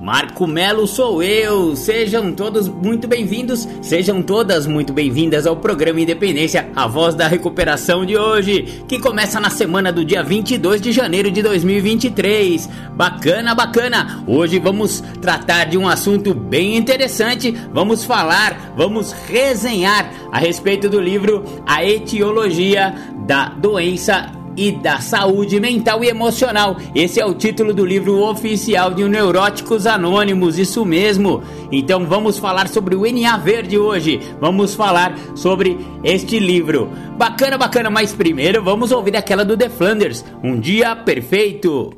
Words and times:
Marco 0.00 0.46
Melo 0.46 0.86
sou 0.86 1.22
eu. 1.22 1.74
Sejam 1.74 2.30
todos 2.32 2.68
muito 2.68 3.08
bem-vindos, 3.08 3.66
sejam 3.80 4.22
todas 4.22 4.66
muito 4.66 4.92
bem-vindas 4.92 5.46
ao 5.46 5.56
programa 5.56 6.00
Independência, 6.00 6.68
a 6.76 6.86
voz 6.86 7.14
da 7.14 7.26
recuperação 7.26 8.04
de 8.04 8.16
hoje, 8.16 8.84
que 8.86 8.98
começa 8.98 9.40
na 9.40 9.48
semana 9.48 9.90
do 9.90 10.04
dia 10.04 10.22
22 10.22 10.82
de 10.82 10.92
janeiro 10.92 11.30
de 11.30 11.40
2023. 11.42 12.68
Bacana, 12.92 13.54
bacana. 13.54 14.22
Hoje 14.26 14.58
vamos 14.58 15.02
tratar 15.22 15.64
de 15.64 15.78
um 15.78 15.88
assunto 15.88 16.34
bem 16.34 16.76
interessante. 16.76 17.56
Vamos 17.72 18.04
falar, 18.04 18.74
vamos 18.76 19.12
resenhar 19.12 20.12
a 20.30 20.38
respeito 20.38 20.90
do 20.90 21.00
livro 21.00 21.42
A 21.66 21.82
Etiologia 21.82 22.94
da 23.26 23.48
Doença 23.48 24.45
e 24.56 24.72
da 24.72 25.00
saúde 25.00 25.60
mental 25.60 26.02
e 26.02 26.08
emocional. 26.08 26.76
Esse 26.94 27.20
é 27.20 27.26
o 27.26 27.34
título 27.34 27.74
do 27.74 27.84
livro 27.84 28.22
oficial 28.22 28.92
de 28.94 29.06
Neuróticos 29.08 29.86
Anônimos, 29.86 30.58
isso 30.58 30.84
mesmo. 30.84 31.42
Então 31.70 32.06
vamos 32.06 32.38
falar 32.38 32.68
sobre 32.68 32.94
o 32.94 33.02
NA 33.02 33.36
Verde 33.36 33.78
hoje. 33.78 34.20
Vamos 34.40 34.74
falar 34.74 35.16
sobre 35.34 35.78
este 36.02 36.38
livro. 36.38 36.90
Bacana, 37.16 37.58
bacana, 37.58 37.90
mas 37.90 38.12
primeiro 38.12 38.62
vamos 38.62 38.92
ouvir 38.92 39.16
aquela 39.16 39.44
do 39.44 39.56
The 39.56 39.68
Flanders, 39.68 40.24
Um 40.42 40.58
Dia 40.58 40.96
Perfeito. 40.96 41.92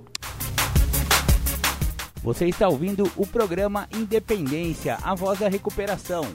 Você 2.22 2.46
está 2.46 2.68
ouvindo 2.68 3.10
o 3.16 3.26
programa 3.26 3.88
Independência, 3.94 4.98
a 5.02 5.14
voz 5.14 5.38
da 5.38 5.48
recuperação. 5.48 6.26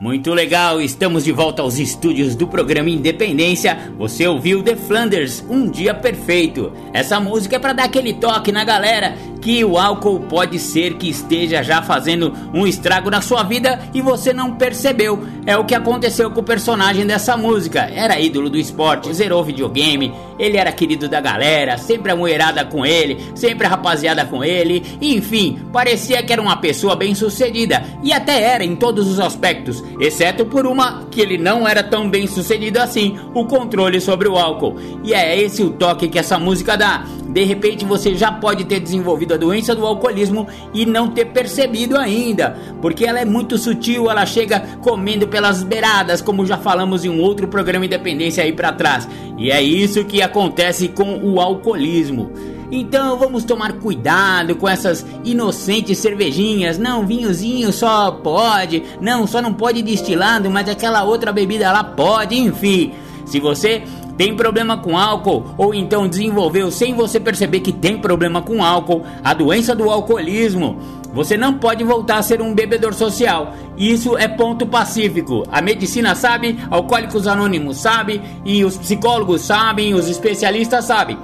Muito 0.00 0.32
legal, 0.32 0.80
estamos 0.80 1.24
de 1.24 1.32
volta 1.32 1.60
aos 1.60 1.76
estúdios 1.76 2.36
do 2.36 2.46
programa 2.46 2.88
Independência. 2.88 3.92
Você 3.98 4.28
ouviu 4.28 4.62
The 4.62 4.76
Flanders, 4.76 5.44
Um 5.50 5.68
Dia 5.68 5.92
Perfeito. 5.92 6.72
Essa 6.92 7.18
música 7.18 7.56
é 7.56 7.58
para 7.58 7.72
dar 7.72 7.84
aquele 7.86 8.14
toque 8.14 8.52
na 8.52 8.62
galera 8.62 9.16
que 9.40 9.64
o 9.64 9.78
álcool 9.78 10.20
pode 10.20 10.58
ser 10.58 10.94
que 10.94 11.08
esteja 11.08 11.62
já 11.62 11.82
fazendo 11.82 12.32
um 12.52 12.66
estrago 12.66 13.10
na 13.10 13.20
sua 13.20 13.42
vida 13.42 13.80
e 13.94 14.00
você 14.00 14.32
não 14.32 14.54
percebeu. 14.54 15.24
É 15.46 15.56
o 15.56 15.64
que 15.64 15.74
aconteceu 15.74 16.30
com 16.30 16.40
o 16.40 16.44
personagem 16.44 17.06
dessa 17.06 17.36
música. 17.36 17.80
Era 17.80 18.20
ídolo 18.20 18.50
do 18.50 18.58
esporte, 18.58 19.12
zerou 19.12 19.42
videogame, 19.42 20.12
ele 20.38 20.56
era 20.56 20.72
querido 20.72 21.08
da 21.08 21.20
galera, 21.20 21.78
sempre 21.78 22.12
a 22.12 22.16
mulherada 22.16 22.64
com 22.64 22.84
ele, 22.84 23.18
sempre 23.34 23.66
a 23.66 23.70
rapaziada 23.70 24.24
com 24.24 24.44
ele, 24.44 24.84
enfim, 25.00 25.58
parecia 25.72 26.22
que 26.22 26.32
era 26.32 26.42
uma 26.42 26.56
pessoa 26.56 26.94
bem 26.94 27.14
sucedida 27.14 27.82
e 28.02 28.12
até 28.12 28.40
era 28.40 28.64
em 28.64 28.76
todos 28.76 29.08
os 29.08 29.18
aspectos, 29.18 29.82
exceto 30.00 30.46
por 30.46 30.66
uma 30.66 31.04
que 31.10 31.20
ele 31.20 31.38
não 31.38 31.66
era 31.66 31.82
tão 31.82 32.08
bem 32.08 32.26
sucedido 32.26 32.78
assim, 32.78 33.18
o 33.34 33.44
controle 33.44 34.00
sobre 34.00 34.28
o 34.28 34.36
álcool. 34.36 34.76
E 35.02 35.14
é 35.14 35.40
esse 35.40 35.62
o 35.62 35.70
toque 35.70 36.08
que 36.08 36.18
essa 36.18 36.38
música 36.38 36.76
dá. 36.76 37.04
De 37.28 37.44
repente 37.44 37.84
você 37.84 38.14
já 38.14 38.32
pode 38.32 38.64
ter 38.64 38.80
desenvolvido 38.80 39.34
a 39.34 39.36
doença 39.36 39.74
do 39.74 39.86
alcoolismo 39.86 40.46
e 40.72 40.86
não 40.86 41.08
ter 41.08 41.26
percebido 41.26 41.96
ainda, 41.96 42.56
porque 42.80 43.04
ela 43.04 43.20
é 43.20 43.24
muito 43.24 43.58
sutil, 43.58 44.10
ela 44.10 44.24
chega 44.24 44.60
comendo 44.80 45.28
pelas 45.28 45.62
beiradas, 45.62 46.22
como 46.22 46.46
já 46.46 46.56
falamos 46.56 47.04
em 47.04 47.08
um 47.08 47.20
outro 47.20 47.46
programa 47.46 47.84
Independência 47.84 48.42
aí 48.42 48.52
para 48.52 48.72
trás. 48.72 49.08
E 49.36 49.50
é 49.50 49.62
isso 49.62 50.04
que 50.04 50.22
acontece 50.22 50.88
com 50.88 51.20
o 51.22 51.40
alcoolismo. 51.40 52.30
Então 52.70 53.16
vamos 53.16 53.44
tomar 53.44 53.72
cuidado 53.74 54.54
com 54.54 54.68
essas 54.68 55.04
inocentes 55.24 55.98
cervejinhas. 55.98 56.78
Não, 56.78 57.06
vinhozinho 57.06 57.72
só 57.72 58.10
pode. 58.10 58.82
Não, 59.00 59.26
só 59.26 59.40
não 59.40 59.54
pode 59.54 59.82
destilado, 59.82 60.50
mas 60.50 60.68
aquela 60.68 61.02
outra 61.04 61.32
bebida 61.32 61.72
lá 61.72 61.82
pode, 61.82 62.38
enfim. 62.38 62.92
Se 63.24 63.40
você 63.40 63.82
tem 64.16 64.34
problema 64.34 64.78
com 64.78 64.98
álcool 64.98 65.44
ou 65.56 65.74
então 65.74 66.08
desenvolveu 66.08 66.70
sem 66.70 66.94
você 66.94 67.20
perceber 67.20 67.60
que 67.60 67.72
tem 67.72 67.98
problema 67.98 68.42
com 68.42 68.64
álcool, 68.64 69.02
a 69.22 69.32
doença 69.32 69.74
do 69.74 69.90
alcoolismo, 69.90 70.78
você 71.12 71.36
não 71.36 71.54
pode 71.54 71.84
voltar 71.84 72.18
a 72.18 72.22
ser 72.22 72.42
um 72.42 72.54
bebedor 72.54 72.92
social. 72.94 73.54
Isso 73.76 74.16
é 74.16 74.28
ponto 74.28 74.66
pacífico. 74.66 75.44
A 75.50 75.62
medicina 75.62 76.14
sabe, 76.14 76.58
alcoólicos 76.70 77.26
anônimos 77.26 77.78
sabe 77.78 78.20
e 78.44 78.64
os 78.64 78.76
psicólogos 78.76 79.42
sabem, 79.42 79.94
os 79.94 80.08
especialistas 80.08 80.84
sabem. 80.84 81.18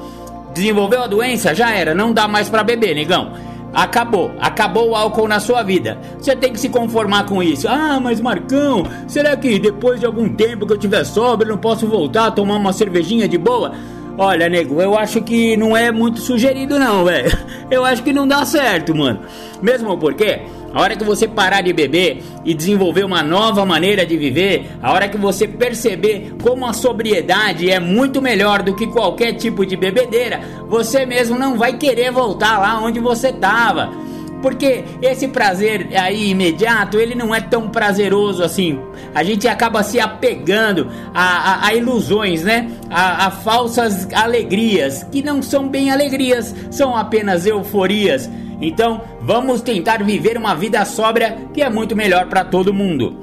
Desenvolveu 0.54 1.02
a 1.02 1.06
doença, 1.06 1.54
já 1.54 1.74
era, 1.74 1.94
não 1.94 2.12
dá 2.12 2.28
mais 2.28 2.48
para 2.48 2.62
beber, 2.62 2.94
negão. 2.94 3.32
Acabou, 3.74 4.30
acabou 4.40 4.90
o 4.90 4.94
álcool 4.94 5.26
na 5.26 5.40
sua 5.40 5.64
vida. 5.64 5.98
Você 6.16 6.36
tem 6.36 6.52
que 6.52 6.60
se 6.60 6.68
conformar 6.68 7.26
com 7.26 7.42
isso. 7.42 7.66
Ah, 7.68 7.98
mas 8.00 8.20
Marcão, 8.20 8.84
será 9.08 9.36
que 9.36 9.58
depois 9.58 9.98
de 9.98 10.06
algum 10.06 10.28
tempo 10.28 10.64
que 10.64 10.72
eu 10.72 10.78
tiver 10.78 11.02
eu 11.42 11.48
não 11.48 11.58
posso 11.58 11.88
voltar 11.88 12.26
a 12.26 12.30
tomar 12.30 12.54
uma 12.54 12.72
cervejinha 12.72 13.26
de 13.26 13.36
boa? 13.36 13.72
Olha, 14.16 14.48
nego, 14.48 14.80
eu 14.80 14.96
acho 14.96 15.20
que 15.22 15.56
não 15.56 15.76
é 15.76 15.90
muito 15.90 16.20
sugerido 16.20 16.78
não, 16.78 17.04
velho. 17.04 17.36
Eu 17.70 17.84
acho 17.84 18.02
que 18.02 18.12
não 18.12 18.28
dá 18.28 18.44
certo, 18.44 18.94
mano. 18.94 19.20
Mesmo 19.60 19.96
porque 19.98 20.42
a 20.72 20.80
hora 20.80 20.96
que 20.96 21.02
você 21.02 21.26
parar 21.26 21.62
de 21.62 21.72
beber 21.72 22.22
e 22.44 22.54
desenvolver 22.54 23.04
uma 23.04 23.22
nova 23.22 23.64
maneira 23.64 24.04
de 24.04 24.16
viver, 24.16 24.70
a 24.82 24.92
hora 24.92 25.08
que 25.08 25.16
você 25.16 25.48
perceber 25.48 26.34
como 26.42 26.66
a 26.66 26.72
sobriedade 26.72 27.70
é 27.70 27.80
muito 27.80 28.20
melhor 28.20 28.62
do 28.62 28.74
que 28.74 28.86
qualquer 28.86 29.32
tipo 29.32 29.64
de 29.64 29.76
bebedeira, 29.76 30.40
você 30.68 31.06
mesmo 31.06 31.38
não 31.38 31.56
vai 31.56 31.76
querer 31.76 32.12
voltar 32.12 32.58
lá 32.58 32.80
onde 32.80 33.00
você 33.00 33.28
estava. 33.28 34.03
Porque 34.44 34.84
esse 35.00 35.26
prazer 35.28 35.88
aí 35.98 36.28
imediato, 36.28 36.98
ele 36.98 37.14
não 37.14 37.34
é 37.34 37.40
tão 37.40 37.70
prazeroso 37.70 38.42
assim. 38.42 38.78
A 39.14 39.24
gente 39.24 39.48
acaba 39.48 39.82
se 39.82 39.98
apegando 39.98 40.86
a, 41.14 41.22
a, 41.22 41.66
a 41.68 41.74
ilusões, 41.74 42.42
né? 42.42 42.70
A, 42.90 43.28
a 43.28 43.30
falsas 43.30 44.06
alegrias, 44.12 45.02
que 45.10 45.22
não 45.22 45.40
são 45.40 45.66
bem 45.66 45.90
alegrias, 45.90 46.54
são 46.70 46.94
apenas 46.94 47.46
euforias. 47.46 48.28
Então, 48.60 49.00
vamos 49.22 49.62
tentar 49.62 50.04
viver 50.04 50.36
uma 50.36 50.54
vida 50.54 50.84
sóbria 50.84 51.38
que 51.54 51.62
é 51.62 51.70
muito 51.70 51.96
melhor 51.96 52.26
para 52.26 52.44
todo 52.44 52.74
mundo. 52.74 53.16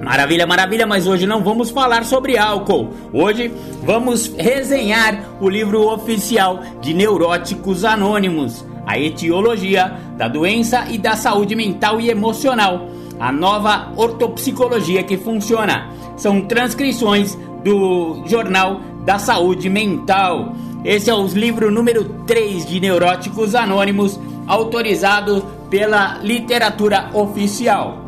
Maravilha, 0.00 0.46
maravilha, 0.46 0.86
mas 0.86 1.08
hoje 1.08 1.26
não 1.26 1.42
vamos 1.42 1.70
falar 1.70 2.04
sobre 2.04 2.38
álcool. 2.38 2.90
Hoje 3.12 3.50
vamos 3.82 4.32
resenhar 4.38 5.24
o 5.40 5.48
livro 5.48 5.88
oficial 5.88 6.62
de 6.80 6.94
Neuróticos 6.94 7.84
Anônimos, 7.84 8.64
a 8.86 8.98
etiologia 8.98 9.98
da 10.16 10.28
doença 10.28 10.86
e 10.88 10.96
da 10.96 11.16
saúde 11.16 11.56
mental 11.56 12.00
e 12.00 12.08
emocional, 12.08 12.88
a 13.18 13.32
nova 13.32 13.92
ortopsicologia 13.96 15.02
que 15.02 15.16
funciona. 15.16 15.90
São 16.16 16.42
transcrições 16.42 17.36
do 17.64 18.22
Jornal 18.26 18.80
da 19.04 19.18
Saúde 19.18 19.68
Mental. 19.68 20.54
Esse 20.84 21.10
é 21.10 21.14
o 21.14 21.26
livro 21.26 21.70
número 21.70 22.04
3 22.26 22.64
de 22.64 22.78
Neuróticos 22.78 23.54
Anônimos 23.54 24.20
autorizado 24.46 25.44
pela 25.68 26.18
literatura 26.22 27.10
oficial. 27.12 28.05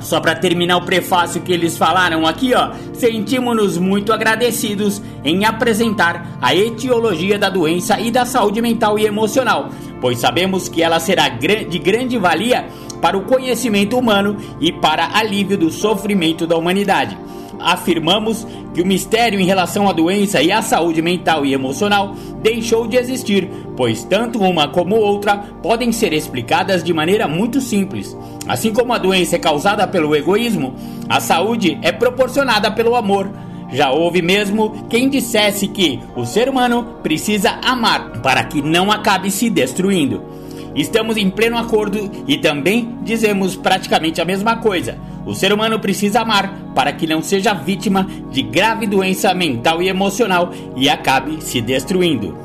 Só 0.00 0.20
para 0.20 0.34
terminar 0.34 0.76
o 0.76 0.84
prefácio 0.84 1.40
que 1.40 1.52
eles 1.52 1.78
falaram 1.78 2.26
aqui, 2.26 2.52
ó, 2.54 2.72
sentimos-nos 2.92 3.78
muito 3.78 4.12
agradecidos 4.12 5.00
em 5.24 5.44
apresentar 5.44 6.36
a 6.42 6.54
etiologia 6.54 7.38
da 7.38 7.48
doença 7.48 7.98
e 7.98 8.10
da 8.10 8.26
saúde 8.26 8.60
mental 8.60 8.98
e 8.98 9.06
emocional, 9.06 9.70
pois 10.00 10.18
sabemos 10.18 10.68
que 10.68 10.82
ela 10.82 11.00
será 11.00 11.28
de 11.28 11.78
grande 11.78 12.18
valia 12.18 12.66
para 13.00 13.16
o 13.16 13.22
conhecimento 13.22 13.98
humano 13.98 14.36
e 14.60 14.72
para 14.72 15.16
alívio 15.16 15.56
do 15.56 15.70
sofrimento 15.70 16.46
da 16.46 16.56
humanidade 16.56 17.16
afirmamos 17.60 18.46
que 18.72 18.82
o 18.82 18.86
mistério 18.86 19.40
em 19.40 19.44
relação 19.44 19.88
à 19.88 19.92
doença 19.92 20.42
e 20.42 20.50
à 20.50 20.60
saúde 20.62 21.00
mental 21.00 21.44
e 21.46 21.52
emocional 21.52 22.14
deixou 22.42 22.86
de 22.86 22.96
existir, 22.96 23.48
pois 23.76 24.04
tanto 24.04 24.40
uma 24.40 24.68
como 24.68 24.96
outra 24.96 25.38
podem 25.62 25.92
ser 25.92 26.12
explicadas 26.12 26.82
de 26.82 26.92
maneira 26.92 27.28
muito 27.28 27.60
simples. 27.60 28.16
Assim 28.46 28.72
como 28.72 28.92
a 28.92 28.98
doença 28.98 29.36
é 29.36 29.38
causada 29.38 29.86
pelo 29.86 30.14
egoísmo, 30.14 30.74
a 31.08 31.20
saúde 31.20 31.78
é 31.82 31.92
proporcionada 31.92 32.70
pelo 32.70 32.94
amor. 32.94 33.30
Já 33.72 33.90
houve 33.90 34.22
mesmo 34.22 34.86
quem 34.88 35.08
dissesse 35.08 35.66
que 35.68 36.00
o 36.14 36.24
ser 36.24 36.48
humano 36.48 36.96
precisa 37.02 37.58
amar 37.62 38.20
para 38.22 38.44
que 38.44 38.62
não 38.62 38.90
acabe 38.92 39.30
se 39.30 39.50
destruindo. 39.50 40.33
Estamos 40.74 41.16
em 41.16 41.30
pleno 41.30 41.56
acordo 41.56 42.10
e 42.26 42.36
também 42.36 42.98
dizemos 43.02 43.56
praticamente 43.56 44.20
a 44.20 44.24
mesma 44.24 44.56
coisa. 44.56 44.98
O 45.24 45.34
ser 45.34 45.52
humano 45.52 45.78
precisa 45.78 46.20
amar 46.20 46.52
para 46.74 46.92
que 46.92 47.06
não 47.06 47.22
seja 47.22 47.54
vítima 47.54 48.06
de 48.30 48.42
grave 48.42 48.86
doença 48.86 49.32
mental 49.32 49.80
e 49.80 49.88
emocional 49.88 50.50
e 50.76 50.88
acabe 50.88 51.42
se 51.42 51.60
destruindo. 51.60 52.36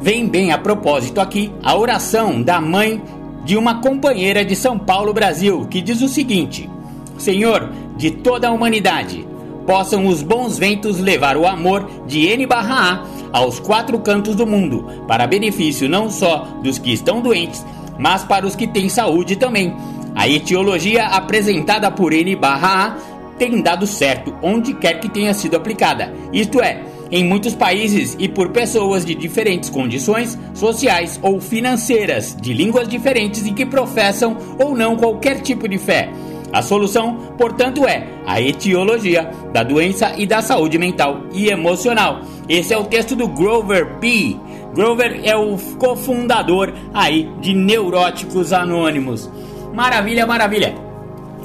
Vem 0.00 0.28
bem 0.28 0.50
a 0.50 0.58
propósito 0.58 1.20
aqui 1.20 1.52
a 1.62 1.76
oração 1.76 2.42
da 2.42 2.60
mãe 2.60 3.00
de 3.44 3.56
uma 3.56 3.80
companheira 3.80 4.44
de 4.44 4.56
São 4.56 4.78
Paulo, 4.78 5.12
Brasil, 5.12 5.66
que 5.70 5.80
diz 5.80 6.02
o 6.02 6.08
seguinte: 6.08 6.68
Senhor 7.16 7.70
de 7.96 8.10
toda 8.10 8.48
a 8.48 8.52
humanidade, 8.52 9.24
possam 9.66 10.06
os 10.06 10.22
bons 10.22 10.58
ventos 10.58 10.98
levar 10.98 11.36
o 11.36 11.46
amor 11.46 11.88
de 12.06 12.26
N 12.26 12.46
barra 12.46 13.06
A 13.32 13.38
aos 13.38 13.58
quatro 13.58 13.98
cantos 13.98 14.36
do 14.36 14.46
mundo, 14.46 14.86
para 15.06 15.26
benefício 15.26 15.88
não 15.88 16.10
só 16.10 16.46
dos 16.62 16.78
que 16.78 16.92
estão 16.92 17.20
doentes, 17.20 17.64
mas 17.98 18.24
para 18.24 18.46
os 18.46 18.54
que 18.54 18.66
têm 18.66 18.88
saúde 18.88 19.36
também. 19.36 19.74
A 20.14 20.28
etiologia 20.28 21.06
apresentada 21.06 21.90
por 21.90 22.12
N 22.12 22.36
barra 22.36 22.86
A 22.86 23.12
tem 23.38 23.62
dado 23.62 23.86
certo 23.86 24.34
onde 24.42 24.74
quer 24.74 25.00
que 25.00 25.08
tenha 25.08 25.32
sido 25.32 25.56
aplicada, 25.56 26.12
isto 26.32 26.60
é, 26.60 26.82
em 27.10 27.24
muitos 27.24 27.54
países 27.54 28.16
e 28.18 28.26
por 28.26 28.48
pessoas 28.50 29.04
de 29.04 29.14
diferentes 29.14 29.68
condições 29.68 30.38
sociais 30.54 31.20
ou 31.22 31.40
financeiras, 31.40 32.34
de 32.40 32.54
línguas 32.54 32.88
diferentes 32.88 33.46
e 33.46 33.52
que 33.52 33.66
professam 33.66 34.36
ou 34.58 34.74
não 34.74 34.96
qualquer 34.96 35.40
tipo 35.40 35.68
de 35.68 35.76
fé. 35.76 36.10
A 36.52 36.60
solução, 36.60 37.16
portanto, 37.38 37.86
é 37.86 38.06
a 38.26 38.40
etiologia 38.40 39.30
da 39.52 39.62
doença 39.62 40.12
e 40.18 40.26
da 40.26 40.42
saúde 40.42 40.78
mental 40.78 41.22
e 41.32 41.48
emocional. 41.48 42.20
Esse 42.48 42.74
é 42.74 42.78
o 42.78 42.84
texto 42.84 43.16
do 43.16 43.26
Grover 43.26 43.98
P. 43.98 44.36
Grover 44.74 45.20
é 45.24 45.34
o 45.34 45.56
cofundador 45.78 46.72
aí 46.92 47.30
de 47.40 47.54
Neuróticos 47.54 48.52
Anônimos. 48.52 49.30
Maravilha, 49.72 50.26
maravilha. 50.26 50.74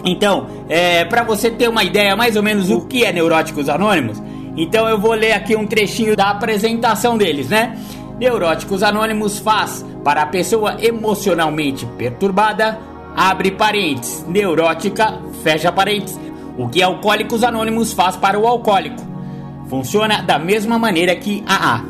Então, 0.03 0.47
é, 0.67 1.05
para 1.05 1.23
você 1.23 1.49
ter 1.49 1.69
uma 1.69 1.83
ideia 1.83 2.15
mais 2.15 2.35
ou 2.35 2.43
menos 2.43 2.69
o 2.69 2.81
que 2.81 3.05
é 3.05 3.11
Neuróticos 3.11 3.69
Anônimos, 3.69 4.21
então 4.57 4.89
eu 4.89 4.99
vou 4.99 5.13
ler 5.13 5.33
aqui 5.33 5.55
um 5.55 5.65
trechinho 5.65 6.15
da 6.15 6.31
apresentação 6.31 7.17
deles, 7.17 7.49
né? 7.49 7.77
Neuróticos 8.19 8.83
Anônimos 8.83 9.39
faz 9.39 9.85
para 10.03 10.23
a 10.23 10.25
pessoa 10.25 10.77
emocionalmente 10.81 11.85
perturbada 11.97 12.79
abre 13.17 13.49
parênteses, 13.49 14.23
neurótica, 14.27 15.19
fecha 15.41 15.71
parênteses, 15.71 16.19
o 16.55 16.69
que 16.69 16.83
Alcoólicos 16.83 17.43
Anônimos 17.43 17.91
faz 17.91 18.15
para 18.15 18.37
o 18.37 18.45
alcoólico. 18.45 19.01
Funciona 19.67 20.21
da 20.21 20.37
mesma 20.37 20.77
maneira 20.77 21.15
que 21.15 21.43
AA. 21.47 21.81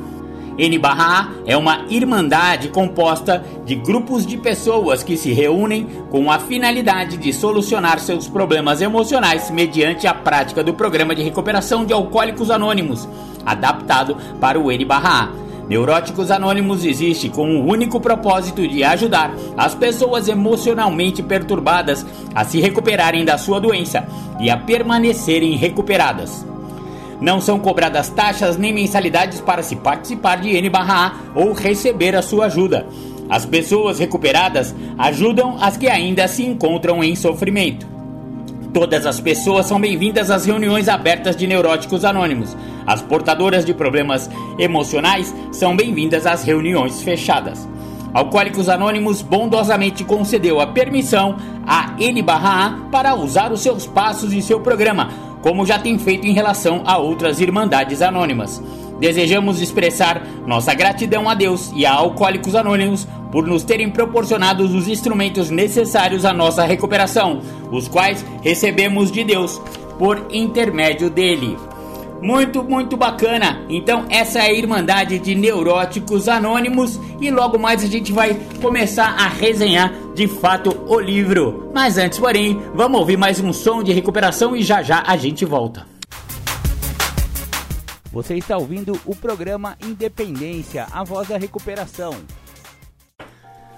N 0.57 0.79
A 0.83 1.29
é 1.45 1.55
uma 1.55 1.85
irmandade 1.89 2.69
composta 2.69 3.45
de 3.63 3.75
grupos 3.75 4.25
de 4.25 4.37
pessoas 4.37 5.03
que 5.03 5.15
se 5.15 5.31
reúnem 5.31 5.85
com 6.09 6.31
a 6.31 6.39
finalidade 6.39 7.17
de 7.17 7.31
solucionar 7.31 7.99
seus 7.99 8.27
problemas 8.27 8.81
emocionais 8.81 9.51
mediante 9.51 10.07
a 10.07 10.15
prática 10.15 10.63
do 10.63 10.73
programa 10.73 11.13
de 11.13 11.21
recuperação 11.21 11.85
de 11.85 11.93
alcoólicos 11.93 12.49
anônimos, 12.49 13.07
adaptado 13.45 14.17
para 14.39 14.59
o 14.59 14.71
N 14.71 14.87
A 14.89 15.46
Neuróticos 15.69 16.31
Anônimos 16.31 16.85
existe 16.85 17.27
com 17.27 17.57
o 17.57 17.65
único 17.65 17.99
propósito 17.99 18.65
de 18.65 18.85
ajudar 18.85 19.33
as 19.57 19.75
pessoas 19.75 20.29
emocionalmente 20.29 21.21
perturbadas 21.21 22.05
a 22.33 22.45
se 22.45 22.61
recuperarem 22.61 23.25
da 23.25 23.37
sua 23.37 23.59
doença 23.59 24.07
e 24.39 24.49
a 24.49 24.55
permanecerem 24.55 25.57
recuperadas. 25.57 26.45
Não 27.19 27.41
são 27.41 27.59
cobradas 27.59 28.09
taxas 28.09 28.57
nem 28.57 28.73
mensalidades 28.73 29.41
para 29.41 29.61
se 29.61 29.75
participar 29.75 30.37
de 30.37 30.55
N/A 30.55 31.13
ou 31.35 31.51
receber 31.51 32.15
a 32.15 32.21
sua 32.21 32.45
ajuda. 32.45 32.87
As 33.29 33.45
pessoas 33.45 33.99
recuperadas 33.99 34.73
ajudam 34.97 35.57
as 35.59 35.75
que 35.75 35.87
ainda 35.87 36.29
se 36.29 36.45
encontram 36.45 37.03
em 37.03 37.13
sofrimento. 37.13 37.85
Todas 38.73 39.05
as 39.05 39.19
pessoas 39.19 39.65
são 39.65 39.81
bem-vindas 39.81 40.29
às 40.29 40.45
reuniões 40.45 40.87
abertas 40.87 41.35
de 41.35 41.47
Neuróticos 41.47 42.05
Anônimos. 42.05 42.55
As 42.87 43.01
portadoras 43.01 43.65
de 43.65 43.73
problemas 43.73 44.29
emocionais 44.57 45.35
são 45.51 45.75
bem-vindas 45.75 46.25
às 46.25 46.43
reuniões 46.43 47.01
fechadas. 47.03 47.67
Alcoólicos 48.13 48.69
Anônimos 48.69 49.21
bondosamente 49.21 50.05
concedeu 50.05 50.61
a 50.61 50.67
permissão 50.67 51.35
a 51.67 51.93
N/A 51.99 52.87
para 52.89 53.13
usar 53.13 53.51
os 53.51 53.59
seus 53.59 53.85
passos 53.85 54.31
e 54.31 54.41
seu 54.41 54.61
programa, 54.61 55.09
como 55.41 55.65
já 55.65 55.77
tem 55.77 55.99
feito 55.99 56.25
em 56.25 56.31
relação 56.31 56.81
a 56.85 56.97
outras 56.97 57.41
irmandades 57.41 58.01
anônimas. 58.01 58.63
Desejamos 58.99 59.61
expressar 59.61 60.25
nossa 60.47 60.73
gratidão 60.73 61.29
a 61.29 61.35
Deus 61.35 61.71
e 61.75 61.85
a 61.85 61.93
Alcoólicos 61.93 62.55
Anônimos 62.55 63.05
por 63.31 63.45
nos 63.45 63.63
terem 63.63 63.89
proporcionado 63.89 64.63
os 64.63 64.87
instrumentos 64.87 65.49
necessários 65.49 66.23
à 66.23 66.33
nossa 66.33 66.63
recuperação, 66.63 67.41
os 67.69 67.87
quais 67.87 68.25
recebemos 68.41 69.11
de 69.11 69.25
Deus 69.25 69.61
por 69.99 70.25
intermédio 70.31 71.09
dele. 71.09 71.57
Muito, 72.21 72.63
muito 72.63 72.97
bacana. 72.97 73.65
Então, 73.69 74.05
essa 74.09 74.39
é 74.39 74.43
a 74.43 74.53
Irmandade 74.53 75.19
de 75.19 75.35
Neuróticos 75.35 76.27
Anônimos 76.27 76.99
e 77.21 77.29
logo 77.29 77.59
mais 77.59 77.83
a 77.83 77.87
gente 77.87 78.11
vai 78.11 78.33
começar 78.61 79.09
a 79.09 79.27
resenhar 79.27 79.93
de 80.13 80.27
fato 80.27 80.75
o 80.87 80.99
livro. 80.99 81.71
Mas 81.73 81.97
antes, 81.97 82.17
porém, 82.17 82.59
vamos 82.73 82.99
ouvir 82.99 83.17
mais 83.17 83.39
um 83.39 83.53
som 83.53 83.83
de 83.83 83.93
recuperação 83.93 84.55
e 84.55 84.63
já 84.63 84.81
já 84.81 85.03
a 85.05 85.15
gente 85.15 85.45
volta. 85.45 85.85
Você 88.11 88.35
está 88.35 88.57
ouvindo 88.57 88.99
o 89.05 89.15
programa 89.15 89.77
Independência, 89.83 90.87
a 90.91 91.03
voz 91.03 91.27
da 91.27 91.37
recuperação. 91.37 92.15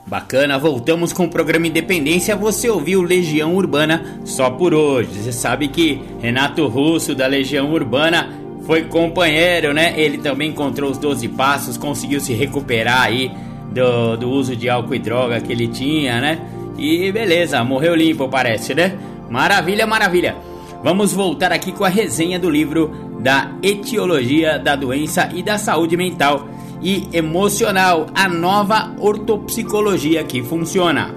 Bacana, 0.10 0.58
voltamos 0.58 1.14
com 1.14 1.26
o 1.26 1.30
programa 1.30 1.68
Independência. 1.68 2.36
Você 2.36 2.68
ouviu 2.68 3.04
Legião 3.04 3.56
Urbana 3.56 4.20
só 4.26 4.50
por 4.50 4.74
hoje. 4.74 5.12
Você 5.14 5.32
sabe 5.32 5.68
que 5.68 6.02
Renato 6.20 6.66
Russo 6.66 7.14
da 7.14 7.28
Legião 7.28 7.72
Urbana 7.72 8.28
foi 8.66 8.86
companheiro, 8.86 9.72
né? 9.72 9.94
Ele 9.96 10.18
também 10.18 10.50
encontrou 10.50 10.90
os 10.90 10.98
12 10.98 11.28
passos, 11.28 11.78
conseguiu 11.78 12.20
se 12.20 12.34
recuperar 12.34 13.04
aí 13.04 13.32
do, 13.72 14.18
do 14.18 14.32
uso 14.32 14.56
de 14.56 14.68
álcool 14.68 14.96
e 14.96 15.00
droga 15.00 15.40
que 15.40 15.52
ele 15.52 15.68
tinha, 15.68 16.20
né? 16.20 16.40
E 16.76 17.12
beleza, 17.12 17.64
morreu 17.64 17.94
limpo, 17.94 18.28
parece, 18.28 18.74
né? 18.74 18.98
Maravilha, 19.30 19.86
maravilha. 19.86 20.36
Vamos 20.84 21.14
voltar 21.14 21.52
aqui 21.52 21.72
com 21.72 21.84
a 21.84 21.90
resenha 21.90 22.40
do 22.40 22.50
livro 22.50 23.20
da 23.20 23.52
Etiologia 23.62 24.58
da 24.58 24.76
Doença 24.76 25.30
e 25.36 25.44
da 25.44 25.60
Saúde 25.60 25.96
Mental 25.96 26.50
e 26.82 27.08
emocional, 27.14 28.08
a 28.14 28.28
nova 28.28 28.94
ortopsicologia 29.00 30.24
que 30.24 30.42
funciona. 30.42 31.14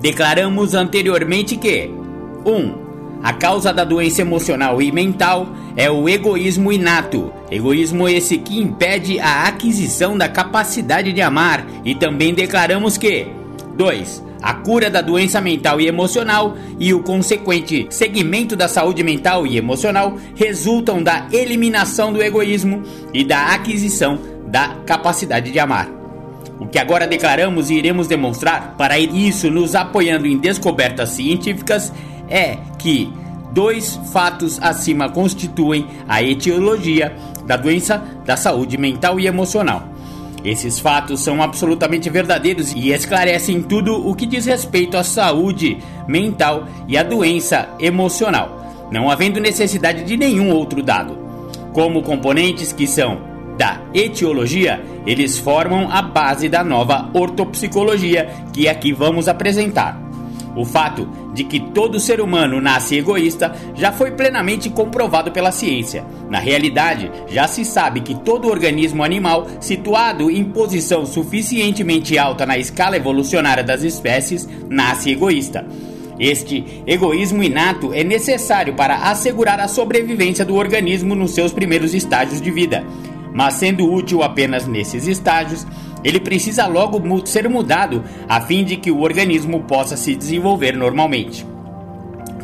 Declaramos 0.00 0.74
anteriormente 0.74 1.56
que 1.56 1.90
1. 2.44 2.50
Um, 2.50 2.86
a 3.22 3.32
causa 3.32 3.72
da 3.72 3.84
doença 3.84 4.20
emocional 4.20 4.80
e 4.80 4.92
mental 4.92 5.48
é 5.74 5.90
o 5.90 6.08
egoísmo 6.08 6.70
inato. 6.70 7.32
Egoísmo 7.50 8.08
esse 8.08 8.38
que 8.38 8.58
impede 8.58 9.18
a 9.18 9.48
aquisição 9.48 10.16
da 10.16 10.28
capacidade 10.28 11.12
de 11.12 11.20
amar. 11.20 11.66
E 11.84 11.94
também 11.94 12.34
declaramos 12.34 12.96
que 12.96 13.26
2 13.74 14.25
a 14.40 14.54
cura 14.54 14.90
da 14.90 15.00
doença 15.00 15.40
mental 15.40 15.80
e 15.80 15.86
emocional 15.86 16.56
e 16.78 16.92
o 16.92 17.02
consequente 17.02 17.86
segmento 17.90 18.54
da 18.54 18.68
saúde 18.68 19.02
mental 19.02 19.46
e 19.46 19.56
emocional 19.56 20.16
resultam 20.34 21.02
da 21.02 21.26
eliminação 21.32 22.12
do 22.12 22.22
egoísmo 22.22 22.82
e 23.12 23.24
da 23.24 23.54
aquisição 23.54 24.18
da 24.46 24.76
capacidade 24.86 25.50
de 25.50 25.58
amar. 25.58 25.88
O 26.58 26.66
que 26.66 26.78
agora 26.78 27.06
declaramos 27.06 27.70
e 27.70 27.74
iremos 27.74 28.06
demonstrar, 28.06 28.74
para 28.78 28.98
isso 28.98 29.50
nos 29.50 29.74
apoiando 29.74 30.26
em 30.26 30.38
descobertas 30.38 31.10
científicas, 31.10 31.92
é 32.28 32.56
que 32.78 33.12
dois 33.52 33.98
fatos 34.12 34.58
acima 34.62 35.08
constituem 35.08 35.86
a 36.08 36.22
etiologia 36.22 37.14
da 37.46 37.56
doença 37.56 38.02
da 38.24 38.36
saúde 38.36 38.78
mental 38.78 39.20
e 39.20 39.26
emocional. 39.26 39.95
Esses 40.46 40.78
fatos 40.78 41.22
são 41.22 41.42
absolutamente 41.42 42.08
verdadeiros 42.08 42.72
e 42.72 42.92
esclarecem 42.92 43.60
tudo 43.60 44.08
o 44.08 44.14
que 44.14 44.24
diz 44.24 44.46
respeito 44.46 44.96
à 44.96 45.02
saúde 45.02 45.78
mental 46.06 46.68
e 46.86 46.96
à 46.96 47.02
doença 47.02 47.68
emocional, 47.80 48.88
não 48.92 49.10
havendo 49.10 49.40
necessidade 49.40 50.04
de 50.04 50.16
nenhum 50.16 50.52
outro 50.52 50.84
dado. 50.84 51.18
Como 51.72 52.00
componentes 52.00 52.72
que 52.72 52.86
são 52.86 53.18
da 53.58 53.80
etiologia, 53.92 54.80
eles 55.04 55.36
formam 55.36 55.90
a 55.90 56.00
base 56.00 56.48
da 56.48 56.62
nova 56.62 57.10
ortopsicologia 57.12 58.30
que 58.52 58.68
aqui 58.68 58.92
vamos 58.92 59.26
apresentar. 59.26 60.00
O 60.54 60.64
fato 60.64 61.08
de 61.36 61.44
que 61.44 61.60
todo 61.60 62.00
ser 62.00 62.18
humano 62.18 62.62
nasce 62.62 62.96
egoísta 62.96 63.54
já 63.74 63.92
foi 63.92 64.10
plenamente 64.12 64.70
comprovado 64.70 65.30
pela 65.30 65.52
ciência. 65.52 66.02
Na 66.30 66.38
realidade, 66.38 67.12
já 67.28 67.46
se 67.46 67.62
sabe 67.62 68.00
que 68.00 68.14
todo 68.14 68.48
organismo 68.48 69.04
animal 69.04 69.46
situado 69.60 70.30
em 70.30 70.42
posição 70.42 71.04
suficientemente 71.04 72.16
alta 72.16 72.46
na 72.46 72.56
escala 72.56 72.96
evolucionária 72.96 73.62
das 73.62 73.82
espécies 73.82 74.48
nasce 74.70 75.10
egoísta. 75.10 75.66
Este 76.18 76.64
egoísmo 76.86 77.42
inato 77.42 77.92
é 77.92 78.02
necessário 78.02 78.72
para 78.72 79.10
assegurar 79.10 79.60
a 79.60 79.68
sobrevivência 79.68 80.42
do 80.42 80.54
organismo 80.54 81.14
nos 81.14 81.32
seus 81.32 81.52
primeiros 81.52 81.92
estágios 81.92 82.40
de 82.40 82.50
vida, 82.50 82.82
mas 83.34 83.56
sendo 83.56 83.92
útil 83.92 84.22
apenas 84.22 84.66
nesses 84.66 85.06
estágios, 85.06 85.66
ele 86.06 86.20
precisa 86.20 86.68
logo 86.68 87.26
ser 87.26 87.48
mudado 87.48 88.04
a 88.28 88.40
fim 88.40 88.62
de 88.62 88.76
que 88.76 88.92
o 88.92 89.00
organismo 89.00 89.64
possa 89.64 89.96
se 89.96 90.14
desenvolver 90.14 90.76
normalmente. 90.76 91.44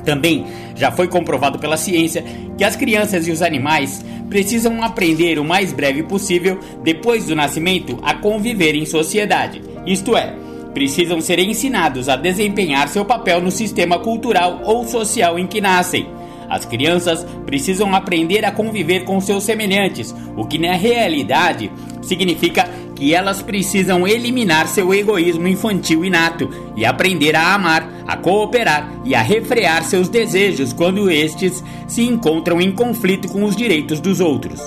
Também 0.05 0.45
já 0.75 0.91
foi 0.91 1.07
comprovado 1.07 1.61
pela 1.61 1.77
ciência 1.77 2.25
que 2.59 2.65
as 2.65 2.75
crianças 2.75 3.29
e 3.29 3.31
os 3.31 3.41
animais 3.41 4.05
precisam 4.29 4.83
aprender 4.83 5.39
o 5.39 5.45
mais 5.45 5.73
breve 5.73 6.03
possível, 6.03 6.59
depois 6.83 7.27
do 7.27 7.37
nascimento, 7.37 8.01
a 8.03 8.15
conviver 8.15 8.75
em 8.75 8.85
sociedade. 8.85 9.63
Isto 9.87 10.17
é, 10.17 10.35
precisam 10.75 11.21
ser 11.21 11.39
ensinados 11.39 12.09
a 12.09 12.17
desempenhar 12.17 12.89
seu 12.89 13.05
papel 13.05 13.41
no 13.41 13.53
sistema 13.53 13.97
cultural 13.97 14.61
ou 14.65 14.85
social 14.89 15.39
em 15.39 15.47
que 15.47 15.61
nascem. 15.61 16.09
As 16.51 16.65
crianças 16.65 17.25
precisam 17.47 17.95
aprender 17.95 18.45
a 18.45 18.51
conviver 18.51 19.05
com 19.05 19.21
seus 19.21 19.45
semelhantes, 19.45 20.13
o 20.37 20.45
que 20.45 20.59
na 20.59 20.75
realidade 20.75 21.71
significa 22.03 22.69
que 23.03 23.13
elas 23.13 23.43
precisam 23.43 24.07
eliminar 24.07 24.69
seu 24.69 24.95
egoísmo 24.95 25.49
infantil 25.49 26.05
inato 26.05 26.49
e 26.77 26.85
aprender 26.85 27.35
a 27.35 27.53
amar, 27.53 28.05
a 28.07 28.17
cooperar 28.17 28.93
e 29.05 29.13
a 29.13 29.21
refrear 29.21 29.83
seus 29.83 30.09
desejos 30.09 30.73
quando 30.73 31.11
estes 31.11 31.65
se 31.89 32.03
encontram 32.03 32.61
em 32.61 32.71
conflito 32.71 33.27
com 33.27 33.43
os 33.43 33.57
direitos 33.57 33.99
dos 33.99 34.21
outros. 34.21 34.61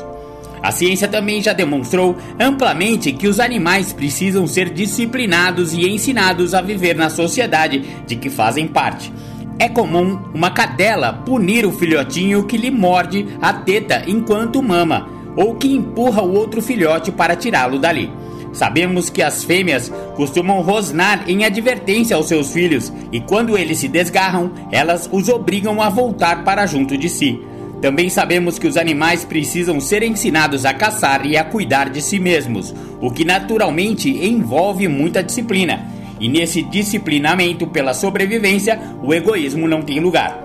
A 0.61 0.69
ciência 0.69 1.07
também 1.07 1.41
já 1.41 1.53
demonstrou 1.53 2.17
amplamente 2.37 3.13
que 3.13 3.29
os 3.29 3.39
animais 3.39 3.93
precisam 3.93 4.45
ser 4.45 4.69
disciplinados 4.69 5.71
e 5.71 5.87
ensinados 5.87 6.53
a 6.53 6.61
viver 6.61 6.93
na 6.93 7.09
sociedade 7.09 7.85
de 8.05 8.17
que 8.17 8.29
fazem 8.29 8.67
parte. 8.67 9.13
É 9.57 9.69
comum 9.69 10.19
uma 10.33 10.51
cadela 10.51 11.13
punir 11.13 11.65
o 11.65 11.71
filhotinho 11.71 12.43
que 12.43 12.57
lhe 12.57 12.69
morde 12.69 13.25
a 13.41 13.53
teta 13.53 14.03
enquanto 14.05 14.61
mama, 14.61 15.07
ou 15.37 15.55
que 15.55 15.73
empurra 15.73 16.21
o 16.21 16.33
outro 16.33 16.61
filhote 16.61 17.13
para 17.13 17.37
tirá-lo 17.37 17.79
dali. 17.79 18.24
Sabemos 18.55 19.09
que 19.09 19.21
as 19.21 19.43
fêmeas 19.43 19.91
costumam 20.15 20.61
rosnar 20.61 21.25
em 21.27 21.43
advertência 21.43 22.15
aos 22.15 22.27
seus 22.27 22.53
filhos, 22.53 22.91
e 23.11 23.19
quando 23.19 23.57
eles 23.57 23.79
se 23.79 23.89
desgarram, 23.89 24.49
elas 24.71 25.09
os 25.11 25.27
obrigam 25.27 25.81
a 25.81 25.89
voltar 25.89 26.45
para 26.45 26.65
junto 26.65 26.97
de 26.97 27.09
si. 27.09 27.37
Também 27.81 28.09
sabemos 28.09 28.57
que 28.57 28.65
os 28.65 28.77
animais 28.77 29.25
precisam 29.25 29.81
ser 29.81 30.03
ensinados 30.03 30.65
a 30.65 30.73
caçar 30.73 31.25
e 31.25 31.35
a 31.35 31.43
cuidar 31.43 31.89
de 31.89 32.01
si 32.01 32.17
mesmos, 32.17 32.73
o 33.01 33.11
que 33.11 33.25
naturalmente 33.25 34.09
envolve 34.09 34.87
muita 34.87 35.21
disciplina. 35.21 35.85
E 36.17 36.29
nesse 36.29 36.63
disciplinamento 36.63 37.67
pela 37.67 37.93
sobrevivência, 37.93 38.79
o 39.03 39.13
egoísmo 39.13 39.67
não 39.67 39.81
tem 39.81 39.99
lugar. 39.99 40.41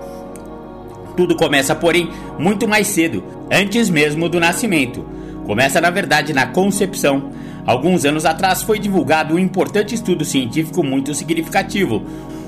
Tudo 1.15 1.37
começa, 1.37 1.73
porém, 1.73 2.09
muito 2.37 2.67
mais 2.67 2.87
cedo, 2.87 3.23
antes 3.49 3.89
mesmo 3.89 4.27
do 4.27 4.37
nascimento. 4.37 5.05
Começa, 5.45 5.79
na 5.79 5.89
verdade, 5.89 6.33
na 6.33 6.47
concepção. 6.47 7.31
Alguns 7.65 8.05
anos 8.05 8.25
atrás 8.25 8.63
foi 8.63 8.79
divulgado 8.79 9.35
um 9.35 9.39
importante 9.39 9.93
estudo 9.93 10.25
científico 10.25 10.83
muito 10.83 11.13
significativo, 11.13 12.03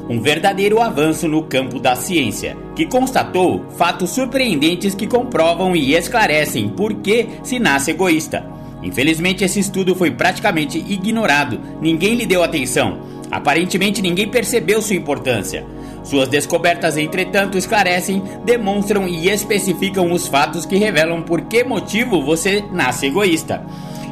um 0.09 0.19
verdadeiro 0.19 0.81
avanço 0.81 1.27
no 1.27 1.43
campo 1.43 1.79
da 1.79 1.95
ciência, 1.95 2.57
que 2.75 2.85
constatou 2.85 3.65
fatos 3.77 4.09
surpreendentes 4.09 4.95
que 4.95 5.07
comprovam 5.07 5.75
e 5.75 5.93
esclarecem 5.93 6.67
por 6.67 6.95
que 6.95 7.27
se 7.43 7.59
nasce 7.59 7.91
egoísta. 7.91 8.45
Infelizmente, 8.81 9.43
esse 9.43 9.59
estudo 9.59 9.95
foi 9.95 10.11
praticamente 10.11 10.77
ignorado, 10.77 11.59
ninguém 11.79 12.15
lhe 12.15 12.25
deu 12.25 12.43
atenção. 12.43 12.99
Aparentemente, 13.31 14.01
ninguém 14.01 14.27
percebeu 14.27 14.81
sua 14.81 14.95
importância. 14.95 15.65
Suas 16.03 16.27
descobertas, 16.27 16.97
entretanto, 16.97 17.57
esclarecem, 17.57 18.21
demonstram 18.43 19.07
e 19.07 19.29
especificam 19.29 20.11
os 20.11 20.27
fatos 20.27 20.65
que 20.65 20.75
revelam 20.75 21.21
por 21.21 21.41
que 21.41 21.63
motivo 21.63 22.21
você 22.21 22.63
nasce 22.71 23.05
egoísta. 23.05 23.65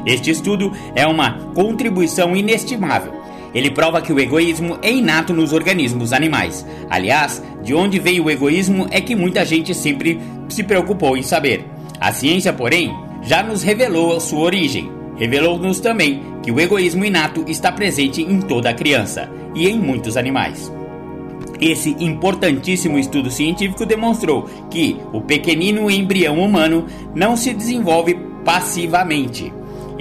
Este 0.06 0.30
estudo 0.30 0.72
é 0.94 1.06
uma 1.06 1.38
contribuição 1.54 2.34
inestimável 2.36 3.22
ele 3.54 3.70
prova 3.70 4.00
que 4.00 4.12
o 4.12 4.18
egoísmo 4.18 4.78
é 4.82 4.90
inato 4.90 5.32
nos 5.34 5.52
organismos 5.52 6.12
animais. 6.12 6.66
Aliás, 6.88 7.42
de 7.62 7.74
onde 7.74 7.98
veio 7.98 8.24
o 8.24 8.30
egoísmo 8.30 8.86
é 8.90 9.00
que 9.00 9.14
muita 9.14 9.44
gente 9.44 9.74
sempre 9.74 10.18
se 10.48 10.62
preocupou 10.62 11.16
em 11.16 11.22
saber. 11.22 11.64
A 12.00 12.12
ciência, 12.12 12.52
porém, 12.52 12.94
já 13.22 13.42
nos 13.42 13.62
revelou 13.62 14.18
sua 14.20 14.40
origem. 14.40 14.90
Revelou-nos 15.16 15.80
também 15.80 16.22
que 16.42 16.50
o 16.50 16.58
egoísmo 16.58 17.04
inato 17.04 17.44
está 17.46 17.70
presente 17.70 18.22
em 18.22 18.40
toda 18.40 18.70
a 18.70 18.74
criança 18.74 19.30
e 19.54 19.68
em 19.68 19.78
muitos 19.78 20.16
animais. 20.16 20.72
Esse 21.60 21.94
importantíssimo 22.00 22.98
estudo 22.98 23.30
científico 23.30 23.86
demonstrou 23.86 24.48
que 24.68 24.96
o 25.12 25.20
pequenino 25.20 25.88
embrião 25.90 26.40
humano 26.40 26.86
não 27.14 27.36
se 27.36 27.52
desenvolve 27.52 28.18
passivamente. 28.44 29.52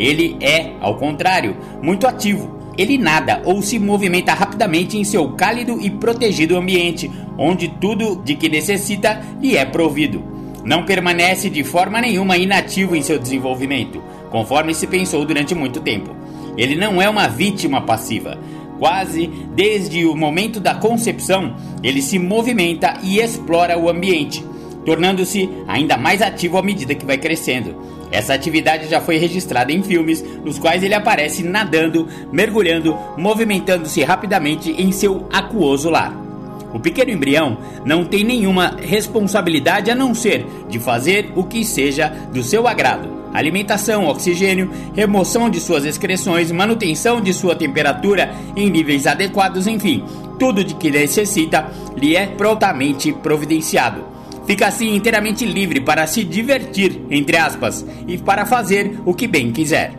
Ele 0.02 0.36
é, 0.42 0.72
ao 0.82 0.96
contrário, 0.96 1.56
muito 1.82 2.08
ativo 2.08 2.62
ele 2.78 2.98
nada 2.98 3.42
ou 3.46 3.62
se 3.62 3.78
movimenta 3.78 4.34
rapidamente 4.34 4.98
em 4.98 5.04
seu 5.04 5.30
cálido 5.34 5.80
e 5.82 5.90
protegido 5.90 6.58
ambiente, 6.58 7.12
onde 7.38 7.68
tudo 7.68 8.22
de 8.24 8.36
que 8.36 8.50
necessita 8.50 9.22
lhe 9.42 9.58
é 9.58 9.66
provido. 9.66 10.24
Não 10.64 10.86
permanece 10.86 11.50
de 11.50 11.64
forma 11.64 12.00
nenhuma 12.00 12.38
inativo 12.38 12.96
em 12.96 13.02
seu 13.02 13.20
desenvolvimento, 13.20 14.02
conforme 14.30 14.74
se 14.74 14.88
pensou 14.88 15.26
durante 15.26 15.54
muito 15.54 15.82
tempo. 15.82 16.16
Ele 16.58 16.76
não 16.76 17.02
é 17.02 17.10
uma 17.10 17.28
vítima 17.28 17.82
passiva. 17.82 18.38
Quase 18.80 19.28
desde 19.54 20.06
o 20.06 20.16
momento 20.16 20.60
da 20.60 20.74
concepção, 20.74 21.56
ele 21.84 22.02
se 22.02 22.18
movimenta 22.18 22.98
e 23.04 23.20
explora 23.20 23.78
o 23.78 23.90
ambiente, 23.90 24.44
tornando-se 24.86 25.50
ainda 25.68 25.98
mais 25.98 26.22
ativo 26.22 26.58
à 26.58 26.64
medida 26.64 26.96
que 26.96 27.06
vai 27.06 27.18
crescendo. 27.18 27.76
Essa 28.12 28.34
atividade 28.34 28.88
já 28.88 29.00
foi 29.00 29.18
registrada 29.18 29.72
em 29.72 29.82
filmes 29.82 30.24
nos 30.44 30.60
quais 30.60 30.84
ele 30.84 30.94
aparece 30.94 31.44
nadando, 31.44 32.08
mergulhando, 32.32 32.98
movimentando-se 33.18 34.04
rapidamente 34.04 34.72
em 34.72 34.92
seu 34.92 35.28
aquoso 35.32 35.90
lar. 35.90 36.14
O 36.74 36.80
pequeno 36.80 37.12
embrião 37.12 37.58
não 37.86 38.06
tem 38.06 38.24
nenhuma 38.24 38.78
responsabilidade 38.82 39.92
a 39.92 39.96
não 39.96 40.14
ser 40.14 40.46
de 40.70 40.80
fazer 40.80 41.32
o 41.36 41.44
que 41.44 41.64
seja 41.64 42.10
do 42.34 42.44
seu 42.44 42.68
agrado. 42.68 43.22
Alimentação, 43.34 44.08
oxigênio, 44.08 44.70
remoção 44.94 45.50
de 45.50 45.60
suas 45.60 45.86
excreções, 45.86 46.52
manutenção 46.52 47.22
de 47.22 47.34
sua 47.34 47.56
temperatura 47.56 48.34
em 48.56 48.70
níveis 48.70 49.08
adequados, 49.08 49.68
enfim, 49.68 50.04
tudo 50.38 50.64
de 50.64 50.76
que 50.76 50.92
necessita 50.92 51.72
lhe 51.96 52.16
é 52.16 52.26
prontamente 52.26 53.14
providenciado 53.14 54.11
fica 54.46 54.68
assim 54.68 54.96
inteiramente 54.96 55.46
livre 55.46 55.80
para 55.80 56.08
se 56.08 56.24
divertir, 56.24 57.02
entre 57.10 57.38
aspas, 57.38 57.86
e 58.08 58.18
para 58.18 58.46
fazer 58.46 59.00
o 59.06 59.14
que 59.14 59.28
bem 59.28 59.52
quiser. 59.52 59.94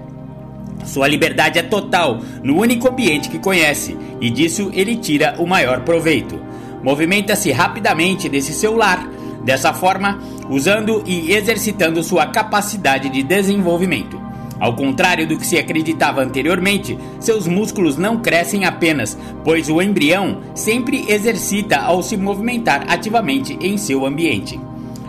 Sua 0.85 1.07
liberdade 1.07 1.59
é 1.59 1.63
total 1.63 2.21
no 2.43 2.59
único 2.59 2.89
ambiente 2.89 3.29
que 3.29 3.39
conhece, 3.39 3.97
e 4.21 4.29
disso 4.31 4.71
ele 4.75 4.97
tira 4.97 5.37
o 5.39 5.47
maior 5.47 5.83
proveito. 5.83 6.41
Movimenta-se 6.83 7.53
rapidamente 7.53 8.29
nesse 8.29 8.53
seu 8.53 8.75
lar, 8.77 9.09
dessa 9.45 9.73
forma, 9.73 10.19
usando 10.51 11.03
e 11.07 11.33
exercitando 11.33 12.03
sua 12.03 12.27
capacidade 12.27 13.09
de 13.09 13.23
desenvolvimento. 13.23 14.32
Ao 14.61 14.75
contrário 14.75 15.27
do 15.27 15.37
que 15.37 15.47
se 15.47 15.59
acreditava 15.59 16.23
anteriormente, 16.23 16.99
seus 17.19 17.47
músculos 17.47 17.97
não 17.97 18.19
crescem 18.19 18.65
apenas, 18.65 19.19
pois 19.45 19.69
o 19.69 19.81
embrião 19.83 20.39
sempre 20.55 21.05
exercita 21.09 21.79
ao 21.79 22.03
se 22.03 22.17
movimentar 22.17 22.85
ativamente 22.89 23.59
em 23.61 23.77
seu 23.77 24.07
ambiente. 24.07 24.61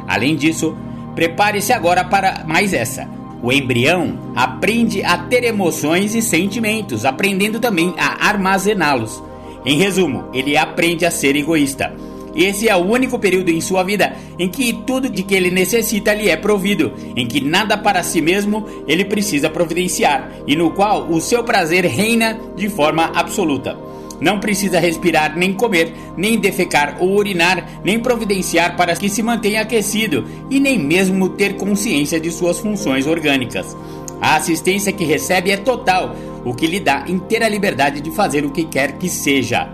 Além 0.08 0.36
disso, 0.36 0.76
prepare-se 1.16 1.72
agora 1.72 2.04
para 2.04 2.44
mais 2.46 2.74
essa. 2.74 3.08
O 3.42 3.52
embrião 3.52 4.18
aprende 4.36 5.04
a 5.04 5.18
ter 5.18 5.44
emoções 5.44 6.16
e 6.16 6.22
sentimentos, 6.22 7.06
aprendendo 7.06 7.60
também 7.60 7.94
a 7.98 8.28
armazená-los. 8.28 9.22
Em 9.66 9.78
resumo, 9.78 10.26
ele 10.34 10.58
aprende 10.58 11.06
a 11.06 11.12
ser 11.12 11.36
egoísta. 11.36 11.94
Esse 12.36 12.68
é 12.68 12.75
o 12.75 12.80
único 12.86 13.20
período 13.20 13.50
em 13.50 13.62
sua 13.62 13.84
vida 13.84 14.16
em 14.40 14.50
que 14.50 14.74
tudo 14.86 15.10
de 15.10 15.24
que 15.24 15.36
ele 15.36 15.52
necessita 15.52 16.13
lhe 16.13 16.30
é 16.30 16.36
provido, 16.36 16.94
em 17.16 17.28
que 17.28 17.42
nada 17.42 17.78
para 17.78 18.04
si 18.04 18.22
mesmo 18.22 18.66
ele 18.88 19.06
precisa 19.06 19.50
providenciar 19.50 20.32
e 20.48 20.56
no 20.56 20.72
qual 20.72 21.10
o 21.10 21.22
seu 21.22 21.44
prazer 21.44 21.86
reina 21.86 22.40
de 22.56 22.70
forma 22.70 23.12
absoluta. 23.13 23.78
Não 24.20 24.40
precisa 24.40 24.80
respirar, 24.80 25.38
nem 25.38 25.54
comer, 25.54 25.94
nem 26.16 26.40
defecar 26.40 26.98
ou 27.00 27.16
urinar, 27.16 27.82
nem 27.84 28.00
providenciar 28.00 28.78
para 28.78 28.96
que 28.96 29.10
se 29.10 29.22
mantenha 29.22 29.62
aquecido 29.62 30.25
e 30.50 30.60
nem 30.60 30.80
mesmo 30.80 31.30
ter 31.30 31.56
consciência 31.58 32.20
de 32.20 32.32
suas 32.32 32.60
funções 32.60 33.06
orgânicas. 33.06 33.75
A 34.22 34.38
assistência 34.38 34.94
que 34.94 35.04
recebe 35.04 35.52
é 35.52 35.58
total, 35.58 36.16
o 36.46 36.54
que 36.54 36.68
lhe 36.68 36.80
dá 36.80 37.04
inteira 37.08 37.50
liberdade 37.50 38.00
de 38.00 38.12
fazer 38.12 38.46
o 38.46 38.52
que 38.52 38.63
quer 38.63 38.94
que 38.94 39.10
seja. 39.10 39.70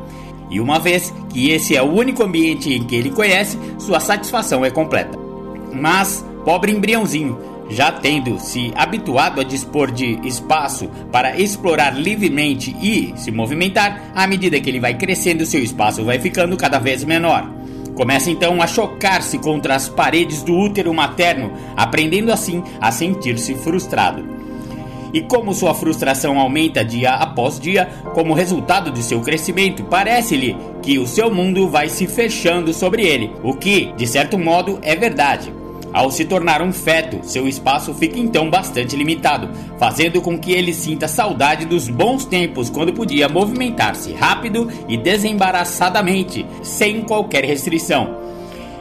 E 0.49 0.59
uma 0.59 0.79
vez 0.79 1.13
que 1.29 1.49
esse 1.49 1.75
é 1.75 1.81
o 1.81 1.91
único 1.91 2.23
ambiente 2.23 2.73
em 2.73 2.83
que 2.83 2.95
ele 2.95 3.11
conhece, 3.11 3.57
sua 3.77 3.99
satisfação 3.99 4.65
é 4.65 4.71
completa. 4.71 5.17
Mas, 5.73 6.25
pobre 6.43 6.71
embriãozinho, 6.71 7.37
já 7.69 7.91
tendo 7.91 8.39
se 8.39 8.71
habituado 8.75 9.39
a 9.39 9.43
dispor 9.43 9.91
de 9.91 10.19
espaço 10.27 10.89
para 11.11 11.39
explorar 11.39 11.91
livremente 11.91 12.75
e 12.81 13.13
se 13.15 13.31
movimentar, 13.31 14.11
à 14.15 14.25
medida 14.25 14.59
que 14.59 14.69
ele 14.69 14.79
vai 14.79 14.95
crescendo, 14.95 15.45
seu 15.45 15.61
espaço 15.61 16.03
vai 16.03 16.17
ficando 16.17 16.57
cada 16.57 16.79
vez 16.79 17.03
menor. 17.03 17.47
Começa 17.95 18.31
então 18.31 18.61
a 18.61 18.65
chocar-se 18.65 19.37
contra 19.37 19.75
as 19.75 19.87
paredes 19.87 20.41
do 20.41 20.55
útero 20.55 20.93
materno, 20.93 21.51
aprendendo 21.75 22.31
assim 22.31 22.63
a 22.81 22.91
sentir-se 22.91 23.53
frustrado. 23.55 24.38
E 25.13 25.21
como 25.21 25.53
sua 25.53 25.73
frustração 25.73 26.39
aumenta 26.39 26.85
dia 26.85 27.11
após 27.11 27.59
dia, 27.59 27.89
como 28.13 28.33
resultado 28.33 28.91
de 28.91 29.01
seu 29.01 29.21
crescimento, 29.21 29.83
parece-lhe 29.83 30.55
que 30.81 30.99
o 30.99 31.07
seu 31.07 31.33
mundo 31.33 31.67
vai 31.67 31.89
se 31.89 32.07
fechando 32.07 32.73
sobre 32.73 33.05
ele, 33.05 33.31
o 33.43 33.53
que, 33.53 33.91
de 33.97 34.05
certo 34.05 34.37
modo, 34.37 34.79
é 34.81 34.95
verdade. 34.95 35.51
Ao 35.91 36.11
se 36.11 36.23
tornar 36.23 36.61
um 36.61 36.71
feto, 36.71 37.19
seu 37.23 37.47
espaço 37.47 37.93
fica 37.95 38.19
então 38.19 38.47
bastante 38.47 38.95
limitado, 38.95 39.49
fazendo 39.79 40.21
com 40.21 40.37
que 40.37 40.51
ele 40.51 40.71
sinta 40.71 41.07
saudade 41.07 41.65
dos 41.65 41.89
bons 41.89 42.25
tempos 42.25 42.69
quando 42.69 42.93
podia 42.93 43.27
movimentar-se 43.27 44.13
rápido 44.13 44.69
e 44.87 44.95
desembaraçadamente, 44.95 46.45
sem 46.61 47.01
qualquer 47.01 47.43
restrição. 47.43 48.17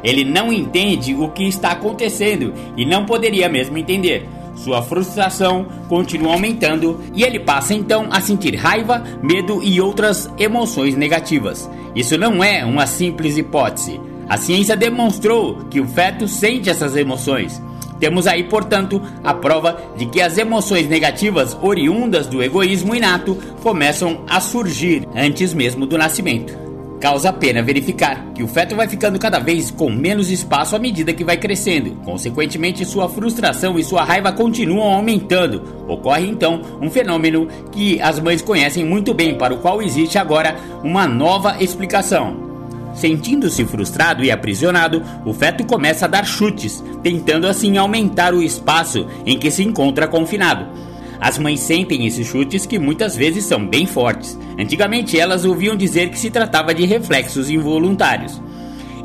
Ele 0.04 0.22
não 0.22 0.52
entende 0.52 1.14
o 1.14 1.30
que 1.30 1.44
está 1.44 1.72
acontecendo 1.72 2.52
e 2.76 2.84
não 2.84 3.06
poderia 3.06 3.48
mesmo 3.48 3.78
entender. 3.78 4.28
Sua 4.64 4.82
frustração 4.82 5.66
continua 5.88 6.32
aumentando 6.32 7.00
e 7.14 7.22
ele 7.22 7.38
passa 7.38 7.74
então 7.74 8.08
a 8.10 8.20
sentir 8.20 8.56
raiva, 8.56 9.02
medo 9.22 9.62
e 9.62 9.80
outras 9.80 10.30
emoções 10.36 10.96
negativas. 10.96 11.70
Isso 11.94 12.18
não 12.18 12.42
é 12.42 12.64
uma 12.64 12.86
simples 12.86 13.38
hipótese. 13.38 14.00
A 14.28 14.36
ciência 14.36 14.76
demonstrou 14.76 15.64
que 15.70 15.80
o 15.80 15.86
feto 15.86 16.26
sente 16.26 16.68
essas 16.68 16.96
emoções. 16.96 17.62
Temos 17.98 18.26
aí, 18.26 18.44
portanto, 18.44 19.00
a 19.24 19.32
prova 19.32 19.80
de 19.96 20.06
que 20.06 20.20
as 20.20 20.36
emoções 20.38 20.88
negativas 20.88 21.56
oriundas 21.62 22.26
do 22.26 22.42
egoísmo 22.42 22.94
inato 22.94 23.36
começam 23.62 24.20
a 24.28 24.40
surgir 24.40 25.08
antes 25.14 25.54
mesmo 25.54 25.86
do 25.86 25.96
nascimento. 25.96 26.67
Causa 27.00 27.32
pena 27.32 27.62
verificar 27.62 28.24
que 28.34 28.42
o 28.42 28.48
feto 28.48 28.74
vai 28.74 28.88
ficando 28.88 29.20
cada 29.20 29.38
vez 29.38 29.70
com 29.70 29.88
menos 29.88 30.30
espaço 30.30 30.74
à 30.74 30.80
medida 30.80 31.12
que 31.12 31.22
vai 31.22 31.36
crescendo. 31.36 31.92
Consequentemente, 32.04 32.84
sua 32.84 33.08
frustração 33.08 33.78
e 33.78 33.84
sua 33.84 34.02
raiva 34.02 34.32
continuam 34.32 34.94
aumentando. 34.94 35.84
Ocorre 35.86 36.26
então 36.26 36.60
um 36.80 36.90
fenômeno 36.90 37.46
que 37.70 38.00
as 38.00 38.18
mães 38.18 38.42
conhecem 38.42 38.84
muito 38.84 39.14
bem, 39.14 39.38
para 39.38 39.54
o 39.54 39.58
qual 39.58 39.80
existe 39.80 40.18
agora 40.18 40.56
uma 40.82 41.06
nova 41.06 41.62
explicação. 41.62 42.48
Sentindo-se 42.94 43.64
frustrado 43.64 44.24
e 44.24 44.30
aprisionado, 44.30 45.00
o 45.24 45.32
feto 45.32 45.64
começa 45.64 46.06
a 46.06 46.08
dar 46.08 46.26
chutes, 46.26 46.82
tentando 47.00 47.46
assim 47.46 47.76
aumentar 47.76 48.34
o 48.34 48.42
espaço 48.42 49.06
em 49.24 49.38
que 49.38 49.52
se 49.52 49.62
encontra 49.62 50.08
confinado. 50.08 50.66
As 51.20 51.38
mães 51.38 51.60
sentem 51.60 52.06
esses 52.06 52.26
chutes 52.26 52.64
que 52.64 52.78
muitas 52.78 53.16
vezes 53.16 53.44
são 53.44 53.66
bem 53.66 53.86
fortes. 53.86 54.38
Antigamente 54.58 55.18
elas 55.18 55.44
ouviam 55.44 55.76
dizer 55.76 56.10
que 56.10 56.18
se 56.18 56.30
tratava 56.30 56.74
de 56.74 56.84
reflexos 56.84 57.50
involuntários. 57.50 58.40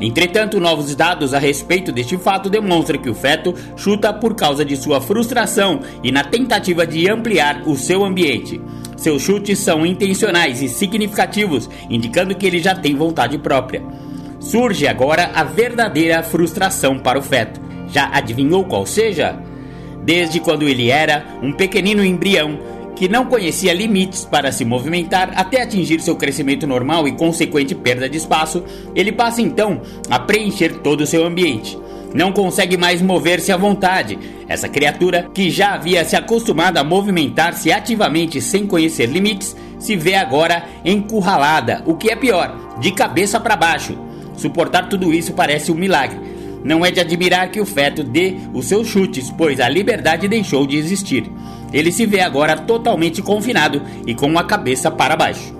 Entretanto, 0.00 0.60
novos 0.60 0.94
dados 0.94 1.32
a 1.32 1.38
respeito 1.38 1.92
deste 1.92 2.16
fato 2.16 2.50
demonstram 2.50 3.00
que 3.00 3.08
o 3.08 3.14
feto 3.14 3.54
chuta 3.76 4.12
por 4.12 4.34
causa 4.34 4.64
de 4.64 4.76
sua 4.76 5.00
frustração 5.00 5.80
e 6.02 6.10
na 6.10 6.24
tentativa 6.24 6.86
de 6.86 7.08
ampliar 7.08 7.62
o 7.66 7.76
seu 7.76 8.04
ambiente. 8.04 8.60
Seus 8.96 9.22
chutes 9.22 9.58
são 9.58 9.84
intencionais 9.84 10.62
e 10.62 10.68
significativos, 10.68 11.68
indicando 11.88 12.34
que 12.34 12.46
ele 12.46 12.58
já 12.58 12.74
tem 12.74 12.94
vontade 12.94 13.38
própria. 13.38 13.82
Surge 14.40 14.86
agora 14.86 15.30
a 15.34 15.42
verdadeira 15.42 16.22
frustração 16.22 16.98
para 16.98 17.18
o 17.18 17.22
feto. 17.22 17.60
Já 17.88 18.10
adivinhou 18.12 18.64
qual 18.64 18.84
seja? 18.84 19.38
Desde 20.04 20.38
quando 20.38 20.68
ele 20.68 20.90
era 20.90 21.24
um 21.42 21.52
pequenino 21.52 22.04
embrião 22.04 22.58
que 22.94 23.08
não 23.08 23.24
conhecia 23.24 23.72
limites 23.72 24.24
para 24.24 24.52
se 24.52 24.64
movimentar 24.64 25.32
até 25.34 25.62
atingir 25.62 26.00
seu 26.00 26.14
crescimento 26.14 26.66
normal 26.66 27.08
e 27.08 27.12
consequente 27.12 27.74
perda 27.74 28.08
de 28.08 28.18
espaço, 28.18 28.62
ele 28.94 29.10
passa 29.10 29.42
então 29.42 29.82
a 30.08 30.18
preencher 30.18 30.74
todo 30.74 31.00
o 31.00 31.06
seu 31.06 31.24
ambiente. 31.24 31.76
Não 32.14 32.30
consegue 32.30 32.76
mais 32.76 33.02
mover-se 33.02 33.50
à 33.50 33.56
vontade. 33.56 34.16
Essa 34.48 34.68
criatura, 34.68 35.28
que 35.34 35.50
já 35.50 35.74
havia 35.74 36.04
se 36.04 36.14
acostumado 36.14 36.76
a 36.76 36.84
movimentar-se 36.84 37.72
ativamente 37.72 38.40
sem 38.40 38.64
conhecer 38.64 39.06
limites, 39.06 39.56
se 39.80 39.96
vê 39.96 40.14
agora 40.14 40.64
encurralada, 40.84 41.82
o 41.84 41.96
que 41.96 42.12
é 42.12 42.14
pior, 42.14 42.76
de 42.78 42.92
cabeça 42.92 43.40
para 43.40 43.56
baixo. 43.56 43.98
Suportar 44.36 44.88
tudo 44.88 45.12
isso 45.12 45.32
parece 45.32 45.72
um 45.72 45.74
milagre 45.74 46.33
não 46.64 46.84
é 46.84 46.90
de 46.90 46.98
admirar 46.98 47.50
que 47.50 47.60
o 47.60 47.66
feto 47.66 48.02
dê 48.02 48.34
os 48.54 48.66
seus 48.66 48.88
chutes, 48.88 49.30
pois 49.30 49.60
a 49.60 49.68
liberdade 49.68 50.26
deixou 50.26 50.66
de 50.66 50.76
existir. 50.76 51.30
Ele 51.72 51.92
se 51.92 52.06
vê 52.06 52.20
agora 52.20 52.56
totalmente 52.56 53.20
confinado 53.20 53.82
e 54.06 54.14
com 54.14 54.38
a 54.38 54.44
cabeça 54.44 54.90
para 54.90 55.14
baixo. 55.14 55.54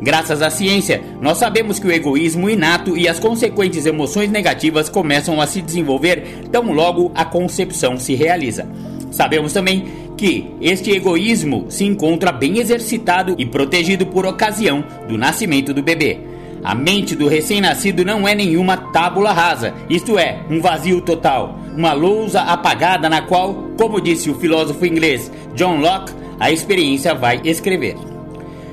Graças 0.00 0.42
à 0.42 0.50
ciência, 0.50 1.02
nós 1.20 1.38
sabemos 1.38 1.78
que 1.78 1.86
o 1.86 1.90
egoísmo 1.90 2.48
inato 2.48 2.96
e 2.96 3.08
as 3.08 3.18
consequentes 3.18 3.84
emoções 3.84 4.30
negativas 4.30 4.88
começam 4.88 5.40
a 5.40 5.46
se 5.46 5.60
desenvolver 5.60 6.44
tão 6.52 6.72
logo 6.72 7.10
a 7.14 7.24
concepção 7.24 7.98
se 7.98 8.14
realiza. 8.14 8.68
Sabemos 9.10 9.52
também 9.52 9.86
que 10.16 10.52
este 10.60 10.90
egoísmo 10.90 11.66
se 11.68 11.84
encontra 11.84 12.30
bem 12.30 12.58
exercitado 12.58 13.34
e 13.38 13.46
protegido 13.46 14.06
por 14.06 14.26
ocasião 14.26 14.84
do 15.08 15.16
nascimento 15.16 15.72
do 15.72 15.82
bebê. 15.82 16.18
A 16.62 16.74
mente 16.74 17.14
do 17.14 17.28
recém-nascido 17.28 18.04
não 18.04 18.26
é 18.26 18.34
nenhuma 18.34 18.76
tábula 18.76 19.32
rasa, 19.32 19.74
isto 19.88 20.18
é, 20.18 20.40
um 20.50 20.60
vazio 20.60 21.00
total, 21.00 21.58
uma 21.76 21.92
lousa 21.92 22.40
apagada 22.42 23.08
na 23.08 23.22
qual, 23.22 23.54
como 23.78 24.00
disse 24.00 24.28
o 24.28 24.34
filósofo 24.34 24.84
inglês 24.84 25.30
John 25.54 25.78
Locke, 25.78 26.12
a 26.38 26.50
experiência 26.50 27.14
vai 27.14 27.40
escrever. 27.44 27.96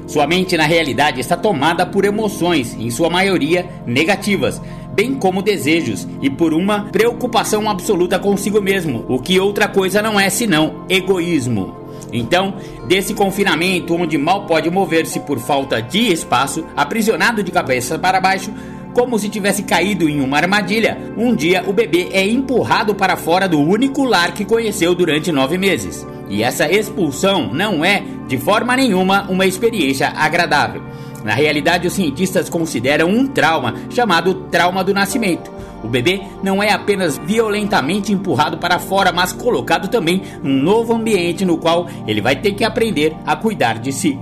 Sua 0.08 0.28
mente, 0.28 0.56
na 0.56 0.65
realidade, 0.65 1.19
está 1.19 1.36
tomada 1.36 1.86
por 1.86 2.06
emoções, 2.06 2.76
em 2.80 2.91
sua 2.91 3.10
maioria 3.10 3.67
negativas, 3.86 4.62
bem 4.93 5.15
como 5.15 5.41
desejos, 5.41 6.08
e 6.21 6.30
por 6.30 6.54
uma 6.54 6.86
preocupação 6.86 7.69
absoluta 7.69 8.19
consigo 8.19 8.62
mesmo, 8.62 9.04
o 9.08 9.19
que 9.19 9.39
outra 9.39 9.67
coisa 9.67 10.02
não 10.02 10.19
é 10.19 10.30
senão 10.30 10.86
egoísmo. 10.89 11.85
Então, 12.12 12.56
desse 12.88 13.13
confinamento 13.13 13.96
onde 13.96 14.18
mal 14.18 14.46
pode 14.46 14.70
mover-se 14.70 15.20
por 15.22 15.39
falta 15.39 15.82
de 15.82 16.12
espaço, 16.12 16.65
aprisionado 16.76 17.44
de 17.44 17.52
cabeça 17.52 17.98
para 17.98 18.22
baixo, 18.22 18.52
como 18.94 19.20
se 19.20 19.28
tivesse 19.28 19.63
caído 19.63 20.08
em 20.08 20.22
uma 20.22 20.38
armadilha, 20.38 20.98
um 21.18 21.36
dia 21.36 21.63
o 21.68 21.74
bebê 21.74 22.10
é 22.13 22.26
empurrado 22.26 22.96
para 22.96 23.18
fora 23.18 23.48
do 23.48 23.60
único 23.60 24.06
lar 24.06 24.34
que 24.34 24.46
conheceu 24.46 24.96
durante 24.96 25.32
nove 25.32 25.58
meses. 25.58 26.08
E 26.30 26.41
essa 26.41 26.72
expulsão 26.72 27.54
não 27.54 27.84
é, 27.84 28.04
de 28.28 28.38
forma 28.38 28.76
nenhuma, 28.76 29.30
uma 29.30 29.46
experiência 29.46 30.08
agradável. 30.08 30.82
Na 31.26 31.34
realidade, 31.34 31.88
os 31.88 31.94
cientistas 31.94 32.50
consideram 32.50 33.10
um 33.10 33.28
trauma 33.28 33.76
chamado 33.89 34.34
trauma 34.50 34.84
do 34.84 34.94
nascimento 34.94 35.55
o 35.86 35.89
bebê 35.89 36.21
não 36.41 36.62
é 36.62 36.71
apenas 36.71 37.17
violentamente 37.17 38.12
empurrado 38.12 38.58
para 38.58 38.80
fora, 38.80 39.12
mas 39.12 39.32
colocado 39.32 39.88
também 39.88 40.24
num 40.41 40.62
novo 40.62 40.93
ambiente 40.93 41.45
no 41.45 41.58
qual 41.58 41.88
ele 42.08 42.21
vai 42.21 42.36
ter 42.36 42.54
que 42.54 42.63
aprender 42.63 43.15
a 43.26 43.36
cuidar 43.36 43.78
de 43.78 43.93
si. 43.93 44.19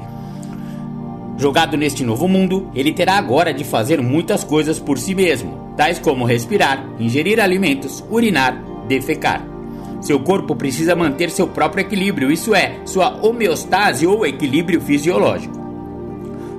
Jogado 1.38 1.78
neste 1.78 2.04
novo 2.04 2.28
mundo, 2.28 2.70
ele 2.76 2.92
terá 2.92 3.18
agora 3.18 3.54
de 3.54 3.64
fazer 3.64 4.02
muitas 4.02 4.44
coisas 4.44 4.78
por 4.78 5.00
si 5.00 5.16
mesmo, 5.16 5.74
tais 5.76 5.98
como 5.98 6.26
respirar, 6.26 6.86
ingerir 7.00 7.40
alimentos, 7.40 8.04
urinar, 8.10 8.62
defecar. 8.88 9.48
Seu 10.02 10.20
corpo 10.20 10.56
precisa 10.56 10.96
manter 10.96 11.32
seu 11.32 11.48
próprio 11.48 11.82
equilíbrio, 11.82 12.30
isso 12.30 12.54
é, 12.54 12.82
sua 12.86 13.26
homeostase 13.26 14.06
ou 14.06 14.26
equilíbrio 14.26 14.82
fisiológico. 14.82 15.63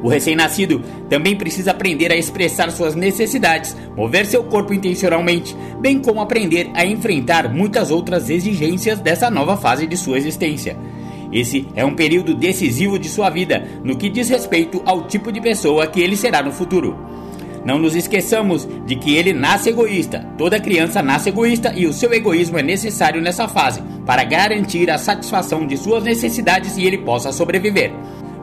O 0.04 0.08
recém-nascido 0.10 0.82
também 1.08 1.34
precisa 1.34 1.70
aprender 1.70 2.12
a 2.12 2.14
expressar 2.14 2.70
suas 2.70 2.94
necessidades, 2.94 3.74
mover 3.96 4.26
seu 4.26 4.44
corpo 4.44 4.74
intencionalmente, 4.74 5.56
bem 5.80 5.98
como 5.98 6.20
aprender 6.20 6.70
a 6.74 6.84
enfrentar 6.84 7.48
muitas 7.48 7.90
outras 7.90 8.28
exigências 8.28 9.00
dessa 9.00 9.30
nova 9.30 9.56
fase 9.56 9.86
de 9.86 9.96
sua 9.96 10.18
existência. 10.18 10.76
Esse 11.32 11.66
é 11.74 11.86
um 11.86 11.94
período 11.94 12.34
decisivo 12.34 12.98
de 12.98 13.08
sua 13.08 13.30
vida 13.30 13.66
no 13.82 13.96
que 13.96 14.10
diz 14.10 14.28
respeito 14.28 14.82
ao 14.84 15.06
tipo 15.06 15.32
de 15.32 15.40
pessoa 15.40 15.86
que 15.86 16.02
ele 16.02 16.18
será 16.18 16.42
no 16.42 16.52
futuro. 16.52 16.98
Não 17.64 17.78
nos 17.78 17.96
esqueçamos 17.96 18.68
de 18.84 18.96
que 18.96 19.16
ele 19.16 19.32
nasce 19.32 19.70
egoísta. 19.70 20.28
Toda 20.36 20.60
criança 20.60 21.02
nasce 21.02 21.30
egoísta 21.30 21.72
e 21.74 21.86
o 21.86 21.94
seu 21.94 22.12
egoísmo 22.12 22.58
é 22.58 22.62
necessário 22.62 23.22
nessa 23.22 23.48
fase 23.48 23.82
para 24.04 24.22
garantir 24.22 24.90
a 24.90 24.98
satisfação 24.98 25.66
de 25.66 25.78
suas 25.78 26.04
necessidades 26.04 26.76
e 26.76 26.84
ele 26.84 26.98
possa 26.98 27.32
sobreviver. 27.32 27.90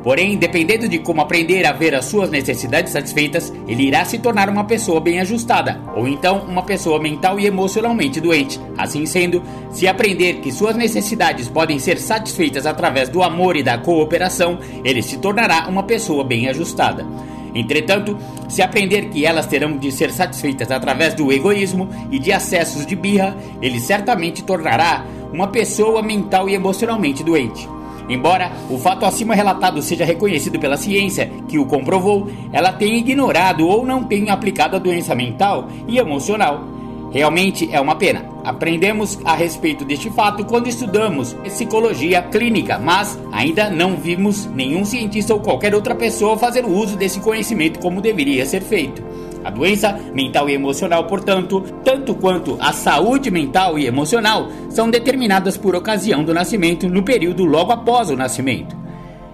Porém, 0.04 0.36
dependendo 0.36 0.90
de 0.90 0.98
como 0.98 1.22
aprender 1.22 1.66
a 1.66 1.72
ver 1.72 1.94
as 1.94 2.06
suas 2.06 2.30
necessidades 2.30 2.92
satisfeitas, 2.92 3.54
ele 3.68 3.84
irá 3.84 4.04
se 4.04 4.18
tornar 4.18 4.50
uma 4.50 4.64
pessoa 4.64 5.00
bem 5.00 5.20
ajustada, 5.20 5.80
ou 5.96 6.08
então 6.08 6.40
uma 6.40 6.64
pessoa 6.64 7.00
mental 7.00 7.40
e 7.40 7.46
emocionalmente 7.46 8.20
doente. 8.20 8.60
Assim 8.78 9.06
sendo, 9.06 9.44
se 9.72 9.88
aprender 9.88 10.36
que 10.36 10.52
suas 10.52 10.76
necessidades 10.76 11.48
podem 11.48 11.78
ser 11.78 12.00
satisfeitas 12.00 12.66
através 12.66 13.10
do 13.10 13.22
amor 13.22 13.56
e 13.56 13.64
da 13.64 13.78
cooperação, 13.78 14.58
ele 14.84 15.04
se 15.04 15.18
tornará 15.18 15.68
uma 15.68 15.84
pessoa 15.84 16.24
bem 16.24 16.48
ajustada. 16.50 17.06
Entretanto, 17.54 18.18
se 18.48 18.62
aprender 18.62 19.10
que 19.10 19.26
elas 19.26 19.46
terão 19.46 19.78
de 19.78 19.92
ser 19.92 20.12
satisfeitas 20.12 20.72
através 20.72 21.14
do 21.14 21.32
egoísmo 21.32 21.90
e 22.10 22.18
de 22.18 22.32
acessos 22.32 22.86
de 22.86 22.96
birra, 22.96 23.36
ele 23.62 23.80
certamente 23.80 24.42
tornará 24.44 25.06
uma 25.34 25.48
pessoa 25.48 26.02
mental 26.02 26.50
e 26.50 26.56
emocionalmente 26.56 27.24
doente. 27.24 27.68
Embora 28.12 28.52
o 28.70 28.78
fato 28.78 29.06
acima 29.06 29.34
relatado 29.34 29.82
seja 29.82 30.04
reconhecido 30.04 30.60
pela 30.60 30.76
ciência 30.76 31.32
que 31.48 31.58
o 31.58 31.66
comprovou, 31.66 32.30
ela 32.52 32.74
tem 32.74 32.98
ignorado 32.98 33.66
ou 33.66 33.86
não 33.86 34.04
tem 34.04 34.30
aplicado 34.30 34.76
a 34.76 34.80
doença 34.80 35.16
mental 35.16 35.70
e 35.88 35.98
emocional. 35.98 36.62
Realmente 37.10 37.70
é 37.72 37.80
uma 37.80 37.96
pena. 37.96 38.26
Aprendemos 38.44 39.18
a 39.24 39.34
respeito 39.34 39.86
deste 39.86 40.10
fato 40.10 40.44
quando 40.44 40.68
estudamos 40.68 41.34
psicologia 41.44 42.22
clínica, 42.22 42.78
mas 42.78 43.18
ainda 43.32 43.70
não 43.70 43.96
vimos 43.96 44.46
nenhum 44.46 44.84
cientista 44.84 45.34
ou 45.34 45.40
qualquer 45.40 45.74
outra 45.74 45.96
pessoa 45.96 46.38
fazer 46.38 46.66
uso 46.66 46.98
desse 46.98 47.22
conhecimento 47.22 47.80
como 47.80 48.02
deveria 48.02 48.46
ser 48.46 48.62
feito. 48.62 49.02
A 49.44 49.50
doença 49.50 50.00
mental 50.14 50.50
e 50.50 50.54
emocional, 50.54 51.06
portanto, 51.06 51.62
tanto 51.84 52.16
quanto 52.16 52.58
a 52.60 52.72
saúde 52.72 53.32
mental 53.32 53.78
e 53.78 53.88
emocional, 53.88 54.50
são 54.70 54.90
determinadas 54.90 55.58
por 55.58 55.76
ocasião 55.76 56.24
do 56.24 56.34
nascimento 56.34 56.88
no 56.88 57.04
período 57.04 57.44
logo 57.44 57.72
após 57.72 58.10
o 58.10 58.16
nascimento. 58.16 58.82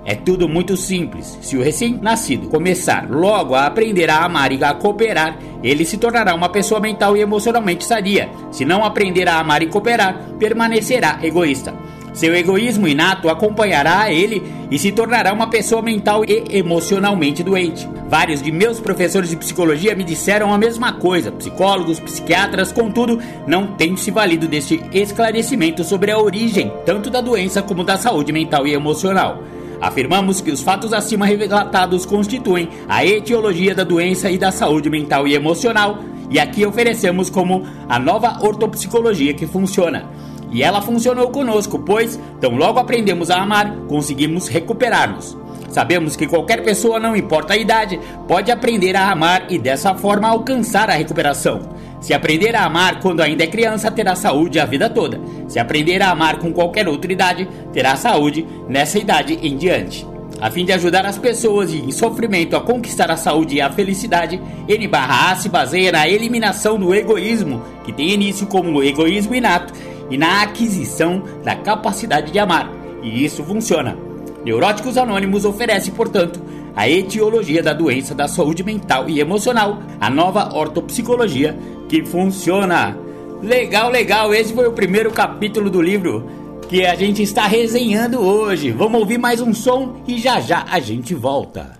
É 0.06 0.16
tudo 0.16 0.48
muito 0.48 0.78
simples. 0.78 1.38
Se 1.42 1.58
o 1.58 1.62
recém-nascido 1.62 2.48
começar 2.48 3.10
logo 3.10 3.54
a 3.54 3.66
aprender 3.66 4.10
a 4.10 4.24
amar 4.24 4.54
e 4.54 4.64
a 4.64 4.74
cooperar, 4.74 5.38
ele 5.62 5.84
se 5.84 5.98
tornará 5.98 6.34
uma 6.34 6.48
pessoa 6.48 6.80
mental 6.80 7.18
e 7.18 7.20
emocionalmente 7.20 7.84
sadia. 7.84 8.30
Se 8.50 8.64
não 8.64 8.86
aprender 8.86 9.28
a 9.28 9.38
amar 9.38 9.62
e 9.62 9.68
cooperar, 9.68 10.18
permanecerá 10.40 11.20
egoísta. 11.22 11.74
Seu 12.18 12.36
egoísmo 12.36 12.88
inato 12.88 13.30
acompanhará 13.30 14.12
ele 14.12 14.42
e 14.72 14.80
se 14.80 14.92
tornará 14.92 15.32
uma 15.32 15.52
pessoa 15.52 15.84
mental 15.84 16.26
e 16.26 16.46
emocionalmente 16.50 17.44
doente. 17.44 17.88
Vários 18.10 18.42
de 18.42 18.52
meus 18.52 18.80
professores 18.80 19.30
de 19.30 19.38
psicologia 19.38 19.94
me 19.94 20.04
disseram 20.04 20.52
a 20.52 20.58
mesma 20.58 20.94
coisa, 20.94 21.32
psicólogos, 21.32 22.00
psiquiatras, 22.00 22.72
contudo, 22.72 23.22
não 23.46 23.68
têm 23.68 23.96
se 23.96 24.10
valido 24.10 24.48
deste 24.48 24.84
esclarecimento 24.92 25.84
sobre 25.84 26.10
a 26.10 26.18
origem 26.18 26.74
tanto 26.88 27.12
da 27.12 27.22
doença 27.22 27.62
como 27.62 27.84
da 27.84 27.98
saúde 27.98 28.34
mental 28.34 28.66
e 28.66 28.74
emocional. 28.74 29.44
Afirmamos 29.80 30.42
que 30.42 30.50
os 30.50 30.64
fatos 30.64 30.94
acima 30.94 31.28
relatados 31.28 32.04
constituem 32.04 32.68
a 32.90 33.06
etiologia 33.06 33.76
da 33.76 33.84
doença 33.84 34.32
e 34.32 34.40
da 34.40 34.52
saúde 34.52 34.90
mental 34.90 35.28
e 35.28 35.36
emocional, 35.36 36.00
e 36.32 36.40
aqui 36.40 36.66
oferecemos 36.66 37.30
como 37.30 37.64
a 37.88 38.00
nova 38.00 38.40
ortopsicologia 38.42 39.36
que 39.36 39.46
funciona. 39.46 40.10
E 40.52 40.64
ela 40.64 40.82
funcionou 40.82 41.30
conosco, 41.30 41.80
pois, 41.80 42.20
tão 42.40 42.56
logo 42.56 42.80
aprendemos 42.80 43.30
a 43.30 43.42
amar, 43.42 43.76
conseguimos 43.88 44.48
recuperar-nos. 44.48 45.38
Sabemos 45.70 46.16
que 46.16 46.28
qualquer 46.28 46.64
pessoa, 46.64 47.00
não 47.00 47.16
importa 47.16 47.54
a 47.54 47.58
idade, 47.58 48.00
pode 48.28 48.52
aprender 48.52 48.96
a 48.96 49.12
amar 49.12 49.46
e 49.50 49.60
dessa 49.60 49.94
forma 49.94 50.28
alcançar 50.28 50.90
a 50.90 50.94
recuperação. 50.94 51.70
Se 52.00 52.14
aprender 52.14 52.56
a 52.56 52.64
amar 52.64 53.00
quando 53.02 53.22
ainda 53.22 53.44
é 53.44 53.48
criança, 53.48 53.92
terá 53.92 54.16
saúde 54.16 54.60
a 54.60 54.66
vida 54.66 54.90
toda. 54.90 55.20
Se 55.48 55.60
aprender 55.60 56.02
a 56.02 56.12
amar 56.12 56.40
com 56.40 56.54
qualquer 56.54 56.88
outra 56.88 57.12
idade, 57.12 57.48
terá 57.74 57.96
saúde 57.96 58.48
nessa 58.70 58.98
idade 58.98 59.38
em 59.42 59.58
diante. 59.58 60.08
A 60.40 60.52
fim 60.52 60.64
de 60.64 60.72
ajudar 60.72 61.04
as 61.04 61.18
pessoas 61.18 61.74
em 61.74 61.92
sofrimento 61.92 62.56
a 62.56 62.62
conquistar 62.62 63.10
a 63.10 63.18
saúde 63.18 63.56
e 63.56 63.62
a 63.62 63.72
felicidade, 63.72 64.40
N/A 64.68 65.36
se 65.36 65.50
baseia 65.50 65.92
na 65.92 66.08
eliminação 66.08 66.78
do 66.78 66.94
egoísmo, 66.94 67.64
que 67.84 67.92
tem 67.92 68.12
início 68.12 68.46
como 68.46 68.78
o 68.78 68.84
egoísmo 68.84 69.34
inato 69.34 69.74
e 70.10 70.18
na 70.18 70.42
aquisição 70.42 71.24
da 71.44 71.56
capacidade 71.56 72.32
de 72.32 72.40
amar. 72.40 72.72
E 73.04 73.24
isso 73.24 73.44
funciona. 73.44 73.98
Neuróticos 74.44 74.98
Anônimos 74.98 75.46
oferece, 75.46 75.92
portanto, 75.92 76.42
a 76.76 76.88
etiologia 76.90 77.62
da 77.64 77.74
doença 77.74 78.14
da 78.14 78.28
saúde 78.28 78.64
mental 78.64 79.10
e 79.10 79.20
emocional, 79.20 79.82
a 80.00 80.10
nova 80.10 80.56
ortopsicologia 80.56 81.58
que 81.90 82.06
funciona. 82.06 82.98
Legal, 83.42 83.90
legal, 83.90 84.34
esse 84.34 84.54
foi 84.54 84.68
o 84.68 84.74
primeiro 84.74 85.12
capítulo 85.12 85.70
do 85.70 85.82
livro 85.82 86.30
que 86.70 86.86
a 86.86 86.96
gente 86.96 87.24
está 87.24 87.48
resenhando 87.48 88.20
hoje. 88.20 88.72
Vamos 88.72 89.00
ouvir 89.00 89.18
mais 89.18 89.42
um 89.42 89.54
som 89.54 90.04
e 90.08 90.20
já 90.20 90.40
já 90.40 90.66
a 90.70 90.80
gente 90.80 91.14
volta. 91.14 91.78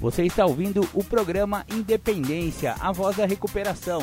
Você 0.00 0.24
está 0.24 0.44
ouvindo 0.44 0.86
o 0.92 1.02
programa 1.02 1.64
Independência, 1.72 2.74
a 2.80 2.92
voz 2.92 3.16
da 3.16 3.26
recuperação. 3.26 4.02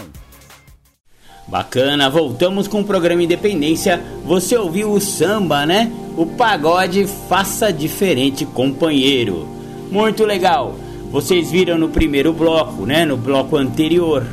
Bacana, 1.47 2.09
voltamos 2.09 2.67
com 2.67 2.81
o 2.81 2.85
programa 2.85 3.23
Independência. 3.23 4.01
Você 4.25 4.55
ouviu 4.55 4.91
o 4.91 5.01
samba, 5.01 5.65
né? 5.65 5.91
O 6.15 6.25
pagode 6.25 7.05
Faça 7.27 7.73
Diferente 7.73 8.45
Companheiro. 8.45 9.47
Muito 9.91 10.23
legal. 10.23 10.75
Vocês 11.11 11.51
viram 11.51 11.77
no 11.77 11.89
primeiro 11.89 12.31
bloco, 12.31 12.85
né? 12.85 13.05
No 13.05 13.17
bloco 13.17 13.57
anterior, 13.57 14.25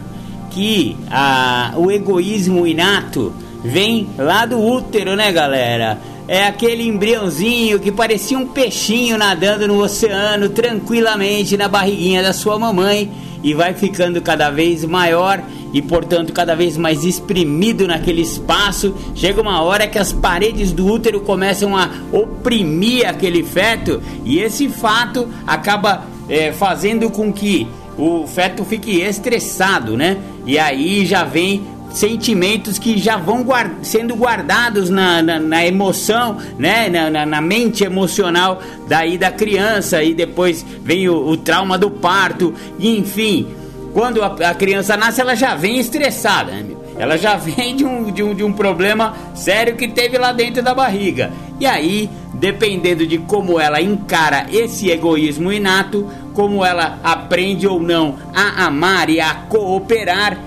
que 0.50 0.96
a, 1.10 1.72
o 1.76 1.90
egoísmo 1.90 2.66
inato 2.66 3.32
vem 3.64 4.08
lá 4.16 4.46
do 4.46 4.60
útero, 4.60 5.16
né, 5.16 5.32
galera? 5.32 5.98
É 6.28 6.46
aquele 6.46 6.86
embriãozinho 6.86 7.80
que 7.80 7.90
parecia 7.90 8.38
um 8.38 8.46
peixinho 8.46 9.16
nadando 9.16 9.66
no 9.66 9.82
oceano 9.82 10.50
tranquilamente 10.50 11.56
na 11.56 11.66
barriguinha 11.66 12.22
da 12.22 12.34
sua 12.34 12.58
mamãe 12.58 13.10
e 13.42 13.54
vai 13.54 13.74
ficando 13.74 14.20
cada 14.20 14.50
vez 14.50 14.84
maior 14.84 15.42
e, 15.72 15.82
portanto, 15.82 16.32
cada 16.32 16.54
vez 16.54 16.76
mais 16.76 17.04
exprimido 17.04 17.86
naquele 17.86 18.22
espaço. 18.22 18.94
Chega 19.14 19.40
uma 19.40 19.62
hora 19.62 19.86
que 19.86 19.98
as 19.98 20.12
paredes 20.12 20.72
do 20.72 20.86
útero 20.86 21.20
começam 21.20 21.76
a 21.76 21.90
oprimir 22.12 23.08
aquele 23.08 23.42
feto 23.42 24.02
e 24.24 24.38
esse 24.38 24.68
fato 24.68 25.28
acaba 25.46 26.04
é, 26.28 26.52
fazendo 26.52 27.10
com 27.10 27.32
que 27.32 27.66
o 27.96 28.26
feto 28.26 28.64
fique 28.64 29.00
estressado, 29.00 29.96
né? 29.96 30.18
E 30.46 30.58
aí 30.58 31.04
já 31.04 31.24
vem 31.24 31.66
sentimentos 31.90 32.78
que 32.78 32.98
já 32.98 33.16
vão 33.16 33.42
guard 33.42 33.72
sendo 33.82 34.14
guardados 34.14 34.90
na, 34.90 35.22
na, 35.22 35.38
na 35.38 35.66
emoção, 35.66 36.36
né? 36.58 36.88
Na, 36.88 37.10
na, 37.10 37.26
na, 37.26 37.40
mente 37.40 37.84
emocional 37.84 38.62
daí 38.86 39.16
da 39.16 39.30
criança 39.30 40.02
e 40.02 40.14
depois 40.14 40.64
vem 40.82 41.08
o, 41.08 41.16
o 41.16 41.36
trauma 41.36 41.78
do 41.78 41.90
parto, 41.90 42.54
e, 42.78 42.98
enfim, 42.98 43.46
quando 43.92 44.22
a, 44.22 44.26
a, 44.26 44.54
criança 44.54 44.96
nasce 44.96 45.20
ela 45.20 45.34
já 45.34 45.54
vem 45.54 45.78
estressada, 45.78 46.52
né? 46.52 46.76
ela 46.98 47.16
já 47.16 47.36
vem 47.38 47.76
de 47.76 47.84
um, 47.84 48.10
de, 48.10 48.22
um, 48.22 48.34
de 48.34 48.44
um 48.44 48.52
problema 48.52 49.14
sério 49.34 49.76
que 49.76 49.88
teve 49.88 50.18
lá 50.18 50.32
dentro 50.32 50.62
da 50.62 50.74
barriga. 50.74 51.32
E 51.60 51.66
aí, 51.66 52.08
dependendo 52.34 53.06
de 53.06 53.18
como 53.18 53.58
ela 53.58 53.80
encara 53.80 54.46
esse 54.52 54.90
egoísmo 54.90 55.52
inato, 55.52 56.06
como 56.34 56.64
ela 56.64 56.98
aprende 57.02 57.66
ou 57.66 57.80
não 57.80 58.16
a 58.34 58.66
amar 58.66 59.10
e 59.10 59.20
a 59.20 59.34
cooperar, 59.34 60.38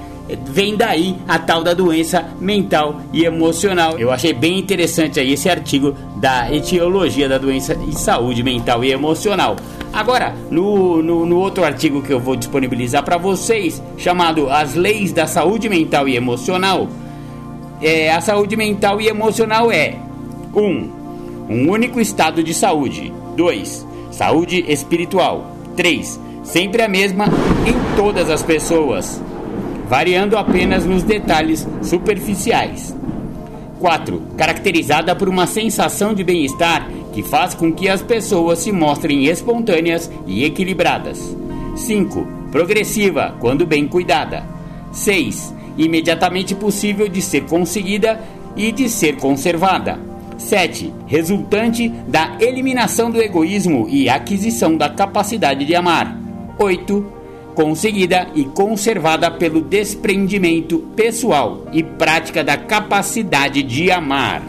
vem 0.45 0.75
daí 0.75 1.15
a 1.27 1.39
tal 1.39 1.63
da 1.63 1.73
doença 1.73 2.25
mental 2.39 3.01
e 3.13 3.25
emocional. 3.25 3.97
Eu 3.97 4.11
achei 4.11 4.33
bem 4.33 4.59
interessante 4.59 5.19
aí 5.19 5.33
esse 5.33 5.49
artigo 5.49 5.95
da 6.15 6.53
etiologia 6.53 7.27
da 7.27 7.37
doença 7.37 7.77
e 7.87 7.93
saúde 7.93 8.43
mental 8.43 8.83
e 8.83 8.91
emocional. 8.91 9.55
Agora, 9.93 10.33
no, 10.49 11.01
no, 11.01 11.25
no 11.25 11.37
outro 11.37 11.63
artigo 11.63 12.01
que 12.01 12.13
eu 12.13 12.19
vou 12.19 12.35
disponibilizar 12.35 13.03
para 13.03 13.17
vocês, 13.17 13.81
chamado 13.97 14.49
As 14.49 14.75
Leis 14.75 15.11
da 15.11 15.27
Saúde 15.27 15.67
Mental 15.67 16.07
e 16.07 16.15
Emocional, 16.15 16.87
é, 17.81 18.11
a 18.11 18.21
saúde 18.21 18.55
mental 18.55 19.01
e 19.01 19.07
emocional 19.07 19.71
é 19.71 19.95
1. 20.53 20.61
Um, 20.61 20.91
um 21.49 21.69
único 21.69 21.99
estado 21.99 22.43
de 22.43 22.53
saúde. 22.53 23.11
2. 23.35 23.87
Saúde 24.11 24.63
espiritual. 24.67 25.55
3. 25.75 26.19
Sempre 26.43 26.83
a 26.83 26.87
mesma 26.87 27.25
em 27.65 27.97
todas 27.97 28.29
as 28.29 28.43
pessoas 28.43 29.21
variando 29.91 30.37
apenas 30.37 30.85
nos 30.85 31.03
detalhes 31.03 31.67
superficiais. 31.81 32.95
4. 33.77 34.21
Caracterizada 34.37 35.13
por 35.13 35.27
uma 35.27 35.45
sensação 35.45 36.13
de 36.13 36.23
bem-estar 36.23 36.89
que 37.11 37.21
faz 37.21 37.53
com 37.53 37.73
que 37.73 37.89
as 37.89 38.01
pessoas 38.01 38.59
se 38.59 38.71
mostrem 38.71 39.25
espontâneas 39.25 40.09
e 40.25 40.45
equilibradas. 40.45 41.35
5. 41.75 42.25
Progressiva, 42.53 43.35
quando 43.41 43.65
bem 43.65 43.85
cuidada. 43.85 44.45
6. 44.93 45.53
Imediatamente 45.77 46.55
possível 46.55 47.09
de 47.09 47.21
ser 47.21 47.41
conseguida 47.41 48.17
e 48.55 48.71
de 48.71 48.87
ser 48.87 49.17
conservada. 49.17 49.99
7. 50.37 50.93
Resultante 51.05 51.89
da 52.07 52.37
eliminação 52.39 53.11
do 53.11 53.21
egoísmo 53.21 53.89
e 53.89 54.07
aquisição 54.07 54.77
da 54.77 54.87
capacidade 54.87 55.65
de 55.65 55.75
amar. 55.75 56.17
8 56.57 57.20
conseguida 57.55 58.27
e 58.35 58.45
conservada 58.45 59.29
pelo 59.29 59.61
desprendimento 59.61 60.79
pessoal 60.95 61.67
e 61.71 61.83
prática 61.83 62.43
da 62.43 62.57
capacidade 62.57 63.61
de 63.63 63.91
amar. 63.91 64.41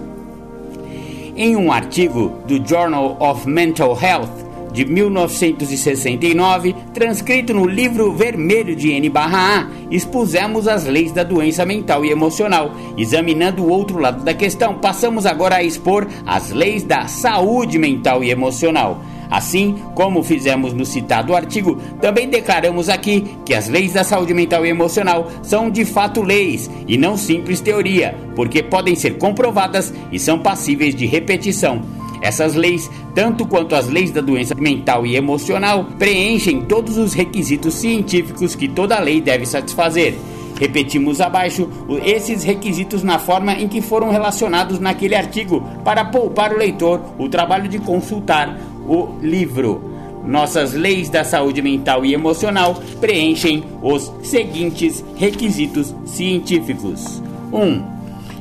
Em 1.36 1.56
um 1.56 1.72
artigo 1.72 2.32
do 2.46 2.56
Journal 2.66 3.16
of 3.18 3.48
Mental 3.48 3.98
Health 4.00 4.42
de 4.72 4.84
1969, 4.86 6.74
transcrito 6.94 7.52
no 7.52 7.66
livro 7.66 8.12
vermelho 8.12 8.74
de 8.74 8.90
N/A, 8.92 9.68
expusemos 9.90 10.66
as 10.66 10.86
leis 10.86 11.12
da 11.12 11.22
doença 11.22 11.66
mental 11.66 12.04
e 12.04 12.10
emocional. 12.10 12.74
Examinando 12.96 13.62
o 13.62 13.68
outro 13.68 13.98
lado 13.98 14.24
da 14.24 14.32
questão, 14.32 14.74
passamos 14.74 15.26
agora 15.26 15.56
a 15.56 15.62
expor 15.62 16.06
as 16.26 16.50
leis 16.50 16.82
da 16.82 17.06
saúde 17.06 17.78
mental 17.78 18.24
e 18.24 18.30
emocional. 18.30 19.02
Assim, 19.32 19.76
como 19.94 20.22
fizemos 20.22 20.74
no 20.74 20.84
citado 20.84 21.34
artigo, 21.34 21.78
também 22.02 22.28
declaramos 22.28 22.90
aqui 22.90 23.24
que 23.46 23.54
as 23.54 23.66
leis 23.66 23.94
da 23.94 24.04
saúde 24.04 24.34
mental 24.34 24.66
e 24.66 24.68
emocional 24.68 25.26
são 25.42 25.70
de 25.70 25.86
fato 25.86 26.20
leis 26.20 26.70
e 26.86 26.98
não 26.98 27.16
simples 27.16 27.58
teoria, 27.58 28.14
porque 28.36 28.62
podem 28.62 28.94
ser 28.94 29.16
comprovadas 29.16 29.90
e 30.12 30.18
são 30.18 30.38
passíveis 30.38 30.94
de 30.94 31.06
repetição. 31.06 31.80
Essas 32.20 32.54
leis, 32.54 32.90
tanto 33.14 33.46
quanto 33.46 33.74
as 33.74 33.88
leis 33.88 34.10
da 34.10 34.20
doença 34.20 34.54
mental 34.54 35.06
e 35.06 35.16
emocional, 35.16 35.86
preenchem 35.98 36.60
todos 36.66 36.98
os 36.98 37.14
requisitos 37.14 37.72
científicos 37.72 38.54
que 38.54 38.68
toda 38.68 39.00
lei 39.00 39.18
deve 39.18 39.46
satisfazer. 39.46 40.14
Repetimos 40.60 41.20
abaixo 41.20 41.68
esses 42.04 42.44
requisitos 42.44 43.02
na 43.02 43.18
forma 43.18 43.54
em 43.54 43.66
que 43.66 43.80
foram 43.80 44.10
relacionados 44.10 44.78
naquele 44.78 45.14
artigo, 45.14 45.66
para 45.82 46.04
poupar 46.04 46.52
o 46.52 46.58
leitor 46.58 47.00
o 47.18 47.28
trabalho 47.28 47.66
de 47.66 47.78
consultar 47.78 48.56
o 48.86 49.18
livro. 49.20 49.90
Nossas 50.24 50.72
leis 50.72 51.08
da 51.08 51.24
saúde 51.24 51.60
mental 51.60 52.04
e 52.04 52.14
emocional 52.14 52.80
preenchem 53.00 53.64
os 53.82 54.12
seguintes 54.22 55.04
requisitos 55.16 55.94
científicos: 56.04 57.22
1. 57.52 57.58
Um, 57.58 57.84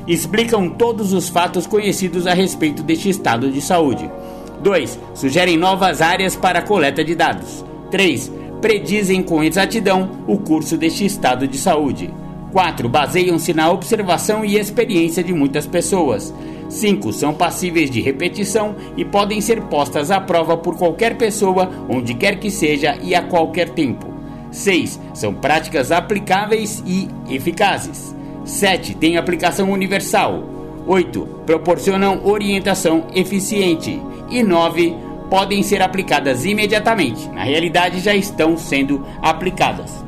explicam 0.07 0.69
todos 0.69 1.11
os 1.13 1.29
fatos 1.29 1.65
conhecidos 1.65 2.27
a 2.27 2.33
respeito 2.33 2.83
deste 2.83 3.09
estado 3.09 3.49
de 3.51 3.61
saúde. 3.61 4.09
2. 4.61 4.99
Sugerem 5.15 5.57
novas 5.57 6.01
áreas 6.01 6.35
para 6.35 6.59
a 6.59 6.63
coleta 6.63 7.03
de 7.03 7.15
dados. 7.15 7.65
3 7.89 8.31
predizem 8.61 9.23
com 9.23 9.43
exatidão 9.43 10.23
o 10.27 10.37
curso 10.37 10.77
deste 10.77 11.03
estado 11.03 11.47
de 11.47 11.57
saúde. 11.57 12.13
4. 12.53 12.87
Baseiam-se 12.87 13.53
na 13.53 13.71
observação 13.71 14.45
e 14.45 14.57
experiência 14.57 15.23
de 15.23 15.33
muitas 15.33 15.65
pessoas. 15.65 16.33
5. 16.71 17.11
São 17.11 17.33
passíveis 17.33 17.91
de 17.91 18.01
repetição 18.01 18.75
e 18.95 19.03
podem 19.03 19.41
ser 19.41 19.61
postas 19.63 20.09
à 20.09 20.19
prova 20.19 20.57
por 20.57 20.77
qualquer 20.77 21.17
pessoa, 21.17 21.69
onde 21.89 22.13
quer 22.13 22.39
que 22.39 22.49
seja 22.49 22.97
e 23.01 23.13
a 23.13 23.21
qualquer 23.21 23.69
tempo. 23.69 24.07
6. 24.51 24.99
São 25.13 25.33
práticas 25.33 25.91
aplicáveis 25.91 26.81
e 26.85 27.09
eficazes. 27.29 28.15
7. 28.45 28.95
Têm 28.95 29.17
aplicação 29.17 29.69
universal. 29.69 30.43
8. 30.87 31.27
Proporcionam 31.45 32.25
orientação 32.25 33.05
eficiente. 33.13 34.01
E 34.29 34.41
9 34.41 34.95
podem 35.29 35.63
ser 35.63 35.81
aplicadas 35.81 36.45
imediatamente. 36.45 37.29
Na 37.29 37.43
realidade, 37.43 37.99
já 37.99 38.15
estão 38.15 38.57
sendo 38.57 39.05
aplicadas. 39.21 40.03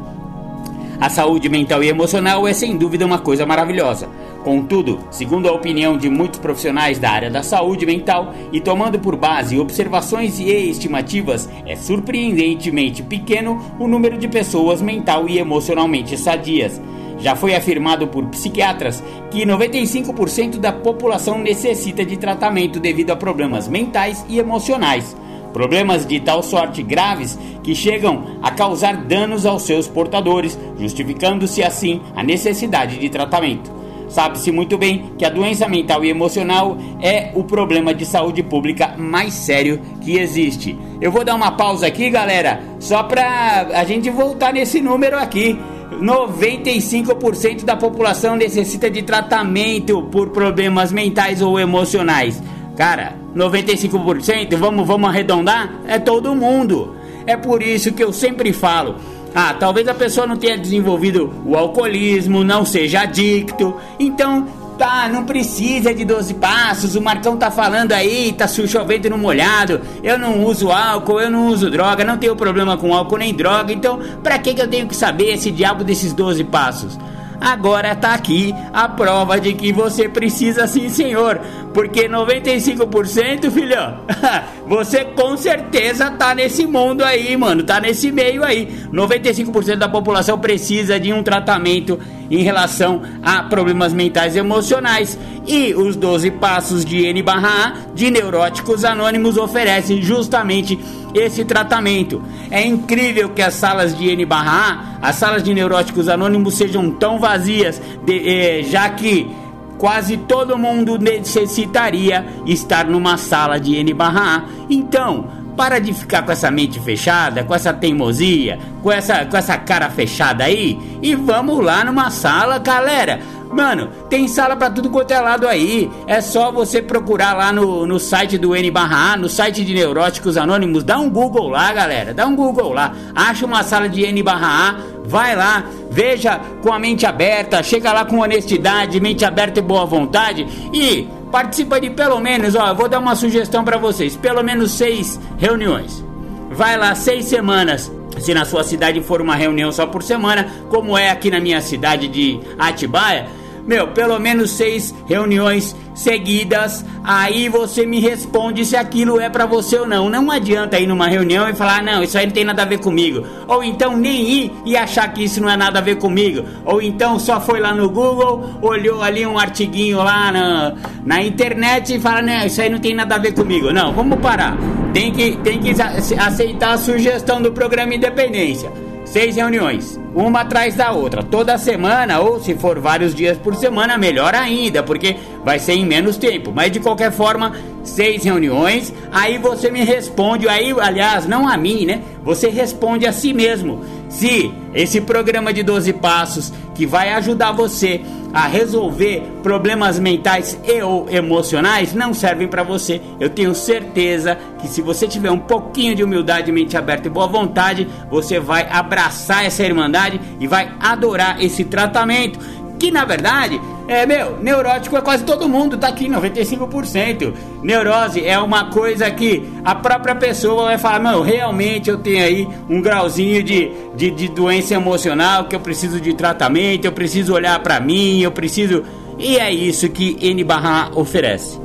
A 0.99 1.09
saúde 1.09 1.49
mental 1.49 1.83
e 1.83 1.89
emocional 1.89 2.47
é 2.47 2.53
sem 2.53 2.77
dúvida 2.77 3.05
uma 3.05 3.19
coisa 3.19 3.45
maravilhosa. 3.45 4.07
Contudo, 4.43 4.99
segundo 5.09 5.47
a 5.47 5.53
opinião 5.53 5.97
de 5.97 6.09
muitos 6.09 6.37
profissionais 6.37 6.99
da 6.99 7.09
área 7.09 7.31
da 7.31 7.41
saúde 7.41 7.85
mental 7.85 8.33
e 8.51 8.59
tomando 8.59 8.99
por 8.99 9.15
base 9.15 9.57
observações 9.57 10.37
e 10.37 10.49
estimativas, 10.69 11.49
é 11.65 11.77
surpreendentemente 11.77 13.01
pequeno 13.01 13.61
o 13.79 13.87
número 13.87 14.17
de 14.17 14.27
pessoas 14.27 14.81
mental 14.81 15.29
e 15.29 15.39
emocionalmente 15.39 16.17
sadias. 16.17 16.81
Já 17.19 17.37
foi 17.37 17.55
afirmado 17.55 18.07
por 18.07 18.25
psiquiatras 18.25 19.01
que 19.31 19.45
95% 19.45 20.57
da 20.57 20.73
população 20.73 21.37
necessita 21.37 22.03
de 22.03 22.17
tratamento 22.17 22.81
devido 22.81 23.11
a 23.11 23.15
problemas 23.15 23.69
mentais 23.69 24.25
e 24.27 24.39
emocionais. 24.39 25.15
Problemas 25.53 26.05
de 26.05 26.19
tal 26.19 26.43
sorte 26.43 26.83
graves 26.83 27.39
que 27.63 27.73
chegam 27.73 28.39
a 28.41 28.51
causar 28.51 28.97
danos 28.97 29.45
aos 29.45 29.61
seus 29.61 29.87
portadores, 29.87 30.59
justificando-se 30.77 31.63
assim 31.63 32.01
a 32.13 32.21
necessidade 32.21 32.97
de 32.97 33.07
tratamento. 33.07 33.82
Sabe-se 34.13 34.51
muito 34.51 34.77
bem 34.77 35.11
que 35.17 35.25
a 35.25 35.29
doença 35.29 35.67
mental 35.67 36.05
e 36.05 36.09
emocional 36.11 36.77
é 37.01 37.31
o 37.33 37.43
problema 37.43 37.95
de 37.95 38.05
saúde 38.05 38.43
pública 38.43 38.93
mais 38.95 39.33
sério 39.33 39.81
que 40.01 40.19
existe. 40.19 40.77
Eu 41.01 41.11
vou 41.11 41.25
dar 41.25 41.33
uma 41.33 41.53
pausa 41.53 41.87
aqui, 41.87 42.11
galera, 42.11 42.61
só 42.79 43.01
para 43.01 43.69
a 43.73 43.83
gente 43.83 44.11
voltar 44.11 44.53
nesse 44.53 44.79
número 44.79 45.17
aqui. 45.17 45.57
95% 45.99 47.65
da 47.65 47.75
população 47.75 48.35
necessita 48.35 48.87
de 48.87 49.01
tratamento 49.01 50.03
por 50.03 50.29
problemas 50.29 50.91
mentais 50.91 51.41
ou 51.41 51.59
emocionais. 51.59 52.39
Cara, 52.77 53.15
95%, 53.35 54.55
vamos, 54.55 54.85
vamos 54.85 55.09
arredondar? 55.09 55.73
É 55.87 55.97
todo 55.97 56.35
mundo. 56.35 56.95
É 57.25 57.35
por 57.35 57.63
isso 57.63 57.91
que 57.91 58.03
eu 58.03 58.13
sempre 58.13 58.53
falo. 58.53 58.95
Ah, 59.35 59.53
talvez 59.53 59.87
a 59.87 59.93
pessoa 59.93 60.27
não 60.27 60.37
tenha 60.37 60.57
desenvolvido 60.57 61.33
o 61.45 61.55
alcoolismo, 61.55 62.43
não 62.43 62.65
seja 62.65 63.01
adicto. 63.01 63.75
Então, 63.99 64.47
Tá, 64.77 65.07
não 65.07 65.23
precisa 65.23 65.93
de 65.93 66.03
12 66.03 66.33
passos. 66.33 66.95
O 66.95 67.01
Marcão 67.01 67.37
tá 67.37 67.51
falando 67.51 67.91
aí, 67.91 68.33
tá 68.33 68.47
chovendo 68.47 69.09
no 69.09 69.17
molhado. 69.17 69.81
Eu 70.01 70.17
não 70.17 70.43
uso 70.43 70.71
álcool, 70.71 71.21
eu 71.21 71.29
não 71.29 71.47
uso 71.47 71.69
droga, 71.69 72.03
não 72.03 72.17
tenho 72.17 72.35
problema 72.35 72.75
com 72.75 72.93
álcool 72.93 73.17
nem 73.17 73.33
droga. 73.33 73.71
Então, 73.71 73.99
pra 74.23 74.39
que, 74.39 74.53
que 74.53 74.61
eu 74.61 74.67
tenho 74.67 74.87
que 74.87 74.95
saber 74.95 75.33
esse 75.33 75.51
diabo 75.51 75.83
desses 75.83 76.11
12 76.11 76.43
passos? 76.45 76.97
Agora 77.43 77.93
tá 77.93 78.13
aqui 78.13 78.55
a 78.71 78.87
prova 78.87 79.37
de 79.37 79.53
que 79.53 79.73
você 79.73 80.07
precisa 80.07 80.65
sim, 80.65 80.87
senhor. 80.87 81.41
Porque 81.73 82.07
95%, 82.07 83.51
filhão, 83.51 83.99
você 84.65 85.03
com 85.03 85.35
certeza 85.35 86.09
tá 86.11 86.33
nesse 86.33 86.65
mundo 86.65 87.03
aí, 87.03 87.35
mano. 87.35 87.61
Tá 87.61 87.81
nesse 87.81 88.13
meio 88.13 88.45
aí. 88.45 88.85
95% 88.93 89.75
da 89.75 89.89
população 89.89 90.39
precisa 90.39 90.97
de 90.97 91.11
um 91.11 91.21
tratamento 91.21 91.99
em 92.29 92.43
relação 92.43 93.01
a 93.21 93.43
problemas 93.43 93.93
mentais 93.93 94.35
e 94.35 94.39
emocionais. 94.39 95.17
E 95.45 95.73
os 95.73 95.95
12 95.95 96.31
passos 96.31 96.85
de 96.85 97.05
N 97.05 97.21
barra 97.21 97.67
A 97.67 97.93
de 97.93 98.09
Neuróticos 98.09 98.85
Anônimos 98.85 99.37
oferecem 99.37 100.01
justamente 100.01 100.79
esse 101.13 101.43
tratamento. 101.43 102.21
É 102.49 102.65
incrível 102.65 103.29
que 103.29 103.41
as 103.41 103.53
salas 103.53 103.97
de 103.97 104.09
N 104.09 104.25
barra 104.25 104.97
A, 105.01 105.09
as 105.09 105.15
salas 105.15 105.43
de 105.43 105.53
Neuróticos 105.53 106.07
Anônimos 106.07 106.55
sejam 106.55 106.91
tão 106.91 107.19
vazias, 107.19 107.81
de, 108.05 108.29
eh, 108.29 108.63
já 108.63 108.89
que 108.89 109.29
quase 109.77 110.15
todo 110.15 110.57
mundo 110.57 110.97
necessitaria 110.97 112.25
estar 112.45 112.85
numa 112.85 113.17
sala 113.17 113.59
de 113.59 113.75
N 113.75 113.93
barra 113.93 114.37
A. 114.37 114.43
Então, 114.69 115.42
para 115.55 115.79
de 115.79 115.93
ficar 115.93 116.23
com 116.23 116.31
essa 116.31 116.51
mente 116.51 116.79
fechada, 116.79 117.43
com 117.43 117.53
essa 117.53 117.73
teimosia, 117.73 118.59
com 118.81 118.91
essa, 118.91 119.25
com 119.25 119.37
essa 119.37 119.57
cara 119.57 119.89
fechada 119.89 120.43
aí 120.43 120.79
e 121.01 121.15
vamos 121.15 121.63
lá 121.63 121.83
numa 121.83 122.09
sala, 122.09 122.57
galera. 122.57 123.19
Mano, 123.53 123.89
tem 124.09 124.27
sala 124.27 124.55
para 124.55 124.71
tudo 124.71 124.89
quanto 124.89 125.11
é 125.11 125.19
lado 125.19 125.47
aí. 125.47 125.89
É 126.07 126.21
só 126.21 126.51
você 126.51 126.81
procurar 126.81 127.37
lá 127.37 127.53
no, 127.53 127.85
no 127.85 127.99
site 127.99 128.35
do 128.35 128.55
N 128.55 128.71
barra 128.71 129.13
A, 129.13 129.17
no 129.17 129.29
site 129.29 129.63
de 129.63 129.75
Neuróticos 129.75 130.37
Anônimos. 130.37 130.83
Dá 130.83 130.97
um 130.97 131.07
Google 131.07 131.49
lá, 131.49 131.71
galera. 131.71 132.15
Dá 132.15 132.25
um 132.25 132.35
Google 132.35 132.73
lá. 132.73 132.95
Acha 133.13 133.45
uma 133.45 133.63
sala 133.63 133.87
de 133.87 134.03
N 134.03 134.23
barra 134.23 134.69
A. 134.69 134.75
Vai 135.05 135.35
lá, 135.35 135.65
veja 135.91 136.39
com 136.63 136.73
a 136.73 136.79
mente 136.79 137.05
aberta. 137.05 137.61
Chega 137.61 137.93
lá 137.93 138.05
com 138.05 138.19
honestidade, 138.19 138.99
mente 138.99 139.23
aberta 139.23 139.59
e 139.59 139.61
boa 139.61 139.85
vontade. 139.85 140.47
E 140.73 141.07
participa 141.33 141.81
de 141.81 141.89
pelo 141.89 142.19
menos, 142.19 142.53
ó, 142.53 142.75
vou 142.75 142.87
dar 142.87 142.99
uma 142.99 143.15
sugestão 143.15 143.65
para 143.65 143.75
vocês, 143.75 144.15
pelo 144.15 144.43
menos 144.43 144.69
seis 144.69 145.19
reuniões. 145.35 146.05
Vai 146.51 146.77
lá 146.77 146.93
seis 146.93 147.25
semanas. 147.25 147.91
Se 148.19 148.35
na 148.35 148.45
sua 148.45 148.63
cidade 148.63 149.01
for 149.01 149.19
uma 149.19 149.35
reunião 149.35 149.71
só 149.71 149.87
por 149.87 150.03
semana, 150.03 150.47
como 150.69 150.95
é 150.95 151.09
aqui 151.09 151.31
na 151.31 151.39
minha 151.39 151.59
cidade 151.59 152.07
de 152.07 152.39
Atibaia, 152.59 153.25
meu, 153.65 153.87
pelo 153.87 154.19
menos 154.19 154.51
seis 154.51 154.93
reuniões 155.07 155.75
seguidas, 155.95 156.83
aí 157.03 157.47
você 157.47 157.85
me 157.85 157.99
responde 157.99 158.65
se 158.65 158.75
aquilo 158.75 159.19
é 159.19 159.29
para 159.29 159.45
você 159.45 159.77
ou 159.77 159.87
não. 159.87 160.09
Não 160.09 160.29
adianta 160.31 160.79
ir 160.79 160.87
numa 160.87 161.07
reunião 161.07 161.47
e 161.47 161.53
falar, 161.53 161.83
não, 161.83 162.03
isso 162.03 162.17
aí 162.17 162.25
não 162.25 162.33
tem 162.33 162.43
nada 162.43 162.63
a 162.63 162.65
ver 162.65 162.79
comigo. 162.79 163.25
Ou 163.47 163.63
então 163.63 163.95
nem 163.95 164.29
ir 164.29 164.51
e 164.65 164.75
achar 164.75 165.11
que 165.13 165.23
isso 165.23 165.41
não 165.41 165.49
é 165.49 165.55
nada 165.55 165.79
a 165.79 165.81
ver 165.81 165.97
comigo. 165.97 166.45
Ou 166.65 166.81
então 166.81 167.17
só 167.19 167.39
foi 167.39 167.59
lá 167.59 167.73
no 167.73 167.89
Google, 167.89 168.57
olhou 168.61 169.01
ali 169.01 169.25
um 169.25 169.37
artiguinho 169.37 169.97
lá 169.97 170.31
na, 170.31 170.73
na 171.05 171.23
internet 171.23 171.95
e 171.95 171.99
fala, 171.99 172.21
não, 172.21 172.45
isso 172.45 172.61
aí 172.61 172.69
não 172.69 172.79
tem 172.79 172.93
nada 172.93 173.15
a 173.15 173.19
ver 173.19 173.33
comigo. 173.33 173.71
Não, 173.71 173.93
vamos 173.93 174.19
parar. 174.19 174.57
Tem 174.93 175.11
que, 175.11 175.37
tem 175.37 175.59
que 175.59 175.73
aceitar 176.19 176.73
a 176.73 176.77
sugestão 176.77 177.41
do 177.41 177.51
programa 177.51 177.95
Independência. 177.95 178.82
Seis 179.13 179.35
reuniões, 179.35 179.99
uma 180.15 180.41
atrás 180.41 180.73
da 180.73 180.91
outra, 180.91 181.21
toda 181.21 181.55
semana, 181.59 182.19
ou 182.19 182.39
se 182.39 182.55
for 182.55 182.79
vários 182.79 183.13
dias 183.13 183.37
por 183.37 183.53
semana, 183.53 183.95
melhor 183.95 184.33
ainda, 184.33 184.81
porque 184.81 185.15
vai 185.45 185.59
ser 185.59 185.73
em 185.73 185.85
menos 185.85 186.17
tempo. 186.17 186.51
Mas 186.51 186.71
de 186.71 186.79
qualquer 186.79 187.11
forma, 187.11 187.53
seis 187.83 188.23
reuniões, 188.23 188.91
aí 189.11 189.37
você 189.37 189.69
me 189.69 189.83
responde, 189.83 190.49
aí, 190.49 190.73
aliás, 190.79 191.27
não 191.27 191.47
a 191.47 191.55
mim, 191.55 191.85
né? 191.85 192.01
Você 192.23 192.49
responde 192.49 193.05
a 193.05 193.13
si 193.13 193.33
mesmo. 193.33 193.81
Se 194.13 194.53
esse 194.75 195.01
programa 195.01 195.51
de 195.51 195.63
12 195.63 195.91
passos 195.93 196.53
que 196.75 196.85
vai 196.85 197.11
ajudar 197.13 197.51
você 197.51 197.99
a 198.31 198.47
resolver 198.47 199.21
problemas 199.41 199.99
mentais 199.99 200.59
e 200.63 200.81
ou 200.81 201.07
emocionais 201.09 201.93
não 201.93 202.13
servem 202.13 202.47
para 202.47 202.63
você. 202.63 202.99
Eu 203.19 203.29
tenho 203.29 203.53
certeza 203.53 204.37
que 204.59 204.67
se 204.67 204.81
você 204.81 205.07
tiver 205.07 205.29
um 205.29 205.39
pouquinho 205.39 205.95
de 205.95 206.03
humildade, 206.03 206.51
mente 206.51 206.75
aberta 206.77 207.07
e 207.07 207.11
boa 207.11 207.27
vontade, 207.27 207.87
você 208.09 208.39
vai 208.39 208.67
abraçar 208.69 209.45
essa 209.45 209.63
irmandade 209.63 210.19
e 210.39 210.47
vai 210.47 210.71
adorar 210.79 211.43
esse 211.43 211.63
tratamento, 211.63 212.39
que 212.83 212.91
na 212.91 213.05
verdade 213.05 213.61
É, 213.85 214.05
meu, 214.05 214.37
neurótico 214.41 214.95
é 214.95 215.01
quase 215.01 215.25
todo 215.25 215.49
mundo, 215.49 215.77
tá 215.77 215.89
aqui, 215.89 216.07
95%. 216.07 217.33
Neurose 217.61 218.25
é 218.25 218.39
uma 218.39 218.69
coisa 218.69 219.11
que 219.11 219.43
a 219.63 219.75
própria 219.75 220.15
pessoa 220.15 220.63
vai 220.67 220.77
falar, 220.77 220.99
não, 220.99 221.21
realmente 221.21 221.89
eu 221.89 221.97
tenho 221.97 222.23
aí 222.23 222.47
um 222.69 222.81
grauzinho 222.81 223.43
de, 223.43 223.69
de, 223.93 224.09
de 224.09 224.29
doença 224.29 224.73
emocional, 224.73 225.49
que 225.49 225.55
eu 225.55 225.59
preciso 225.59 225.99
de 225.99 226.13
tratamento, 226.13 226.85
eu 226.85 226.93
preciso 226.93 227.33
olhar 227.33 227.59
para 227.59 227.81
mim, 227.81 228.21
eu 228.21 228.31
preciso. 228.31 228.85
E 229.19 229.37
é 229.37 229.51
isso 229.51 229.89
que 229.89 230.17
N 230.21 230.41
barra 230.45 230.89
oferece. 230.95 231.59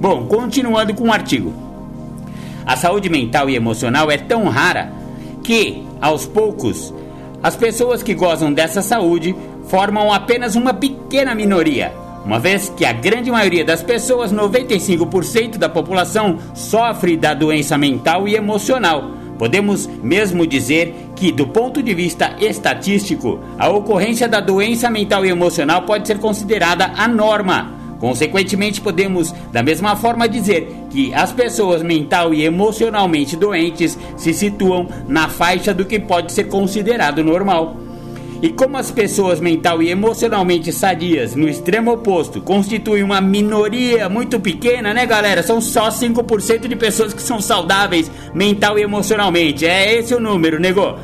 Bom, 0.00 0.26
continuando 0.26 0.94
com 0.94 1.08
o 1.08 1.12
artigo. 1.12 1.52
A 2.64 2.76
saúde 2.76 3.10
mental 3.10 3.50
e 3.50 3.56
emocional 3.56 4.12
é 4.12 4.16
tão 4.16 4.44
rara 4.44 4.92
que, 5.42 5.84
aos 6.00 6.24
poucos, 6.24 6.94
as 7.42 7.56
pessoas 7.56 8.00
que 8.00 8.14
gozam 8.14 8.52
dessa 8.52 8.80
saúde 8.80 9.34
formam 9.66 10.12
apenas 10.12 10.56
uma 10.56 10.74
pequena 10.74 11.34
minoria, 11.34 11.92
uma 12.24 12.38
vez 12.38 12.72
que 12.74 12.84
a 12.84 12.92
grande 12.92 13.30
maioria 13.30 13.64
das 13.64 13.82
pessoas, 13.82 14.32
95% 14.32 15.58
da 15.58 15.68
população, 15.68 16.38
sofre 16.54 17.16
da 17.16 17.34
doença 17.34 17.76
mental 17.76 18.26
e 18.26 18.34
emocional. 18.34 19.10
Podemos 19.38 19.86
mesmo 20.02 20.46
dizer 20.46 20.94
que, 21.16 21.32
do 21.32 21.46
ponto 21.46 21.82
de 21.82 21.92
vista 21.92 22.34
estatístico, 22.40 23.40
a 23.58 23.68
ocorrência 23.68 24.28
da 24.28 24.40
doença 24.40 24.88
mental 24.88 25.26
e 25.26 25.28
emocional 25.28 25.82
pode 25.82 26.06
ser 26.06 26.18
considerada 26.18 26.92
a 26.96 27.08
norma. 27.08 27.72
Consequentemente, 27.98 28.80
podemos, 28.80 29.34
da 29.52 29.62
mesma 29.62 29.96
forma, 29.96 30.28
dizer 30.28 30.68
que 30.90 31.12
as 31.14 31.32
pessoas 31.32 31.82
mental 31.82 32.32
e 32.32 32.44
emocionalmente 32.44 33.36
doentes 33.36 33.98
se 34.16 34.32
situam 34.32 34.88
na 35.08 35.28
faixa 35.28 35.74
do 35.74 35.84
que 35.84 35.98
pode 35.98 36.32
ser 36.32 36.44
considerado 36.44 37.24
normal. 37.24 37.83
E 38.44 38.50
como 38.50 38.76
as 38.76 38.90
pessoas 38.90 39.40
mental 39.40 39.82
e 39.82 39.88
emocionalmente 39.88 40.70
sadias, 40.70 41.34
no 41.34 41.48
extremo 41.48 41.90
oposto, 41.92 42.42
constituem 42.42 43.02
uma 43.02 43.18
minoria 43.18 44.06
muito 44.06 44.38
pequena, 44.38 44.92
né, 44.92 45.06
galera? 45.06 45.42
São 45.42 45.62
só 45.62 45.88
5% 45.88 46.68
de 46.68 46.76
pessoas 46.76 47.14
que 47.14 47.22
são 47.22 47.40
saudáveis 47.40 48.10
mental 48.34 48.78
e 48.78 48.82
emocionalmente. 48.82 49.64
É 49.64 49.94
esse 49.94 50.14
o 50.14 50.20
número, 50.20 50.60
negou. 50.60 50.98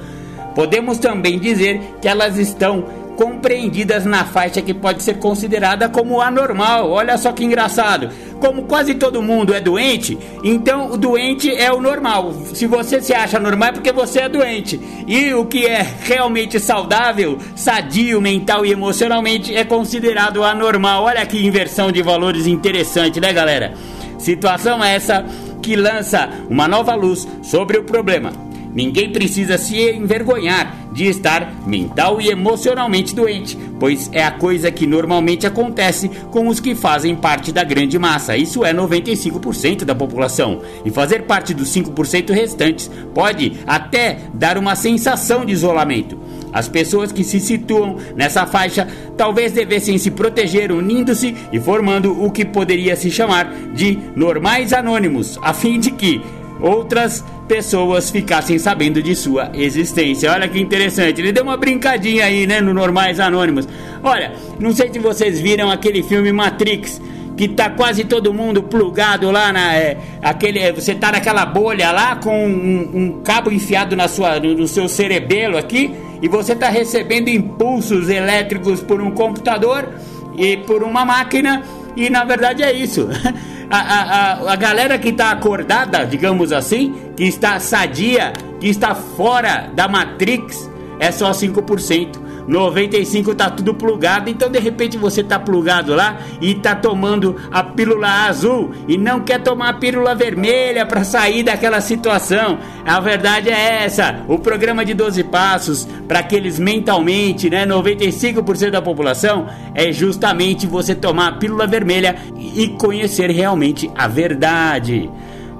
Podemos 0.55 0.98
também 0.98 1.38
dizer 1.38 1.81
que 2.03 2.07
elas 2.07 2.37
estão 2.37 2.85
compreendidas 3.20 4.06
na 4.06 4.24
faixa 4.24 4.62
que 4.62 4.72
pode 4.72 5.02
ser 5.02 5.18
considerada 5.18 5.90
como 5.90 6.22
anormal. 6.22 6.90
Olha 6.90 7.18
só 7.18 7.33
que 7.33 7.44
engraçado. 7.44 8.09
Como 8.40 8.62
quase 8.62 8.94
todo 8.94 9.20
mundo 9.20 9.52
é 9.52 9.61
doente, 9.61 10.16
então 10.42 10.92
o 10.92 10.96
doente 10.96 11.54
é 11.54 11.70
o 11.70 11.83
normal. 11.83 12.33
Se 12.54 12.66
você 12.66 12.98
se 13.02 13.12
acha 13.12 13.38
normal 13.38 13.68
é 13.68 13.72
porque 13.72 13.92
você 13.92 14.20
é 14.20 14.28
doente. 14.30 14.80
E 15.06 15.35
o 15.35 15.44
que 15.44 15.66
é 15.66 15.87
realmente 16.02 16.59
saudável, 16.59 17.37
sadio 17.54 18.22
mental 18.22 18.64
e 18.64 18.72
emocionalmente 18.72 19.54
é 19.54 19.64
considerado 19.64 20.42
anormal. 20.42 21.04
Olha 21.04 21.26
que 21.26 21.44
inversão 21.44 21.92
de 21.92 22.00
valores 22.00 22.46
interessante, 22.46 23.20
né, 23.20 23.35
galera? 23.35 23.74
Situação 24.18 24.83
essa 24.83 25.26
que 25.61 25.76
lança 25.76 26.30
uma 26.48 26.66
nova 26.66 26.94
luz 26.94 27.28
sobre 27.42 27.76
o 27.76 27.85
problema. 27.85 28.49
Ninguém 28.74 29.11
precisa 29.11 29.59
se 29.59 29.78
envergonhar 29.90 30.76
de 30.92 31.06
estar 31.06 31.52
mental 31.66 32.20
e 32.20 32.28
emocionalmente 32.28 33.14
doente, 33.14 33.56
pois 33.78 34.09
é 34.12 34.24
a 34.24 34.30
coisa 34.30 34.70
que 34.70 34.87
normalmente 34.87 35.46
acontece 35.46 36.09
com 36.30 36.48
os 36.48 36.61
que 36.61 36.74
fazem 36.74 37.14
parte 37.16 37.52
da 37.52 37.64
grande 37.64 37.98
massa. 37.98 38.37
Isso 38.37 38.64
é 38.64 38.72
95% 38.72 39.85
da 39.85 39.94
população. 39.94 40.61
E 40.85 40.90
fazer 40.90 41.22
parte 41.22 41.54
dos 41.54 41.68
5% 41.74 42.30
restantes 42.33 42.90
pode 43.14 43.54
até 43.66 44.18
dar 44.35 44.56
uma 44.59 44.74
sensação 44.74 45.44
de 45.44 45.52
isolamento. 45.52 46.18
As 46.52 46.68
pessoas 46.68 47.12
que 47.12 47.22
se 47.22 47.38
situam 47.38 47.96
nessa 48.16 48.46
faixa 48.46 48.87
talvez 49.16 49.52
devessem 49.52 49.98
se 49.98 50.11
proteger 50.11 50.72
unindo-se 50.72 51.35
e 51.52 51.61
formando 51.61 52.24
o 52.24 52.30
que 52.30 52.44
poderia 52.44 52.96
se 52.96 53.11
chamar 53.11 53.52
de 53.72 53.98
normais 54.16 54.72
anônimos, 54.72 55.38
a 55.42 55.52
fim 55.52 55.78
de 55.78 55.92
que 55.92 56.20
outras 56.61 57.24
pessoas 57.50 58.10
ficassem 58.10 58.60
sabendo 58.60 59.02
de 59.02 59.12
sua 59.16 59.50
existência. 59.52 60.30
Olha 60.30 60.46
que 60.46 60.60
interessante. 60.60 61.20
Ele 61.20 61.32
deu 61.32 61.42
uma 61.42 61.56
brincadinha 61.56 62.24
aí, 62.24 62.46
né, 62.46 62.60
no 62.60 62.72
Normais 62.72 63.18
Anônimos. 63.18 63.66
Olha, 64.04 64.32
não 64.60 64.72
sei 64.72 64.88
se 64.92 65.00
vocês 65.00 65.40
viram 65.40 65.68
aquele 65.68 66.00
filme 66.00 66.30
Matrix 66.30 67.02
que 67.36 67.48
tá 67.48 67.68
quase 67.68 68.04
todo 68.04 68.32
mundo 68.32 68.62
plugado 68.62 69.32
lá 69.32 69.52
na 69.52 69.74
é, 69.74 69.98
aquele 70.22 70.60
é, 70.60 70.72
você 70.72 70.94
tá 70.94 71.10
naquela 71.10 71.44
bolha 71.44 71.90
lá 71.90 72.14
com 72.14 72.46
um, 72.46 72.90
um 72.94 73.22
cabo 73.22 73.50
enfiado 73.50 73.96
na 73.96 74.06
sua 74.06 74.38
no, 74.38 74.54
no, 74.54 74.68
seu 74.68 74.86
cerebelo 74.88 75.56
aqui 75.56 75.90
e 76.20 76.28
você 76.28 76.54
tá 76.54 76.68
recebendo 76.68 77.28
impulsos 77.28 78.08
elétricos 78.10 78.80
por 78.80 79.00
um 79.00 79.10
computador 79.10 79.88
e 80.36 80.58
por 80.58 80.82
uma 80.82 81.04
máquina 81.04 81.64
e 81.96 82.11
na 82.11 82.24
verdade 82.24 82.62
é 82.62 82.72
isso. 82.72 83.09
a, 83.70 83.79
a, 83.79 84.53
a, 84.53 84.57
galera 84.57 84.98
que 84.98 85.11
está 85.11 85.31
acordada, 85.31 86.05
digamos 86.05 86.53
assim, 86.53 86.94
que 87.16 87.24
está 87.24 87.59
sadia, 87.61 88.33
que 88.59 88.68
está 88.68 88.94
fora 88.94 89.70
da 89.74 89.87
Matrix, 89.87 90.70
é 90.98 91.11
só 91.12 91.31
5%. 91.31 92.30
95 92.46 93.35
tá 93.35 93.50
tudo 93.50 93.74
plugado, 93.74 94.29
então 94.31 94.50
de 94.50 94.59
repente 94.59 94.96
você 94.96 95.22
tá 95.22 95.38
plugado 95.38 95.94
lá 95.94 96.18
e 96.40 96.55
tá 96.55 96.74
tomando 96.74 97.37
a 97.50 97.62
pílula 97.62 98.26
azul 98.26 98.70
e 98.88 98.96
não 98.98 99.20
quer 99.20 99.42
tomar 99.42 99.70
a 99.70 99.74
pílula 99.74 100.14
vermelha 100.14 100.85
para 100.87 101.05
sair 101.05 101.42
daquela 101.42 101.81
situação. 101.81 102.59
A 102.85 103.00
verdade 103.00 103.50
é 103.50 103.85
essa. 103.85 104.24
O 104.29 104.38
programa 104.38 104.85
de 104.85 104.94
12 104.94 105.24
passos 105.24 105.88
para 106.07 106.20
aqueles 106.20 106.59
mentalmente, 106.59 107.48
né, 107.48 107.66
95% 107.66 108.70
da 108.70 108.83
população 108.83 109.46
é 109.74 109.92
justamente 109.92 110.66
você 110.66 110.94
tomar 110.94 111.29
a 111.29 111.33
pílula 111.33 111.66
vermelha 111.66 112.16
e 112.37 112.68
conhecer 112.68 113.31
realmente 113.31 113.90
a 113.96 114.09
verdade. 114.09 115.11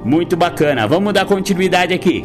Muito 0.05 0.37
bacana. 0.37 0.87
Vamos 0.87 1.13
dar 1.13 1.27
continuidade 1.27 1.93
aqui. 1.93 2.25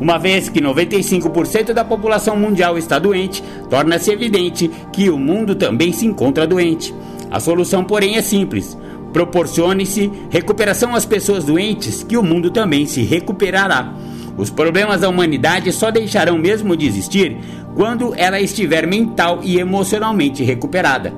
Uma 0.00 0.18
vez 0.18 0.48
que 0.48 0.60
95% 0.60 1.72
da 1.72 1.84
população 1.84 2.36
mundial 2.36 2.76
está 2.76 2.98
doente, 2.98 3.42
torna-se 3.70 4.10
evidente 4.10 4.70
que 4.92 5.08
o 5.08 5.18
mundo 5.18 5.54
também 5.54 5.92
se 5.92 6.06
encontra 6.06 6.46
doente. 6.46 6.94
A 7.30 7.38
solução, 7.40 7.84
porém, 7.84 8.16
é 8.16 8.22
simples. 8.22 8.76
Proporcione-se 9.12 10.10
recuperação 10.30 10.94
às 10.94 11.04
pessoas 11.04 11.44
doentes, 11.44 12.02
que 12.02 12.16
o 12.16 12.22
mundo 12.22 12.50
também 12.50 12.86
se 12.86 13.02
recuperará. 13.02 13.94
Os 14.36 14.50
problemas 14.50 15.00
da 15.00 15.08
humanidade 15.08 15.70
só 15.72 15.90
deixarão 15.90 16.36
mesmo 16.36 16.76
de 16.76 16.86
existir 16.86 17.38
quando 17.74 18.14
ela 18.16 18.40
estiver 18.40 18.86
mental 18.86 19.40
e 19.42 19.58
emocionalmente 19.58 20.42
recuperada. 20.42 21.12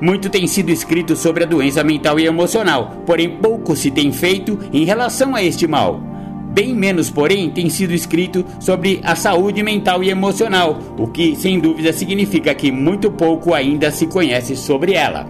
Muito 0.00 0.28
tem 0.28 0.46
sido 0.46 0.70
escrito 0.70 1.14
sobre 1.14 1.44
a 1.44 1.46
doença 1.46 1.84
mental 1.84 2.18
e 2.18 2.26
emocional, 2.26 3.02
porém 3.06 3.36
pouco 3.36 3.76
se 3.76 3.90
tem 3.90 4.10
feito 4.12 4.58
em 4.72 4.84
relação 4.84 5.34
a 5.34 5.42
este 5.42 5.66
mal. 5.68 6.13
Bem 6.54 6.72
menos, 6.72 7.10
porém, 7.10 7.50
tem 7.50 7.68
sido 7.68 7.92
escrito 7.92 8.44
sobre 8.60 9.00
a 9.02 9.16
saúde 9.16 9.60
mental 9.60 10.04
e 10.04 10.08
emocional, 10.08 10.78
o 10.96 11.08
que 11.08 11.34
sem 11.34 11.58
dúvida 11.58 11.92
significa 11.92 12.54
que 12.54 12.70
muito 12.70 13.10
pouco 13.10 13.52
ainda 13.52 13.90
se 13.90 14.06
conhece 14.06 14.54
sobre 14.54 14.92
ela. 14.92 15.26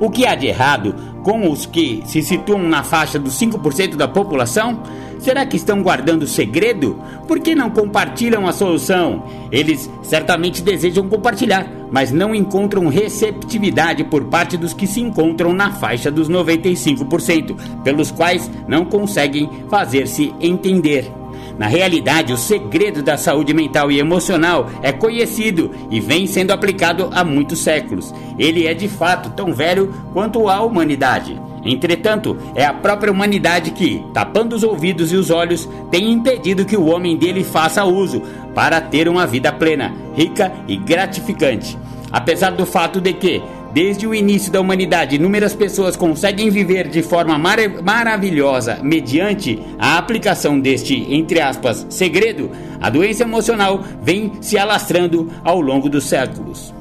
O 0.00 0.10
que 0.10 0.26
há 0.26 0.34
de 0.34 0.48
errado 0.48 0.92
com 1.22 1.48
os 1.48 1.64
que 1.64 2.02
se 2.06 2.24
situam 2.24 2.58
na 2.58 2.82
faixa 2.82 3.20
dos 3.20 3.38
5% 3.38 3.94
da 3.94 4.08
população? 4.08 4.82
Será 5.22 5.46
que 5.46 5.56
estão 5.56 5.84
guardando 5.84 6.26
segredo? 6.26 7.00
Por 7.28 7.38
que 7.38 7.54
não 7.54 7.70
compartilham 7.70 8.44
a 8.48 8.52
solução? 8.52 9.22
Eles 9.52 9.88
certamente 10.02 10.60
desejam 10.60 11.08
compartilhar, 11.08 11.64
mas 11.92 12.10
não 12.10 12.34
encontram 12.34 12.88
receptividade 12.88 14.02
por 14.02 14.24
parte 14.24 14.56
dos 14.56 14.74
que 14.74 14.84
se 14.84 15.00
encontram 15.00 15.52
na 15.52 15.70
faixa 15.74 16.10
dos 16.10 16.28
95%, 16.28 17.56
pelos 17.84 18.10
quais 18.10 18.50
não 18.66 18.84
conseguem 18.84 19.48
fazer-se 19.70 20.34
entender. 20.40 21.21
Na 21.58 21.66
realidade, 21.66 22.32
o 22.32 22.36
segredo 22.36 23.02
da 23.02 23.16
saúde 23.16 23.52
mental 23.52 23.90
e 23.90 23.98
emocional 23.98 24.70
é 24.82 24.92
conhecido 24.92 25.70
e 25.90 26.00
vem 26.00 26.26
sendo 26.26 26.52
aplicado 26.52 27.10
há 27.12 27.22
muitos 27.24 27.60
séculos. 27.60 28.14
Ele 28.38 28.66
é 28.66 28.74
de 28.74 28.88
fato 28.88 29.30
tão 29.30 29.52
velho 29.52 29.92
quanto 30.12 30.48
a 30.48 30.60
humanidade. 30.62 31.40
Entretanto, 31.64 32.36
é 32.54 32.64
a 32.64 32.74
própria 32.74 33.12
humanidade 33.12 33.70
que, 33.70 34.04
tapando 34.12 34.56
os 34.56 34.64
ouvidos 34.64 35.12
e 35.12 35.16
os 35.16 35.30
olhos, 35.30 35.68
tem 35.90 36.10
impedido 36.10 36.64
que 36.64 36.76
o 36.76 36.86
homem 36.86 37.16
dele 37.16 37.44
faça 37.44 37.84
uso 37.84 38.20
para 38.54 38.80
ter 38.80 39.08
uma 39.08 39.26
vida 39.26 39.52
plena, 39.52 39.94
rica 40.14 40.52
e 40.66 40.76
gratificante. 40.76 41.78
Apesar 42.10 42.50
do 42.50 42.66
fato 42.66 43.00
de 43.00 43.12
que, 43.12 43.40
Desde 43.72 44.06
o 44.06 44.14
início 44.14 44.52
da 44.52 44.60
humanidade, 44.60 45.16
inúmeras 45.16 45.54
pessoas 45.54 45.96
conseguem 45.96 46.50
viver 46.50 46.88
de 46.88 47.02
forma 47.02 47.38
mar 47.38 47.56
maravilhosa 47.82 48.78
mediante 48.82 49.58
a 49.78 49.96
aplicação 49.96 50.60
deste, 50.60 51.06
entre 51.10 51.40
aspas, 51.40 51.86
segredo. 51.88 52.50
A 52.78 52.90
doença 52.90 53.22
emocional 53.22 53.82
vem 54.02 54.32
se 54.42 54.58
alastrando 54.58 55.30
ao 55.42 55.58
longo 55.58 55.88
dos 55.88 56.04
séculos. 56.04 56.74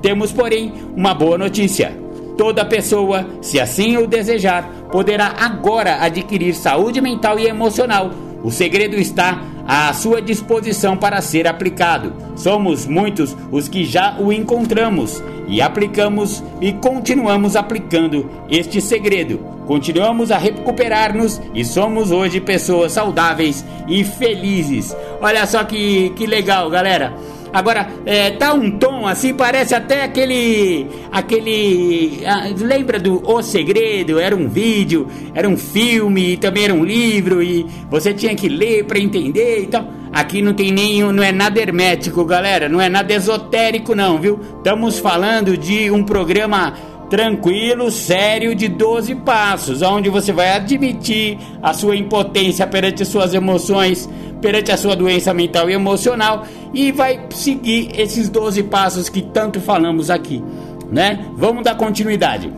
Temos, 0.00 0.32
porém, 0.32 0.72
uma 0.96 1.12
boa 1.12 1.36
notícia. 1.36 1.94
Toda 2.38 2.64
pessoa, 2.64 3.26
se 3.42 3.60
assim 3.60 3.98
o 3.98 4.06
desejar, 4.06 4.66
poderá 4.90 5.34
agora 5.38 6.02
adquirir 6.02 6.54
saúde 6.54 7.02
mental 7.02 7.38
e 7.38 7.46
emocional. 7.46 8.10
O 8.42 8.50
segredo 8.50 8.96
está 8.96 9.38
à 9.66 9.92
sua 9.92 10.20
disposição 10.20 10.96
para 10.96 11.20
ser 11.20 11.46
aplicado. 11.46 12.12
Somos 12.36 12.86
muitos 12.86 13.36
os 13.50 13.68
que 13.68 13.84
já 13.84 14.16
o 14.18 14.32
encontramos 14.32 15.22
e 15.46 15.60
aplicamos 15.60 16.42
e 16.60 16.72
continuamos 16.72 17.56
aplicando 17.56 18.30
este 18.50 18.80
segredo. 18.80 19.38
Continuamos 19.66 20.30
a 20.30 20.38
recuperar-nos 20.38 21.40
e 21.54 21.64
somos 21.64 22.10
hoje 22.10 22.40
pessoas 22.40 22.92
saudáveis 22.92 23.64
e 23.86 24.04
felizes. 24.04 24.94
Olha 25.20 25.46
só 25.46 25.62
que, 25.64 26.10
que 26.10 26.26
legal, 26.26 26.68
galera. 26.68 27.14
Agora, 27.52 27.86
é, 28.06 28.30
tá 28.30 28.54
um 28.54 28.70
tom 28.78 29.06
assim, 29.06 29.34
parece 29.34 29.74
até 29.74 30.04
aquele. 30.04 30.86
aquele. 31.10 32.22
Ah, 32.24 32.48
lembra 32.56 32.98
do 32.98 33.22
O 33.28 33.42
Segredo? 33.42 34.18
Era 34.18 34.34
um 34.34 34.48
vídeo, 34.48 35.06
era 35.34 35.48
um 35.48 35.56
filme, 35.56 36.36
também 36.38 36.64
era 36.64 36.74
um 36.74 36.84
livro, 36.84 37.42
e 37.42 37.66
você 37.90 38.14
tinha 38.14 38.34
que 38.34 38.48
ler 38.48 38.84
para 38.84 38.98
entender 38.98 39.64
e 39.64 39.66
tal. 39.66 39.86
Aqui 40.12 40.42
não 40.42 40.52
tem 40.52 40.70
nenhum, 40.70 41.12
não 41.12 41.22
é 41.22 41.32
nada 41.32 41.58
hermético, 41.58 42.24
galera, 42.24 42.68
não 42.68 42.80
é 42.80 42.88
nada 42.88 43.12
esotérico, 43.14 43.94
não, 43.94 44.18
viu? 44.18 44.38
Estamos 44.58 44.98
falando 44.98 45.56
de 45.56 45.90
um 45.90 46.02
programa 46.02 46.74
tranquilo, 47.12 47.90
sério, 47.90 48.54
de 48.54 48.68
12 48.68 49.16
passos, 49.16 49.82
onde 49.82 50.08
você 50.08 50.32
vai 50.32 50.56
admitir 50.56 51.36
a 51.62 51.74
sua 51.74 51.94
impotência 51.94 52.66
perante 52.66 53.04
suas 53.04 53.34
emoções, 53.34 54.08
perante 54.42 54.72
a 54.72 54.76
sua 54.76 54.94
doença 54.94 55.32
mental 55.32 55.70
e 55.70 55.72
emocional 55.72 56.44
e 56.74 56.90
vai 56.92 57.26
seguir 57.30 57.98
esses 57.98 58.28
12 58.28 58.64
passos 58.64 59.08
que 59.08 59.22
tanto 59.22 59.60
falamos 59.60 60.10
aqui, 60.10 60.42
né? 60.90 61.24
Vamos 61.36 61.62
dar 61.62 61.76
continuidade. 61.76 62.52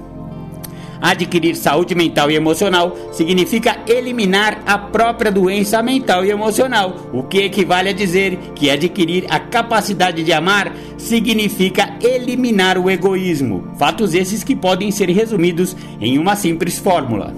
Adquirir 1.01 1.55
saúde 1.55 1.95
mental 1.95 2.31
e 2.31 2.35
emocional 2.35 2.97
significa 3.13 3.77
eliminar 3.87 4.63
a 4.65 4.79
própria 4.79 5.31
doença 5.31 5.83
mental 5.83 6.25
e 6.25 6.31
emocional, 6.31 7.11
o 7.13 7.23
que 7.23 7.43
equivale 7.43 7.91
a 7.91 7.93
dizer 7.93 8.39
que 8.55 8.71
adquirir 8.71 9.27
a 9.29 9.39
capacidade 9.39 10.25
de 10.25 10.33
amar 10.33 10.75
significa 10.97 11.95
eliminar 12.01 12.79
o 12.79 12.89
egoísmo. 12.89 13.69
Fatos 13.79 14.15
esses 14.15 14.43
que 14.43 14.57
podem 14.57 14.91
ser 14.91 15.11
resumidos 15.11 15.77
em 16.01 16.19
uma 16.19 16.37
simples 16.37 16.79
fórmula. 16.79 17.35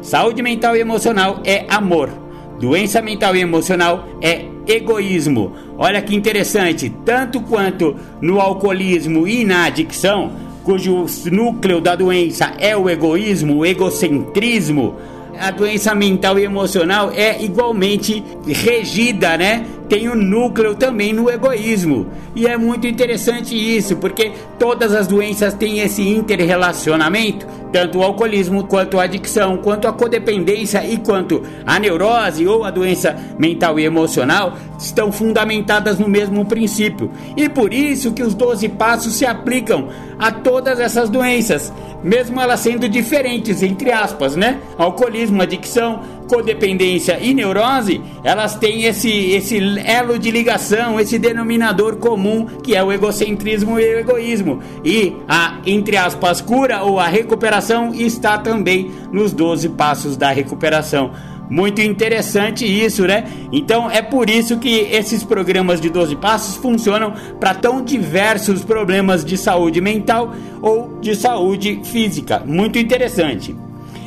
Saúde 0.00 0.40
mental 0.40 0.74
e 0.74 0.80
emocional 0.80 1.42
é 1.44 1.66
amor. 1.68 2.25
Doença 2.60 3.02
mental 3.02 3.36
e 3.36 3.40
emocional 3.40 4.08
é 4.20 4.46
egoísmo. 4.66 5.52
Olha 5.78 6.00
que 6.00 6.14
interessante, 6.14 6.92
tanto 7.04 7.40
quanto 7.40 7.96
no 8.20 8.40
alcoolismo 8.40 9.28
e 9.28 9.44
na 9.44 9.66
adicção, 9.66 10.32
cujo 10.64 11.06
núcleo 11.30 11.80
da 11.80 11.94
doença 11.94 12.52
é 12.58 12.76
o 12.76 12.88
egoísmo, 12.88 13.58
o 13.58 13.66
egocentrismo, 13.66 14.96
a 15.38 15.50
doença 15.50 15.94
mental 15.94 16.38
e 16.38 16.44
emocional 16.44 17.12
é 17.14 17.42
igualmente 17.42 18.24
regida, 18.46 19.36
né? 19.36 19.66
Tem 19.88 20.08
o 20.08 20.12
um 20.12 20.16
núcleo 20.16 20.74
também 20.74 21.12
no 21.12 21.30
egoísmo. 21.30 22.06
E 22.34 22.46
é 22.46 22.56
muito 22.56 22.86
interessante 22.86 23.54
isso, 23.54 23.96
porque 23.96 24.32
todas 24.58 24.94
as 24.94 25.06
doenças 25.06 25.54
têm 25.54 25.80
esse 25.80 26.02
interrelacionamento, 26.02 27.46
tanto 27.72 27.98
o 27.98 28.02
alcoolismo, 28.02 28.64
quanto 28.64 28.98
a 28.98 29.02
adicção, 29.04 29.56
quanto 29.58 29.86
a 29.88 29.92
codependência 29.92 30.84
e 30.84 30.96
quanto 30.98 31.42
a 31.64 31.78
neurose 31.78 32.46
ou 32.46 32.64
a 32.64 32.70
doença 32.70 33.16
mental 33.38 33.78
e 33.78 33.84
emocional 33.84 34.56
estão 34.78 35.10
fundamentadas 35.10 35.98
no 35.98 36.08
mesmo 36.08 36.44
princípio. 36.44 37.10
E 37.36 37.48
por 37.48 37.72
isso 37.72 38.12
que 38.12 38.22
os 38.22 38.34
12 38.34 38.68
passos 38.70 39.14
se 39.14 39.26
aplicam 39.26 39.88
a 40.18 40.30
todas 40.30 40.80
essas 40.80 41.08
doenças, 41.08 41.72
mesmo 42.02 42.40
elas 42.40 42.60
sendo 42.60 42.88
diferentes 42.88 43.62
entre 43.62 43.92
aspas, 43.92 44.36
né? 44.36 44.60
Alcoolismo, 44.78 45.42
adicção, 45.42 46.00
codependência 46.28 47.18
e 47.20 47.32
neurose, 47.32 48.00
elas 48.22 48.56
têm 48.56 48.84
esse, 48.84 49.10
esse 49.10 49.58
elo 49.84 50.18
de 50.18 50.30
ligação, 50.30 50.98
esse 50.98 51.18
denominador 51.18 51.96
comum 51.96 52.46
que 52.62 52.74
é 52.74 52.82
o 52.82 52.92
egocentrismo 52.92 53.78
e 53.78 53.94
o 53.94 53.98
egoísmo. 53.98 54.60
E 54.84 55.14
a, 55.28 55.58
entre 55.66 55.96
aspas, 55.96 56.40
cura 56.40 56.82
ou 56.82 56.98
a 56.98 57.06
recuperação 57.06 57.94
está 57.94 58.38
também 58.38 58.90
nos 59.12 59.32
12 59.32 59.70
passos 59.70 60.16
da 60.16 60.30
recuperação. 60.30 61.12
Muito 61.48 61.80
interessante 61.80 62.64
isso, 62.66 63.06
né? 63.06 63.24
Então 63.52 63.90
é 63.90 64.02
por 64.02 64.28
isso 64.28 64.58
que 64.58 64.68
esses 64.68 65.22
programas 65.22 65.80
de 65.80 65.88
12 65.88 66.16
passos 66.16 66.56
funcionam 66.56 67.14
para 67.38 67.54
tão 67.54 67.84
diversos 67.84 68.64
problemas 68.64 69.24
de 69.24 69.36
saúde 69.36 69.80
mental 69.80 70.34
ou 70.60 70.98
de 71.00 71.14
saúde 71.14 71.80
física. 71.84 72.42
Muito 72.44 72.78
interessante. 72.78 73.54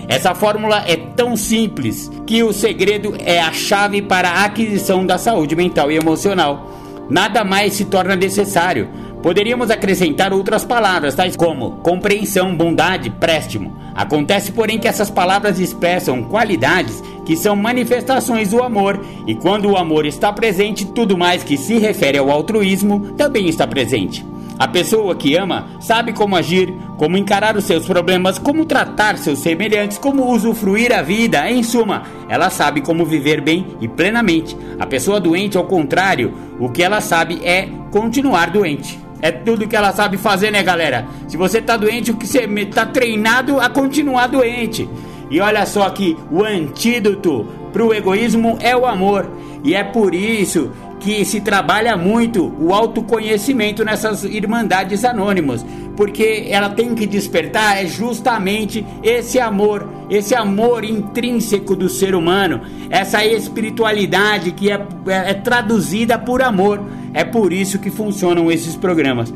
Essa 0.10 0.34
fórmula 0.34 0.84
é 0.88 0.95
tão 0.95 1.38
simples 1.38 2.12
que 2.26 2.41
o 2.41 2.51
segredo 2.51 3.14
é 3.20 3.39
a 3.39 3.53
chave 3.53 4.01
para 4.01 4.28
a 4.28 4.45
aquisição 4.45 5.05
da 5.05 5.20
saúde 5.20 5.55
mental 5.55 5.91
e 5.91 5.97
emocional. 5.97 6.72
Nada 7.07 7.43
mais 7.43 7.74
se 7.74 7.86
torna 7.86 8.16
necessário. 8.16 8.89
Poderíamos 9.22 9.70
acrescentar 9.70 10.34
outras 10.34 10.66
palavras, 10.66 11.14
tais 11.14 11.36
como 11.36 11.74
compreensão, 11.84 12.55
bondade, 12.55 13.12
préstimo. 13.12 13.78
Acontece, 13.93 14.51
porém, 14.51 14.80
que 14.80 14.88
essas 14.88 15.12
palavras 15.12 15.60
expressam 15.60 16.24
qualidades 16.24 17.03
que 17.24 17.36
são 17.36 17.55
manifestações 17.55 18.49
do 18.49 18.64
amor, 18.64 18.99
e 19.28 19.36
quando 19.36 19.70
o 19.70 19.78
amor 19.78 20.07
está 20.07 20.34
presente, 20.34 20.86
tudo 20.86 21.18
mais 21.18 21.43
que 21.43 21.55
se 21.55 21.78
refere 21.78 22.18
ao 22.18 22.32
altruísmo 22.32 23.12
também 23.16 23.47
está 23.47 23.68
presente. 23.68 24.26
A 24.60 24.68
pessoa 24.68 25.16
que 25.16 25.38
ama 25.38 25.68
sabe 25.80 26.12
como 26.12 26.36
agir, 26.36 26.74
como 26.97 27.18
encarar 27.18 27.55
os 27.55 27.64
seus 27.64 27.86
problemas, 27.86 28.38
como 28.38 28.66
tratar 28.66 29.18
seus 29.18 29.39
semelhantes, 29.39 29.97
como 29.97 30.30
usufruir 30.34 30.91
a 30.91 31.01
vida. 31.01 31.49
Em 31.49 31.64
suma, 31.64 32.03
ela 32.28 32.49
sabe 32.49 32.82
como 32.82 33.05
viver 33.05 33.39
bem 33.39 33.66
e 33.80 33.88
plenamente. 33.88 34.57
A 34.78 34.86
pessoa 34.86 35.18
doente, 35.18 35.57
ao 35.57 35.64
contrário, 35.64 36.34
o 36.60 36.68
que 36.68 36.84
ela 36.84 36.99
sabe 36.99 37.39
é 37.41 37.70
continuar 37.89 38.49
doente. 38.49 38.99
É 39.22 39.32
tudo 39.32 39.66
que 39.66 39.78
ela 39.78 39.93
sabe 39.93 40.18
fazer, 40.18 40.51
né, 40.51 40.62
galera? 40.62 41.07
Se 41.30 41.38
você 41.38 41.62
tá 41.62 41.78
doente, 41.78 42.12
o 42.12 42.18
que 42.18 42.28
você 42.28 42.45
tá 42.66 42.86
treinado 42.86 43.62
a 43.62 43.70
continuar 43.70 44.28
doente. 44.28 44.89
E 45.32 45.39
olha 45.39 45.66
só 45.66 45.89
que 45.89 46.18
o 46.30 46.43
antídoto 46.43 47.47
pro 47.72 47.93
egoísmo 47.93 48.57
é 48.60 48.76
o 48.76 48.86
amor. 48.86 49.30
E 49.64 49.74
é 49.74 49.86
por 49.86 50.14
isso 50.14 50.70
que 50.99 51.23
se 51.23 51.39
trabalha 51.39 51.95
muito 51.95 52.53
o 52.59 52.73
autoconhecimento 52.73 53.83
nessas 53.85 54.23
irmandades 54.23 55.05
anônimas, 55.05 55.65
porque 55.95 56.47
ela 56.49 56.69
tem 56.69 56.93
que 56.93 57.07
despertar 57.07 57.81
é 57.81 57.87
justamente 57.87 58.85
esse 59.01 59.39
amor, 59.39 59.87
esse 60.09 60.35
amor 60.35 60.83
intrínseco 60.83 61.75
do 61.75 61.87
ser 61.87 62.13
humano, 62.13 62.61
essa 62.89 63.25
espiritualidade 63.25 64.51
que 64.51 64.69
é, 64.71 64.85
é, 65.07 65.31
é 65.31 65.33
traduzida 65.33 66.17
por 66.17 66.41
amor. 66.41 66.83
É 67.13 67.23
por 67.23 67.51
isso 67.51 67.79
que 67.79 67.89
funcionam 67.89 68.51
esses 68.51 68.75
programas. 68.75 69.33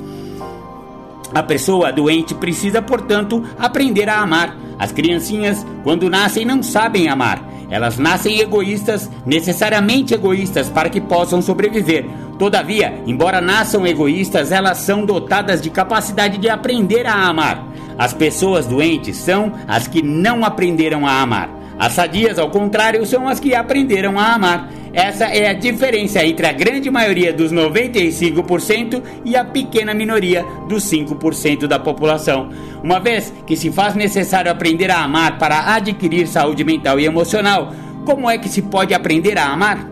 A 1.33 1.41
pessoa 1.41 1.91
doente 1.91 2.35
precisa, 2.35 2.81
portanto, 2.81 3.43
aprender 3.57 4.07
a 4.07 4.19
amar. 4.19 4.55
As 4.77 4.91
criancinhas, 4.91 5.65
quando 5.83 6.09
nascem, 6.09 6.45
não 6.45 6.61
sabem 6.61 7.07
amar. 7.07 7.52
Elas 7.69 7.97
nascem 7.97 8.39
egoístas, 8.39 9.09
necessariamente 9.25 10.13
egoístas, 10.13 10.69
para 10.69 10.89
que 10.89 11.01
possam 11.01 11.41
sobreviver. 11.41 12.05
Todavia, 12.37 13.01
embora 13.05 13.39
nasçam 13.39 13.85
egoístas, 13.85 14.51
elas 14.51 14.79
são 14.79 15.05
dotadas 15.05 15.61
de 15.61 15.69
capacidade 15.69 16.37
de 16.37 16.49
aprender 16.49 17.05
a 17.05 17.13
amar. 17.27 17.67
As 17.97 18.13
pessoas 18.13 18.65
doentes 18.65 19.17
são 19.17 19.53
as 19.67 19.87
que 19.87 20.01
não 20.01 20.43
aprenderam 20.43 21.05
a 21.05 21.21
amar. 21.21 21.62
As 21.83 21.91
sadias, 21.91 22.39
ao 22.39 22.49
contrário, 22.49 23.05
são 23.05 23.27
as 23.27 23.41
que 23.41 23.53
aprenderam 23.53 24.17
a 24.17 24.35
amar. 24.35 24.71
Essa 24.93 25.25
é 25.25 25.49
a 25.49 25.53
diferença 25.53 26.25
entre 26.25 26.47
a 26.47 26.53
grande 26.53 26.89
maioria 26.89 27.33
dos 27.33 27.51
95% 27.51 29.03
e 29.25 29.35
a 29.35 29.43
pequena 29.43 29.93
minoria 29.93 30.45
dos 30.69 30.85
5% 30.85 31.67
da 31.67 31.77
população. 31.77 32.47
Uma 32.81 33.01
vez 33.01 33.33
que 33.45 33.57
se 33.57 33.69
faz 33.69 33.95
necessário 33.95 34.49
aprender 34.49 34.89
a 34.89 35.03
amar 35.03 35.37
para 35.37 35.75
adquirir 35.75 36.25
saúde 36.25 36.63
mental 36.63 37.01
e 37.01 37.05
emocional, 37.05 37.73
como 38.05 38.29
é 38.29 38.37
que 38.37 38.47
se 38.47 38.61
pode 38.61 38.93
aprender 38.93 39.37
a 39.37 39.47
amar? 39.47 39.85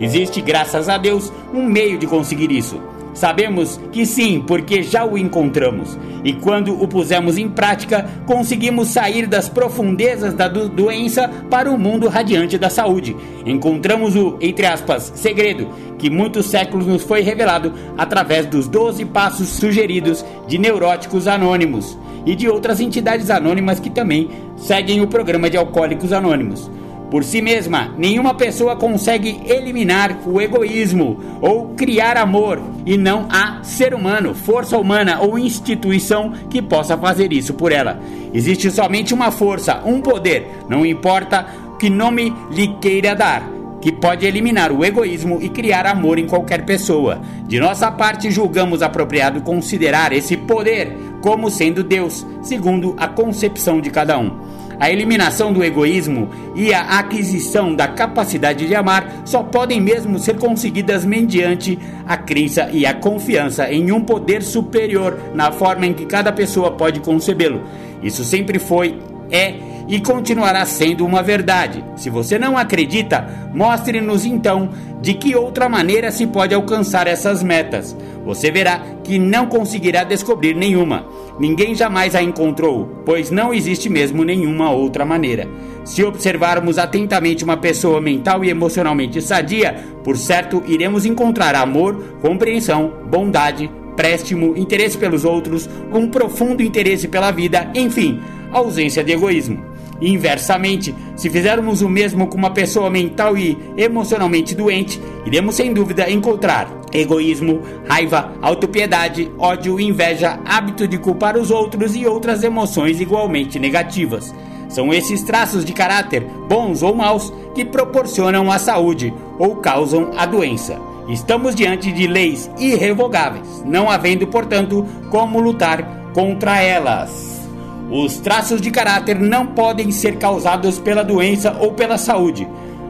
Existe, 0.00 0.40
graças 0.40 0.88
a 0.88 0.96
Deus, 0.96 1.30
um 1.52 1.66
meio 1.66 1.98
de 1.98 2.06
conseguir 2.06 2.50
isso. 2.50 2.80
Sabemos 3.14 3.80
que 3.92 4.04
sim, 4.04 4.42
porque 4.44 4.82
já 4.82 5.04
o 5.04 5.16
encontramos. 5.16 5.96
E 6.24 6.32
quando 6.32 6.82
o 6.82 6.88
pusemos 6.88 7.38
em 7.38 7.48
prática, 7.48 8.08
conseguimos 8.26 8.88
sair 8.88 9.26
das 9.26 9.48
profundezas 9.48 10.34
da 10.34 10.48
do 10.48 10.68
doença 10.68 11.28
para 11.48 11.70
o 11.70 11.78
mundo 11.78 12.08
radiante 12.08 12.58
da 12.58 12.68
saúde. 12.68 13.16
Encontramos 13.46 14.16
o, 14.16 14.36
entre 14.40 14.66
aspas, 14.66 15.12
segredo 15.14 15.68
que 15.98 16.10
muitos 16.10 16.46
séculos 16.46 16.86
nos 16.86 17.02
foi 17.02 17.22
revelado 17.22 17.72
através 17.96 18.46
dos 18.46 18.66
12 18.66 19.04
passos 19.06 19.48
sugeridos 19.48 20.24
de 20.48 20.58
neuróticos 20.58 21.28
anônimos 21.28 21.96
e 22.26 22.34
de 22.34 22.48
outras 22.48 22.80
entidades 22.80 23.30
anônimas 23.30 23.78
que 23.78 23.90
também 23.90 24.28
seguem 24.56 25.00
o 25.00 25.06
programa 25.06 25.48
de 25.48 25.56
Alcoólicos 25.56 26.12
Anônimos. 26.12 26.70
Por 27.14 27.22
si 27.22 27.40
mesma, 27.40 27.94
nenhuma 27.96 28.34
pessoa 28.34 28.74
consegue 28.74 29.40
eliminar 29.46 30.18
o 30.26 30.40
egoísmo 30.40 31.20
ou 31.40 31.68
criar 31.76 32.16
amor, 32.16 32.60
e 32.84 32.98
não 32.98 33.28
há 33.30 33.62
ser 33.62 33.94
humano, 33.94 34.34
força 34.34 34.76
humana 34.76 35.20
ou 35.20 35.38
instituição 35.38 36.32
que 36.50 36.60
possa 36.60 36.98
fazer 36.98 37.32
isso 37.32 37.54
por 37.54 37.70
ela. 37.70 38.00
Existe 38.32 38.68
somente 38.68 39.14
uma 39.14 39.30
força, 39.30 39.80
um 39.86 40.00
poder, 40.00 40.64
não 40.68 40.84
importa 40.84 41.46
que 41.78 41.88
nome 41.88 42.34
lhe 42.50 42.66
queira 42.80 43.14
dar, 43.14 43.48
que 43.80 43.92
pode 43.92 44.26
eliminar 44.26 44.72
o 44.72 44.84
egoísmo 44.84 45.38
e 45.40 45.48
criar 45.48 45.86
amor 45.86 46.18
em 46.18 46.26
qualquer 46.26 46.64
pessoa. 46.64 47.20
De 47.46 47.60
nossa 47.60 47.92
parte, 47.92 48.28
julgamos 48.28 48.82
apropriado 48.82 49.40
considerar 49.40 50.12
esse 50.12 50.36
poder 50.36 50.92
como 51.20 51.48
sendo 51.48 51.84
Deus, 51.84 52.26
segundo 52.42 52.96
a 52.98 53.06
concepção 53.06 53.80
de 53.80 53.88
cada 53.90 54.18
um. 54.18 54.63
A 54.78 54.90
eliminação 54.90 55.52
do 55.52 55.62
egoísmo 55.62 56.28
e 56.54 56.72
a 56.72 56.98
aquisição 56.98 57.74
da 57.74 57.88
capacidade 57.88 58.66
de 58.66 58.74
amar 58.74 59.22
só 59.24 59.42
podem 59.42 59.80
mesmo 59.80 60.18
ser 60.18 60.36
conseguidas 60.36 61.04
mediante 61.04 61.78
a 62.06 62.16
crença 62.16 62.68
e 62.72 62.84
a 62.84 62.94
confiança 62.94 63.72
em 63.72 63.92
um 63.92 64.00
poder 64.00 64.42
superior 64.42 65.18
na 65.34 65.52
forma 65.52 65.86
em 65.86 65.92
que 65.92 66.06
cada 66.06 66.32
pessoa 66.32 66.70
pode 66.72 67.00
concebê-lo. 67.00 67.62
Isso 68.02 68.24
sempre 68.24 68.58
foi, 68.58 68.98
é 69.34 69.54
e 69.86 70.00
continuará 70.00 70.64
sendo 70.64 71.04
uma 71.04 71.22
verdade. 71.22 71.84
Se 71.96 72.08
você 72.08 72.38
não 72.38 72.56
acredita, 72.56 73.50
mostre-nos 73.52 74.24
então 74.24 74.70
de 75.02 75.14
que 75.14 75.36
outra 75.36 75.68
maneira 75.68 76.10
se 76.10 76.26
pode 76.26 76.54
alcançar 76.54 77.06
essas 77.06 77.42
metas. 77.42 77.94
Você 78.24 78.50
verá 78.50 78.80
que 79.02 79.18
não 79.18 79.46
conseguirá 79.46 80.02
descobrir 80.02 80.54
nenhuma. 80.54 81.06
Ninguém 81.38 81.74
jamais 81.74 82.14
a 82.14 82.22
encontrou, 82.22 83.02
pois 83.04 83.30
não 83.30 83.52
existe 83.52 83.90
mesmo 83.90 84.24
nenhuma 84.24 84.70
outra 84.70 85.04
maneira. 85.04 85.46
Se 85.84 86.02
observarmos 86.02 86.78
atentamente 86.78 87.44
uma 87.44 87.58
pessoa 87.58 88.00
mental 88.00 88.42
e 88.42 88.48
emocionalmente 88.48 89.20
sadia, 89.20 89.74
por 90.02 90.16
certo 90.16 90.62
iremos 90.66 91.04
encontrar 91.04 91.54
amor, 91.54 92.16
compreensão, 92.22 92.90
bondade, 93.10 93.70
préstimo, 93.94 94.56
interesse 94.56 94.96
pelos 94.96 95.24
outros, 95.24 95.68
um 95.92 96.08
profundo 96.08 96.62
interesse 96.62 97.06
pela 97.06 97.30
vida, 97.30 97.70
enfim, 97.74 98.20
ausência 98.54 99.04
de 99.04 99.12
egoísmo. 99.12 99.74
Inversamente, 100.00 100.94
se 101.16 101.30
fizermos 101.30 101.80
o 101.82 101.88
mesmo 101.88 102.26
com 102.26 102.36
uma 102.36 102.50
pessoa 102.50 102.90
mental 102.90 103.36
e 103.36 103.58
emocionalmente 103.76 104.54
doente, 104.54 105.00
iremos 105.24 105.54
sem 105.54 105.72
dúvida 105.72 106.10
encontrar 106.10 106.68
egoísmo, 106.92 107.60
raiva, 107.88 108.32
autopiedade, 108.40 109.30
ódio, 109.36 109.80
inveja, 109.80 110.38
hábito 110.44 110.86
de 110.86 110.96
culpar 110.96 111.36
os 111.36 111.50
outros 111.50 111.96
e 111.96 112.06
outras 112.06 112.42
emoções 112.44 113.00
igualmente 113.00 113.58
negativas. 113.58 114.32
São 114.68 114.92
esses 114.92 115.22
traços 115.22 115.64
de 115.64 115.72
caráter, 115.72 116.24
bons 116.48 116.82
ou 116.82 116.94
maus, 116.94 117.32
que 117.54 117.64
proporcionam 117.64 118.50
a 118.50 118.58
saúde 118.58 119.12
ou 119.38 119.56
causam 119.56 120.12
a 120.16 120.24
doença. 120.24 120.80
Estamos 121.08 121.54
diante 121.54 121.92
de 121.92 122.06
leis 122.06 122.50
irrevogáveis, 122.58 123.62
não 123.64 123.90
havendo, 123.90 124.26
portanto, 124.26 124.86
como 125.10 125.40
lutar 125.40 126.10
contra 126.14 126.60
elas. 126.62 127.43
Os 127.90 128.18
traços 128.18 128.60
de 128.60 128.70
caráter 128.70 129.18
não 129.18 129.46
podem 129.46 129.90
ser 129.90 130.16
causados 130.16 130.78
pela 130.78 131.04
doença 131.04 131.56
ou 131.60 131.72
pela 131.72 131.98
saúde. 131.98 132.48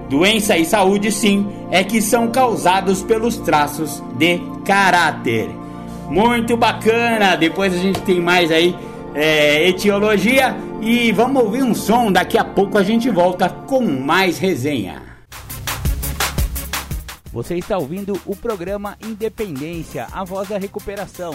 Doença 0.09 0.57
e 0.57 0.65
saúde, 0.65 1.11
sim, 1.11 1.47
é 1.71 1.83
que 1.83 2.01
são 2.01 2.31
causados 2.31 3.03
pelos 3.03 3.37
traços 3.39 4.03
de 4.17 4.39
caráter. 4.65 5.49
Muito 6.09 6.57
bacana! 6.57 7.37
Depois 7.37 7.75
a 7.75 7.79
gente 7.79 8.01
tem 8.03 8.21
mais 8.21 8.53
aí 8.53 8.77
é, 9.15 9.69
etiologia 9.69 10.55
e 10.81 11.11
vamos 11.13 11.43
ouvir 11.43 11.63
um 11.63 11.75
som. 11.75 12.13
Daqui 12.13 12.37
a 12.37 12.45
pouco 12.45 12.79
a 12.79 12.83
gente 12.83 13.11
volta 13.11 13.49
com 13.49 13.83
mais 13.83 14.39
resenha. 14.39 15.03
Você 17.33 17.57
está 17.57 17.77
ouvindo 17.77 18.21
o 18.25 18.37
programa 18.37 18.97
Independência, 19.05 20.07
a 20.13 20.23
voz 20.23 20.49
da 20.49 20.59
recuperação. 20.59 21.35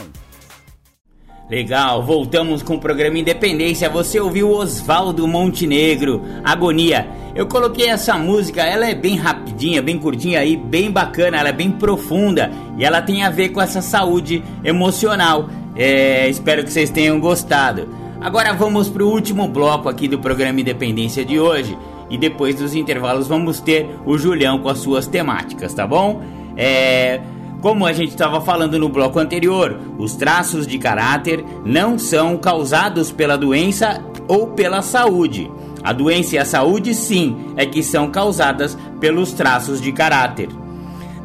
Legal, 1.49 2.03
voltamos 2.03 2.61
com 2.61 2.75
o 2.75 2.79
programa 2.79 3.17
Independência. 3.17 3.89
Você 3.89 4.19
ouviu 4.19 4.51
Oswaldo 4.51 5.27
Montenegro, 5.27 6.21
Agonia. 6.43 7.07
Eu 7.33 7.47
coloquei 7.47 7.87
essa 7.87 8.15
música, 8.19 8.61
ela 8.61 8.87
é 8.87 8.93
bem 8.93 9.15
rapidinha, 9.15 9.81
bem 9.81 9.97
curtinha 9.97 10.41
aí, 10.41 10.55
bem 10.55 10.91
bacana, 10.91 11.39
ela 11.39 11.49
é 11.49 11.51
bem 11.51 11.71
profunda 11.71 12.51
e 12.77 12.85
ela 12.85 13.01
tem 13.01 13.23
a 13.23 13.31
ver 13.31 13.49
com 13.49 13.59
essa 13.59 13.81
saúde 13.81 14.43
emocional. 14.63 15.49
É, 15.75 16.29
espero 16.29 16.63
que 16.63 16.71
vocês 16.71 16.91
tenham 16.91 17.19
gostado. 17.19 17.89
Agora 18.21 18.53
vamos 18.53 18.87
para 18.87 19.03
o 19.03 19.09
último 19.09 19.47
bloco 19.47 19.89
aqui 19.89 20.07
do 20.07 20.19
programa 20.19 20.61
Independência 20.61 21.25
de 21.25 21.39
hoje 21.39 21.75
e 22.11 22.17
depois 22.17 22.57
dos 22.57 22.75
intervalos 22.75 23.27
vamos 23.27 23.59
ter 23.59 23.89
o 24.05 24.19
Julião 24.19 24.59
com 24.59 24.69
as 24.69 24.77
suas 24.77 25.07
temáticas, 25.07 25.73
tá 25.73 25.87
bom? 25.87 26.21
É. 26.55 27.19
Como 27.61 27.85
a 27.85 27.91
gente 27.91 28.11
estava 28.11 28.39
falando 28.39 28.79
no 28.79 28.87
bloco 28.87 29.19
anterior, 29.19 29.77
os 29.97 30.15
traços 30.15 30.65
de 30.65 30.77
caráter 30.77 31.43
não 31.65 31.99
são 31.99 32.37
causados 32.37 33.11
pela 33.11 33.37
doença 33.37 34.01
ou 34.29 34.47
pela 34.47 34.81
saúde. 34.81 35.51
A 35.83 35.91
doença 35.91 36.35
e 36.35 36.37
a 36.37 36.45
saúde, 36.45 36.93
sim, 36.93 37.53
é 37.57 37.65
que 37.65 37.83
são 37.83 38.09
causadas 38.09 38.77
pelos 38.99 39.33
traços 39.33 39.81
de 39.81 39.91
caráter. 39.91 40.47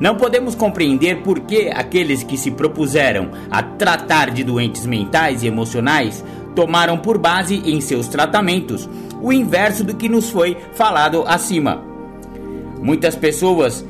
Não 0.01 0.17
podemos 0.17 0.57
compreender 0.57 1.23
por 1.23 1.41
que 1.41 1.69
aqueles 1.69 2.25
que 2.25 2.37
se 2.37 2.51
propuseram 2.51 3.31
a 3.49 3.63
tratar 3.63 4.31
de 4.31 4.43
doentes 4.43 4.87
mentais 4.87 5.45
e 5.45 5.47
emocionais 5.47 6.25
tomaram 6.57 6.99
por 6.99 7.17
base 7.17 7.63
em 7.65 7.81
seus 7.81 8.09
tratamentos 8.09 8.89
o 9.23 9.33
inverso 9.33 9.85
do 9.85 9.95
que 9.95 10.09
nos 10.09 10.31
foi 10.31 10.57
falado 10.73 11.25
acima. 11.27 11.83
Muitas 12.83 13.15
pessoas 13.15 13.85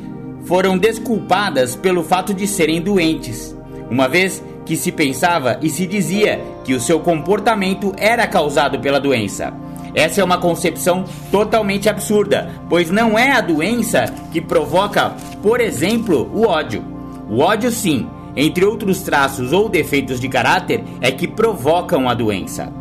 foram 0.45 0.77
desculpadas 0.79 1.75
pelo 1.75 2.03
fato 2.03 2.33
de 2.35 2.47
serem 2.47 2.81
doentes, 2.81 3.57
uma 3.91 4.09
vez 4.09 4.43
que 4.65 4.77
se 4.77 4.91
pensava 4.91 5.59
e 5.61 5.69
se 5.69 5.87
dizia 5.87 6.41
que 6.65 6.75
o 6.75 6.81
seu 6.81 7.01
comportamento 7.01 7.93
era 7.97 8.27
causado 8.27 8.79
pela 8.79 9.01
doença. 9.01 9.53
Essa 9.95 10.21
é 10.21 10.25
uma 10.25 10.39
concepção 10.39 11.05
totalmente 11.31 11.89
absurda, 11.89 12.51
pois 12.69 12.91
não 12.91 13.19
é 13.19 13.31
a 13.33 13.41
doença 13.41 14.07
que 14.33 14.41
provoca, 14.41 15.15
por 15.43 15.61
exemplo, 15.61 16.29
o 16.35 16.47
ódio. 16.47 16.83
O 17.29 17.39
ódio, 17.39 17.71
sim, 17.71 18.09
entre 18.35 18.65
outros 18.65 19.03
traços 19.03 19.53
ou 19.53 19.69
defeitos 19.69 20.19
de 20.19 20.29
caráter, 20.29 20.83
é 21.01 21.13
que 21.13 21.29
provocam 21.29 22.09
a 22.09 22.15
doença. 22.15 22.73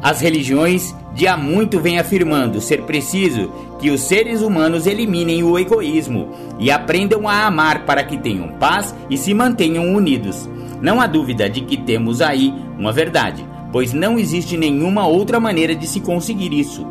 As 0.00 0.20
religiões 0.20 0.94
de 1.16 1.26
há 1.26 1.34
muito 1.34 1.80
vêm 1.80 1.98
afirmando 1.98 2.60
ser 2.60 2.82
preciso 2.82 3.50
que 3.80 3.90
os 3.90 4.02
seres 4.02 4.42
humanos 4.42 4.86
eliminem 4.86 5.42
o 5.42 5.58
egoísmo 5.58 6.28
e 6.58 6.70
aprendam 6.70 7.26
a 7.26 7.46
amar 7.46 7.86
para 7.86 8.04
que 8.04 8.18
tenham 8.18 8.48
paz 8.58 8.94
e 9.08 9.16
se 9.16 9.32
mantenham 9.32 9.94
unidos. 9.94 10.46
Não 10.78 11.00
há 11.00 11.06
dúvida 11.06 11.48
de 11.48 11.62
que 11.62 11.78
temos 11.78 12.20
aí 12.20 12.52
uma 12.78 12.92
verdade, 12.92 13.42
pois 13.72 13.94
não 13.94 14.18
existe 14.18 14.58
nenhuma 14.58 15.06
outra 15.06 15.40
maneira 15.40 15.74
de 15.74 15.86
se 15.86 16.00
conseguir 16.00 16.52
isso. 16.52 16.86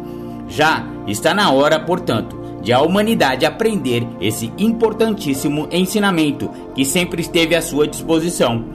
Já 0.49 0.84
está 1.05 1.32
na 1.32 1.51
hora, 1.51 1.80
portanto, 1.80 2.36
de 2.63 2.73
a 2.73 2.82
humanidade 2.82 3.45
aprender 3.45 4.07
esse 4.19 4.51
importantíssimo 4.57 5.67
ensinamento 5.71 6.49
que 6.73 6.84
sempre 6.84 7.21
esteve 7.21 7.53
à 7.53 7.61
sua 7.61 7.88
disposição. 7.88 8.65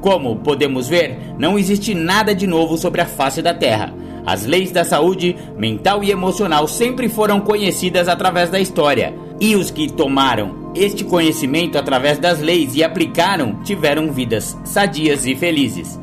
Como 0.00 0.36
podemos 0.36 0.86
ver, 0.86 1.34
não 1.36 1.58
existe 1.58 1.92
nada 1.92 2.36
de 2.36 2.46
novo 2.46 2.78
sobre 2.78 3.00
a 3.00 3.06
face 3.06 3.42
da 3.42 3.52
Terra. 3.52 3.92
As 4.24 4.44
leis 4.46 4.70
da 4.70 4.84
saúde 4.84 5.36
mental 5.56 6.04
e 6.04 6.10
emocional 6.10 6.68
sempre 6.68 7.08
foram 7.08 7.40
conhecidas 7.40 8.08
através 8.08 8.50
da 8.50 8.60
história, 8.60 9.14
e 9.40 9.56
os 9.56 9.70
que 9.70 9.90
tomaram 9.90 10.70
este 10.74 11.04
conhecimento 11.04 11.76
através 11.76 12.18
das 12.18 12.40
leis 12.40 12.74
e 12.74 12.84
aplicaram 12.84 13.62
tiveram 13.62 14.12
vidas 14.12 14.56
sadias 14.64 15.26
e 15.26 15.34
felizes. 15.34 15.98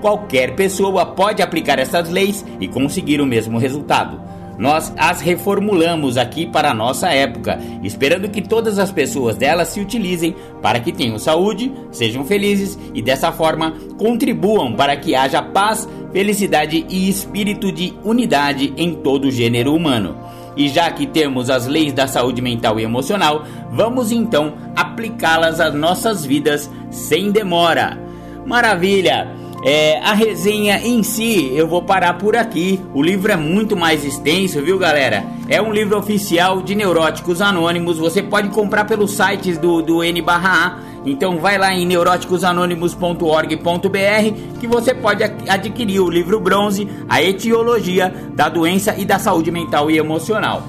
Qualquer 0.00 0.54
pessoa 0.54 1.04
pode 1.04 1.42
aplicar 1.42 1.78
essas 1.78 2.08
leis 2.08 2.44
e 2.60 2.68
conseguir 2.68 3.20
o 3.20 3.26
mesmo 3.26 3.58
resultado. 3.58 4.20
Nós 4.58 4.92
as 4.96 5.20
reformulamos 5.20 6.16
aqui 6.16 6.46
para 6.46 6.70
a 6.70 6.74
nossa 6.74 7.08
época, 7.08 7.58
esperando 7.82 8.28
que 8.28 8.40
todas 8.40 8.78
as 8.78 8.90
pessoas 8.90 9.36
delas 9.36 9.68
se 9.68 9.80
utilizem 9.80 10.34
para 10.62 10.80
que 10.80 10.92
tenham 10.92 11.18
saúde, 11.18 11.72
sejam 11.90 12.24
felizes 12.24 12.78
e 12.94 13.02
dessa 13.02 13.30
forma 13.32 13.74
contribuam 13.98 14.74
para 14.74 14.96
que 14.96 15.14
haja 15.14 15.42
paz, 15.42 15.88
felicidade 16.12 16.86
e 16.88 17.08
espírito 17.08 17.70
de 17.70 17.92
unidade 18.02 18.72
em 18.76 18.94
todo 18.94 19.26
o 19.26 19.30
gênero 19.30 19.74
humano. 19.74 20.16
E 20.56 20.68
já 20.68 20.90
que 20.90 21.06
temos 21.06 21.50
as 21.50 21.66
leis 21.66 21.92
da 21.92 22.06
saúde 22.06 22.40
mental 22.40 22.80
e 22.80 22.82
emocional, 22.82 23.44
vamos 23.70 24.10
então 24.10 24.54
aplicá-las 24.74 25.60
às 25.60 25.74
nossas 25.74 26.24
vidas 26.24 26.70
sem 26.90 27.30
demora. 27.30 27.98
Maravilha! 28.46 29.45
É, 29.64 29.98
a 30.00 30.12
resenha 30.12 30.78
em 30.78 31.02
si 31.02 31.50
eu 31.54 31.66
vou 31.66 31.82
parar 31.82 32.14
por 32.14 32.36
aqui. 32.36 32.80
O 32.94 33.02
livro 33.02 33.32
é 33.32 33.36
muito 33.36 33.76
mais 33.76 34.04
extenso, 34.04 34.62
viu, 34.62 34.78
galera? 34.78 35.24
É 35.48 35.60
um 35.60 35.72
livro 35.72 35.98
oficial 35.98 36.62
de 36.62 36.74
Neuróticos 36.74 37.40
Anônimos. 37.40 37.98
Você 37.98 38.22
pode 38.22 38.50
comprar 38.50 38.84
pelos 38.84 39.12
sites 39.12 39.58
do, 39.58 39.82
do 39.82 40.04
N/A. 40.04 40.78
Então 41.04 41.38
vai 41.38 41.56
lá 41.56 41.72
em 41.72 41.86
neuróticosanônimos.org.br 41.86 44.58
que 44.60 44.66
você 44.66 44.92
pode 44.92 45.22
adquirir 45.22 46.00
o 46.00 46.10
livro 46.10 46.40
bronze, 46.40 46.88
a 47.08 47.22
etiologia 47.22 48.12
da 48.34 48.48
doença 48.48 48.96
e 48.98 49.04
da 49.04 49.16
saúde 49.18 49.52
mental 49.52 49.90
e 49.90 49.98
emocional. 49.98 50.64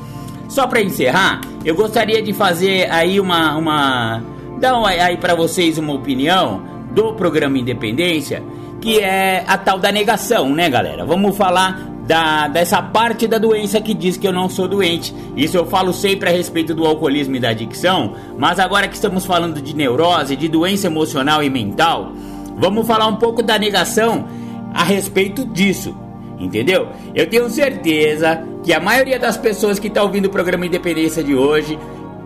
Só 0.47 0.67
para 0.67 0.81
encerrar, 0.81 1.41
eu 1.65 1.75
gostaria 1.75 2.21
de 2.21 2.33
fazer 2.33 2.89
aí 2.91 3.19
uma 3.19 3.57
uma 3.57 4.23
dar 4.59 4.75
aí 4.85 5.17
para 5.17 5.35
vocês 5.35 5.77
uma 5.77 5.93
opinião 5.93 6.61
do 6.91 7.13
programa 7.13 7.57
Independência 7.57 8.43
que 8.82 8.99
é 8.99 9.43
a 9.47 9.57
tal 9.57 9.80
da 9.80 9.91
negação, 9.91 10.49
né, 10.53 10.69
galera? 10.69 11.05
Vamos 11.05 11.36
falar 11.36 11.97
da, 12.07 12.47
dessa 12.47 12.82
parte 12.82 13.28
da 13.28 13.38
doença 13.38 13.82
que 13.82 13.93
diz 13.93 14.15
que 14.15 14.28
eu 14.28 14.32
não 14.32 14.49
sou 14.49 14.67
doente. 14.67 15.13
Isso 15.36 15.57
eu 15.57 15.65
falo 15.65 15.91
sempre 15.91 16.30
a 16.30 16.32
respeito 16.32 16.73
do 16.73 16.86
alcoolismo 16.86 17.36
e 17.36 17.39
da 17.39 17.49
adicção, 17.49 18.13
mas 18.38 18.59
agora 18.59 18.88
que 18.88 18.95
estamos 18.95 19.25
falando 19.25 19.61
de 19.61 19.75
neurose, 19.75 20.36
de 20.36 20.47
doença 20.47 20.88
emocional 20.88 21.43
e 21.43 21.49
mental, 21.49 22.13
vamos 22.57 22.88
falar 22.88 23.07
um 23.07 23.17
pouco 23.17 23.43
da 23.43 23.59
negação 23.59 24.25
a 24.73 24.84
respeito 24.84 25.45
disso. 25.45 25.95
Entendeu? 26.39 26.89
Eu 27.15 27.28
tenho 27.28 27.49
certeza 27.49 28.43
que 28.63 28.71
a 28.71 28.80
maioria 28.80 29.17
das 29.17 29.36
pessoas 29.38 29.80
que 29.80 29.88
está 29.88 30.03
ouvindo 30.03 30.25
o 30.25 30.30
programa 30.30 30.67
Independência 30.67 31.23
de 31.23 31.34
hoje 31.34 31.80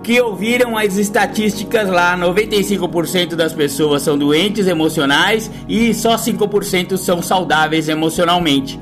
que 0.04 0.20
ouviram 0.20 0.78
as 0.78 0.98
estatísticas 0.98 1.88
lá, 1.90 2.18
95% 2.18 3.36
das 3.36 3.54
pessoas 3.54 4.02
são 4.02 4.18
doentes 4.18 4.68
emocionais 4.68 5.52
e 5.68 5.94
só 5.94 6.16
5% 6.16 6.98
são 6.98 7.22
saudáveis 7.22 7.88
emocionalmente 7.88 8.80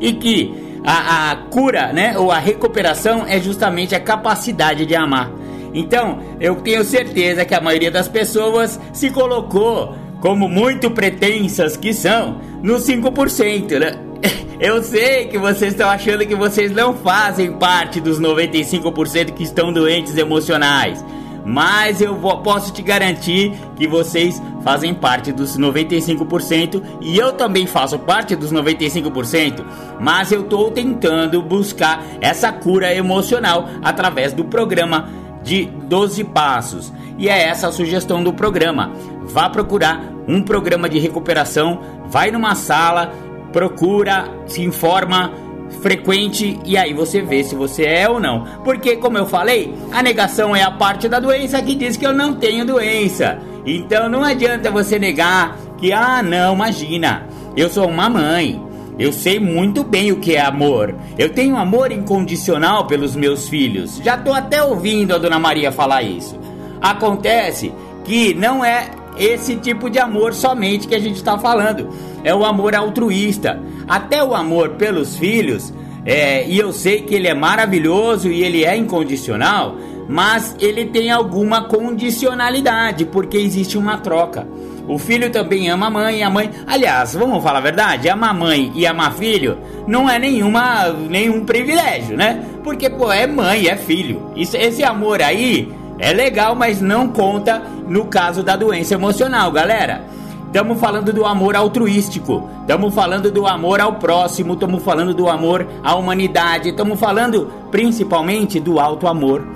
e 0.00 0.12
que 0.12 0.54
a, 0.84 1.32
a 1.32 1.36
cura, 1.36 1.92
né, 1.92 2.18
ou 2.18 2.30
a 2.30 2.38
recuperação 2.38 3.24
é 3.26 3.40
justamente 3.40 3.94
a 3.94 4.00
capacidade 4.00 4.86
de 4.86 4.94
amar. 4.94 5.30
Então, 5.74 6.18
eu 6.40 6.56
tenho 6.56 6.82
certeza 6.84 7.44
que 7.44 7.54
a 7.54 7.60
maioria 7.60 7.90
das 7.90 8.08
pessoas 8.08 8.80
se 8.92 9.10
colocou, 9.10 9.94
como 10.20 10.48
muito 10.48 10.90
pretensas 10.90 11.76
que 11.76 11.92
são, 11.92 12.40
no 12.62 12.76
5%, 12.76 13.78
né? 13.78 13.92
Eu 14.58 14.82
sei 14.82 15.26
que 15.26 15.38
vocês 15.38 15.72
estão 15.72 15.88
achando 15.88 16.26
que 16.26 16.34
vocês 16.34 16.72
não 16.72 16.92
fazem 16.94 17.52
parte 17.52 18.00
dos 18.00 18.20
95% 18.20 19.32
que 19.32 19.44
estão 19.44 19.72
doentes 19.72 20.16
emocionais. 20.16 21.04
Mas 21.44 22.02
eu 22.02 22.14
vou, 22.14 22.42
posso 22.42 22.72
te 22.74 22.82
garantir 22.82 23.52
que 23.74 23.88
vocês 23.88 24.42
fazem 24.62 24.92
parte 24.92 25.32
dos 25.32 25.56
95% 25.56 26.82
e 27.00 27.16
eu 27.16 27.32
também 27.32 27.66
faço 27.66 27.98
parte 28.00 28.36
dos 28.36 28.52
95%, 28.52 29.64
mas 29.98 30.30
eu 30.30 30.42
estou 30.42 30.70
tentando 30.70 31.40
buscar 31.40 32.04
essa 32.20 32.52
cura 32.52 32.94
emocional 32.94 33.66
através 33.82 34.34
do 34.34 34.44
programa 34.44 35.08
de 35.48 35.64
12 35.64 36.24
passos. 36.24 36.92
E 37.16 37.26
é 37.26 37.48
essa 37.48 37.68
a 37.68 37.72
sugestão 37.72 38.22
do 38.22 38.34
programa. 38.34 38.92
Vá 39.24 39.48
procurar 39.48 40.04
um 40.28 40.42
programa 40.42 40.90
de 40.90 40.98
recuperação, 40.98 41.80
vai 42.06 42.30
numa 42.30 42.54
sala, 42.54 43.14
procura, 43.50 44.28
se 44.46 44.62
informa 44.62 45.32
frequente 45.80 46.58
e 46.64 46.76
aí 46.76 46.92
você 46.92 47.22
vê 47.22 47.42
se 47.42 47.54
você 47.54 47.84
é 47.84 48.08
ou 48.08 48.20
não. 48.20 48.44
Porque, 48.62 48.96
como 48.96 49.16
eu 49.16 49.24
falei, 49.24 49.74
a 49.90 50.02
negação 50.02 50.54
é 50.54 50.62
a 50.62 50.70
parte 50.70 51.08
da 51.08 51.18
doença 51.18 51.62
que 51.62 51.74
diz 51.74 51.96
que 51.96 52.06
eu 52.06 52.12
não 52.12 52.34
tenho 52.34 52.66
doença. 52.66 53.38
Então 53.64 54.06
não 54.08 54.22
adianta 54.22 54.70
você 54.70 54.98
negar 54.98 55.56
que, 55.78 55.92
ah, 55.94 56.22
não, 56.22 56.54
imagina, 56.54 57.26
eu 57.56 57.70
sou 57.70 57.88
uma 57.88 58.10
mãe. 58.10 58.67
Eu 58.98 59.12
sei 59.12 59.38
muito 59.38 59.84
bem 59.84 60.10
o 60.10 60.16
que 60.16 60.34
é 60.34 60.40
amor. 60.40 60.94
Eu 61.16 61.30
tenho 61.30 61.56
amor 61.56 61.92
incondicional 61.92 62.86
pelos 62.86 63.14
meus 63.14 63.48
filhos. 63.48 64.00
Já 64.02 64.16
tô 64.16 64.32
até 64.32 64.62
ouvindo 64.62 65.14
a 65.14 65.18
dona 65.18 65.38
Maria 65.38 65.70
falar 65.70 66.02
isso. 66.02 66.36
Acontece 66.80 67.72
que 68.04 68.34
não 68.34 68.64
é 68.64 68.90
esse 69.16 69.56
tipo 69.56 69.88
de 69.88 69.98
amor 69.98 70.34
somente 70.34 70.88
que 70.88 70.94
a 70.94 70.98
gente 70.98 71.16
está 71.16 71.38
falando. 71.38 71.88
É 72.24 72.34
o 72.34 72.44
amor 72.44 72.74
altruísta. 72.74 73.62
Até 73.86 74.22
o 74.22 74.34
amor 74.34 74.70
pelos 74.70 75.16
filhos, 75.16 75.72
é, 76.04 76.48
e 76.48 76.58
eu 76.58 76.72
sei 76.72 77.02
que 77.02 77.14
ele 77.14 77.28
é 77.28 77.34
maravilhoso 77.34 78.30
e 78.30 78.42
ele 78.42 78.64
é 78.64 78.76
incondicional, 78.76 79.76
mas 80.08 80.56
ele 80.58 80.86
tem 80.86 81.10
alguma 81.10 81.64
condicionalidade, 81.64 83.04
porque 83.04 83.36
existe 83.36 83.76
uma 83.76 83.98
troca. 83.98 84.48
O 84.88 84.98
filho 84.98 85.30
também 85.30 85.68
ama 85.68 85.86
a 85.88 85.90
mãe 85.90 86.18
e 86.18 86.22
a 86.22 86.30
mãe. 86.30 86.50
Aliás, 86.66 87.14
vamos 87.14 87.42
falar 87.42 87.58
a 87.58 87.62
verdade: 87.62 88.08
amar 88.08 88.32
mãe 88.32 88.72
e 88.74 88.86
amar 88.86 89.12
filho 89.12 89.58
não 89.86 90.08
é 90.08 90.18
nenhuma, 90.18 90.88
nenhum 90.88 91.44
privilégio, 91.44 92.16
né? 92.16 92.42
Porque, 92.64 92.88
pô, 92.88 93.12
é 93.12 93.26
mãe, 93.26 93.68
é 93.68 93.76
filho. 93.76 94.32
Isso, 94.34 94.56
esse 94.56 94.82
amor 94.82 95.20
aí 95.20 95.70
é 95.98 96.12
legal, 96.12 96.54
mas 96.54 96.80
não 96.80 97.08
conta 97.08 97.62
no 97.86 98.06
caso 98.06 98.42
da 98.42 98.56
doença 98.56 98.94
emocional, 98.94 99.52
galera. 99.52 100.02
Estamos 100.46 100.80
falando 100.80 101.12
do 101.12 101.26
amor 101.26 101.54
altruístico, 101.54 102.48
estamos 102.62 102.94
falando 102.94 103.30
do 103.30 103.46
amor 103.46 103.82
ao 103.82 103.96
próximo, 103.96 104.54
estamos 104.54 104.82
falando 104.82 105.12
do 105.12 105.28
amor 105.28 105.66
à 105.84 105.94
humanidade, 105.94 106.70
estamos 106.70 106.98
falando 106.98 107.52
principalmente 107.70 108.58
do 108.58 108.80
alto 108.80 109.06
amor. 109.06 109.46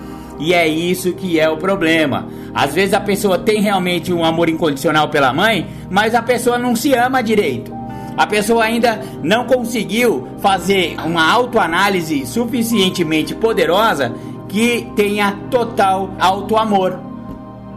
E 0.43 0.53
é 0.53 0.67
isso 0.67 1.13
que 1.13 1.39
é 1.39 1.49
o 1.49 1.57
problema. 1.57 2.27
Às 2.53 2.75
vezes 2.75 2.93
a 2.93 3.01
pessoa 3.01 3.39
tem 3.39 3.63
realmente 3.63 4.13
um 4.13 4.25
amor 4.25 4.49
incondicional 4.49 5.09
pela 5.09 5.33
mãe, 5.33 5.69
mas 5.89 6.17
a 6.17 6.21
pessoa 6.21 6.59
não 6.59 6.75
se 6.75 6.93
ama 6.93 7.23
direito. 7.23 7.73
A 8.17 8.27
pessoa 8.27 8.65
ainda 8.65 9.01
não 9.23 9.47
conseguiu 9.47 10.27
fazer 10.41 10.97
uma 11.07 11.31
autoanálise 11.31 12.27
suficientemente 12.27 13.37
poderosa 13.37 14.13
que 14.49 14.89
tenha 14.97 15.39
total 15.49 16.11
auto 16.19 16.57
amor 16.57 17.13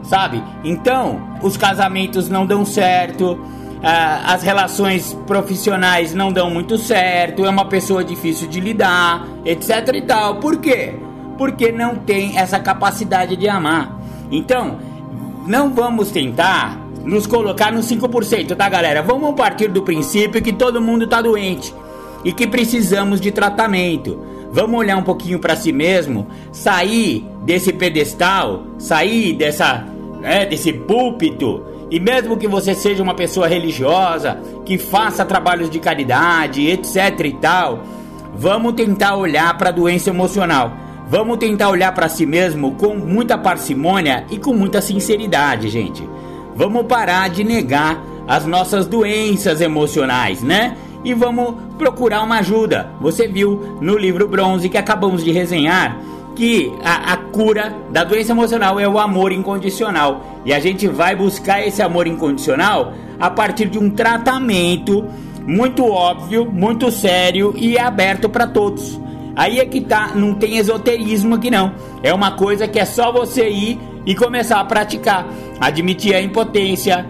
sabe? 0.05 0.43
Então, 0.63 1.19
os 1.41 1.57
casamentos 1.57 2.29
não 2.29 2.45
dão 2.45 2.65
certo, 2.65 3.39
as 3.81 4.41
relações 4.43 5.17
profissionais 5.27 6.13
não 6.13 6.31
dão 6.31 6.49
muito 6.49 6.77
certo, 6.77 7.45
é 7.45 7.49
uma 7.49 7.65
pessoa 7.65 8.03
difícil 8.03 8.47
de 8.47 8.59
lidar, 8.59 9.27
etc 9.43 9.93
e 9.93 10.01
tal. 10.01 10.35
Por 10.35 10.57
quê? 10.57 10.93
Porque 11.37 11.71
não 11.71 11.95
tem 11.95 12.37
essa 12.37 12.59
capacidade 12.59 13.35
de 13.35 13.47
amar. 13.47 13.99
Então, 14.31 14.77
não 15.47 15.73
vamos 15.73 16.11
tentar 16.11 16.79
nos 17.03 17.27
colocar 17.27 17.71
no 17.71 17.81
5%, 17.81 18.55
tá, 18.55 18.67
galera? 18.67 19.01
Vamos 19.01 19.35
partir 19.35 19.67
do 19.67 19.83
princípio 19.83 20.41
que 20.41 20.51
todo 20.51 20.81
mundo 20.81 21.07
tá 21.07 21.21
doente 21.21 21.73
e 22.23 22.33
que 22.33 22.47
precisamos 22.47 23.21
de 23.21 23.31
tratamento. 23.31 24.19
Vamos 24.51 24.79
olhar 24.79 24.97
um 24.97 25.03
pouquinho 25.03 25.37
para 25.37 25.55
si 25.55 25.71
mesmo, 25.71 26.27
sair 26.51 27.25
desse 27.43 27.71
pedestal, 27.73 28.63
sair 28.79 29.33
dessa 29.33 29.85
né, 30.19 30.45
desse 30.45 30.73
púlpito, 30.73 31.63
e 31.91 31.99
mesmo 31.99 32.35
que 32.35 32.47
você 32.47 32.73
seja 32.73 33.03
uma 33.03 33.13
pessoa 33.13 33.47
religiosa, 33.47 34.39
que 34.65 34.77
faça 34.77 35.23
trabalhos 35.23 35.69
de 35.69 35.79
caridade, 35.79 36.67
etc 36.67 37.19
e 37.23 37.33
tal, 37.33 37.83
vamos 38.33 38.73
tentar 38.73 39.15
olhar 39.15 39.55
para 39.55 39.69
a 39.69 39.71
doença 39.71 40.09
emocional. 40.09 40.84
Vamos 41.07 41.37
tentar 41.37 41.69
olhar 41.69 41.93
para 41.93 42.09
si 42.09 42.25
mesmo 42.25 42.71
com 42.71 42.95
muita 42.95 43.37
parcimônia 43.37 44.25
e 44.31 44.39
com 44.39 44.53
muita 44.53 44.81
sinceridade, 44.81 45.69
gente. 45.69 46.07
Vamos 46.55 46.87
parar 46.87 47.29
de 47.29 47.43
negar 47.43 48.03
as 48.27 48.45
nossas 48.45 48.87
doenças 48.87 49.61
emocionais, 49.61 50.41
né? 50.41 50.75
E 51.03 51.13
vamos 51.13 51.55
procurar 51.77 52.23
uma 52.23 52.39
ajuda. 52.39 52.89
Você 52.99 53.27
viu 53.27 53.77
no 53.79 53.95
livro 53.95 54.27
Bronze 54.27 54.67
que 54.67 54.77
acabamos 54.77 55.23
de 55.23 55.31
resenhar 55.31 55.99
que 56.35 56.73
a, 56.83 57.13
a, 57.13 57.17
cura 57.17 57.73
da 57.91 58.03
doença 58.03 58.31
emocional 58.31 58.79
é 58.79 58.87
o 58.87 58.97
amor 58.97 59.31
incondicional. 59.31 60.41
E 60.43 60.51
a 60.51 60.59
gente 60.59 60.87
vai 60.87 61.15
buscar 61.15 61.65
esse 61.65 61.83
amor 61.83 62.07
incondicional 62.07 62.93
a 63.19 63.29
partir 63.29 63.67
de 63.69 63.77
um 63.77 63.91
tratamento 63.91 65.05
muito 65.45 65.85
óbvio, 65.85 66.45
muito 66.51 66.91
sério 66.91 67.53
e 67.55 67.77
aberto 67.77 68.27
para 68.27 68.47
todos. 68.47 68.99
Aí 69.35 69.59
é 69.59 69.65
que 69.65 69.81
tá, 69.81 70.11
não 70.15 70.33
tem 70.33 70.57
esoterismo 70.57 71.35
aqui 71.35 71.51
não. 71.51 71.73
É 72.01 72.13
uma 72.13 72.31
coisa 72.31 72.67
que 72.67 72.79
é 72.79 72.85
só 72.85 73.11
você 73.11 73.49
ir 73.49 73.79
e 74.05 74.15
começar 74.15 74.59
a 74.59 74.65
praticar. 74.65 75.27
Admitir 75.59 76.15
a 76.15 76.21
impotência, 76.21 77.05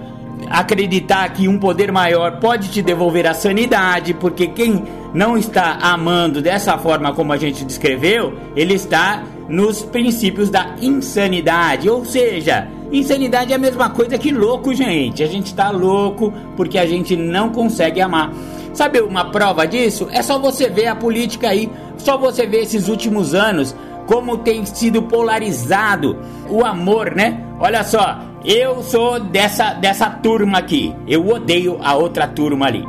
acreditar 0.50 1.30
que 1.30 1.48
um 1.48 1.60
poder 1.60 1.92
maior 1.92 2.40
pode 2.40 2.70
te 2.70 2.82
devolver 2.82 3.28
a 3.28 3.34
sanidade, 3.34 4.14
porque 4.14 4.48
quem 4.48 4.84
não 5.14 5.38
está 5.38 5.78
amando 5.82 6.42
dessa 6.42 6.78
forma 6.78 7.14
como 7.14 7.32
a 7.32 7.38
gente 7.38 7.64
descreveu, 7.64 8.34
ele 8.56 8.74
está 8.74 9.24
nos 9.48 9.84
princípios 9.84 10.50
da 10.50 10.76
insanidade. 10.82 11.90
Ou 11.90 12.04
seja, 12.04 12.68
insanidade 12.92 13.54
é 13.54 13.56
a 13.56 13.60
mesma 13.60 13.90
coisa 13.90 14.18
que 14.18 14.32
louco, 14.32 14.74
gente. 14.74 15.24
A 15.24 15.28
gente 15.28 15.48
está 15.48 15.70
louco 15.70 16.34
porque 16.56 16.78
a 16.78 16.86
gente 16.86 17.16
não 17.16 17.50
consegue 17.50 18.02
amar. 18.02 18.32
Sabe 18.74 19.00
uma 19.00 19.26
prova 19.32 19.66
disso? 19.66 20.08
É 20.12 20.22
só 20.22 20.38
você 20.38 20.70
ver 20.70 20.88
a 20.88 20.96
política 20.96 21.48
aí, 21.48 21.70
só 21.98 22.18
você 22.18 22.46
ver 22.46 22.64
esses 22.64 22.88
últimos 22.88 23.34
anos 23.34 23.76
como 24.06 24.38
tem 24.38 24.66
sido 24.66 25.02
polarizado 25.04 26.18
o 26.50 26.64
amor, 26.64 27.16
né? 27.16 27.44
Olha 27.60 27.84
só, 27.84 28.20
eu 28.44 28.84
sou 28.84 29.20
dessa, 29.20 29.74
dessa 29.74 30.10
turma 30.10 30.60
aqui. 30.60 30.94
Eu 31.08 31.28
odeio 31.28 31.80
a 31.84 31.96
outra 31.96 32.28
turma 32.28 32.68
ali. 32.68 32.86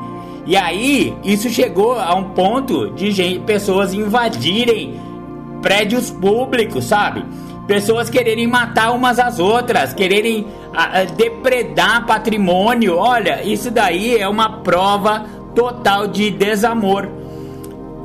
E 0.47 0.57
aí, 0.57 1.17
isso 1.25 1.49
chegou 1.49 1.99
a 1.99 2.15
um 2.15 2.31
ponto 2.31 2.91
de 2.91 3.11
gente, 3.11 3.41
pessoas 3.41 3.93
invadirem 3.93 5.01
prédios 5.61 6.11
públicos, 6.11 6.85
sabe? 6.85 7.25
Pessoas 7.67 8.09
quererem 8.09 8.47
matar 8.47 8.93
umas 8.93 9.19
às 9.19 9.41
outras, 9.41 9.93
quererem 9.93 10.47
a, 10.73 11.01
a, 11.01 11.05
depredar 11.05 12.07
patrimônio. 12.07 12.97
Olha, 12.97 13.43
isso 13.43 13.73
daí 13.73 14.17
é 14.17 14.29
uma 14.29 14.59
prova 14.59 15.25
total 15.55 16.07
de 16.07 16.31
desamor 16.31 17.09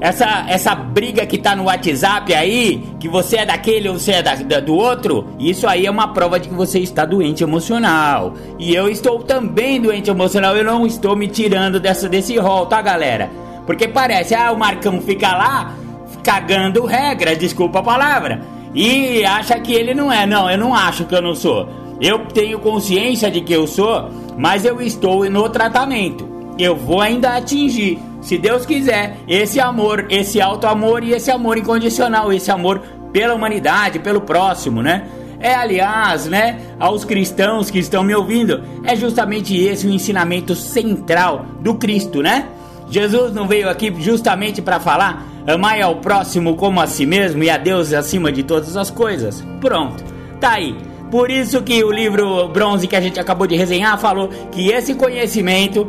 essa, 0.02 0.46
essa 0.50 0.74
briga 0.74 1.28
que 1.28 1.38
tá 1.38 1.56
no 1.56 1.66
WhatsApp 1.66 2.34
aí, 2.34 2.84
que 3.00 3.08
você 3.08 3.38
é 3.38 3.46
daquele 3.46 3.88
ou 3.88 4.00
você 4.00 4.14
é 4.14 4.24
da, 4.24 4.34
da, 4.34 4.60
do 4.60 4.74
outro, 4.74 5.28
isso 5.40 5.68
aí 5.68 5.86
é 5.86 5.92
uma 5.92 6.08
prova 6.08 6.40
de 6.40 6.50
que 6.50 6.56
você 6.56 6.80
está 6.80 7.06
doente 7.06 7.44
emocional. 7.44 8.34
E 8.58 8.74
eu 8.74 8.90
estou 8.90 9.20
também 9.20 9.80
doente 9.80 10.10
emocional, 10.10 10.58
eu 10.58 10.64
não 10.64 10.88
estou 10.88 11.16
me 11.16 11.28
tirando 11.28 11.80
dessa, 11.80 12.10
desse 12.10 12.36
rol, 12.40 12.66
tá 12.66 12.82
galera? 12.82 13.30
Porque 13.68 13.88
parece, 13.88 14.34
ah, 14.34 14.52
o 14.52 14.58
Marcão 14.58 15.00
fica 15.00 15.38
lá 15.38 15.76
cagando 16.24 16.84
regra, 16.84 17.36
desculpa 17.36 17.80
a 17.80 17.84
palavra, 17.84 18.42
e 18.74 19.24
acha 19.24 19.60
que 19.60 19.72
ele 19.72 19.94
não 19.94 20.12
é. 20.12 20.26
Não, 20.26 20.50
eu 20.50 20.58
não 20.58 20.74
acho 20.74 21.06
que 21.06 21.14
eu 21.14 21.22
não 21.22 21.36
sou. 21.36 21.70
Eu 22.02 22.26
tenho 22.26 22.58
consciência 22.58 23.30
de 23.30 23.42
que 23.42 23.54
eu 23.54 23.68
sou, 23.68 24.10
mas 24.36 24.66
eu 24.66 24.82
estou 24.82 25.30
no 25.30 25.48
tratamento. 25.48 26.28
Eu 26.58 26.76
vou 26.76 27.02
ainda 27.02 27.36
atingir, 27.38 28.00
se 28.22 28.38
Deus 28.38 28.66
quiser, 28.66 29.18
esse 29.28 29.60
amor, 29.60 30.06
esse 30.10 30.40
alto 30.40 30.68
amor 30.68 31.04
e 31.04 31.14
esse 31.14 31.32
amor 31.32 31.58
incondicional, 31.58 32.32
esse 32.32 32.52
amor 32.52 32.82
pela 33.12 33.34
humanidade, 33.34 34.00
pelo 34.00 34.22
próximo, 34.22 34.82
né? 34.82 35.06
É, 35.40 35.56
aliás, 35.56 36.28
né, 36.28 36.60
aos 36.80 37.04
cristãos 37.04 37.72
que 37.72 37.80
estão 37.80 38.04
me 38.04 38.14
ouvindo, 38.14 38.64
é 38.84 38.96
justamente 38.96 39.58
esse 39.58 39.88
o 39.88 39.90
ensinamento 39.90 40.54
central 40.54 41.48
do 41.60 41.76
Cristo, 41.76 42.22
né? 42.22 42.48
Jesus 42.92 43.34
não 43.34 43.48
veio 43.48 43.68
aqui 43.68 43.92
justamente 44.00 44.62
para 44.62 44.80
falar 44.80 45.26
amai 45.48 45.82
ao 45.82 45.96
próximo 45.96 46.56
como 46.56 46.80
a 46.80 46.86
si 46.86 47.06
mesmo 47.06 47.44
e 47.44 47.50
a 47.50 47.58
Deus 47.58 47.92
acima 47.94 48.32
de 48.32 48.44
todas 48.44 48.78
as 48.78 48.92
coisas. 48.92 49.44
Pronto, 49.60 50.04
tá 50.40 50.52
aí. 50.52 50.76
Por 51.10 51.32
isso 51.32 51.62
que 51.64 51.84
o 51.84 51.92
livro 51.92 52.48
Bronze 52.50 52.88
que 52.88 52.96
a 52.96 53.02
gente 53.02 53.20
acabou 53.20 53.48
de 53.48 53.56
resenhar 53.56 53.98
falou 53.98 54.30
que 54.52 54.70
esse 54.70 54.94
conhecimento 54.94 55.88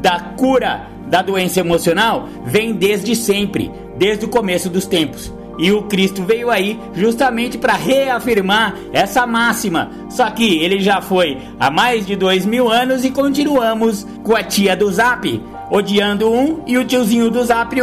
da 0.00 0.18
cura 0.20 0.93
da 1.08 1.22
doença 1.22 1.60
emocional 1.60 2.28
vem 2.44 2.72
desde 2.72 3.14
sempre, 3.14 3.70
desde 3.96 4.24
o 4.24 4.28
começo 4.28 4.68
dos 4.68 4.86
tempos. 4.86 5.32
E 5.58 5.70
o 5.70 5.82
Cristo 5.82 6.22
veio 6.24 6.50
aí 6.50 6.78
justamente 6.94 7.56
para 7.56 7.74
reafirmar 7.74 8.74
essa 8.92 9.26
máxima. 9.26 9.90
Só 10.08 10.28
que 10.30 10.58
ele 10.58 10.80
já 10.80 11.00
foi 11.00 11.38
há 11.60 11.70
mais 11.70 12.06
de 12.06 12.16
dois 12.16 12.44
mil 12.44 12.68
anos 12.68 13.04
e 13.04 13.10
continuamos 13.10 14.06
com 14.22 14.34
a 14.34 14.42
tia 14.42 14.76
do 14.76 14.90
Zap 14.90 15.40
odiando 15.70 16.30
um 16.30 16.62
e 16.66 16.76
o 16.76 16.84
tiozinho 16.84 17.30
do 17.30 17.42
Zap 17.44 17.74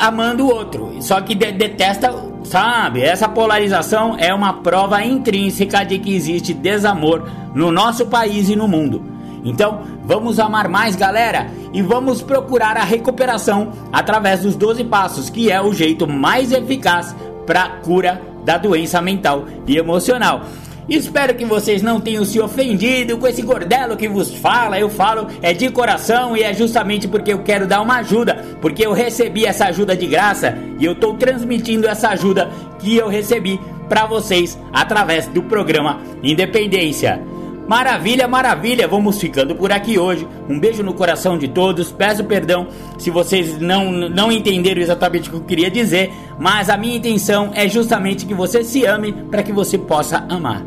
amando 0.00 0.44
o 0.44 0.50
outro. 0.50 0.94
Só 1.00 1.20
que 1.20 1.34
de 1.34 1.52
detesta, 1.52 2.12
sabe? 2.44 3.02
Essa 3.02 3.28
polarização 3.28 4.16
é 4.18 4.32
uma 4.32 4.54
prova 4.54 5.02
intrínseca 5.04 5.84
de 5.84 5.98
que 5.98 6.14
existe 6.14 6.52
desamor 6.52 7.28
no 7.54 7.70
nosso 7.70 8.06
país 8.06 8.48
e 8.48 8.56
no 8.56 8.66
mundo. 8.66 9.19
Então, 9.44 9.82
vamos 10.04 10.38
amar 10.38 10.68
mais, 10.68 10.96
galera, 10.96 11.50
e 11.72 11.82
vamos 11.82 12.22
procurar 12.22 12.76
a 12.76 12.84
recuperação 12.84 13.72
através 13.92 14.42
dos 14.42 14.56
12 14.56 14.84
passos, 14.84 15.30
que 15.30 15.50
é 15.50 15.60
o 15.60 15.72
jeito 15.72 16.06
mais 16.06 16.52
eficaz 16.52 17.14
para 17.46 17.68
cura 17.82 18.20
da 18.44 18.58
doença 18.58 19.00
mental 19.00 19.44
e 19.66 19.76
emocional. 19.76 20.42
Espero 20.88 21.36
que 21.36 21.44
vocês 21.44 21.82
não 21.82 22.00
tenham 22.00 22.24
se 22.24 22.40
ofendido 22.40 23.16
com 23.16 23.28
esse 23.28 23.42
gordelo 23.42 23.96
que 23.96 24.08
vos 24.08 24.34
fala. 24.34 24.78
Eu 24.78 24.90
falo 24.90 25.28
é 25.40 25.52
de 25.52 25.70
coração 25.70 26.36
e 26.36 26.42
é 26.42 26.52
justamente 26.52 27.06
porque 27.06 27.32
eu 27.32 27.44
quero 27.44 27.64
dar 27.64 27.80
uma 27.80 27.98
ajuda, 27.98 28.44
porque 28.60 28.84
eu 28.84 28.92
recebi 28.92 29.44
essa 29.46 29.66
ajuda 29.66 29.96
de 29.96 30.06
graça 30.06 30.58
e 30.80 30.84
eu 30.84 30.92
estou 30.92 31.14
transmitindo 31.14 31.86
essa 31.86 32.08
ajuda 32.08 32.50
que 32.80 32.96
eu 32.96 33.08
recebi 33.08 33.60
para 33.88 34.04
vocês 34.04 34.58
através 34.72 35.28
do 35.28 35.44
programa 35.44 36.00
Independência. 36.24 37.22
Maravilha, 37.70 38.26
maravilha, 38.26 38.88
vamos 38.88 39.20
ficando 39.20 39.54
por 39.54 39.70
aqui 39.70 39.96
hoje. 39.96 40.26
Um 40.48 40.58
beijo 40.58 40.82
no 40.82 40.92
coração 40.92 41.38
de 41.38 41.46
todos. 41.46 41.92
Peço 41.92 42.24
perdão 42.24 42.66
se 42.98 43.10
vocês 43.10 43.60
não, 43.60 43.92
não 43.92 44.32
entenderam 44.32 44.82
exatamente 44.82 45.28
o 45.28 45.30
que 45.30 45.36
eu 45.36 45.44
queria 45.44 45.70
dizer, 45.70 46.12
mas 46.36 46.68
a 46.68 46.76
minha 46.76 46.96
intenção 46.96 47.52
é 47.54 47.68
justamente 47.68 48.26
que 48.26 48.34
você 48.34 48.64
se 48.64 48.84
ame 48.84 49.12
para 49.12 49.44
que 49.44 49.52
você 49.52 49.78
possa 49.78 50.26
amar. 50.28 50.64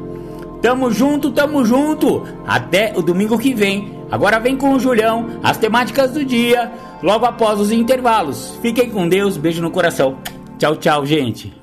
Tamo 0.61 0.89
junto, 0.91 1.29
tamo 1.29 1.65
junto. 1.65 2.23
Até 2.47 2.93
o 2.95 3.01
domingo 3.01 3.37
que 3.37 3.53
vem. 3.53 3.97
Agora 4.09 4.39
vem 4.39 4.55
com 4.55 4.71
o 4.71 4.79
Julião, 4.79 5.27
as 5.43 5.57
temáticas 5.57 6.11
do 6.11 6.23
dia, 6.23 6.71
logo 7.01 7.25
após 7.25 7.59
os 7.59 7.69
intervalos. 7.69 8.57
Fiquem 8.61 8.89
com 8.89 9.09
Deus, 9.09 9.35
beijo 9.35 9.61
no 9.61 9.71
coração. 9.71 10.19
Tchau, 10.57 10.77
tchau, 10.77 11.05
gente. 11.05 11.62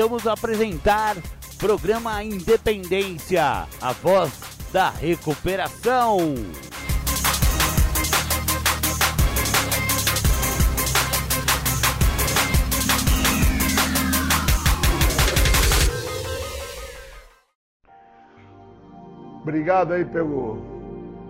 Voltamos 0.05 0.27
a 0.27 0.33
apresentar 0.33 1.15
Programa 1.57 2.23
Independência, 2.23 3.65
a 3.81 3.91
voz 3.91 4.39
da 4.71 4.91
recuperação. 4.91 6.19
Obrigado 19.41 19.93
aí 19.93 20.05
pelo 20.05 20.57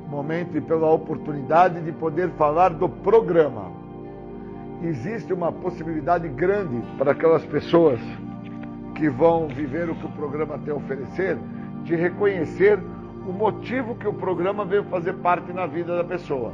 momento 0.09 0.57
e 0.57 0.61
pela 0.61 0.91
oportunidade 0.91 1.79
de 1.79 1.93
poder 1.93 2.29
falar 2.31 2.73
do 2.73 2.89
programa. 2.89 3.71
Existe 4.83 5.31
uma 5.31 5.49
possibilidade 5.49 6.27
grande 6.27 6.83
para 6.97 7.13
aquelas 7.13 7.45
pessoas 7.45 8.01
que 8.95 9.09
vão 9.09 9.47
viver 9.47 9.89
o 9.89 9.95
que 9.95 10.05
o 10.05 10.09
programa 10.09 10.57
tem 10.57 10.73
a 10.73 10.77
oferecer, 10.77 11.37
de 11.83 11.95
reconhecer 11.95 12.79
o 13.27 13.31
motivo 13.31 13.95
que 13.95 14.07
o 14.07 14.13
programa 14.13 14.63
veio 14.63 14.85
fazer 14.85 15.13
parte 15.15 15.51
na 15.51 15.65
vida 15.65 15.97
da 15.97 16.03
pessoa. 16.03 16.53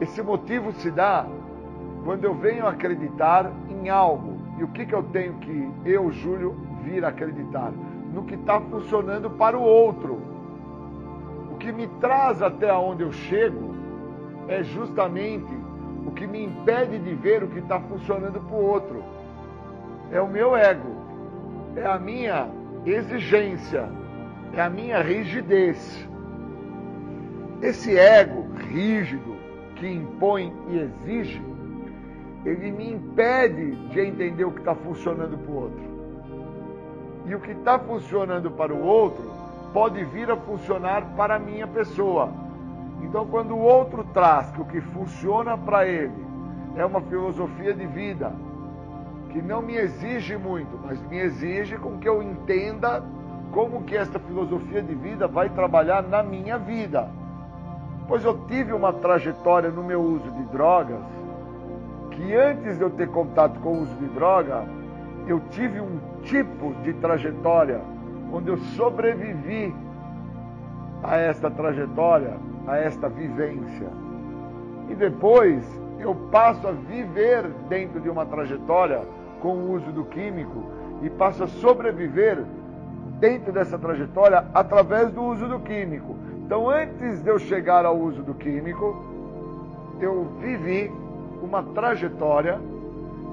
Esse 0.00 0.22
motivo 0.22 0.72
se 0.72 0.90
dá 0.90 1.26
quando 2.04 2.24
eu 2.24 2.34
venho 2.34 2.66
acreditar 2.66 3.50
em 3.68 3.88
algo. 3.88 4.38
E 4.58 4.64
o 4.64 4.68
que, 4.68 4.86
que 4.86 4.94
eu 4.94 5.02
tenho 5.02 5.34
que, 5.34 5.70
eu, 5.84 6.10
Júlio, 6.12 6.56
vir 6.84 7.04
acreditar? 7.04 7.72
No 8.14 8.24
que 8.24 8.34
está 8.34 8.60
funcionando 8.60 9.30
para 9.30 9.58
o 9.58 9.62
outro. 9.62 10.20
O 11.50 11.56
que 11.56 11.72
me 11.72 11.86
traz 12.00 12.40
até 12.40 12.72
onde 12.72 13.02
eu 13.02 13.12
chego 13.12 13.74
é 14.48 14.62
justamente 14.62 15.52
o 16.06 16.10
que 16.12 16.26
me 16.26 16.44
impede 16.44 16.98
de 16.98 17.14
ver 17.14 17.42
o 17.42 17.48
que 17.48 17.58
está 17.58 17.80
funcionando 17.80 18.40
para 18.40 18.56
o 18.56 18.64
outro. 18.64 19.02
É 20.12 20.20
o 20.20 20.28
meu 20.28 20.56
ego 20.56 20.99
é 21.76 21.86
a 21.86 21.98
minha 21.98 22.48
exigência, 22.84 23.88
é 24.52 24.60
a 24.60 24.70
minha 24.70 25.02
rigidez. 25.02 26.08
Esse 27.62 27.96
ego 27.96 28.46
rígido 28.70 29.36
que 29.76 29.86
impõe 29.86 30.52
e 30.68 30.78
exige, 30.78 31.42
ele 32.44 32.70
me 32.70 32.92
impede 32.92 33.76
de 33.88 34.00
entender 34.00 34.44
o 34.44 34.52
que 34.52 34.60
está 34.60 34.74
funcionando 34.74 35.36
para 35.38 35.52
o 35.52 35.56
outro. 35.56 35.90
E 37.26 37.34
o 37.34 37.40
que 37.40 37.52
está 37.52 37.78
funcionando 37.78 38.50
para 38.50 38.72
o 38.74 38.82
outro 38.82 39.30
pode 39.72 40.02
vir 40.06 40.30
a 40.30 40.36
funcionar 40.36 41.14
para 41.16 41.36
a 41.36 41.38
minha 41.38 41.66
pessoa. 41.66 42.32
Então, 43.02 43.26
quando 43.26 43.54
o 43.54 43.60
outro 43.60 44.04
traz 44.12 44.50
que 44.50 44.60
o 44.60 44.64
que 44.64 44.80
funciona 44.80 45.56
para 45.56 45.86
ele 45.86 46.30
é 46.76 46.84
uma 46.84 47.00
filosofia 47.02 47.72
de 47.72 47.86
vida, 47.86 48.32
que 49.30 49.40
não 49.40 49.62
me 49.62 49.76
exige 49.76 50.36
muito, 50.36 50.78
mas 50.84 51.00
me 51.06 51.18
exige 51.18 51.76
com 51.76 51.98
que 51.98 52.08
eu 52.08 52.22
entenda 52.22 53.02
como 53.52 53.82
que 53.82 53.96
esta 53.96 54.18
filosofia 54.18 54.82
de 54.82 54.94
vida 54.94 55.26
vai 55.26 55.48
trabalhar 55.48 56.02
na 56.02 56.22
minha 56.22 56.58
vida. 56.58 57.08
Pois 58.06 58.24
eu 58.24 58.38
tive 58.46 58.72
uma 58.72 58.92
trajetória 58.92 59.70
no 59.70 59.82
meu 59.82 60.00
uso 60.00 60.30
de 60.30 60.42
drogas, 60.44 61.00
que 62.10 62.34
antes 62.34 62.76
de 62.76 62.82
eu 62.82 62.90
ter 62.90 63.08
contato 63.08 63.58
com 63.60 63.70
o 63.70 63.82
uso 63.82 63.94
de 63.96 64.06
droga, 64.08 64.64
eu 65.26 65.40
tive 65.50 65.80
um 65.80 65.98
tipo 66.22 66.74
de 66.82 66.92
trajetória 66.94 67.80
onde 68.32 68.48
eu 68.48 68.56
sobrevivi 68.76 69.74
a 71.02 71.16
esta 71.16 71.50
trajetória, 71.50 72.36
a 72.66 72.76
esta 72.76 73.08
vivência. 73.08 73.88
E 74.88 74.94
depois 74.94 75.64
eu 75.98 76.14
passo 76.30 76.66
a 76.66 76.72
viver 76.72 77.44
dentro 77.68 78.00
de 78.00 78.08
uma 78.08 78.26
trajetória 78.26 79.02
com 79.40 79.54
o 79.54 79.72
uso 79.72 79.90
do 79.92 80.04
químico 80.04 80.64
e 81.02 81.10
passo 81.10 81.44
a 81.44 81.48
sobreviver 81.48 82.44
dentro 83.18 83.52
dessa 83.52 83.78
trajetória 83.78 84.46
através 84.54 85.10
do 85.10 85.22
uso 85.22 85.48
do 85.48 85.60
químico. 85.60 86.16
Então, 86.44 86.68
antes 86.68 87.22
de 87.22 87.28
eu 87.30 87.38
chegar 87.38 87.84
ao 87.84 87.96
uso 87.96 88.22
do 88.22 88.34
químico, 88.34 88.96
eu 90.00 90.24
vivi 90.40 90.90
uma 91.42 91.62
trajetória 91.62 92.60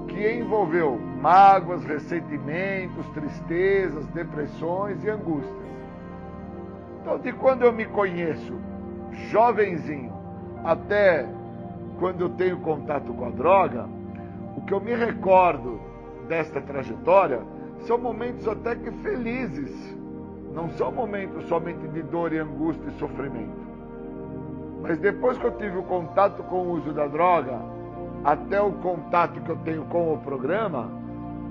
que 0.08 0.32
envolveu 0.32 1.00
mágoas, 1.22 1.84
ressentimentos, 1.84 3.06
tristezas, 3.10 4.06
depressões 4.08 5.04
e 5.04 5.10
angústias. 5.10 5.56
Então, 7.02 7.18
de 7.20 7.32
quando 7.34 7.64
eu 7.64 7.74
me 7.74 7.86
conheço, 7.86 8.54
jovenzinho, 9.30 10.14
até 10.64 11.28
quando 12.00 12.22
eu 12.22 12.30
tenho 12.30 12.58
contato 12.58 13.14
com 13.14 13.26
a 13.26 13.30
droga, 13.30 13.86
o 14.56 14.62
que 14.62 14.74
eu 14.74 14.80
me 14.80 14.94
recordo 14.94 15.80
desta 16.28 16.62
trajetória 16.62 17.40
são 17.82 17.98
momentos 17.98 18.48
até 18.48 18.76
que 18.76 18.92
felizes. 18.92 19.96
Não 20.54 20.70
são 20.70 20.92
momentos 20.92 21.46
somente 21.46 21.88
de 21.90 22.02
dor 22.04 22.34
e 22.34 22.40
angústia 22.40 22.90
e 22.90 23.00
sofrimento. 23.00 23.68
Mas 24.82 24.98
depois 24.98 25.38
que 25.38 25.46
eu 25.46 25.52
tive 25.52 25.78
o 25.78 25.84
contato 25.84 26.42
com 26.44 26.56
o 26.58 26.72
uso 26.74 26.92
da 26.94 27.08
droga, 27.08 27.60
até 28.24 28.60
o 28.62 28.72
contato 28.74 29.40
que 29.42 29.50
eu 29.50 29.58
tenho 29.58 29.84
com 29.86 30.14
o 30.14 30.18
programa, 30.18 30.90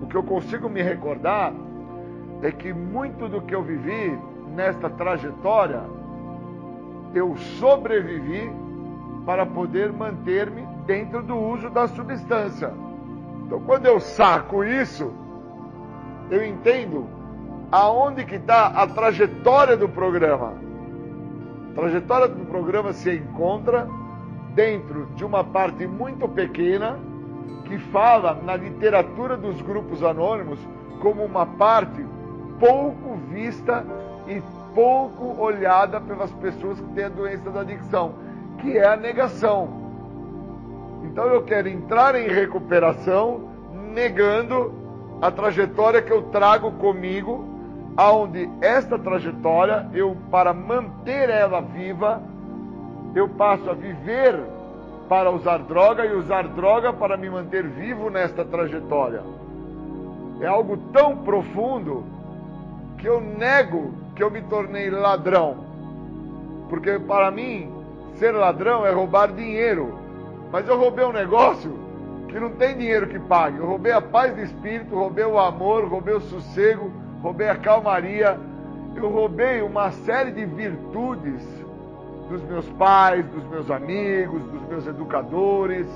o 0.03 0.07
que 0.07 0.17
eu 0.17 0.23
consigo 0.23 0.69
me 0.69 0.83
recordar 0.83 1.53
é 2.43 2.51
que 2.51 2.73
muito 2.73 3.29
do 3.29 3.41
que 3.41 3.55
eu 3.55 3.63
vivi 3.63 4.19
nesta 4.55 4.91
trajetória, 4.91 5.83
eu 7.15 7.37
sobrevivi 7.59 8.51
para 9.25 9.47
poder 9.47 9.93
manter-me 9.93 10.63
dentro 10.87 11.23
do 11.23 11.37
uso 11.37 11.71
da 11.71 11.89
substância. 11.89 12.73
Então, 13.47 13.61
quando 13.61 13.87
eu 13.87 14.01
saco 14.01 14.65
isso, 14.65 15.13
eu 16.31 16.45
entendo 16.45 17.07
aonde 17.71 18.25
que 18.25 18.35
está 18.35 18.67
a 18.67 18.87
trajetória 18.89 19.77
do 19.77 19.89
programa. 19.89 20.55
A 21.71 21.75
trajetória 21.77 22.29
do 22.29 22.45
programa 22.47 22.93
se 22.93 23.15
encontra 23.15 23.89
dentro 24.55 25.07
de 25.15 25.25
uma 25.25 25.45
parte 25.45 25.87
muito 25.87 26.27
pequena 26.29 26.99
que 27.67 27.79
fala 27.79 28.35
na 28.45 28.57
literatura 28.57 29.37
dos 29.37 29.61
grupos 29.63 30.03
anônimos 30.03 30.59
como 31.01 31.25
uma 31.25 31.47
parte 31.47 32.05
pouco 32.59 33.17
vista 33.31 33.85
e 34.27 34.43
pouco 34.75 35.41
olhada 35.41 36.01
pelas 36.01 36.33
pessoas 36.33 36.81
que 36.81 36.87
têm 36.95 37.05
a 37.05 37.09
doença 37.09 37.51
da 37.51 37.61
adicção, 37.61 38.15
que 38.59 38.77
é 38.77 38.87
a 38.87 38.97
negação. 38.97 39.86
Então 41.07 41.27
eu 41.27 41.43
quero 41.43 41.69
entrar 41.69 42.15
em 42.17 42.29
recuperação 42.29 43.49
negando 43.95 44.73
a 45.23 45.31
trajetória 45.31 46.03
que 46.03 46.13
eu 46.13 46.23
trago 46.25 46.73
comigo, 46.73 47.45
aonde 47.97 48.51
esta 48.61 48.99
trajetória 48.99 49.89
eu 49.95 50.17
para 50.31 50.53
manter 50.53 51.31
ela 51.31 51.61
viva, 51.61 52.21
eu 53.15 53.29
passo 53.29 53.71
a 53.71 53.73
viver 53.73 54.39
para 55.09 55.31
usar 55.31 55.59
droga 55.59 56.05
e 56.05 56.13
usar 56.13 56.49
droga 56.49 56.93
para 56.93 57.17
me 57.17 57.31
manter 57.31 57.63
vivo 57.63 58.11
nesta 58.11 58.45
trajetória. 58.45 59.23
É 60.41 60.47
algo 60.47 60.77
tão 60.93 61.17
profundo 61.19 62.05
que 62.99 63.09
eu 63.09 63.21
nego 63.21 63.95
que 64.15 64.23
eu 64.23 64.31
me 64.31 64.43
tornei 64.43 64.91
ladrão. 64.91 65.57
Porque 66.69 66.99
para 66.99 67.31
mim, 67.31 67.71
ser 68.17 68.33
ladrão 68.33 68.85
é 68.85 68.91
roubar 68.91 69.33
dinheiro. 69.33 70.06
Mas 70.53 70.69
eu 70.69 70.79
roubei 70.79 71.05
um 71.05 71.13
negócio 71.13 71.79
que 72.29 72.39
não 72.39 72.51
tem 72.51 72.77
dinheiro 72.77 73.07
que 73.07 73.19
pague. 73.19 73.59
Eu 73.59 73.67
roubei 73.67 73.93
a 73.93 74.01
paz 74.01 74.35
de 74.35 74.43
espírito, 74.43 74.95
roubei 74.95 75.25
o 75.25 75.39
amor, 75.39 75.87
roubei 75.87 76.15
o 76.15 76.21
sossego, 76.21 76.91
roubei 77.23 77.49
a 77.49 77.57
calmaria. 77.57 78.39
Eu 78.95 79.09
roubei 79.11 79.63
uma 79.63 79.91
série 79.91 80.31
de 80.33 80.45
virtudes 80.45 81.43
dos 82.29 82.43
meus 82.43 82.69
pais, 82.71 83.25
dos 83.27 83.45
meus 83.49 83.71
amigos, 83.71 84.43
dos 84.45 84.63
meus 84.69 84.87
educadores. 84.87 85.87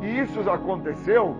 E 0.00 0.20
isso 0.20 0.48
aconteceu 0.50 1.36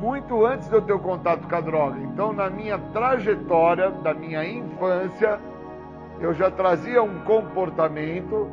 muito 0.00 0.44
antes 0.44 0.68
de 0.68 0.74
eu 0.74 0.82
ter 0.82 0.92
o 0.92 0.98
contato 0.98 1.48
com 1.48 1.56
a 1.56 1.60
droga. 1.60 1.98
Então, 2.00 2.32
na 2.32 2.50
minha 2.50 2.78
trajetória 2.92 3.90
da 3.90 4.12
minha 4.12 4.44
infância, 4.44 5.38
eu 6.20 6.34
já 6.34 6.50
trazia 6.50 7.02
um 7.02 7.20
comportamento 7.20 8.48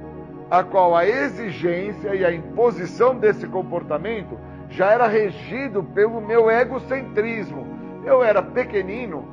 a 0.51 0.63
qual 0.63 0.93
a 0.93 1.07
exigência 1.07 2.13
e 2.13 2.25
a 2.25 2.33
imposição 2.33 3.15
desse 3.15 3.47
comportamento 3.47 4.37
já 4.69 4.91
era 4.91 5.07
regido 5.07 5.81
pelo 5.81 6.19
meu 6.19 6.51
egocentrismo. 6.51 7.65
Eu 8.03 8.21
era 8.21 8.41
pequenino 8.43 9.23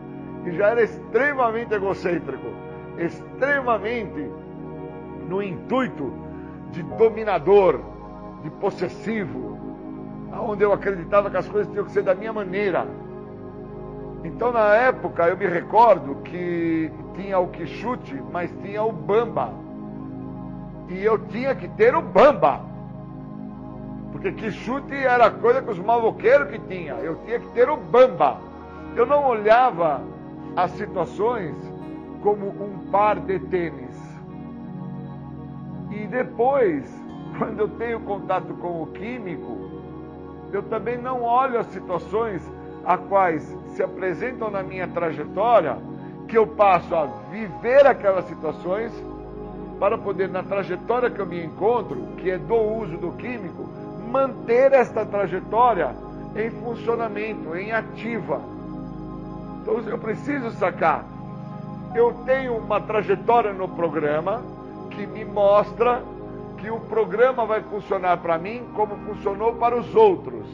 e 0.46 0.52
já 0.52 0.68
era 0.68 0.82
extremamente 0.84 1.74
egocêntrico, 1.74 2.46
extremamente 2.96 4.30
no 5.28 5.42
intuito 5.42 6.12
de 6.70 6.84
dominador, 6.84 7.80
de 8.44 8.50
possessivo, 8.50 9.58
onde 10.40 10.62
eu 10.62 10.72
acreditava 10.72 11.28
que 11.28 11.36
as 11.36 11.48
coisas 11.48 11.68
tinham 11.72 11.84
que 11.84 11.90
ser 11.90 12.02
da 12.02 12.14
minha 12.14 12.32
maneira. 12.32 12.86
Então, 14.22 14.52
na 14.52 14.72
época, 14.76 15.26
eu 15.28 15.36
me 15.36 15.46
recordo 15.46 16.16
que 16.22 16.92
tinha 17.16 17.40
o 17.40 17.48
Quixute, 17.48 18.22
mas 18.30 18.52
tinha 18.62 18.84
o 18.84 18.92
Bamba. 18.92 19.66
E 20.89 21.05
eu 21.05 21.18
tinha 21.18 21.55
que 21.55 21.68
ter 21.68 21.95
o 21.95 22.03
Bamba. 22.03 22.61
Porque 24.12 24.32
Quixute 24.32 24.95
era 24.95 25.30
coisa 25.30 25.62
que 25.62 25.70
os 25.70 25.78
maloqueiros 25.78 26.49
que 26.51 26.59
tinha. 26.61 26.95
Eu 26.95 27.16
tinha 27.24 27.39
que 27.39 27.49
ter 27.49 27.68
o 27.68 27.76
Bamba. 27.76 28.39
Eu 28.97 29.07
não 29.07 29.26
olhava 29.26 30.03
as 30.57 30.70
situações 30.72 31.55
como 32.22 32.49
um 32.49 32.91
par 32.91 33.20
de 33.20 33.39
tênis. 33.39 33.97
E 35.91 36.07
depois, 36.07 36.84
quando 37.39 37.61
eu 37.61 37.68
tenho 37.68 38.01
contato 38.01 38.55
com 38.55 38.82
o 38.82 38.86
químico, 38.86 39.57
eu 40.53 40.62
também 40.62 40.97
não 40.97 41.22
olho 41.22 41.59
as 41.59 41.66
situações 41.66 42.43
a 42.84 42.97
quais 42.97 43.43
se 43.74 43.82
apresentam 43.82 44.51
na 44.51 44.62
minha 44.62 44.89
trajetória, 44.89 45.76
que 46.26 46.39
eu 46.39 46.47
passo 46.47 46.95
a 46.95 47.07
viver 47.30 47.86
aquelas 47.86 48.24
situações 48.24 48.93
para 49.79 49.97
poder, 49.97 50.29
na 50.29 50.43
trajetória 50.43 51.11
que 51.11 51.20
eu 51.20 51.26
me 51.26 51.45
encontro, 51.45 51.97
que 52.16 52.31
é 52.31 52.39
do 52.39 52.57
uso 52.57 52.97
do 52.97 53.12
químico, 53.12 53.68
manter 54.11 54.72
esta 54.72 55.05
trajetória 55.07 55.95
em 56.35 56.51
funcionamento, 56.51 57.55
em 57.55 57.72
ativa. 57.72 58.41
Então 59.62 59.79
eu 59.81 59.99
preciso 59.99 60.51
sacar. 60.53 61.05
Eu 61.95 62.12
tenho 62.26 62.57
uma 62.57 62.81
trajetória 62.81 63.53
no 63.53 63.68
programa 63.68 64.43
que 64.91 65.07
me 65.07 65.24
mostra 65.24 66.03
que 66.59 66.70
o 66.70 66.81
programa 66.81 67.47
vai 67.47 67.62
funcionar 67.62 68.18
para 68.18 68.37
mim 68.37 68.62
como 68.74 68.97
funcionou 68.99 69.55
para 69.55 69.76
os 69.76 69.95
outros. 69.95 70.47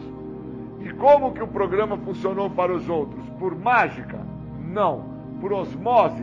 E 0.80 0.92
como 0.92 1.32
que 1.32 1.42
o 1.42 1.46
programa 1.46 1.96
funcionou 1.96 2.50
para 2.50 2.72
os 2.72 2.88
outros? 2.88 3.24
Por 3.38 3.56
mágica? 3.56 4.18
Não. 4.60 5.04
Por 5.40 5.52
osmose? 5.52 6.22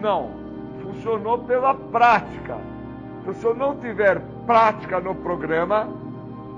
Não. 0.00 0.47
Funcionou 0.98 1.38
pela 1.38 1.74
prática. 1.74 2.58
Então, 3.20 3.32
se 3.32 3.44
eu 3.44 3.54
não 3.54 3.76
tiver 3.76 4.20
prática 4.44 4.98
no 4.98 5.14
programa, 5.14 5.88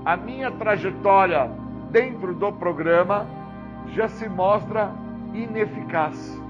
a 0.03 0.17
minha 0.17 0.49
trajetória 0.49 1.47
dentro 1.91 2.33
do 2.33 2.51
programa 2.51 3.27
já 3.89 4.07
se 4.07 4.27
mostra 4.27 4.89
ineficaz. 5.31 6.41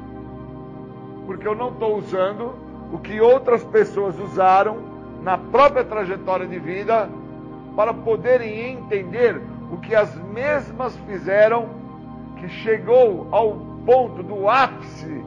Porque 1.26 1.46
eu 1.46 1.54
não 1.54 1.68
estou 1.68 1.98
usando 1.98 2.54
o 2.94 2.98
que 2.98 3.20
outras 3.20 3.62
pessoas 3.66 4.18
usaram 4.20 4.78
na 5.22 5.38
própria 5.38 5.84
trajetória 5.84 6.48
de 6.48 6.60
vida 6.60 7.10
para 7.76 7.94
poderem 7.94 8.72
entender 8.72 9.42
o 9.70 9.78
que 9.78 9.94
as 9.94 10.16
mesmas 10.16 10.96
fizeram, 11.08 11.68
que 12.38 12.48
chegou 12.48 13.28
ao 13.32 13.54
ponto 13.86 14.24
do 14.24 14.48
ápice, 14.48 15.26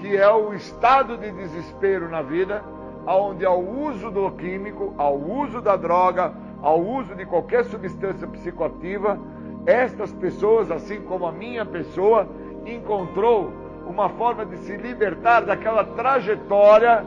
que 0.00 0.16
é 0.16 0.28
o 0.32 0.54
estado 0.54 1.16
de 1.18 1.30
desespero 1.30 2.08
na 2.08 2.22
vida, 2.22 2.64
onde 3.06 3.44
ao 3.44 3.60
uso 3.60 4.10
do 4.10 4.30
químico, 4.32 4.94
ao 4.96 5.16
uso 5.16 5.60
da 5.60 5.76
droga, 5.76 6.32
ao 6.62 6.80
uso 6.80 7.14
de 7.14 7.26
qualquer 7.26 7.64
substância 7.64 8.26
psicoativa, 8.26 9.18
estas 9.66 10.12
pessoas, 10.12 10.70
assim 10.70 11.02
como 11.02 11.26
a 11.26 11.32
minha 11.32 11.66
pessoa, 11.66 12.26
encontrou 12.64 13.52
uma 13.86 14.08
forma 14.08 14.46
de 14.46 14.56
se 14.58 14.76
libertar 14.76 15.40
daquela 15.42 15.84
trajetória 15.84 17.04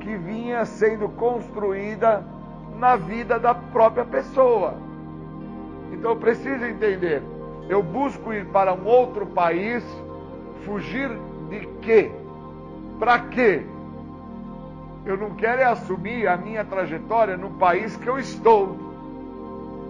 que 0.00 0.16
vinha 0.16 0.64
sendo 0.64 1.08
construída 1.10 2.24
na 2.78 2.96
vida 2.96 3.38
da 3.38 3.54
própria 3.54 4.04
pessoa. 4.04 4.74
Então 5.92 6.16
preciso 6.16 6.64
entender, 6.64 7.22
eu 7.68 7.82
busco 7.82 8.32
ir 8.32 8.46
para 8.46 8.72
um 8.72 8.86
outro 8.86 9.26
país, 9.26 9.84
fugir 10.64 11.10
de 11.48 11.66
quê? 11.80 12.12
Para 12.98 13.18
quê? 13.18 13.62
Eu 15.04 15.16
não 15.16 15.30
quero 15.36 15.60
é 15.60 15.64
assumir 15.64 16.26
a 16.26 16.36
minha 16.36 16.64
trajetória 16.64 17.36
no 17.36 17.50
país 17.50 17.96
que 17.96 18.08
eu 18.08 18.18
estou. 18.18 18.76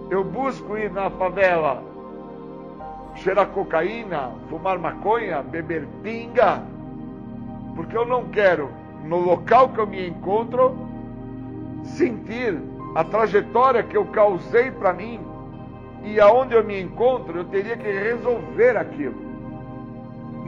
Eu 0.09 0.23
busco 0.23 0.77
ir 0.77 0.91
na 0.91 1.09
favela, 1.09 1.83
cheirar 3.15 3.47
cocaína, 3.47 4.31
fumar 4.49 4.77
maconha, 4.77 5.41
beber 5.41 5.87
pinga, 6.03 6.61
porque 7.75 7.97
eu 7.97 8.05
não 8.05 8.25
quero, 8.25 8.69
no 9.03 9.17
local 9.17 9.69
que 9.69 9.79
eu 9.79 9.87
me 9.87 10.07
encontro, 10.07 10.77
sentir 11.83 12.61
a 12.95 13.03
trajetória 13.03 13.83
que 13.83 13.97
eu 13.97 14.05
causei 14.05 14.71
para 14.71 14.93
mim 14.93 15.19
e 16.03 16.19
aonde 16.19 16.53
eu 16.53 16.63
me 16.63 16.81
encontro, 16.81 17.39
eu 17.39 17.45
teria 17.45 17.75
que 17.75 17.91
resolver 17.91 18.77
aquilo. 18.77 19.26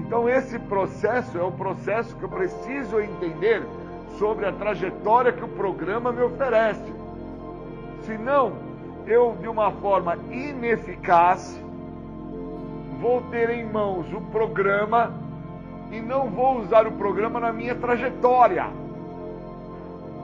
Então, 0.10 0.28
esse 0.28 0.58
processo 0.58 1.38
é 1.38 1.44
o 1.44 1.52
processo 1.52 2.16
que 2.16 2.24
eu 2.24 2.30
preciso 2.30 3.00
entender 3.00 3.62
sobre 4.18 4.48
a 4.48 4.52
trajetória 4.52 5.32
que 5.32 5.44
o 5.44 5.48
programa 5.48 6.12
me 6.12 6.24
oferece. 6.24 6.92
Senão, 8.08 8.54
eu, 9.06 9.38
de 9.40 9.48
uma 9.48 9.72
forma 9.74 10.18
ineficaz, 10.32 11.62
vou 13.00 13.22
ter 13.30 13.52
em 13.52 13.64
mãos 13.64 14.12
o 14.12 14.20
programa 14.20 15.14
e 15.92 16.02
não 16.02 16.28
vou 16.28 16.58
usar 16.58 16.88
o 16.88 16.94
programa 16.94 17.40
na 17.40 17.54
minha 17.54 17.76
trajetória. 17.76 18.66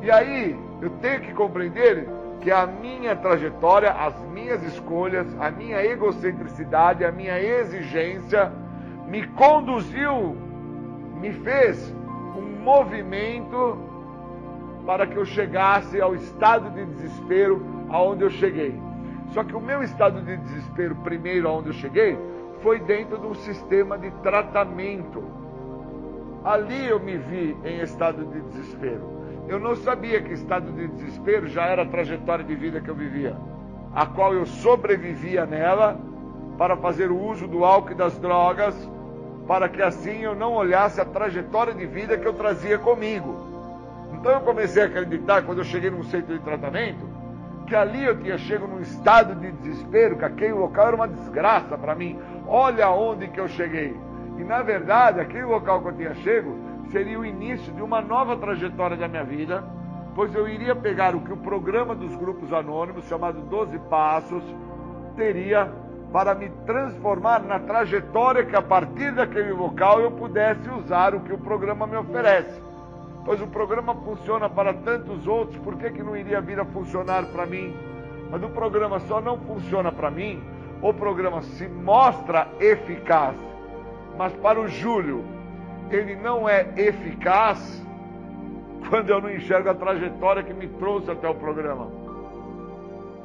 E 0.01 0.09
aí, 0.09 0.59
eu 0.81 0.89
tenho 0.99 1.21
que 1.21 1.31
compreender 1.31 2.09
que 2.41 2.49
a 2.49 2.65
minha 2.65 3.15
trajetória, 3.15 3.91
as 3.91 4.19
minhas 4.31 4.63
escolhas, 4.63 5.27
a 5.39 5.51
minha 5.51 5.85
egocentricidade, 5.85 7.05
a 7.05 7.11
minha 7.11 7.39
exigência 7.39 8.51
me 9.07 9.27
conduziu, 9.27 10.35
me 11.19 11.31
fez 11.31 11.93
um 12.35 12.63
movimento 12.63 13.77
para 14.85 15.07
que 15.07 15.15
eu 15.15 15.25
chegasse 15.25 15.99
ao 15.99 16.15
estado 16.15 16.69
de 16.71 16.85
desespero 16.85 17.65
aonde 17.89 18.23
eu 18.23 18.29
cheguei. 18.29 18.79
Só 19.29 19.43
que 19.43 19.55
o 19.55 19.61
meu 19.61 19.81
estado 19.83 20.21
de 20.21 20.37
desespero 20.37 20.95
primeiro 20.97 21.47
aonde 21.47 21.69
eu 21.69 21.73
cheguei 21.73 22.17
foi 22.61 22.79
dentro 22.79 23.17
de 23.17 23.25
um 23.25 23.33
sistema 23.35 23.97
de 23.97 24.11
tratamento. 24.21 25.23
Ali 26.43 26.87
eu 26.87 26.99
me 26.99 27.17
vi 27.17 27.57
em 27.63 27.81
estado 27.81 28.25
de 28.25 28.41
desespero. 28.41 29.15
Eu 29.47 29.59
não 29.59 29.75
sabia 29.75 30.21
que 30.21 30.33
estado 30.33 30.71
de 30.71 30.87
desespero 30.87 31.47
já 31.47 31.65
era 31.65 31.83
a 31.83 31.87
trajetória 31.87 32.43
de 32.43 32.55
vida 32.55 32.81
que 32.81 32.89
eu 32.89 32.95
vivia, 32.95 33.35
a 33.93 34.05
qual 34.05 34.33
eu 34.33 34.45
sobrevivia 34.45 35.45
nela 35.45 35.99
para 36.57 36.75
fazer 36.77 37.11
o 37.11 37.19
uso 37.19 37.47
do 37.47 37.65
álcool 37.65 37.91
e 37.91 37.95
das 37.95 38.17
drogas, 38.17 38.75
para 39.47 39.69
que 39.69 39.81
assim 39.81 40.21
eu 40.21 40.35
não 40.35 40.53
olhasse 40.53 40.99
a 40.99 41.05
trajetória 41.05 41.73
de 41.73 41.85
vida 41.85 42.17
que 42.17 42.25
eu 42.25 42.33
trazia 42.33 42.77
comigo. 42.77 43.35
Então 44.13 44.31
eu 44.31 44.41
comecei 44.41 44.83
a 44.83 44.85
acreditar, 44.85 45.43
quando 45.43 45.59
eu 45.59 45.65
cheguei 45.65 45.89
num 45.89 46.03
centro 46.03 46.33
de 46.33 46.43
tratamento, 46.43 47.05
que 47.67 47.75
ali 47.75 48.03
eu 48.03 48.17
tinha 48.19 48.37
chego 48.37 48.67
num 48.67 48.79
estado 48.79 49.35
de 49.35 49.51
desespero, 49.51 50.17
que 50.17 50.25
aquele 50.25 50.53
local 50.53 50.87
era 50.87 50.95
uma 50.95 51.07
desgraça 51.07 51.77
para 51.77 51.95
mim. 51.95 52.19
Olha 52.47 52.89
onde 52.89 53.27
que 53.27 53.39
eu 53.39 53.47
cheguei. 53.47 53.95
E 54.37 54.43
na 54.43 54.61
verdade, 54.61 55.19
aquele 55.19 55.45
local 55.45 55.81
que 55.81 55.87
eu 55.89 55.93
tinha 55.93 56.15
chego 56.15 56.55
seria 56.91 57.19
o 57.19 57.25
início 57.25 57.73
de 57.73 57.81
uma 57.81 58.01
nova 58.01 58.37
trajetória 58.37 58.95
da 58.95 59.07
minha 59.07 59.23
vida, 59.23 59.63
pois 60.15 60.33
eu 60.33 60.47
iria 60.47 60.75
pegar 60.75 61.15
o 61.15 61.21
que 61.21 61.33
o 61.33 61.37
programa 61.37 61.95
dos 61.95 62.15
grupos 62.15 62.53
anônimos, 62.53 63.05
chamado 63.05 63.41
12 63.41 63.77
Passos, 63.89 64.43
teria 65.15 65.71
para 66.15 66.33
me 66.33 66.49
transformar 66.65 67.41
na 67.41 67.59
trajetória 67.59 68.45
que 68.45 68.55
a 68.55 68.61
partir 68.61 69.11
daquele 69.11 69.51
local 69.51 69.99
eu 69.99 70.09
pudesse 70.11 70.69
usar 70.69 71.13
o 71.13 71.19
que 71.19 71.33
o 71.33 71.37
programa 71.37 71.85
me 71.85 71.97
oferece. 71.97 72.57
Pois 73.25 73.41
o 73.41 73.47
programa 73.47 73.93
funciona 73.95 74.49
para 74.49 74.73
tantos 74.73 75.27
outros, 75.27 75.57
por 75.57 75.75
que, 75.75 75.91
que 75.91 76.01
não 76.01 76.15
iria 76.15 76.39
vir 76.39 76.57
a 76.57 76.63
funcionar 76.63 77.25
para 77.33 77.45
mim? 77.45 77.75
Mas 78.31 78.41
o 78.41 78.47
programa 78.47 78.97
só 79.01 79.19
não 79.19 79.37
funciona 79.39 79.91
para 79.91 80.09
mim, 80.09 80.41
o 80.81 80.93
programa 80.93 81.41
se 81.41 81.67
mostra 81.67 82.47
eficaz. 82.61 83.35
Mas 84.17 84.31
para 84.35 84.57
o 84.57 84.69
Júlio, 84.69 85.21
ele 85.91 86.15
não 86.15 86.47
é 86.47 86.65
eficaz 86.77 87.85
quando 88.87 89.09
eu 89.09 89.19
não 89.19 89.29
enxergo 89.29 89.69
a 89.69 89.73
trajetória 89.73 90.43
que 90.43 90.53
me 90.53 90.69
trouxe 90.69 91.11
até 91.11 91.27
o 91.27 91.35
programa. 91.35 91.89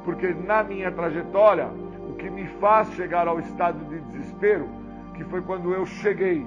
Porque 0.03 0.35
na 0.45 0.61
minha 0.61 0.91
trajetória, 0.91 1.69
o 2.11 2.15
que 2.15 2.29
me 2.29 2.45
faz 2.59 2.91
chegar 2.93 3.27
ao 3.27 3.39
estado 3.39 3.83
de 3.85 3.99
desespero, 4.01 4.67
que 5.15 5.23
foi 5.23 5.41
quando 5.41 5.73
eu 5.73 5.85
cheguei 5.85 6.45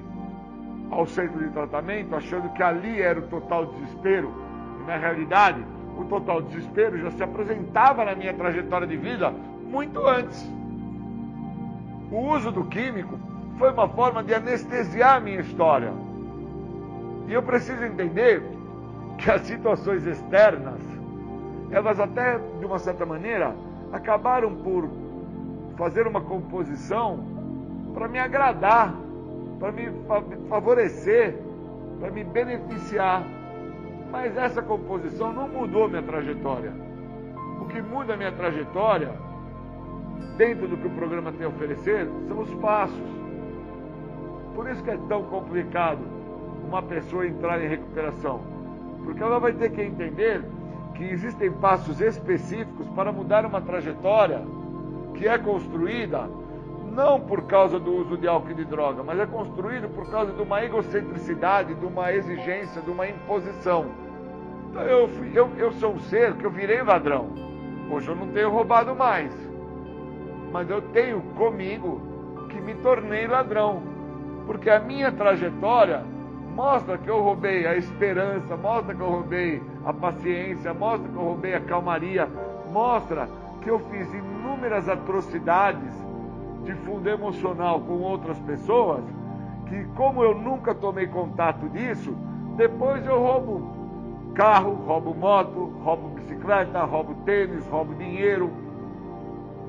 ao 0.90 1.06
centro 1.06 1.38
de 1.38 1.50
tratamento, 1.50 2.14
achando 2.14 2.50
que 2.50 2.62
ali 2.62 3.00
era 3.00 3.18
o 3.18 3.22
total 3.22 3.66
desespero, 3.66 4.32
e 4.80 4.86
na 4.86 4.96
realidade, 4.96 5.64
o 5.96 6.04
total 6.04 6.42
desespero 6.42 6.98
já 6.98 7.10
se 7.10 7.22
apresentava 7.22 8.04
na 8.04 8.14
minha 8.14 8.34
trajetória 8.34 8.86
de 8.86 8.96
vida 8.96 9.30
muito 9.30 10.06
antes. 10.06 10.52
O 12.10 12.34
uso 12.34 12.52
do 12.52 12.64
químico 12.64 13.18
foi 13.58 13.72
uma 13.72 13.88
forma 13.88 14.22
de 14.22 14.34
anestesiar 14.34 15.16
a 15.16 15.20
minha 15.20 15.40
história. 15.40 15.92
E 17.26 17.32
eu 17.32 17.42
preciso 17.42 17.82
entender 17.82 18.42
que 19.16 19.30
as 19.30 19.40
situações 19.42 20.04
externas, 20.06 20.80
elas 21.70 21.98
até 21.98 22.38
de 22.58 22.66
uma 22.66 22.78
certa 22.78 23.06
maneira 23.06 23.54
acabaram 23.92 24.54
por 24.56 24.88
fazer 25.76 26.06
uma 26.06 26.20
composição 26.20 27.18
para 27.92 28.08
me 28.08 28.18
agradar, 28.18 28.94
para 29.58 29.72
me 29.72 29.90
favorecer, 30.48 31.36
para 32.00 32.10
me 32.10 32.24
beneficiar. 32.24 33.24
Mas 34.10 34.36
essa 34.36 34.62
composição 34.62 35.32
não 35.32 35.48
mudou 35.48 35.88
minha 35.88 36.02
trajetória. 36.02 36.72
O 37.60 37.66
que 37.66 37.80
muda 37.80 38.14
a 38.14 38.16
minha 38.16 38.32
trajetória, 38.32 39.12
dentro 40.36 40.68
do 40.68 40.76
que 40.76 40.86
o 40.86 40.90
programa 40.90 41.32
tem 41.32 41.46
a 41.46 41.48
oferecer, 41.48 42.08
são 42.28 42.40
os 42.40 42.54
passos. 42.54 43.24
Por 44.54 44.68
isso 44.68 44.82
que 44.84 44.90
é 44.90 44.98
tão 45.08 45.24
complicado 45.24 46.00
uma 46.66 46.82
pessoa 46.82 47.26
entrar 47.26 47.60
em 47.62 47.68
recuperação. 47.68 48.40
Porque 49.04 49.22
ela 49.22 49.38
vai 49.38 49.52
ter 49.52 49.70
que 49.70 49.82
entender 49.82 50.44
que 50.94 51.04
existem 51.04 51.50
passos 51.50 52.00
específicos 52.00 52.88
para 52.90 53.12
mudar 53.12 53.44
uma 53.44 53.60
trajetória 53.60 54.42
que 55.14 55.26
é 55.26 55.38
construída 55.38 56.28
não 56.94 57.20
por 57.20 57.42
causa 57.42 57.78
do 57.78 57.92
uso 57.92 58.16
de 58.16 58.28
álcool 58.28 58.52
e 58.52 58.54
de 58.54 58.64
droga, 58.64 59.02
mas 59.02 59.18
é 59.18 59.26
construído 59.26 59.88
por 59.88 60.08
causa 60.10 60.32
de 60.32 60.40
uma 60.40 60.64
egocentricidade, 60.64 61.74
de 61.74 61.84
uma 61.84 62.12
exigência, 62.12 62.80
de 62.80 62.90
uma 62.90 63.08
imposição. 63.08 63.86
Então 64.70 64.82
eu, 64.82 65.10
eu, 65.34 65.50
eu 65.56 65.72
sou 65.72 65.94
um 65.94 66.00
ser 66.00 66.34
que 66.34 66.44
eu 66.44 66.50
virei 66.50 66.82
ladrão. 66.82 67.28
Hoje 67.90 68.08
eu 68.08 68.16
não 68.16 68.28
tenho 68.28 68.50
roubado 68.50 68.94
mais. 68.94 69.32
Mas 70.52 70.70
eu 70.70 70.80
tenho 70.80 71.20
comigo 71.36 72.00
que 72.48 72.60
me 72.60 72.74
tornei 72.74 73.26
ladrão. 73.26 73.82
Porque 74.46 74.70
a 74.70 74.78
minha 74.78 75.10
trajetória 75.10 76.02
mostra 76.54 76.96
que 76.96 77.08
eu 77.08 77.20
roubei 77.20 77.66
a 77.66 77.76
esperança, 77.76 78.56
mostra 78.56 78.94
que 78.94 79.00
eu 79.00 79.08
roubei 79.08 79.62
a 79.84 79.92
paciência, 79.92 80.72
mostra 80.72 81.08
que 81.08 81.16
eu 81.16 81.22
roubei 81.22 81.54
a 81.54 81.60
calmaria, 81.60 82.28
mostra 82.72 83.28
que 83.62 83.68
eu 83.68 83.80
fiz 83.90 84.12
inúmeras 84.54 84.88
atrocidades 84.88 85.92
de 86.62 86.72
fundo 86.86 87.08
emocional 87.08 87.80
com 87.80 87.94
outras 87.94 88.38
pessoas, 88.40 89.02
que 89.66 89.84
como 89.96 90.22
eu 90.22 90.34
nunca 90.34 90.72
tomei 90.74 91.08
contato 91.08 91.68
disso, 91.68 92.16
depois 92.56 93.04
eu 93.04 93.18
roubo 93.18 94.32
carro, 94.34 94.74
roubo 94.86 95.12
moto, 95.12 95.72
roubo 95.82 96.08
bicicleta, 96.10 96.84
roubo 96.84 97.14
tênis, 97.24 97.66
roubo 97.66 97.94
dinheiro. 97.94 98.50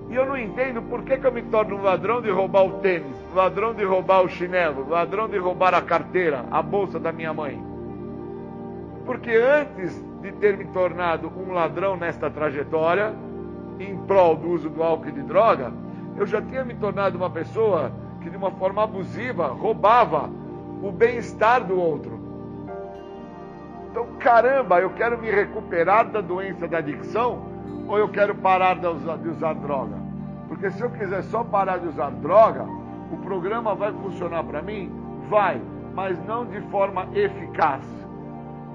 E 0.09 0.15
eu 0.15 0.25
não 0.25 0.37
entendo 0.37 0.83
por 0.83 1.01
que, 1.03 1.17
que 1.17 1.25
eu 1.25 1.31
me 1.31 1.41
torno 1.41 1.77
um 1.77 1.81
ladrão 1.81 2.21
de 2.21 2.29
roubar 2.29 2.65
o 2.65 2.73
tênis, 2.73 3.17
ladrão 3.33 3.73
de 3.73 3.83
roubar 3.83 4.21
o 4.21 4.29
chinelo, 4.29 4.87
ladrão 4.87 5.27
de 5.27 5.37
roubar 5.37 5.73
a 5.73 5.81
carteira, 5.81 6.45
a 6.51 6.61
bolsa 6.61 6.99
da 6.99 7.11
minha 7.11 7.33
mãe. 7.33 7.61
Porque 9.03 9.31
antes 9.31 10.03
de 10.21 10.31
ter 10.33 10.57
me 10.57 10.65
tornado 10.65 11.31
um 11.35 11.51
ladrão 11.51 11.97
nesta 11.97 12.29
trajetória, 12.29 13.13
em 13.79 13.97
prol 14.05 14.35
do 14.35 14.49
uso 14.49 14.69
do 14.69 14.83
álcool 14.83 15.09
e 15.09 15.11
de 15.11 15.21
droga, 15.23 15.71
eu 16.17 16.25
já 16.25 16.41
tinha 16.41 16.63
me 16.63 16.73
tornado 16.75 17.17
uma 17.17 17.29
pessoa 17.29 17.91
que 18.21 18.29
de 18.29 18.37
uma 18.37 18.51
forma 18.51 18.83
abusiva 18.83 19.47
roubava 19.47 20.29
o 20.81 20.91
bem-estar 20.91 21.63
do 21.63 21.79
outro. 21.79 22.19
Então, 23.91 24.07
caramba, 24.19 24.79
eu 24.81 24.89
quero 24.91 25.17
me 25.17 25.29
recuperar 25.29 26.09
da 26.09 26.21
doença 26.21 26.67
da 26.67 26.79
adicção 26.79 27.43
ou 27.87 27.97
eu 27.97 28.09
quero 28.09 28.35
parar 28.35 28.75
de 28.75 28.87
usar, 28.87 29.17
de 29.17 29.29
usar 29.29 29.53
droga? 29.53 29.95
Porque 30.47 30.69
se 30.71 30.81
eu 30.81 30.89
quiser 30.89 31.23
só 31.23 31.43
parar 31.43 31.77
de 31.77 31.87
usar 31.87 32.09
droga, 32.11 32.65
o 33.11 33.17
programa 33.17 33.75
vai 33.75 33.91
funcionar 33.93 34.43
para 34.43 34.61
mim? 34.61 34.91
Vai, 35.29 35.61
mas 35.93 36.17
não 36.25 36.45
de 36.45 36.59
forma 36.69 37.07
eficaz. 37.13 37.83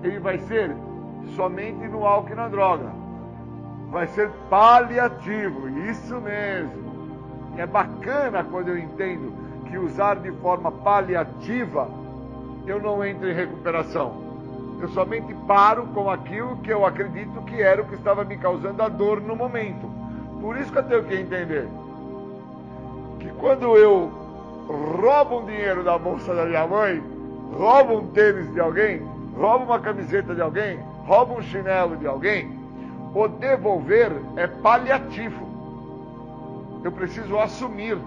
Ele 0.03 0.18
vai 0.18 0.38
ser 0.38 0.74
somente 1.36 1.86
no 1.88 2.07
álcool 2.07 2.32
e 2.32 2.34
na 2.34 2.48
droga. 2.48 2.99
Vai 3.91 4.07
ser 4.09 4.30
paliativo, 4.49 5.68
isso 5.91 6.20
mesmo. 6.20 6.91
É 7.57 7.66
bacana 7.66 8.45
quando 8.45 8.68
eu 8.68 8.78
entendo 8.78 9.32
que 9.68 9.76
usar 9.76 10.16
de 10.16 10.30
forma 10.32 10.70
paliativa 10.70 11.88
eu 12.66 12.80
não 12.80 13.05
entro 13.05 13.28
em 13.28 13.34
recuperação. 13.34 14.30
Eu 14.80 14.88
somente 14.91 15.34
paro 15.47 15.86
com 15.88 16.09
aquilo 16.09 16.57
que 16.59 16.72
eu 16.72 16.86
acredito 16.86 17.43
que 17.43 17.61
era 17.61 17.82
o 17.82 17.84
que 17.84 17.95
estava 17.95 18.24
me 18.24 18.36
causando 18.38 18.82
a 18.82 18.88
dor 18.88 19.20
no 19.20 19.34
momento. 19.34 19.91
Por 20.41 20.57
isso 20.57 20.72
que 20.72 20.78
eu 20.78 20.84
tenho 20.84 21.05
que 21.05 21.16
entender 21.16 21.68
que 23.18 23.28
quando 23.32 23.76
eu 23.76 24.11
roubo 24.68 25.41
um 25.41 25.47
dinheiro 25.47 25.82
da 25.82 25.99
bolsa 25.99 26.34
da 26.34 26.47
minha 26.47 26.66
mãe, 26.66 27.03
roubo 27.53 27.99
um 27.99 28.07
tênis 28.09 28.51
de 28.53 28.61
alguém, 28.61 29.03
roubo 29.36 29.64
uma 29.64 29.80
camiseta 29.80 30.34
de 30.34 30.41
alguém, 30.41 30.78
roubo 31.05 31.34
um 31.34 31.43
chinelo 31.43 31.97
de 31.97 32.07
alguém, 32.07 32.59
o 33.14 33.28
devolver 33.28 34.12
é 34.36 34.46
paliativo. 34.46 35.48
Eu 36.84 36.92
preciso 36.92 37.38
assumir. 37.38 37.98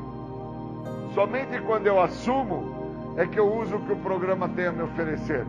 Somente 1.14 1.60
quando 1.62 1.88
eu 1.88 2.02
assumo 2.02 3.14
é 3.18 3.28
que 3.28 3.40
eu 3.40 3.54
uso 3.54 3.76
o 3.76 3.80
que 3.82 3.94
o 3.94 3.98
programa 3.98 4.50
tem 4.50 4.68
a 4.68 4.72
me 4.72 4.82
oferecer. 4.82 5.46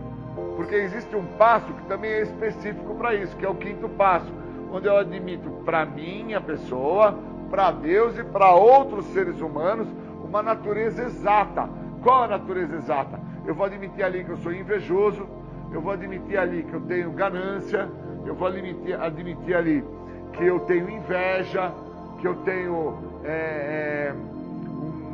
Porque 0.56 0.74
existe 0.74 1.14
um 1.16 1.24
passo 1.38 1.72
que 1.72 1.82
também 1.84 2.10
é 2.10 2.22
específico 2.22 2.94
para 2.94 3.14
isso, 3.14 3.34
que 3.36 3.44
é 3.44 3.48
o 3.48 3.54
quinto 3.54 3.88
passo, 3.88 4.30
onde 4.72 4.86
eu 4.86 4.96
admito 4.96 5.48
para 5.64 5.86
mim, 5.86 6.34
a 6.34 6.40
pessoa, 6.40 7.18
para 7.50 7.70
Deus 7.70 8.18
e 8.18 8.24
para 8.24 8.52
outros 8.54 9.06
seres 9.06 9.40
humanos 9.40 9.88
uma 10.22 10.42
natureza 10.42 11.04
exata. 11.04 11.68
Qual 12.02 12.24
a 12.24 12.28
natureza 12.28 12.76
exata? 12.76 13.20
Eu 13.46 13.54
vou 13.54 13.64
admitir 13.66 14.02
ali 14.02 14.24
que 14.24 14.30
eu 14.30 14.36
sou 14.38 14.52
invejoso, 14.52 15.26
eu 15.72 15.80
vou 15.80 15.92
admitir 15.92 16.36
ali 16.36 16.62
que 16.64 16.72
eu 16.72 16.80
tenho 16.82 17.10
ganância, 17.12 17.88
eu 18.26 18.34
vou 18.34 18.48
admitir, 18.48 19.00
admitir 19.00 19.54
ali 19.54 19.84
que 20.32 20.44
eu 20.44 20.60
tenho 20.60 20.90
inveja, 20.90 21.72
que 22.20 22.26
eu 22.26 22.34
tenho 22.36 22.98
é, 23.24 23.28
é, 23.28 24.14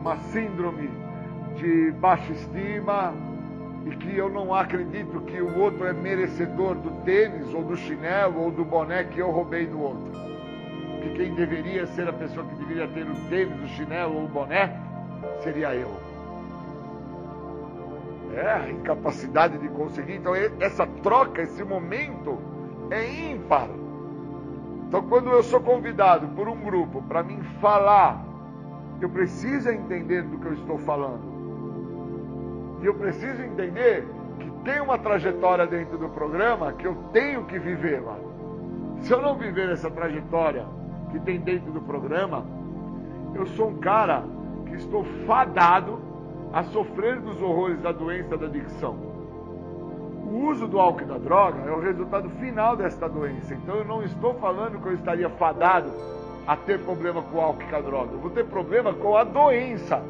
uma 0.00 0.16
síndrome 0.32 0.90
de 1.56 1.90
baixa 1.92 2.32
estima 2.32 3.12
e 3.84 3.90
que 3.96 4.16
eu 4.16 4.28
não 4.28 4.54
acredito 4.54 5.20
que 5.22 5.40
o 5.40 5.58
outro 5.58 5.86
é 5.86 5.92
merecedor 5.92 6.74
do 6.76 6.90
tênis 7.04 7.52
ou 7.52 7.62
do 7.62 7.76
chinelo 7.76 8.42
ou 8.42 8.50
do 8.50 8.64
boné 8.64 9.04
que 9.04 9.18
eu 9.18 9.30
roubei 9.30 9.66
do 9.66 9.80
outro. 9.80 10.12
Que 11.02 11.14
quem 11.14 11.34
deveria 11.34 11.86
ser 11.88 12.08
a 12.08 12.12
pessoa 12.12 12.46
que 12.46 12.54
deveria 12.56 12.86
ter 12.88 13.02
o 13.02 13.14
tênis, 13.28 13.62
o 13.62 13.68
chinelo 13.68 14.16
ou 14.16 14.24
o 14.24 14.28
boné 14.28 14.78
seria 15.42 15.74
eu. 15.74 15.90
É 18.34 18.52
a 18.52 18.70
incapacidade 18.70 19.58
de 19.58 19.68
conseguir. 19.70 20.16
Então, 20.16 20.34
essa 20.34 20.86
troca, 21.02 21.42
esse 21.42 21.64
momento 21.64 22.38
é 22.90 23.30
ímpar. 23.32 23.68
Então, 24.88 25.02
quando 25.02 25.30
eu 25.30 25.42
sou 25.42 25.60
convidado 25.60 26.26
por 26.28 26.48
um 26.48 26.60
grupo 26.60 27.00
para 27.02 27.22
mim 27.22 27.40
falar, 27.60 28.24
eu 29.00 29.08
preciso 29.08 29.70
entender 29.70 30.22
do 30.22 30.38
que 30.38 30.46
eu 30.46 30.54
estou 30.54 30.78
falando. 30.78 31.30
E 32.82 32.86
eu 32.86 32.94
preciso 32.94 33.42
entender 33.42 34.06
que 34.38 34.50
tem 34.64 34.80
uma 34.80 34.98
trajetória 34.98 35.66
dentro 35.66 35.96
do 35.96 36.08
programa 36.08 36.72
que 36.72 36.86
eu 36.86 36.94
tenho 37.12 37.44
que 37.44 37.58
viver 37.58 38.00
lá. 38.00 38.16
Se 39.00 39.12
eu 39.12 39.22
não 39.22 39.36
viver 39.36 39.70
essa 39.70 39.90
trajetória 39.90 40.66
que 41.10 41.20
tem 41.20 41.40
dentro 41.40 41.72
do 41.72 41.80
programa, 41.80 42.44
eu 43.34 43.46
sou 43.46 43.68
um 43.68 43.78
cara 43.78 44.24
que 44.66 44.74
estou 44.74 45.04
fadado 45.26 46.00
a 46.52 46.64
sofrer 46.64 47.20
dos 47.20 47.40
horrores 47.40 47.80
da 47.80 47.92
doença 47.92 48.36
da 48.36 48.46
adicção. 48.46 49.09
O 50.30 50.46
uso 50.46 50.68
do 50.68 50.78
álcool 50.78 51.02
e 51.02 51.06
da 51.06 51.18
droga 51.18 51.68
é 51.68 51.72
o 51.72 51.80
resultado 51.80 52.30
final 52.30 52.76
desta 52.76 53.08
doença. 53.08 53.52
Então 53.52 53.74
eu 53.74 53.84
não 53.84 54.00
estou 54.04 54.32
falando 54.34 54.80
que 54.80 54.86
eu 54.86 54.94
estaria 54.94 55.28
fadado 55.28 55.90
a 56.46 56.56
ter 56.56 56.78
problema 56.84 57.20
com 57.20 57.38
o 57.38 57.40
álcool 57.40 57.62
e 57.62 57.66
com 57.66 57.76
a 57.76 57.80
droga. 57.80 58.12
Eu 58.12 58.20
vou 58.20 58.30
ter 58.30 58.46
problema 58.46 58.94
com 58.94 59.16
a 59.16 59.24
doença. 59.24 60.00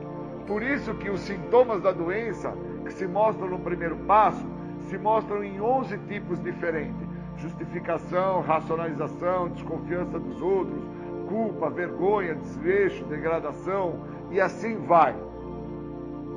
Por 0.47 0.63
isso 0.63 0.93
que 0.97 1.09
os 1.09 1.21
sintomas 1.21 1.81
da 1.81 1.91
doença 1.91 2.53
que 2.85 2.93
se 2.93 3.07
mostram 3.07 3.49
no 3.49 3.61
primeiro 3.61 3.97
passo 3.97 4.45
se 4.89 4.99
mostram 4.99 5.43
em 5.43 5.59
11 5.59 5.97
tipos 6.01 6.39
diferentes: 6.43 7.09
justificação, 7.39 8.43
racionalização, 8.43 9.49
desconfiança 9.49 10.19
dos 10.19 10.43
outros, 10.43 10.83
culpa, 11.31 11.71
vergonha, 11.71 12.35
desleixo, 12.35 13.07
degradação 13.07 14.01
e 14.31 14.39
assim 14.39 14.77
vai. 14.85 15.15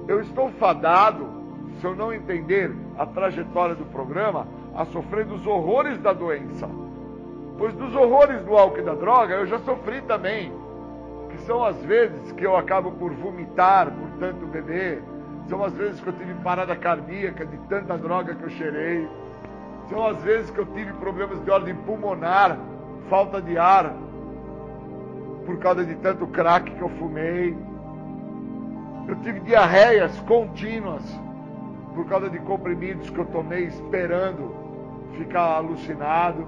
Eu 0.08 0.22
estou 0.22 0.50
fadado, 0.52 1.43
se 1.84 1.88
eu 1.88 1.94
não 1.94 2.14
entender 2.14 2.74
a 2.98 3.06
trajetória 3.06 3.76
do 3.76 3.84
programa, 3.84 4.48
a 4.74 4.86
sofrer 4.86 5.26
dos 5.26 5.46
horrores 5.46 6.00
da 6.00 6.14
doença. 6.14 6.66
Pois 7.58 7.74
dos 7.74 7.94
horrores 7.94 8.42
do 8.46 8.56
álcool 8.56 8.80
e 8.80 8.84
da 8.84 8.94
droga 8.94 9.36
eu 9.36 9.46
já 9.46 9.60
sofri 9.60 10.00
também. 10.04 10.50
Que 11.30 11.42
são 11.42 11.62
as 11.62 11.76
vezes 11.84 12.32
que 12.32 12.46
eu 12.46 12.56
acabo 12.56 12.92
por 12.92 13.12
vomitar, 13.12 13.92
por 13.92 14.08
tanto 14.18 14.46
beber. 14.46 15.04
São 15.50 15.62
as 15.62 15.74
vezes 15.74 16.00
que 16.00 16.08
eu 16.08 16.14
tive 16.14 16.34
parada 16.36 16.74
cardíaca 16.74 17.46
de 17.46 17.58
tanta 17.68 17.98
droga 17.98 18.34
que 18.34 18.44
eu 18.44 18.50
cheirei. 18.52 19.06
São 19.90 20.08
as 20.08 20.24
vezes 20.24 20.52
que 20.52 20.60
eu 20.60 20.66
tive 20.68 20.94
problemas 20.94 21.44
de 21.44 21.52
ordem 21.52 21.76
pulmonar, 21.76 22.58
falta 23.10 23.42
de 23.42 23.58
ar, 23.58 23.94
por 25.46 25.58
causa 25.58 25.84
de 25.84 25.96
tanto 25.96 26.28
crack 26.28 26.72
que 26.72 26.82
eu 26.82 26.90
fumei. 26.92 27.54
Eu 29.06 29.18
tive 29.18 29.42
diarreias 29.42 30.18
contínuas 30.22 31.04
por 31.94 32.06
causa 32.08 32.30
de 32.30 32.40
comprimidos 32.40 33.10
que 33.10 33.18
eu 33.18 33.26
tomei 33.26 33.66
esperando 33.66 34.56
ficar 35.18 35.58
alucinado, 35.58 36.46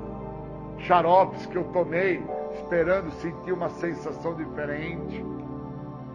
xaropes 0.80 1.46
que 1.46 1.56
eu 1.56 1.64
tomei 1.66 2.24
esperando 2.54 3.12
sentir 3.12 3.52
uma 3.52 3.70
sensação 3.70 4.34
diferente. 4.36 5.24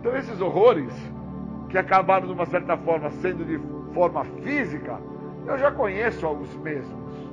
Então 0.01 0.17
esses 0.17 0.41
horrores 0.41 0.93
que 1.69 1.79
acabaram 1.79 2.27
de 2.27 2.33
uma 2.33 2.47
certa 2.47 2.77
forma 2.77 3.11
sendo 3.11 3.45
de 3.45 3.61
forma 3.95 4.25
física, 4.43 4.99
eu 5.47 5.59
já 5.59 5.71
conheço 5.71 6.27
alguns 6.27 6.55
mesmos. 6.57 7.31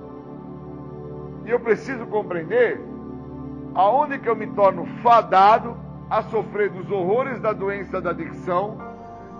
E 1.45 1.49
eu 1.49 1.59
preciso 1.59 2.05
compreender 2.07 2.79
aonde 3.73 4.19
que 4.19 4.27
eu 4.27 4.35
me 4.35 4.47
torno 4.47 4.85
fadado 5.01 5.77
a 6.09 6.21
sofrer 6.23 6.69
dos 6.69 6.89
horrores 6.89 7.39
da 7.39 7.53
doença 7.53 8.01
da 8.01 8.11
adicção, 8.11 8.77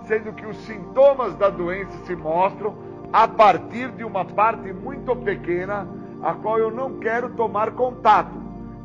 sendo 0.08 0.32
que 0.32 0.46
os 0.46 0.56
sintomas 0.64 1.34
da 1.36 1.50
doença 1.50 1.96
se 2.06 2.16
mostram 2.16 2.74
a 3.12 3.28
partir 3.28 3.90
de 3.92 4.02
uma 4.02 4.24
parte 4.24 4.72
muito 4.72 5.14
pequena, 5.14 5.86
a 6.22 6.32
qual 6.32 6.58
eu 6.58 6.70
não 6.70 6.98
quero 6.98 7.30
tomar 7.34 7.72
contato, 7.72 8.32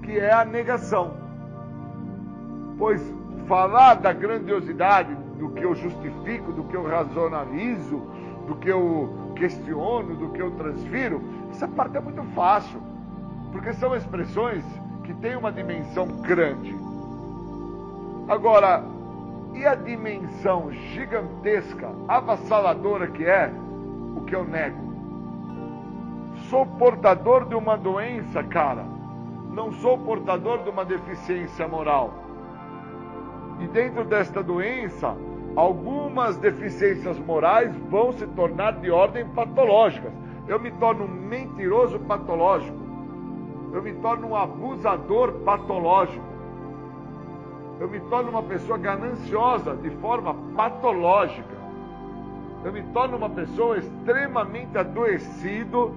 que 0.03 0.19
é 0.19 0.31
a 0.31 0.43
negação. 0.43 1.13
Pois 2.77 3.01
falar 3.47 3.95
da 3.95 4.11
grandiosidade 4.11 5.15
do 5.39 5.49
que 5.51 5.63
eu 5.63 5.73
justifico, 5.73 6.51
do 6.51 6.65
que 6.65 6.75
eu 6.75 6.85
razonalizo, 6.85 8.01
do 8.45 8.55
que 8.55 8.69
eu 8.69 9.33
questiono, 9.35 10.15
do 10.15 10.29
que 10.29 10.41
eu 10.41 10.51
transfiro, 10.51 11.21
essa 11.51 11.67
parte 11.67 11.97
é 11.97 12.01
muito 12.01 12.23
fácil, 12.35 12.81
porque 13.51 13.73
são 13.73 13.95
expressões 13.95 14.63
que 15.03 15.13
têm 15.15 15.37
uma 15.37 15.51
dimensão 15.51 16.07
grande. 16.21 16.75
Agora, 18.27 18.92
e 19.53 19.65
a 19.65 19.75
dimensão 19.75 20.71
gigantesca, 20.71 21.89
avassaladora 22.07 23.07
que 23.07 23.25
é 23.25 23.51
o 24.15 24.21
que 24.21 24.35
eu 24.35 24.43
nego? 24.43 24.93
Sou 26.49 26.65
portador 26.65 27.45
de 27.45 27.55
uma 27.55 27.77
doença, 27.77 28.43
cara. 28.43 28.85
Não 29.51 29.71
sou 29.73 29.97
portador 29.99 30.63
de 30.63 30.69
uma 30.69 30.83
deficiência 30.83 31.67
moral. 31.67 32.13
E 33.59 33.67
dentro 33.67 34.03
desta 34.03 34.41
doença, 34.41 35.15
algumas 35.55 36.35
deficiências 36.37 37.19
morais 37.19 37.75
vão 37.89 38.11
se 38.11 38.25
tornar 38.27 38.73
de 38.79 38.89
ordem 38.89 39.27
patológicas. 39.29 40.11
Eu 40.47 40.59
me 40.59 40.71
torno 40.71 41.05
um 41.05 41.07
mentiroso 41.07 41.99
patológico. 41.99 42.77
Eu 43.71 43.81
me 43.81 43.93
torno 43.93 44.29
um 44.29 44.35
abusador 44.35 45.31
patológico. 45.45 46.32
Eu 47.79 47.87
me 47.89 47.99
torno 48.01 48.29
uma 48.29 48.43
pessoa 48.43 48.77
gananciosa 48.77 49.75
de 49.75 49.89
forma 49.97 50.35
patológica. 50.55 51.53
Eu 52.63 52.71
me 52.71 52.83
torno 52.93 53.17
uma 53.17 53.29
pessoa 53.29 53.77
extremamente 53.77 54.77
adoecido 54.77 55.93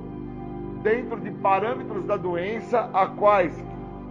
dentro 0.82 1.20
de 1.20 1.30
parâmetros 1.30 2.04
da 2.04 2.16
doença 2.16 2.90
a 2.92 3.06
quais 3.06 3.52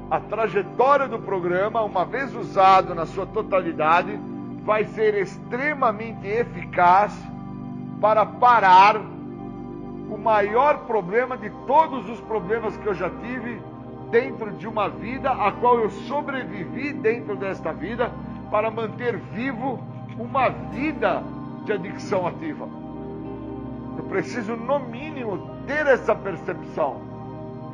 a 0.10 0.20
trajetória 0.20 1.08
do 1.08 1.18
programa, 1.20 1.82
uma 1.82 2.06
vez 2.06 2.34
usado 2.36 2.94
na 2.94 3.06
sua 3.06 3.26
totalidade, 3.26 4.20
vai 4.64 4.86
ser 4.86 5.16
extremamente 5.16 6.28
eficaz 6.28 7.14
para 8.00 8.26
parar 8.26 8.98
o 8.98 10.18
maior 10.18 10.86
problema 10.86 11.36
de 11.38 11.50
todos 11.66 12.08
os 12.10 12.20
problemas 12.22 12.78
que 12.78 12.86
eu 12.86 12.94
já 12.94 13.10
tive 13.10 13.60
dentro 14.16 14.50
de 14.54 14.66
uma 14.66 14.88
vida 14.88 15.30
a 15.30 15.52
qual 15.52 15.78
eu 15.78 15.90
sobrevivi 15.90 16.94
dentro 16.94 17.36
desta 17.36 17.74
vida 17.74 18.10
para 18.50 18.72
manter 18.72 19.18
vivo 19.18 19.78
uma 20.18 20.48
vida 20.48 21.22
de 21.66 21.74
adicção 21.74 22.26
ativa. 22.26 22.66
Eu 23.98 24.06
preciso, 24.06 24.56
no 24.56 24.80
mínimo, 24.80 25.50
ter 25.68 25.86
essa 25.88 26.16
percepção. 26.16 27.02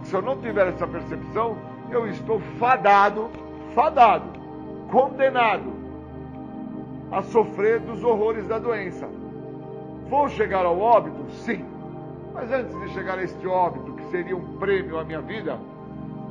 Se 0.01 0.15
eu 0.15 0.21
não 0.23 0.35
tiver 0.41 0.65
essa 0.65 0.87
percepção, 0.87 1.55
eu 1.91 2.07
estou 2.07 2.39
fadado, 2.57 3.29
fadado, 3.75 4.25
condenado 4.89 5.71
a 7.11 7.21
sofrer 7.21 7.81
dos 7.81 8.03
horrores 8.03 8.47
da 8.47 8.57
doença. 8.57 9.07
Vou 10.09 10.27
chegar 10.27 10.65
ao 10.65 10.79
óbito? 10.79 11.23
Sim. 11.33 11.63
Mas 12.33 12.51
antes 12.51 12.75
de 12.79 12.89
chegar 12.93 13.19
a 13.19 13.23
este 13.23 13.45
óbito, 13.45 13.93
que 13.93 14.05
seria 14.05 14.35
um 14.35 14.57
prêmio 14.57 14.97
à 14.97 15.03
minha 15.03 15.21
vida, 15.21 15.59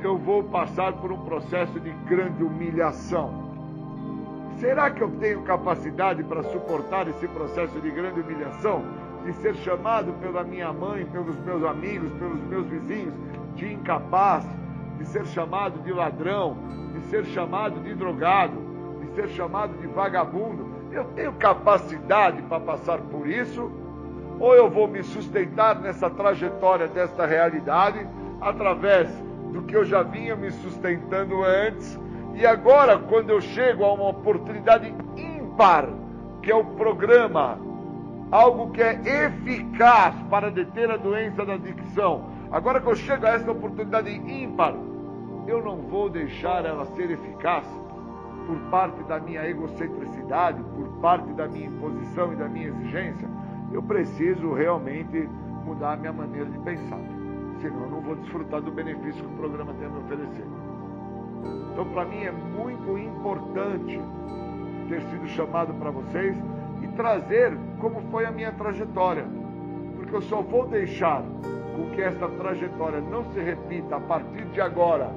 eu 0.07 0.17
vou 0.17 0.43
passar 0.43 0.93
por 0.93 1.11
um 1.11 1.19
processo 1.19 1.79
de 1.79 1.91
grande 2.05 2.43
humilhação. 2.43 3.51
Será 4.59 4.91
que 4.91 5.01
eu 5.01 5.09
tenho 5.19 5.41
capacidade 5.43 6.23
para 6.23 6.43
suportar 6.43 7.07
esse 7.07 7.27
processo 7.27 7.79
de 7.79 7.89
grande 7.89 8.19
humilhação? 8.19 8.83
De 9.25 9.33
ser 9.33 9.55
chamado 9.55 10.13
pela 10.13 10.43
minha 10.43 10.73
mãe, 10.73 11.05
pelos 11.05 11.39
meus 11.39 11.63
amigos, 11.63 12.11
pelos 12.13 12.41
meus 12.43 12.65
vizinhos 12.67 13.13
de 13.55 13.73
incapaz, 13.73 14.45
de 14.97 15.05
ser 15.05 15.25
chamado 15.27 15.79
de 15.83 15.91
ladrão, 15.91 16.57
de 16.93 17.01
ser 17.09 17.25
chamado 17.25 17.79
de 17.81 17.93
drogado, 17.93 18.57
de 19.01 19.15
ser 19.15 19.29
chamado 19.29 19.73
de 19.79 19.87
vagabundo. 19.87 20.69
Eu 20.91 21.05
tenho 21.15 21.33
capacidade 21.33 22.41
para 22.43 22.59
passar 22.59 22.99
por 22.99 23.27
isso? 23.27 23.71
Ou 24.39 24.55
eu 24.55 24.69
vou 24.69 24.87
me 24.87 25.03
sustentar 25.03 25.79
nessa 25.79 26.09
trajetória 26.09 26.87
desta 26.87 27.25
realidade 27.25 28.05
através 28.41 29.07
do 29.51 29.61
que 29.63 29.75
eu 29.75 29.85
já 29.85 30.01
vinha 30.01 30.35
me 30.35 30.51
sustentando 30.51 31.43
antes. 31.43 31.99
E 32.35 32.45
agora, 32.45 32.97
quando 32.97 33.29
eu 33.29 33.41
chego 33.41 33.83
a 33.83 33.93
uma 33.93 34.09
oportunidade 34.09 34.93
ímpar, 35.15 35.89
que 36.41 36.51
é 36.51 36.55
o 36.55 36.63
programa, 36.63 37.59
algo 38.31 38.71
que 38.71 38.81
é 38.81 39.25
eficaz 39.25 40.15
para 40.29 40.49
deter 40.49 40.89
a 40.89 40.97
doença 40.97 41.45
da 41.45 41.53
adicção, 41.53 42.25
agora 42.51 42.79
que 42.79 42.87
eu 42.87 42.95
chego 42.95 43.25
a 43.25 43.31
essa 43.31 43.51
oportunidade 43.51 44.09
ímpar, 44.09 44.73
eu 45.47 45.61
não 45.61 45.77
vou 45.77 46.09
deixar 46.09 46.65
ela 46.65 46.85
ser 46.85 47.11
eficaz 47.11 47.65
por 48.47 48.57
parte 48.69 49.03
da 49.03 49.19
minha 49.19 49.47
egocentricidade, 49.47 50.63
por 50.75 50.87
parte 51.01 51.31
da 51.33 51.47
minha 51.47 51.67
imposição 51.67 52.31
e 52.33 52.35
da 52.37 52.47
minha 52.47 52.69
exigência. 52.69 53.27
Eu 53.71 53.83
preciso 53.83 54.53
realmente 54.53 55.29
mudar 55.65 55.93
a 55.93 55.97
minha 55.97 56.13
maneira 56.13 56.49
de 56.49 56.57
pensar 56.59 56.99
senão 57.61 57.87
vou 58.11 58.15
desfrutar 58.17 58.61
do 58.61 58.71
benefício 58.71 59.23
que 59.23 59.33
o 59.33 59.37
programa 59.37 59.73
tem 59.75 59.87
a 59.87 59.89
me 59.89 59.99
oferecer. 59.99 60.45
Então, 61.71 61.85
para 61.93 62.03
mim 62.03 62.23
é 62.23 62.31
muito 62.31 62.97
importante 62.97 64.01
ter 64.89 65.01
sido 65.03 65.27
chamado 65.29 65.73
para 65.75 65.91
vocês 65.91 66.35
e 66.81 66.87
trazer 66.89 67.57
como 67.79 68.01
foi 68.11 68.25
a 68.25 68.31
minha 68.31 68.51
trajetória, 68.51 69.25
porque 69.95 70.13
eu 70.13 70.21
só 70.23 70.41
vou 70.41 70.67
deixar 70.67 71.23
com 71.75 71.89
que 71.95 72.01
esta 72.01 72.27
trajetória 72.27 72.99
não 72.99 73.23
se 73.31 73.39
repita 73.39 73.95
a 73.95 74.01
partir 74.01 74.43
de 74.47 74.59
agora, 74.59 75.09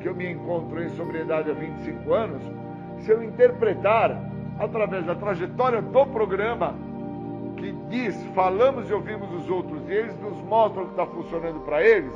que 0.00 0.08
eu 0.08 0.14
me 0.14 0.30
encontro 0.30 0.80
em 0.80 0.88
sobriedade 0.90 1.50
há 1.50 1.54
25 1.54 2.14
anos, 2.14 2.42
se 2.98 3.10
eu 3.10 3.24
interpretar 3.24 4.22
através 4.60 5.04
da 5.04 5.16
trajetória 5.16 5.82
do 5.82 6.06
programa 6.06 6.76
que 7.56 7.72
diz, 7.90 8.14
falamos 8.34 8.88
e 8.88 8.92
ouvimos 8.92 9.32
os 9.32 9.50
outros, 9.50 9.88
e 9.88 9.92
eles 9.92 10.20
nos 10.20 10.40
mostram 10.42 10.84
o 10.84 10.86
que 10.86 10.92
está 10.92 11.06
funcionando 11.06 11.60
para 11.60 11.82
eles, 11.82 12.14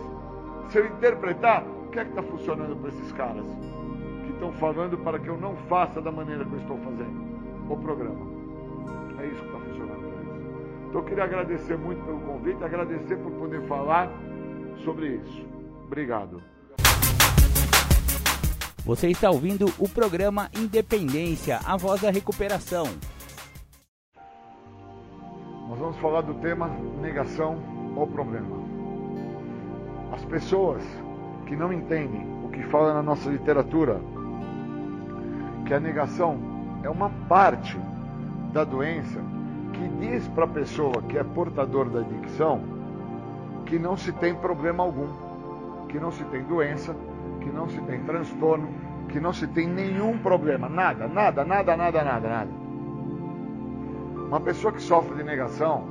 se 0.71 0.79
eu 0.79 0.87
interpretar, 0.87 1.65
o 1.65 1.91
que 1.91 1.99
é 1.99 2.05
que 2.05 2.11
está 2.11 2.23
funcionando 2.23 2.77
para 2.77 2.89
esses 2.89 3.13
caras? 3.13 3.45
Que 4.25 4.33
estão 4.33 4.53
falando 4.53 4.97
para 4.99 5.19
que 5.19 5.29
eu 5.29 5.37
não 5.37 5.57
faça 5.69 6.01
da 6.01 6.13
maneira 6.13 6.45
que 6.45 6.53
eu 6.53 6.61
estou 6.61 6.79
fazendo 6.79 7.31
o 7.69 7.77
programa. 7.77 8.27
É 9.21 9.27
isso 9.27 9.41
que 9.41 9.47
está 9.47 9.59
funcionando 9.59 10.01
para 10.01 10.23
eles. 10.23 10.89
Então 10.89 11.01
eu 11.01 11.05
queria 11.05 11.25
agradecer 11.25 11.77
muito 11.77 12.05
pelo 12.05 12.21
convite, 12.21 12.65
agradecer 12.65 13.17
por 13.17 13.33
poder 13.33 13.63
falar 13.67 14.11
sobre 14.85 15.17
isso. 15.17 15.47
Obrigado. 15.87 16.43
Você 18.85 19.09
está 19.09 19.31
ouvindo 19.31 19.67
o 19.79 19.89
programa 19.89 20.49
Independência, 20.57 21.61
a 21.65 21.77
voz 21.77 22.01
da 22.01 22.11
recuperação 22.11 22.85
nós 25.71 25.79
vamos 25.79 25.97
falar 25.99 26.23
do 26.23 26.35
tema 26.35 26.69
negação 27.01 27.57
ou 27.97 28.05
problema. 28.05 28.60
As 30.13 30.25
pessoas 30.25 30.83
que 31.47 31.57
não 31.57 31.73
entendem 31.73 32.27
o 32.45 32.49
que 32.49 32.63
fala 32.65 32.95
na 32.95 33.03
nossa 33.03 33.29
literatura, 33.31 34.01
que 35.67 35.75
a 35.75 35.81
negação 35.81 36.39
é 36.83 36.91
uma 36.91 37.11
parte 37.29 37.79
da 38.53 38.65
doença 38.65 39.21
que 39.73 39.89
diz 40.01 40.27
para 40.29 40.45
a 40.45 40.49
pessoa 40.49 41.03
que 41.09 41.17
é 41.17 41.25
portador 41.25 41.89
da 41.89 42.01
adicção 42.01 42.61
que 43.67 43.79
não 43.79 43.97
se 43.97 44.11
tem 44.13 44.35
problema 44.35 44.83
algum, 44.83 45.07
que 45.89 45.99
não 46.01 46.11
se 46.11 46.25
tem 46.25 46.43
doença, 46.43 46.95
que 47.41 47.49
não 47.51 47.69
se 47.69 47.81
tem 47.83 48.03
transtorno, 48.03 48.69
que 49.09 49.21
não 49.21 49.33
se 49.33 49.47
tem 49.47 49.69
nenhum 49.69 50.19
problema, 50.19 50.69
nada, 50.69 51.07
nada, 51.07 51.45
nada, 51.45 51.77
nada, 51.77 52.03
nada, 52.03 52.29
nada. 52.29 52.51
Uma 54.27 54.41
pessoa 54.41 54.73
que 54.73 54.83
sofre 54.83 55.15
de 55.15 55.23
negação 55.23 55.85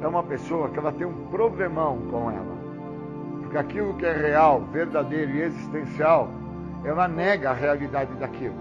é 0.00 0.06
uma 0.06 0.22
pessoa 0.22 0.68
que 0.68 0.78
ela 0.78 0.92
tem 0.92 1.06
um 1.06 1.26
problemão 1.28 1.98
com 2.10 2.30
ela. 2.30 2.49
Porque 3.50 3.58
aquilo 3.58 3.94
que 3.94 4.06
é 4.06 4.12
real, 4.12 4.60
verdadeiro 4.72 5.32
e 5.32 5.42
existencial, 5.42 6.28
ela 6.84 7.08
nega 7.08 7.50
a 7.50 7.52
realidade 7.52 8.14
daquilo. 8.14 8.54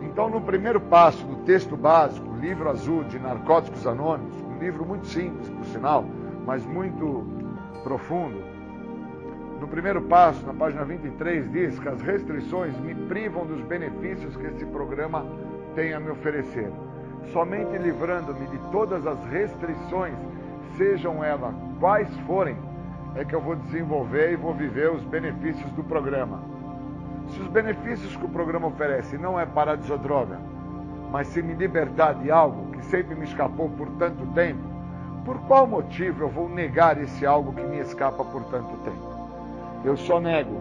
Então, 0.00 0.30
no 0.30 0.40
primeiro 0.40 0.80
passo 0.80 1.26
do 1.26 1.42
texto 1.44 1.76
básico, 1.76 2.32
livro 2.36 2.70
azul 2.70 3.02
de 3.02 3.18
Narcóticos 3.18 3.84
Anônimos, 3.84 4.32
um 4.42 4.60
livro 4.60 4.86
muito 4.86 5.08
simples, 5.08 5.48
por 5.48 5.64
sinal, 5.64 6.04
mas 6.46 6.64
muito 6.64 7.26
profundo, 7.82 8.40
no 9.60 9.66
primeiro 9.66 10.02
passo, 10.02 10.46
na 10.46 10.54
página 10.54 10.84
23, 10.84 11.50
diz 11.50 11.76
que 11.80 11.88
as 11.88 12.00
restrições 12.00 12.78
me 12.78 12.94
privam 12.94 13.44
dos 13.44 13.60
benefícios 13.62 14.36
que 14.36 14.46
esse 14.46 14.64
programa 14.66 15.26
tem 15.74 15.92
a 15.94 15.98
me 15.98 16.10
oferecer 16.10 16.70
somente 17.32 17.76
livrando-me 17.78 18.46
de 18.46 18.58
todas 18.70 19.06
as 19.06 19.22
restrições, 19.26 20.14
sejam 20.76 21.22
elas 21.22 21.54
quais 21.78 22.08
forem, 22.26 22.56
é 23.14 23.24
que 23.24 23.34
eu 23.34 23.40
vou 23.40 23.56
desenvolver 23.56 24.32
e 24.32 24.36
vou 24.36 24.54
viver 24.54 24.90
os 24.90 25.02
benefícios 25.04 25.70
do 25.72 25.84
programa. 25.84 26.40
Se 27.28 27.40
os 27.40 27.48
benefícios 27.48 28.16
que 28.16 28.24
o 28.24 28.28
programa 28.28 28.68
oferece 28.68 29.16
não 29.18 29.38
é 29.38 29.46
parar 29.46 29.76
de 29.76 29.84
usar 29.84 29.96
droga, 29.96 30.38
mas 31.10 31.28
se 31.28 31.42
me 31.42 31.54
libertar 31.54 32.14
de 32.14 32.30
algo 32.30 32.70
que 32.72 32.84
sempre 32.86 33.14
me 33.14 33.24
escapou 33.24 33.68
por 33.70 33.88
tanto 33.98 34.26
tempo, 34.34 34.62
por 35.24 35.38
qual 35.42 35.66
motivo 35.66 36.24
eu 36.24 36.28
vou 36.28 36.48
negar 36.48 37.00
esse 37.00 37.26
algo 37.26 37.52
que 37.52 37.62
me 37.62 37.78
escapa 37.78 38.24
por 38.24 38.44
tanto 38.44 38.76
tempo? 38.78 39.10
Eu 39.84 39.96
só 39.96 40.20
nego 40.20 40.60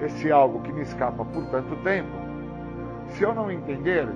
esse 0.00 0.30
algo 0.30 0.60
que 0.60 0.72
me 0.72 0.82
escapa 0.82 1.24
por 1.24 1.44
tanto 1.46 1.74
tempo 1.76 2.26
se 3.10 3.22
eu 3.22 3.34
não 3.34 3.50
entender 3.50 4.06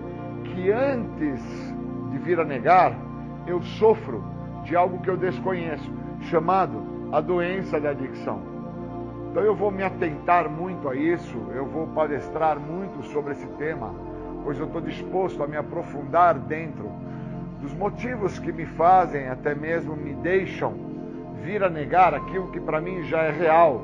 que 0.44 0.70
antes 0.70 1.40
de 2.10 2.18
vir 2.18 2.38
a 2.40 2.44
negar, 2.44 2.94
eu 3.46 3.62
sofro 3.62 4.24
de 4.64 4.76
algo 4.76 4.98
que 5.00 5.08
eu 5.08 5.16
desconheço, 5.16 5.90
chamado 6.22 6.82
a 7.12 7.20
doença 7.20 7.80
da 7.80 7.90
adicção. 7.90 8.40
Então 9.30 9.42
eu 9.42 9.54
vou 9.54 9.70
me 9.70 9.82
atentar 9.82 10.48
muito 10.48 10.88
a 10.88 10.94
isso, 10.94 11.38
eu 11.54 11.66
vou 11.66 11.86
palestrar 11.88 12.58
muito 12.58 13.04
sobre 13.06 13.32
esse 13.32 13.46
tema, 13.58 13.94
pois 14.42 14.58
eu 14.58 14.66
estou 14.66 14.80
disposto 14.80 15.42
a 15.42 15.46
me 15.46 15.56
aprofundar 15.56 16.34
dentro 16.34 16.90
dos 17.60 17.72
motivos 17.74 18.38
que 18.38 18.52
me 18.52 18.64
fazem, 18.64 19.28
até 19.28 19.54
mesmo 19.54 19.94
me 19.94 20.14
deixam 20.14 20.74
vir 21.42 21.62
a 21.62 21.68
negar 21.68 22.14
aquilo 22.14 22.50
que 22.50 22.60
para 22.60 22.80
mim 22.80 23.02
já 23.04 23.22
é 23.22 23.30
real, 23.30 23.80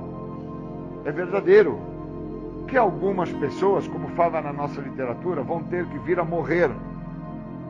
é 1.04 1.12
verdadeiro. 1.12 1.78
Que 2.66 2.76
algumas 2.76 3.32
pessoas, 3.32 3.86
como 3.86 4.08
fala 4.08 4.40
na 4.40 4.52
nossa 4.52 4.80
literatura, 4.80 5.42
vão 5.42 5.62
ter 5.62 5.86
que 5.86 5.98
vir 6.00 6.18
a 6.18 6.24
morrer 6.24 6.68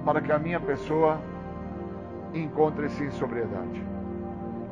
para 0.06 0.22
que 0.22 0.32
a 0.32 0.38
minha 0.38 0.58
pessoa 0.58 1.18
encontre-se 2.32 3.04
em 3.04 3.10
sobriedade. 3.10 3.95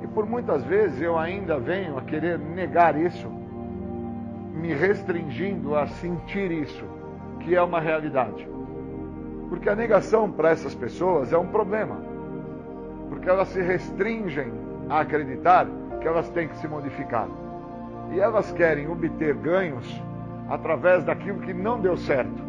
E 0.04 0.06
por 0.06 0.26
muitas 0.26 0.62
vezes 0.64 1.00
eu 1.00 1.18
ainda 1.18 1.58
venho 1.58 1.96
a 1.96 2.02
querer 2.02 2.38
negar 2.38 2.94
isso, 2.94 3.26
me 4.52 4.74
restringindo 4.74 5.74
a 5.74 5.86
sentir 5.86 6.50
isso, 6.50 6.84
que 7.40 7.54
é 7.56 7.62
uma 7.62 7.80
realidade. 7.80 8.46
Porque 9.48 9.66
a 9.66 9.74
negação 9.74 10.30
para 10.30 10.50
essas 10.50 10.74
pessoas 10.74 11.32
é 11.32 11.38
um 11.38 11.46
problema. 11.46 11.96
Porque 13.08 13.30
elas 13.30 13.48
se 13.48 13.62
restringem 13.62 14.52
a 14.90 15.00
acreditar 15.00 15.66
que 16.02 16.06
elas 16.06 16.28
têm 16.28 16.48
que 16.48 16.58
se 16.58 16.68
modificar. 16.68 17.26
E 18.12 18.20
elas 18.20 18.52
querem 18.52 18.86
obter 18.86 19.34
ganhos 19.34 20.02
através 20.50 21.02
daquilo 21.02 21.40
que 21.40 21.54
não 21.54 21.80
deu 21.80 21.96
certo 21.96 22.44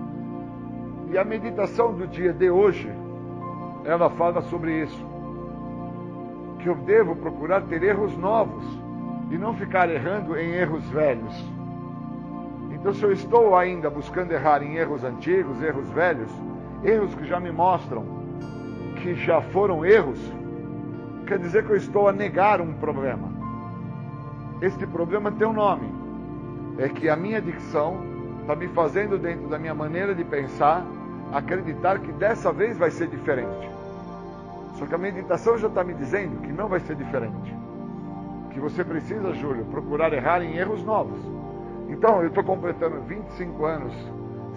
E 1.09 1.17
a 1.17 1.23
meditação 1.23 1.93
do 1.93 2.05
dia 2.05 2.33
de 2.33 2.49
hoje, 2.49 2.91
ela 3.85 4.09
fala 4.09 4.41
sobre 4.41 4.83
isso. 4.83 5.14
Que 6.65 6.69
eu 6.69 6.75
devo 6.77 7.15
procurar 7.15 7.61
ter 7.61 7.83
erros 7.83 8.17
novos 8.17 8.65
e 9.29 9.37
não 9.37 9.53
ficar 9.53 9.87
errando 9.87 10.35
em 10.35 10.49
erros 10.49 10.83
velhos. 10.89 11.31
Então, 12.71 12.91
se 12.91 13.03
eu 13.03 13.11
estou 13.11 13.55
ainda 13.55 13.87
buscando 13.87 14.31
errar 14.31 14.63
em 14.63 14.75
erros 14.75 15.03
antigos, 15.03 15.61
erros 15.61 15.87
velhos, 15.91 16.31
erros 16.83 17.13
que 17.13 17.23
já 17.23 17.39
me 17.39 17.51
mostram 17.51 18.03
que 18.95 19.13
já 19.13 19.43
foram 19.43 19.85
erros, 19.85 20.19
quer 21.27 21.37
dizer 21.37 21.67
que 21.67 21.71
eu 21.71 21.75
estou 21.75 22.07
a 22.07 22.11
negar 22.11 22.59
um 22.59 22.73
problema. 22.73 23.29
Este 24.59 24.87
problema 24.87 25.31
tem 25.31 25.45
um 25.45 25.53
nome. 25.53 25.87
É 26.79 26.89
que 26.89 27.07
a 27.09 27.15
minha 27.15 27.39
dicção 27.39 28.03
está 28.41 28.55
me 28.55 28.67
fazendo, 28.69 29.19
dentro 29.19 29.47
da 29.49 29.59
minha 29.59 29.75
maneira 29.75 30.15
de 30.15 30.23
pensar, 30.23 30.83
acreditar 31.31 31.99
que 31.99 32.11
dessa 32.13 32.51
vez 32.51 32.75
vai 32.75 32.89
ser 32.89 33.07
diferente. 33.07 33.74
Só 34.75 34.85
que 34.85 34.95
a 34.95 34.97
meditação 34.97 35.57
já 35.57 35.67
está 35.67 35.83
me 35.83 35.93
dizendo 35.93 36.41
que 36.41 36.51
não 36.51 36.67
vai 36.67 36.79
ser 36.79 36.95
diferente. 36.95 37.55
Que 38.51 38.59
você 38.59 38.83
precisa, 38.83 39.33
Júlio, 39.33 39.65
procurar 39.65 40.13
errar 40.13 40.41
em 40.41 40.57
erros 40.57 40.83
novos. 40.83 41.19
Então, 41.89 42.21
eu 42.21 42.27
estou 42.27 42.43
completando 42.43 43.01
25 43.01 43.65
anos 43.65 43.93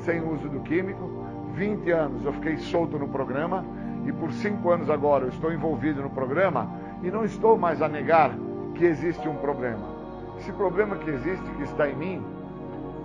sem 0.05 0.20
uso 0.20 0.49
do 0.49 0.61
químico, 0.61 1.11
20 1.55 1.90
anos 1.90 2.24
eu 2.24 2.32
fiquei 2.32 2.57
solto 2.57 2.99
no 2.99 3.09
programa, 3.09 3.65
e 4.07 4.12
por 4.12 4.32
5 4.32 4.70
anos 4.70 4.90
agora 4.90 5.24
eu 5.24 5.28
estou 5.28 5.53
envolvido 5.53 6.03
no 6.03 6.11
programa 6.11 6.70
e 7.03 7.11
não 7.11 7.24
estou 7.24 7.59
mais 7.59 7.82
a 7.82 7.89
negar 7.89 8.32
que 8.74 8.85
existe 8.85 9.28
um 9.28 9.35
problema. 9.36 9.86
Esse 10.39 10.53
problema 10.53 10.97
que 10.97 11.11
existe, 11.11 11.45
que 11.57 11.65
está 11.65 11.89
em 11.89 11.97
mim, 11.97 12.23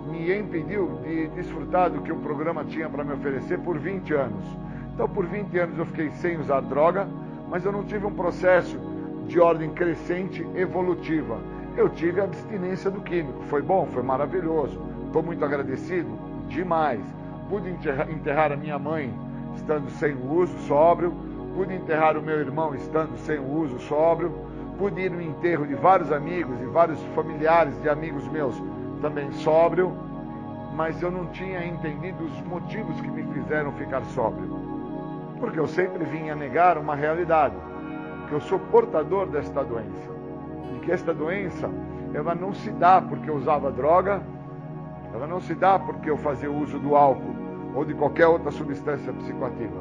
me 0.08 0.36
impediu 0.36 1.00
de 1.02 1.28
desfrutar 1.28 1.90
do 1.90 2.00
que 2.02 2.12
o 2.12 2.16
programa 2.16 2.64
tinha 2.64 2.88
para 2.88 3.04
me 3.04 3.12
oferecer 3.12 3.58
por 3.60 3.78
20 3.78 4.14
anos. 4.14 4.44
Então, 4.94 5.08
por 5.08 5.26
20 5.26 5.58
anos 5.58 5.76
eu 5.76 5.86
fiquei 5.86 6.10
sem 6.12 6.38
usar 6.38 6.60
droga, 6.60 7.08
mas 7.50 7.64
eu 7.64 7.72
não 7.72 7.82
tive 7.82 8.06
um 8.06 8.14
processo 8.14 8.78
de 9.26 9.40
ordem 9.40 9.70
crescente 9.70 10.46
evolutiva. 10.54 11.36
Eu 11.76 11.88
tive 11.88 12.20
a 12.20 12.24
abstinência 12.24 12.92
do 12.92 13.00
químico. 13.00 13.42
Foi 13.48 13.60
bom, 13.60 13.86
foi 13.92 14.04
maravilhoso. 14.04 14.80
Estou 15.06 15.20
muito 15.20 15.44
agradecido, 15.44 16.08
demais. 16.48 17.00
Pude 17.48 17.68
enterrar, 17.68 18.52
a 18.52 18.56
minha 18.56 18.78
mãe 18.78 19.12
estando 19.56 19.90
sem 19.90 20.14
uso, 20.14 20.56
sóbrio. 20.60 21.12
Pude 21.56 21.74
enterrar 21.74 22.16
o 22.16 22.22
meu 22.22 22.38
irmão 22.38 22.72
estando 22.72 23.18
sem 23.18 23.40
uso, 23.40 23.80
sóbrio. 23.80 24.32
Pude 24.78 25.00
ir 25.00 25.10
no 25.10 25.20
enterro 25.20 25.66
de 25.66 25.74
vários 25.74 26.12
amigos 26.12 26.60
e 26.60 26.66
vários 26.66 27.00
familiares 27.16 27.80
de 27.82 27.88
amigos 27.88 28.26
meus 28.28 28.54
também 29.00 29.30
sóbrio, 29.32 29.92
mas 30.74 31.00
eu 31.02 31.10
não 31.10 31.26
tinha 31.26 31.64
entendido 31.64 32.24
os 32.24 32.40
motivos 32.42 33.00
que 33.00 33.10
me 33.10 33.22
fizeram 33.34 33.72
ficar 33.72 34.02
sóbrio. 34.06 34.63
Porque 35.44 35.60
eu 35.60 35.66
sempre 35.66 36.02
vinha 36.06 36.34
negar 36.34 36.78
uma 36.78 36.94
realidade, 36.94 37.54
que 38.26 38.32
eu 38.32 38.40
sou 38.40 38.58
portador 38.58 39.26
desta 39.26 39.62
doença. 39.62 40.10
E 40.74 40.78
que 40.78 40.90
esta 40.90 41.12
doença, 41.12 41.70
ela 42.14 42.34
não 42.34 42.54
se 42.54 42.70
dá 42.70 43.02
porque 43.02 43.28
eu 43.28 43.34
usava 43.34 43.70
droga, 43.70 44.22
ela 45.12 45.26
não 45.26 45.42
se 45.42 45.54
dá 45.54 45.78
porque 45.78 46.08
eu 46.08 46.16
fazia 46.16 46.50
uso 46.50 46.78
do 46.78 46.96
álcool 46.96 47.36
ou 47.74 47.84
de 47.84 47.92
qualquer 47.92 48.26
outra 48.26 48.50
substância 48.50 49.12
psicoativa. 49.12 49.76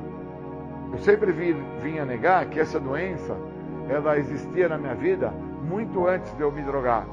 Eu 0.91 0.99
sempre 0.99 1.31
vinha 1.31 2.03
negar 2.03 2.45
que 2.47 2.59
essa 2.59 2.77
doença, 2.77 3.33
ela 3.87 4.19
existia 4.19 4.67
na 4.67 4.77
minha 4.77 4.95
vida 4.95 5.33
muito 5.63 6.05
antes 6.05 6.35
de 6.35 6.41
eu 6.41 6.51
me 6.51 6.61
drogar. 6.61 7.05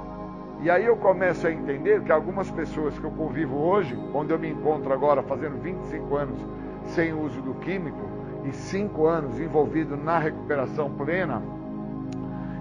E 0.61 0.69
aí 0.69 0.87
eu 0.87 0.97
começo 0.97 1.47
a 1.47 1.53
entender 1.53 2.03
que 2.03 2.11
algumas 2.11 2.51
pessoas 2.51 2.99
que 2.99 3.05
eu 3.05 3.13
convivo 3.13 3.57
hoje, 3.57 3.97
onde 4.13 4.33
eu 4.33 4.41
me 4.41 4.51
encontro 4.51 4.93
agora 4.93 5.23
fazendo 5.23 5.57
25 5.63 6.17
anos 6.17 6.41
sem 6.87 7.13
uso 7.13 7.41
do 7.43 7.55
químico 7.55 8.19
e 8.45 8.53
5 8.53 9.07
anos 9.07 9.39
envolvido 9.39 9.97
na 9.97 10.19
recuperação 10.19 10.91
plena, 10.91 11.43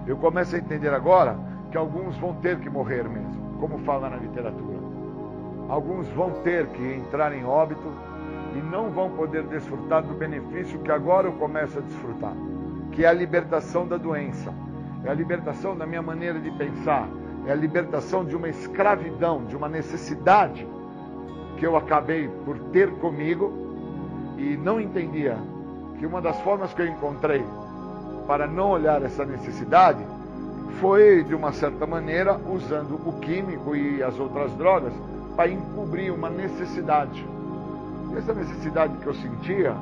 eu 0.06 0.16
começo 0.16 0.54
a 0.56 0.58
entender 0.58 0.92
agora 0.92 1.38
que 1.70 1.76
alguns 1.76 2.16
vão 2.16 2.34
ter 2.34 2.58
que 2.58 2.68
morrer 2.68 3.08
mesmo, 3.08 3.58
como 3.60 3.78
fala 3.78 4.10
na 4.10 4.16
literatura. 4.16 4.78
Alguns 5.68 6.08
vão 6.08 6.30
ter 6.42 6.66
que 6.68 6.82
entrar 6.82 7.32
em 7.32 7.44
óbito 7.44 7.92
e 8.56 8.58
não 8.58 8.90
vão 8.90 9.10
poder 9.10 9.44
desfrutar 9.44 10.02
do 10.02 10.14
benefício 10.14 10.80
que 10.80 10.90
agora 10.90 11.28
eu 11.28 11.32
começo 11.34 11.78
a 11.78 11.82
desfrutar, 11.82 12.34
que 12.92 13.04
é 13.04 13.08
a 13.08 13.12
libertação 13.12 13.86
da 13.86 13.96
doença, 13.96 14.52
é 15.04 15.10
a 15.10 15.14
libertação 15.14 15.76
da 15.76 15.86
minha 15.86 16.02
maneira 16.02 16.40
de 16.40 16.50
pensar, 16.50 17.08
é 17.46 17.52
a 17.52 17.54
libertação 17.54 18.24
de 18.24 18.34
uma 18.34 18.48
escravidão, 18.48 19.44
de 19.44 19.56
uma 19.56 19.68
necessidade 19.68 20.66
que 21.56 21.64
eu 21.64 21.76
acabei 21.76 22.28
por 22.44 22.58
ter 22.72 22.90
comigo 22.94 23.52
e 24.36 24.56
não 24.56 24.80
entendia 24.80 25.38
que 26.00 26.06
uma 26.06 26.22
das 26.22 26.40
formas 26.40 26.72
que 26.72 26.80
eu 26.80 26.86
encontrei 26.86 27.44
para 28.26 28.46
não 28.46 28.70
olhar 28.70 29.02
essa 29.02 29.22
necessidade 29.22 30.02
foi, 30.80 31.22
de 31.22 31.34
uma 31.34 31.52
certa 31.52 31.86
maneira, 31.86 32.40
usando 32.48 32.94
o 33.06 33.12
químico 33.20 33.76
e 33.76 34.02
as 34.02 34.18
outras 34.18 34.50
drogas 34.54 34.94
para 35.36 35.50
encobrir 35.50 36.10
uma 36.10 36.30
necessidade. 36.30 37.22
E 38.10 38.16
essa 38.16 38.32
necessidade 38.32 38.96
que 38.96 39.06
eu 39.06 39.12
sentia, 39.12 39.76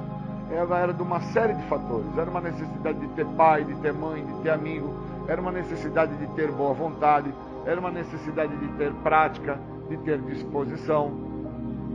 ela 0.50 0.80
era 0.80 0.92
de 0.92 1.00
uma 1.00 1.20
série 1.20 1.54
de 1.54 1.62
fatores. 1.68 2.06
Era 2.18 2.28
uma 2.28 2.40
necessidade 2.40 2.98
de 2.98 3.06
ter 3.08 3.26
pai, 3.36 3.62
de 3.62 3.76
ter 3.76 3.92
mãe, 3.92 4.24
de 4.26 4.32
ter 4.42 4.50
amigo, 4.50 4.92
era 5.28 5.40
uma 5.40 5.52
necessidade 5.52 6.16
de 6.16 6.26
ter 6.34 6.50
boa 6.50 6.74
vontade, 6.74 7.32
era 7.64 7.78
uma 7.78 7.92
necessidade 7.92 8.56
de 8.56 8.66
ter 8.72 8.92
prática, 9.04 9.56
de 9.88 9.96
ter 9.98 10.18
disposição, 10.22 11.12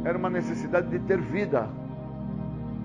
era 0.05 0.17
uma 0.17 0.29
necessidade 0.29 0.87
de 0.87 0.99
ter 0.99 1.19
vida. 1.19 1.67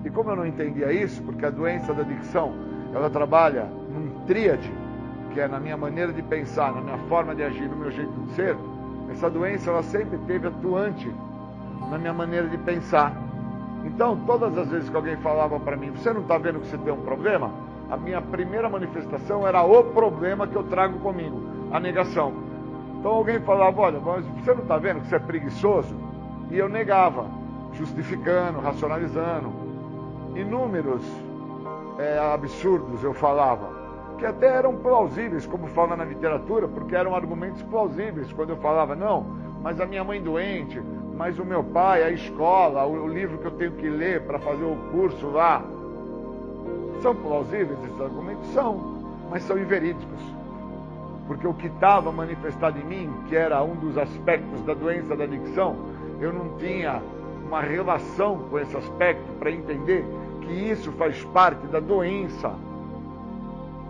E 0.03 0.09
como 0.09 0.29
eu 0.31 0.35
não 0.35 0.45
entendia 0.45 0.91
isso, 0.91 1.21
porque 1.23 1.45
a 1.45 1.49
doença 1.49 1.93
da 1.93 2.01
adicção, 2.01 2.53
ela 2.93 3.09
trabalha 3.09 3.65
num 3.65 4.25
tríade, 4.25 4.71
que 5.33 5.39
é 5.39 5.47
na 5.47 5.59
minha 5.59 5.77
maneira 5.77 6.13
de 6.13 6.21
pensar, 6.21 6.73
na 6.73 6.81
minha 6.81 6.97
forma 7.09 7.35
de 7.35 7.43
agir, 7.43 7.67
no 7.67 7.75
meu 7.75 7.91
jeito 7.91 8.11
de 8.11 8.31
ser, 8.33 8.55
essa 9.11 9.29
doença 9.29 9.69
ela 9.69 9.83
sempre 9.83 10.17
teve 10.19 10.47
atuante 10.47 11.11
na 11.89 11.97
minha 11.97 12.13
maneira 12.13 12.47
de 12.47 12.57
pensar. 12.57 13.13
Então, 13.85 14.17
todas 14.25 14.57
as 14.57 14.69
vezes 14.69 14.89
que 14.89 14.95
alguém 14.95 15.17
falava 15.17 15.59
para 15.59 15.75
mim, 15.75 15.91
você 15.91 16.13
não 16.13 16.21
está 16.21 16.37
vendo 16.37 16.59
que 16.59 16.67
você 16.67 16.77
tem 16.77 16.93
um 16.93 17.01
problema? 17.01 17.51
A 17.89 17.97
minha 17.97 18.21
primeira 18.21 18.69
manifestação 18.69 19.47
era 19.47 19.63
o 19.63 19.83
problema 19.85 20.47
que 20.47 20.55
eu 20.55 20.63
trago 20.63 20.99
comigo, 20.99 21.41
a 21.71 21.79
negação. 21.79 22.33
Então 22.99 23.11
alguém 23.11 23.39
falava, 23.39 23.81
olha, 23.81 23.99
mas 23.99 24.25
você 24.25 24.53
não 24.53 24.61
está 24.61 24.77
vendo 24.77 25.01
que 25.01 25.07
você 25.07 25.15
é 25.15 25.19
preguiçoso? 25.19 25.95
E 26.51 26.57
eu 26.57 26.69
negava, 26.69 27.25
justificando, 27.73 28.59
racionalizando. 28.59 29.51
Inúmeros 30.35 31.01
é, 31.97 32.17
absurdos 32.17 33.03
eu 33.03 33.13
falava, 33.13 33.69
que 34.17 34.25
até 34.25 34.47
eram 34.47 34.75
plausíveis, 34.77 35.45
como 35.45 35.67
fala 35.67 35.95
na 35.95 36.05
literatura, 36.05 36.67
porque 36.67 36.95
eram 36.95 37.15
argumentos 37.15 37.61
plausíveis 37.63 38.31
quando 38.33 38.51
eu 38.51 38.57
falava, 38.57 38.95
não, 38.95 39.25
mas 39.61 39.79
a 39.79 39.85
minha 39.85 40.03
mãe 40.03 40.21
doente, 40.21 40.81
mas 41.15 41.37
o 41.39 41.45
meu 41.45 41.63
pai, 41.63 42.03
a 42.03 42.11
escola, 42.11 42.85
o, 42.85 43.07
livro 43.07 43.37
que 43.37 43.45
eu 43.45 43.51
tenho 43.51 43.71
que 43.73 43.89
ler 43.89 44.21
para 44.21 44.39
fazer 44.39 44.63
o 44.63 44.75
curso 44.91 45.27
lá. 45.29 45.61
São 47.01 47.15
plausíveis 47.15 47.77
esses 47.83 48.01
argumentos? 48.01 48.47
São, 48.53 48.77
mas 49.29 49.43
são 49.43 49.57
inverídicos 49.57 50.39
porque 51.29 51.45
o 51.45 51.53
que 51.53 51.67
estava 51.67 52.11
manifestado 52.11 52.79
em 52.79 52.83
mim, 52.83 53.13
que 53.27 53.35
era 53.35 53.61
um 53.61 53.75
dos 53.75 53.99
aspectos 53.99 54.63
da 54.63 54.73
doença 54.73 55.15
da 55.15 55.25
adicção, 55.25 55.75
eu 56.19 56.33
não 56.33 56.57
tinha 56.57 56.99
uma 57.49 57.61
relação 57.61 58.37
com 58.47 58.59
esse 58.59 58.77
aspecto 58.77 59.33
para 59.39 59.49
entender 59.51 60.05
que 60.41 60.53
isso 60.53 60.91
faz 60.91 61.23
parte 61.25 61.65
da 61.65 61.79
doença. 61.79 62.53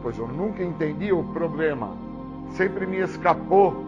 Pois 0.01 0.17
eu 0.17 0.27
nunca 0.29 0.63
entendi 0.63 1.11
o 1.11 1.25
problema, 1.25 1.89
sempre 2.51 2.85
me 2.85 2.99
escapou 2.99 3.85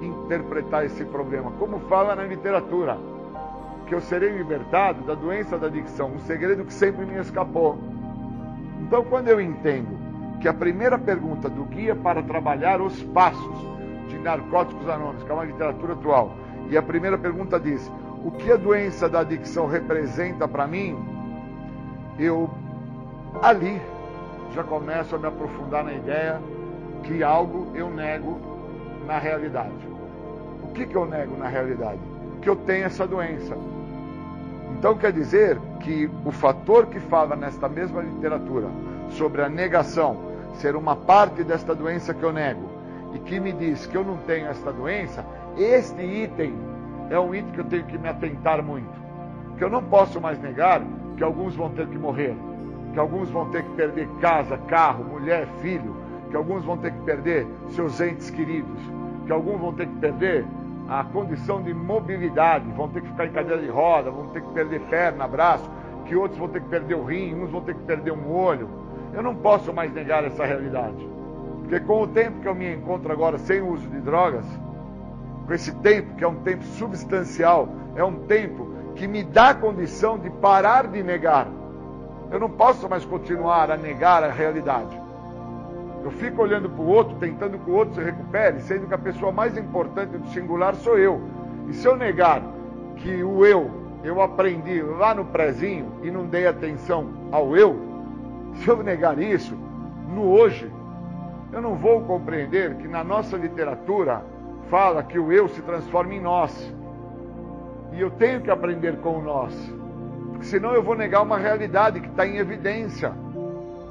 interpretar 0.00 0.86
esse 0.86 1.04
problema, 1.04 1.50
como 1.58 1.80
fala 1.80 2.14
na 2.14 2.22
literatura, 2.22 2.96
que 3.88 3.94
eu 3.94 4.00
serei 4.00 4.30
libertado 4.30 5.02
da 5.02 5.14
doença 5.14 5.58
da 5.58 5.66
adicção, 5.66 6.12
um 6.12 6.20
segredo 6.20 6.64
que 6.64 6.72
sempre 6.72 7.04
me 7.04 7.18
escapou. 7.18 7.76
Então, 8.80 9.02
quando 9.02 9.26
eu 9.26 9.40
entendo 9.40 9.98
que 10.40 10.46
a 10.46 10.54
primeira 10.54 10.96
pergunta 10.96 11.48
do 11.48 11.64
Guia 11.64 11.96
para 11.96 12.22
Trabalhar 12.22 12.80
os 12.80 13.02
Passos 13.02 13.58
de 14.08 14.16
Narcóticos 14.18 14.88
Anônimos, 14.88 15.24
que 15.24 15.30
é 15.32 15.34
uma 15.34 15.44
literatura 15.44 15.94
atual, 15.94 16.32
e 16.70 16.76
a 16.76 16.82
primeira 16.82 17.18
pergunta 17.18 17.58
diz: 17.58 17.90
O 18.28 18.30
que 18.30 18.52
a 18.52 18.56
doença 18.56 19.08
da 19.08 19.20
adicção 19.20 19.66
representa 19.66 20.46
para 20.46 20.66
mim? 20.66 20.94
Eu, 22.18 22.50
ali, 23.40 23.80
já 24.54 24.62
começo 24.62 25.16
a 25.16 25.18
me 25.18 25.28
aprofundar 25.28 25.82
na 25.82 25.94
ideia 25.94 26.38
que 27.04 27.22
algo 27.22 27.74
eu 27.74 27.88
nego 27.88 28.38
na 29.06 29.18
realidade. 29.18 29.72
O 30.62 30.74
que, 30.74 30.84
que 30.84 30.94
eu 30.94 31.06
nego 31.06 31.38
na 31.38 31.48
realidade? 31.48 31.98
Que 32.42 32.50
eu 32.50 32.56
tenho 32.56 32.84
essa 32.84 33.06
doença. 33.06 33.56
Então 34.78 34.94
quer 34.98 35.10
dizer 35.10 35.58
que 35.80 36.10
o 36.22 36.30
fator 36.30 36.84
que 36.84 37.00
fala 37.00 37.34
nesta 37.34 37.66
mesma 37.66 38.02
literatura 38.02 38.68
sobre 39.08 39.40
a 39.40 39.48
negação 39.48 40.18
ser 40.56 40.76
uma 40.76 40.94
parte 40.94 41.42
desta 41.42 41.74
doença 41.74 42.12
que 42.12 42.22
eu 42.22 42.34
nego 42.34 42.68
e 43.14 43.18
que 43.20 43.40
me 43.40 43.52
diz 43.52 43.86
que 43.86 43.96
eu 43.96 44.04
não 44.04 44.18
tenho 44.18 44.48
esta 44.48 44.70
doença, 44.70 45.24
este 45.56 46.02
item 46.02 46.77
é 47.10 47.18
um 47.18 47.34
item 47.34 47.52
que 47.52 47.60
eu 47.60 47.64
tenho 47.64 47.84
que 47.84 47.98
me 47.98 48.08
atentar 48.08 48.62
muito. 48.62 48.98
que 49.56 49.64
eu 49.64 49.70
não 49.70 49.82
posso 49.82 50.20
mais 50.20 50.38
negar 50.40 50.80
que 51.16 51.24
alguns 51.24 51.56
vão 51.56 51.70
ter 51.70 51.86
que 51.88 51.98
morrer, 51.98 52.36
que 52.92 52.98
alguns 52.98 53.28
vão 53.28 53.50
ter 53.50 53.64
que 53.64 53.70
perder 53.70 54.08
casa, 54.20 54.56
carro, 54.56 55.02
mulher, 55.02 55.48
filho, 55.60 55.96
que 56.30 56.36
alguns 56.36 56.64
vão 56.64 56.76
ter 56.78 56.92
que 56.92 57.00
perder 57.00 57.44
seus 57.70 58.00
entes 58.00 58.30
queridos, 58.30 58.80
que 59.26 59.32
alguns 59.32 59.60
vão 59.60 59.72
ter 59.72 59.86
que 59.86 59.96
perder 59.96 60.46
a 60.88 61.02
condição 61.02 61.60
de 61.60 61.74
mobilidade, 61.74 62.70
vão 62.76 62.88
ter 62.88 63.02
que 63.02 63.08
ficar 63.08 63.26
em 63.26 63.32
cadeira 63.32 63.60
de 63.60 63.68
roda, 63.68 64.10
vão 64.10 64.28
ter 64.28 64.40
que 64.40 64.50
perder 64.52 64.80
perna, 64.82 65.26
braço, 65.26 65.68
que 66.06 66.14
outros 66.14 66.38
vão 66.38 66.48
ter 66.48 66.62
que 66.62 66.68
perder 66.68 66.94
o 66.94 67.04
rim, 67.04 67.34
uns 67.34 67.50
vão 67.50 67.60
ter 67.60 67.74
que 67.74 67.82
perder 67.82 68.12
um 68.12 68.32
olho. 68.32 68.68
Eu 69.12 69.22
não 69.22 69.34
posso 69.34 69.72
mais 69.72 69.92
negar 69.92 70.24
essa 70.24 70.46
realidade. 70.46 71.06
Porque 71.60 71.80
com 71.80 72.02
o 72.02 72.06
tempo 72.06 72.40
que 72.40 72.48
eu 72.48 72.54
me 72.54 72.74
encontro 72.74 73.12
agora 73.12 73.36
sem 73.38 73.60
uso 73.60 73.86
de 73.88 74.00
drogas, 74.00 74.44
com 75.48 75.54
esse 75.54 75.72
tempo 75.76 76.14
que 76.14 76.22
é 76.22 76.28
um 76.28 76.42
tempo 76.42 76.62
substancial, 76.62 77.70
é 77.96 78.04
um 78.04 78.26
tempo 78.26 78.68
que 78.94 79.08
me 79.08 79.24
dá 79.24 79.54
condição 79.54 80.18
de 80.18 80.28
parar 80.28 80.86
de 80.86 81.02
negar. 81.02 81.48
Eu 82.30 82.38
não 82.38 82.50
posso 82.50 82.86
mais 82.86 83.02
continuar 83.06 83.70
a 83.70 83.76
negar 83.76 84.22
a 84.22 84.30
realidade. 84.30 85.00
Eu 86.04 86.10
fico 86.10 86.42
olhando 86.42 86.68
para 86.68 86.82
o 86.82 86.88
outro, 86.88 87.16
tentando 87.16 87.58
que 87.58 87.70
o 87.70 87.74
outro 87.74 87.94
se 87.94 88.02
recupere, 88.02 88.60
sendo 88.60 88.86
que 88.86 88.92
a 88.92 88.98
pessoa 88.98 89.32
mais 89.32 89.56
importante 89.56 90.18
do 90.18 90.28
singular 90.28 90.74
sou 90.74 90.98
eu. 90.98 91.18
E 91.66 91.72
se 91.72 91.86
eu 91.86 91.96
negar 91.96 92.42
que 92.96 93.22
o 93.24 93.46
eu, 93.46 93.70
eu 94.04 94.20
aprendi 94.20 94.82
lá 94.82 95.14
no 95.14 95.24
prezinho 95.24 95.94
e 96.02 96.10
não 96.10 96.26
dei 96.26 96.46
atenção 96.46 97.08
ao 97.32 97.56
eu, 97.56 97.74
se 98.56 98.68
eu 98.68 98.82
negar 98.82 99.18
isso, 99.18 99.56
no 100.14 100.30
hoje, 100.30 100.70
eu 101.50 101.62
não 101.62 101.74
vou 101.74 102.02
compreender 102.02 102.74
que 102.76 102.86
na 102.86 103.02
nossa 103.02 103.34
literatura 103.34 104.22
fala 104.68 105.02
que 105.02 105.18
o 105.18 105.32
eu 105.32 105.48
se 105.48 105.60
transforma 105.62 106.14
em 106.14 106.20
nós. 106.20 106.74
E 107.92 108.00
eu 108.00 108.10
tenho 108.10 108.40
que 108.40 108.50
aprender 108.50 108.98
com 108.98 109.18
o 109.18 109.22
nós. 109.22 109.54
Porque 110.30 110.46
senão 110.46 110.72
eu 110.72 110.82
vou 110.82 110.94
negar 110.94 111.22
uma 111.22 111.38
realidade 111.38 112.00
que 112.00 112.08
está 112.08 112.26
em 112.26 112.36
evidência. 112.36 113.12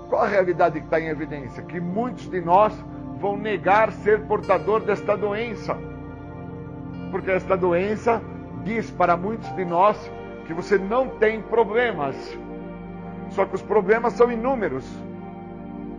Qual 0.09 0.21
a 0.21 0.27
realidade 0.27 0.79
que 0.79 0.85
está 0.85 0.99
em 0.99 1.09
evidência? 1.09 1.61
Que 1.63 1.79
muitos 1.79 2.29
de 2.29 2.39
nós 2.39 2.73
vão 3.19 3.35
negar 3.35 3.91
ser 3.91 4.21
portador 4.21 4.81
desta 4.81 5.17
doença. 5.17 5.77
Porque 7.11 7.31
esta 7.31 7.57
doença 7.57 8.21
diz 8.63 8.89
para 8.91 9.17
muitos 9.17 9.53
de 9.55 9.65
nós 9.65 9.97
que 10.45 10.53
você 10.53 10.77
não 10.77 11.09
tem 11.09 11.41
problemas. 11.41 12.15
Só 13.31 13.45
que 13.45 13.55
os 13.55 13.61
problemas 13.61 14.13
são 14.13 14.31
inúmeros. 14.31 14.87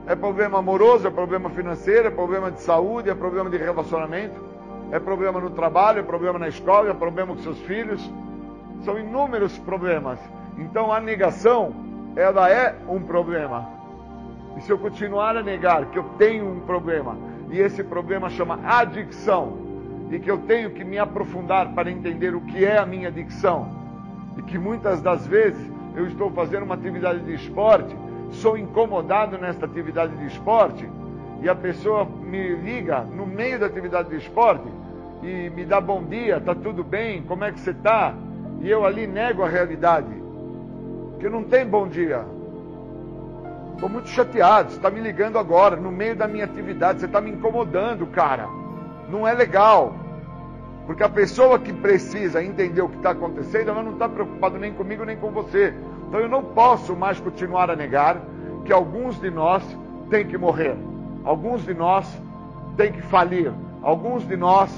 É 0.07 0.17
problema 0.17 0.59
amoroso, 0.59 1.07
é 1.07 1.11
problema 1.11 1.51
financeiro, 1.51 2.09
é 2.09 2.11
problema 2.11 2.51
de 2.51 2.63
saúde, 2.63 3.11
é 3.11 3.15
problema 3.15 3.51
de 3.51 3.59
relacionamento, 3.59 4.48
é 4.91 4.99
problema 4.99 5.41
no 5.41 5.51
trabalho, 5.51 6.01
é 6.01 6.03
problema 6.03 6.39
na 6.39 6.49
escola, 6.49 6.91
é 6.91 6.95
problema 6.95 7.35
com 7.35 7.43
seus 7.43 7.59
filhos. 7.61 8.11
São 8.85 8.99
inúmeros 8.99 9.59
problemas. 9.59 10.19
Então 10.57 10.93
a 10.93 11.01
negação, 11.01 11.75
ela 12.17 12.51
é 12.51 12.75
um 12.89 13.01
problema. 13.01 13.69
E 14.57 14.61
se 14.63 14.71
eu 14.71 14.79
continuar 14.79 15.37
a 15.37 15.43
negar 15.43 15.87
que 15.87 15.99
eu 15.99 16.05
tenho 16.17 16.51
um 16.51 16.61
problema, 16.61 17.17
e 17.51 17.61
esse 17.61 17.85
problema 17.85 18.29
chama 18.31 18.59
adicção, 18.65 19.59
e 20.11 20.19
que 20.19 20.31
eu 20.31 20.39
tenho 20.39 20.71
que 20.71 20.85
me 20.85 20.99
aprofundar 20.99 21.69
para 21.75 21.91
entender 21.91 22.35
o 22.35 22.41
que 22.41 22.65
é 22.65 22.79
a 22.79 22.87
minha 22.87 23.09
adicção, 23.09 23.69
e 24.37 24.43
que 24.43 24.59
muitas 24.59 25.01
das 25.01 25.27
vezes 25.27 25.71
eu 25.95 26.07
estou 26.07 26.31
fazendo 26.31 26.63
uma 26.63 26.75
atividade 26.75 27.21
de 27.21 27.35
esporte, 27.35 27.95
sou 28.31 28.57
incomodado 28.57 29.37
nesta 29.39 29.67
atividade 29.67 30.17
de 30.17 30.27
esporte, 30.27 30.89
e 31.43 31.49
a 31.49 31.55
pessoa 31.55 32.05
me 32.05 32.57
liga 32.57 33.01
no 33.01 33.27
meio 33.27 33.59
da 33.59 33.67
atividade 33.67 34.11
de 34.11 34.17
esporte 34.17 34.69
e 35.23 35.51
me 35.51 35.65
dá 35.65 35.81
bom 35.81 36.03
dia, 36.03 36.41
tá 36.41 36.55
tudo 36.55 36.83
bem, 36.83 37.23
como 37.23 37.45
é 37.45 37.53
que 37.53 37.61
você 37.61 37.71
está? 37.71 38.15
E 38.61 38.69
eu 38.69 38.85
ali 38.85 39.07
nego 39.07 39.43
a 39.43 39.49
realidade, 39.49 40.13
que 41.19 41.29
não 41.29 41.45
tem 41.45 41.67
bom 41.67 41.87
dia, 41.87 42.25
Estou 43.79 43.89
muito 43.89 44.09
chateado. 44.09 44.71
Você 44.71 44.77
está 44.77 44.91
me 44.91 45.01
ligando 45.01 45.39
agora, 45.39 45.77
no 45.77 45.93
meio 45.93 46.17
da 46.17 46.27
minha 46.27 46.45
atividade. 46.45 46.99
Você 46.99 47.07
está 47.07 47.21
me 47.21 47.31
incomodando, 47.31 48.09
cara. 48.09 48.49
Não 49.09 49.27
é 49.27 49.33
legal. 49.33 49.95
Porque 50.85 51.05
a 51.05 51.09
pessoa 51.09 51.61
que 51.61 51.73
precisa 51.73 52.43
entender 52.43 52.83
o 52.83 52.89
que 52.89 52.97
está 52.97 53.11
acontecendo, 53.11 53.71
ela 53.71 53.85
não 53.85 53.93
está 53.93 54.09
preocupada 54.09 54.59
nem 54.59 54.73
comigo 54.73 55.05
nem 55.05 55.17
com 55.17 55.31
você. 55.31 55.73
Então 56.09 56.19
eu 56.19 56.29
não 56.29 56.43
posso 56.43 56.97
mais 56.97 57.21
continuar 57.21 57.71
a 57.71 57.77
negar 57.77 58.17
que 58.65 58.73
alguns 58.73 59.21
de 59.21 59.31
nós 59.31 59.63
têm 60.11 60.27
que 60.27 60.37
morrer. 60.37 60.75
Alguns 61.25 61.65
de 61.65 61.75
nós 61.75 62.07
têm 62.77 62.93
que 62.93 63.03
falir. 63.03 63.53
Alguns 63.83 64.27
de 64.27 64.37
nós 64.37 64.71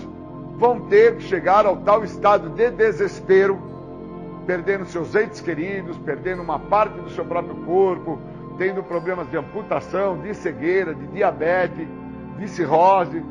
vão 0.57 0.81
ter 0.81 1.17
que 1.17 1.23
chegar 1.23 1.65
ao 1.65 1.79
tal 1.79 2.05
estado 2.05 2.51
de 2.51 2.71
desespero, 2.71 3.59
perdendo 4.47 4.85
seus 4.85 5.15
entes 5.15 5.41
queridos, 5.41 5.97
perdendo 5.99 6.43
uma 6.43 6.59
parte 6.59 7.01
do 7.01 7.11
seu 7.11 7.25
próprio 7.25 7.57
corpo, 7.65 8.19
tendo 8.59 8.83
problemas 8.83 9.31
de 9.31 9.39
amputação, 9.39 10.19
de 10.19 10.35
cegueira, 10.35 10.95
de 10.95 11.07
diabetes, 11.07 11.89
de 12.39 12.49
cirrose, 12.49 13.25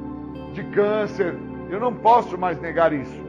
de 0.54 0.64
câncer. 0.66 1.36
Eu 1.70 1.80
não 1.80 1.94
posso 1.94 2.38
mais 2.38 2.60
negar 2.60 2.92
isso. 2.94 3.22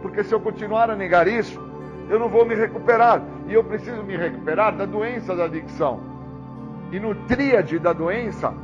Porque 0.00 0.22
se 0.22 0.32
eu 0.32 0.40
continuar 0.40 0.90
a 0.90 0.96
negar 0.96 1.26
isso, 1.26 1.60
eu 2.08 2.18
não 2.18 2.28
vou 2.28 2.44
me 2.44 2.54
recuperar. 2.54 3.22
E 3.48 3.54
eu 3.54 3.64
preciso 3.64 4.02
me 4.02 4.16
recuperar 4.16 4.76
da 4.76 4.84
doença 4.84 5.34
da 5.34 5.44
adicção. 5.44 6.00
E 6.92 7.00
no 7.00 7.14
tríade 7.26 7.78
da 7.78 7.92
doença, 7.92 8.54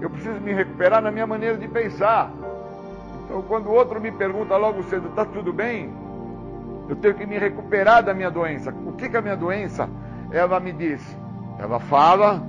eu 0.00 0.10
preciso 0.10 0.40
me 0.40 0.52
recuperar 0.52 1.02
na 1.02 1.10
minha 1.10 1.26
maneira 1.26 1.56
de 1.56 1.66
pensar. 1.68 2.30
Então, 3.24 3.42
quando 3.42 3.66
o 3.66 3.72
outro 3.72 4.00
me 4.00 4.12
pergunta 4.12 4.56
logo 4.56 4.82
cedo, 4.84 5.08
está 5.08 5.24
tudo 5.24 5.52
bem? 5.52 5.92
Eu 6.88 6.96
tenho 6.96 7.14
que 7.14 7.26
me 7.26 7.38
recuperar 7.38 8.02
da 8.02 8.14
minha 8.14 8.30
doença. 8.30 8.72
O 8.84 8.92
que, 8.92 9.08
que 9.08 9.16
a 9.16 9.22
minha 9.22 9.36
doença? 9.36 9.88
Ela 10.30 10.60
me 10.60 10.72
diz, 10.72 11.02
ela 11.58 11.80
fala 11.80 12.42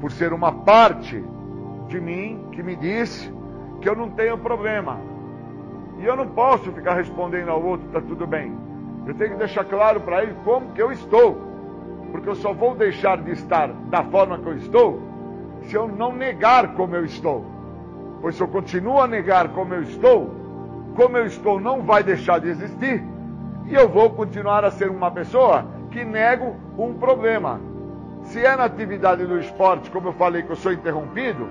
por 0.00 0.10
ser 0.10 0.32
uma 0.32 0.52
parte 0.52 1.24
de 1.88 2.00
mim 2.00 2.48
que 2.52 2.62
me 2.62 2.74
diz 2.74 3.32
que 3.80 3.88
eu 3.88 3.94
não 3.94 4.10
tenho 4.10 4.36
problema. 4.36 4.98
E 5.98 6.04
eu 6.04 6.16
não 6.16 6.26
posso 6.26 6.72
ficar 6.72 6.94
respondendo 6.94 7.48
ao 7.50 7.62
outro, 7.62 7.86
está 7.86 8.00
tudo 8.00 8.26
bem. 8.26 8.52
Eu 9.06 9.14
tenho 9.14 9.32
que 9.32 9.36
deixar 9.36 9.64
claro 9.64 10.00
para 10.00 10.22
ele 10.22 10.34
como 10.44 10.72
que 10.72 10.82
eu 10.82 10.90
estou. 10.90 11.40
Porque 12.10 12.28
eu 12.28 12.34
só 12.34 12.52
vou 12.52 12.74
deixar 12.74 13.18
de 13.22 13.30
estar 13.30 13.68
da 13.68 14.02
forma 14.04 14.38
que 14.38 14.46
eu 14.46 14.56
estou 14.56 15.11
se 15.64 15.74
eu 15.74 15.88
não 15.88 16.12
negar 16.12 16.74
como 16.74 16.94
eu 16.94 17.04
estou. 17.04 17.44
Pois 18.20 18.36
se 18.36 18.40
eu 18.40 18.48
continuo 18.48 19.00
a 19.00 19.06
negar 19.06 19.48
como 19.48 19.74
eu 19.74 19.82
estou, 19.82 20.34
como 20.94 21.16
eu 21.16 21.26
estou 21.26 21.60
não 21.60 21.82
vai 21.82 22.02
deixar 22.02 22.40
de 22.40 22.48
existir. 22.48 23.02
E 23.66 23.74
eu 23.74 23.88
vou 23.88 24.10
continuar 24.10 24.64
a 24.64 24.70
ser 24.70 24.90
uma 24.90 25.10
pessoa 25.10 25.66
que 25.90 26.04
nego 26.04 26.56
um 26.76 26.94
problema. 26.94 27.60
Se 28.24 28.44
é 28.44 28.56
na 28.56 28.64
atividade 28.64 29.24
do 29.26 29.38
esporte, 29.38 29.90
como 29.90 30.08
eu 30.08 30.12
falei 30.12 30.42
que 30.42 30.50
eu 30.50 30.56
sou 30.56 30.72
interrompido, 30.72 31.48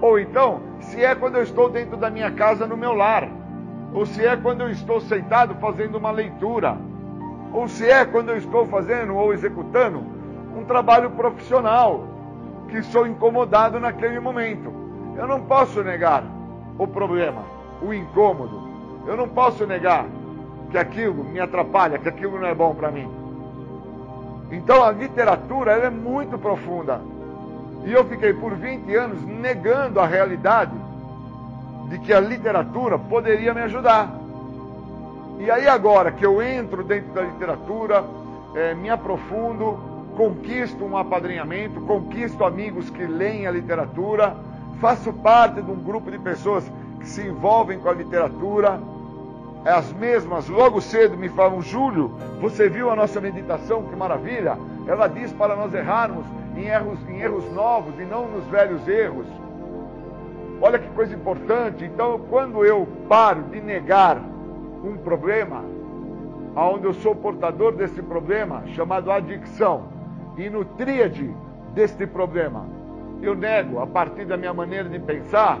ou 0.00 0.18
então, 0.18 0.60
se 0.80 1.02
é 1.02 1.14
quando 1.14 1.36
eu 1.36 1.42
estou 1.42 1.68
dentro 1.68 1.96
da 1.96 2.10
minha 2.10 2.30
casa 2.30 2.66
no 2.66 2.76
meu 2.76 2.92
lar, 2.92 3.28
ou 3.92 4.04
se 4.04 4.24
é 4.24 4.36
quando 4.36 4.62
eu 4.62 4.70
estou 4.70 5.00
sentado 5.00 5.54
fazendo 5.56 5.96
uma 5.96 6.10
leitura, 6.10 6.76
ou 7.52 7.68
se 7.68 7.88
é 7.88 8.04
quando 8.04 8.30
eu 8.30 8.36
estou 8.36 8.66
fazendo 8.66 9.14
ou 9.14 9.32
executando 9.32 10.02
um 10.56 10.64
trabalho 10.64 11.10
profissional, 11.10 12.04
que 12.74 12.82
sou 12.82 13.06
incomodado 13.06 13.78
naquele 13.78 14.18
momento. 14.18 14.72
Eu 15.16 15.28
não 15.28 15.42
posso 15.42 15.80
negar 15.84 16.24
o 16.76 16.88
problema, 16.88 17.42
o 17.80 17.94
incômodo. 17.94 18.64
Eu 19.06 19.16
não 19.16 19.28
posso 19.28 19.64
negar 19.64 20.06
que 20.72 20.76
aquilo 20.76 21.22
me 21.22 21.38
atrapalha, 21.38 22.00
que 22.00 22.08
aquilo 22.08 22.36
não 22.36 22.48
é 22.48 22.54
bom 22.54 22.74
para 22.74 22.90
mim. 22.90 23.08
Então 24.50 24.82
a 24.82 24.90
literatura 24.90 25.70
é 25.70 25.88
muito 25.88 26.36
profunda. 26.36 27.00
E 27.84 27.92
eu 27.92 28.04
fiquei 28.06 28.32
por 28.32 28.56
20 28.56 28.92
anos 28.96 29.22
negando 29.24 30.00
a 30.00 30.06
realidade 30.06 30.74
de 31.90 32.00
que 32.00 32.12
a 32.12 32.18
literatura 32.18 32.98
poderia 32.98 33.54
me 33.54 33.60
ajudar. 33.62 34.10
E 35.38 35.48
aí 35.48 35.68
agora 35.68 36.10
que 36.10 36.26
eu 36.26 36.42
entro 36.42 36.82
dentro 36.82 37.12
da 37.12 37.22
literatura, 37.22 38.04
é, 38.56 38.74
me 38.74 38.90
aprofundo, 38.90 39.93
conquisto 40.16 40.84
um 40.84 40.96
apadrinhamento, 40.96 41.80
conquisto 41.82 42.44
amigos 42.44 42.90
que 42.90 43.04
leem 43.04 43.46
a 43.46 43.50
literatura, 43.50 44.36
faço 44.80 45.12
parte 45.12 45.62
de 45.62 45.70
um 45.70 45.82
grupo 45.82 46.10
de 46.10 46.18
pessoas 46.18 46.64
que 47.00 47.06
se 47.06 47.22
envolvem 47.22 47.78
com 47.78 47.88
a 47.88 47.92
literatura, 47.92 48.80
as 49.64 49.90
mesmas, 49.94 50.48
logo 50.48 50.80
cedo, 50.80 51.16
me 51.16 51.28
falam: 51.30 51.62
Júlio, 51.62 52.08
você 52.40 52.68
viu 52.68 52.90
a 52.90 52.96
nossa 52.96 53.20
meditação? 53.20 53.84
Que 53.84 53.96
maravilha! 53.96 54.58
Ela 54.86 55.08
diz 55.08 55.32
para 55.32 55.56
nós 55.56 55.72
errarmos 55.72 56.26
em 56.54 56.66
erros, 56.66 56.98
em 57.08 57.20
erros 57.20 57.50
novos 57.52 57.98
e 57.98 58.02
não 58.02 58.28
nos 58.28 58.44
velhos 58.46 58.86
erros. 58.86 59.26
Olha 60.60 60.78
que 60.78 60.88
coisa 60.90 61.14
importante. 61.14 61.84
Então, 61.84 62.20
quando 62.28 62.64
eu 62.64 62.86
paro 63.08 63.42
de 63.44 63.60
negar 63.60 64.18
um 64.84 64.96
problema, 64.98 65.64
aonde 66.54 66.84
eu 66.84 66.94
sou 66.94 67.14
portador 67.14 67.72
desse 67.72 68.02
problema, 68.02 68.62
chamado 68.68 69.10
adicção, 69.10 69.93
e 70.36 70.50
no 70.50 70.64
tríade 70.64 71.34
deste 71.74 72.06
problema, 72.06 72.66
eu 73.22 73.34
nego 73.34 73.80
a 73.80 73.86
partir 73.86 74.24
da 74.24 74.36
minha 74.36 74.52
maneira 74.52 74.88
de 74.88 74.98
pensar, 74.98 75.58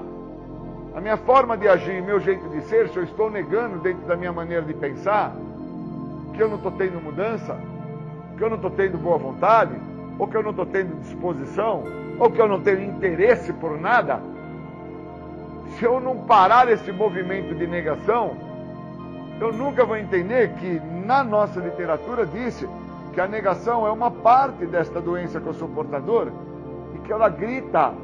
a 0.94 1.00
minha 1.00 1.16
forma 1.16 1.56
de 1.56 1.68
agir, 1.68 2.02
meu 2.02 2.20
jeito 2.20 2.48
de 2.50 2.62
ser, 2.62 2.88
se 2.88 2.96
eu 2.96 3.04
estou 3.04 3.30
negando 3.30 3.78
dentro 3.78 4.06
da 4.06 4.16
minha 4.16 4.32
maneira 4.32 4.62
de 4.62 4.74
pensar, 4.74 5.32
que 6.34 6.40
eu 6.40 6.48
não 6.48 6.56
estou 6.56 6.72
tendo 6.72 7.02
mudança, 7.02 7.58
que 8.36 8.42
eu 8.42 8.48
não 8.48 8.56
estou 8.56 8.70
tendo 8.70 8.98
boa 8.98 9.18
vontade, 9.18 9.74
ou 10.18 10.26
que 10.26 10.36
eu 10.36 10.42
não 10.42 10.50
estou 10.50 10.66
tendo 10.66 11.00
disposição, 11.00 11.84
ou 12.18 12.30
que 12.30 12.40
eu 12.40 12.48
não 12.48 12.60
tenho 12.60 12.82
interesse 12.82 13.52
por 13.52 13.80
nada, 13.80 14.20
se 15.78 15.84
eu 15.84 16.00
não 16.00 16.18
parar 16.18 16.68
esse 16.70 16.92
movimento 16.92 17.54
de 17.54 17.66
negação, 17.66 18.36
eu 19.40 19.52
nunca 19.52 19.84
vou 19.84 19.96
entender 19.96 20.52
que 20.54 20.80
na 21.04 21.24
nossa 21.24 21.58
literatura 21.58 22.24
disse 22.24 22.68
que 23.14 23.20
a 23.20 23.28
negação 23.28 23.86
é 23.86 23.92
uma 23.92 24.10
parte 24.10 24.66
desta 24.66 25.00
doença 25.00 25.40
que 25.40 25.46
eu 25.46 25.54
sou 25.54 25.68
portador 25.68 26.32
e 26.94 26.98
que 26.98 27.12
ela 27.12 27.28
grita 27.28 27.94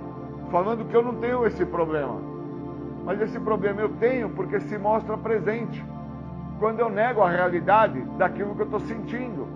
falando 0.53 0.85
que 0.85 0.97
eu 0.97 1.03
não 1.03 1.17
tenho 1.17 1.45
esse 1.45 1.67
problema. 1.67 2.17
Mas 3.05 3.21
esse 3.21 3.41
problema 3.41 3.81
eu 3.81 3.89
tenho 3.89 4.31
porque 4.31 4.61
se 4.61 4.79
mostra 4.79 5.19
presente 5.19 5.85
quando 6.61 6.79
eu 6.79 6.89
nego 6.89 7.23
a 7.23 7.29
realidade 7.29 8.01
daquilo 8.17 8.55
que 8.55 8.61
eu 8.61 8.67
estou 8.67 8.81
sentindo. 8.81 9.49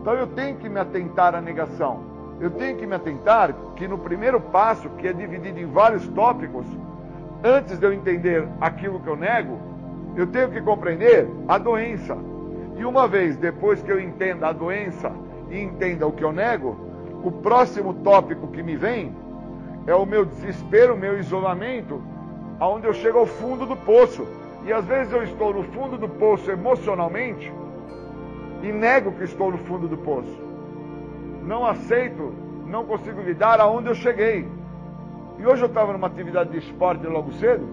Então 0.00 0.14
eu 0.14 0.26
tenho 0.28 0.56
que 0.56 0.70
me 0.70 0.80
atentar 0.80 1.34
à 1.34 1.40
negação. 1.40 2.00
Eu 2.40 2.50
tenho 2.50 2.78
que 2.78 2.86
me 2.86 2.94
atentar 2.94 3.52
que 3.76 3.86
no 3.86 3.98
primeiro 3.98 4.40
passo, 4.40 4.88
que 4.90 5.06
é 5.06 5.12
dividido 5.12 5.58
em 5.58 5.66
vários 5.66 6.08
tópicos, 6.08 6.64
antes 7.44 7.78
de 7.78 7.84
eu 7.84 7.92
entender 7.92 8.48
aquilo 8.58 9.00
que 9.00 9.08
eu 9.08 9.16
nego, 9.16 9.58
eu 10.16 10.26
tenho 10.28 10.50
que 10.50 10.62
compreender 10.62 11.28
a 11.46 11.58
doença. 11.58 12.16
E 12.78 12.84
uma 12.84 13.08
vez 13.08 13.36
depois 13.36 13.82
que 13.82 13.90
eu 13.90 14.00
entenda 14.00 14.46
a 14.46 14.52
doença 14.52 15.12
e 15.50 15.58
entenda 15.58 16.06
o 16.06 16.12
que 16.12 16.22
eu 16.24 16.32
nego, 16.32 16.78
o 17.24 17.32
próximo 17.32 17.92
tópico 17.92 18.46
que 18.46 18.62
me 18.62 18.76
vem 18.76 19.14
é 19.84 19.94
o 19.94 20.06
meu 20.06 20.24
desespero, 20.24 20.94
o 20.94 20.96
meu 20.96 21.18
isolamento, 21.18 22.00
aonde 22.60 22.86
eu 22.86 22.94
chego 22.94 23.18
ao 23.18 23.26
fundo 23.26 23.66
do 23.66 23.76
poço. 23.76 24.26
E 24.64 24.72
às 24.72 24.84
vezes 24.84 25.12
eu 25.12 25.24
estou 25.24 25.52
no 25.52 25.64
fundo 25.64 25.98
do 25.98 26.08
poço 26.08 26.48
emocionalmente 26.50 27.52
e 28.62 28.70
nego 28.70 29.10
que 29.12 29.24
estou 29.24 29.50
no 29.50 29.58
fundo 29.58 29.88
do 29.88 29.96
poço. 29.96 30.40
Não 31.42 31.66
aceito, 31.66 32.32
não 32.64 32.84
consigo 32.84 33.20
lidar 33.22 33.60
aonde 33.60 33.88
eu 33.88 33.94
cheguei. 33.94 34.46
E 35.36 35.46
hoje 35.46 35.62
eu 35.62 35.68
estava 35.68 35.92
numa 35.92 36.06
atividade 36.06 36.50
de 36.50 36.58
esporte 36.58 37.06
logo 37.06 37.32
cedo 37.32 37.66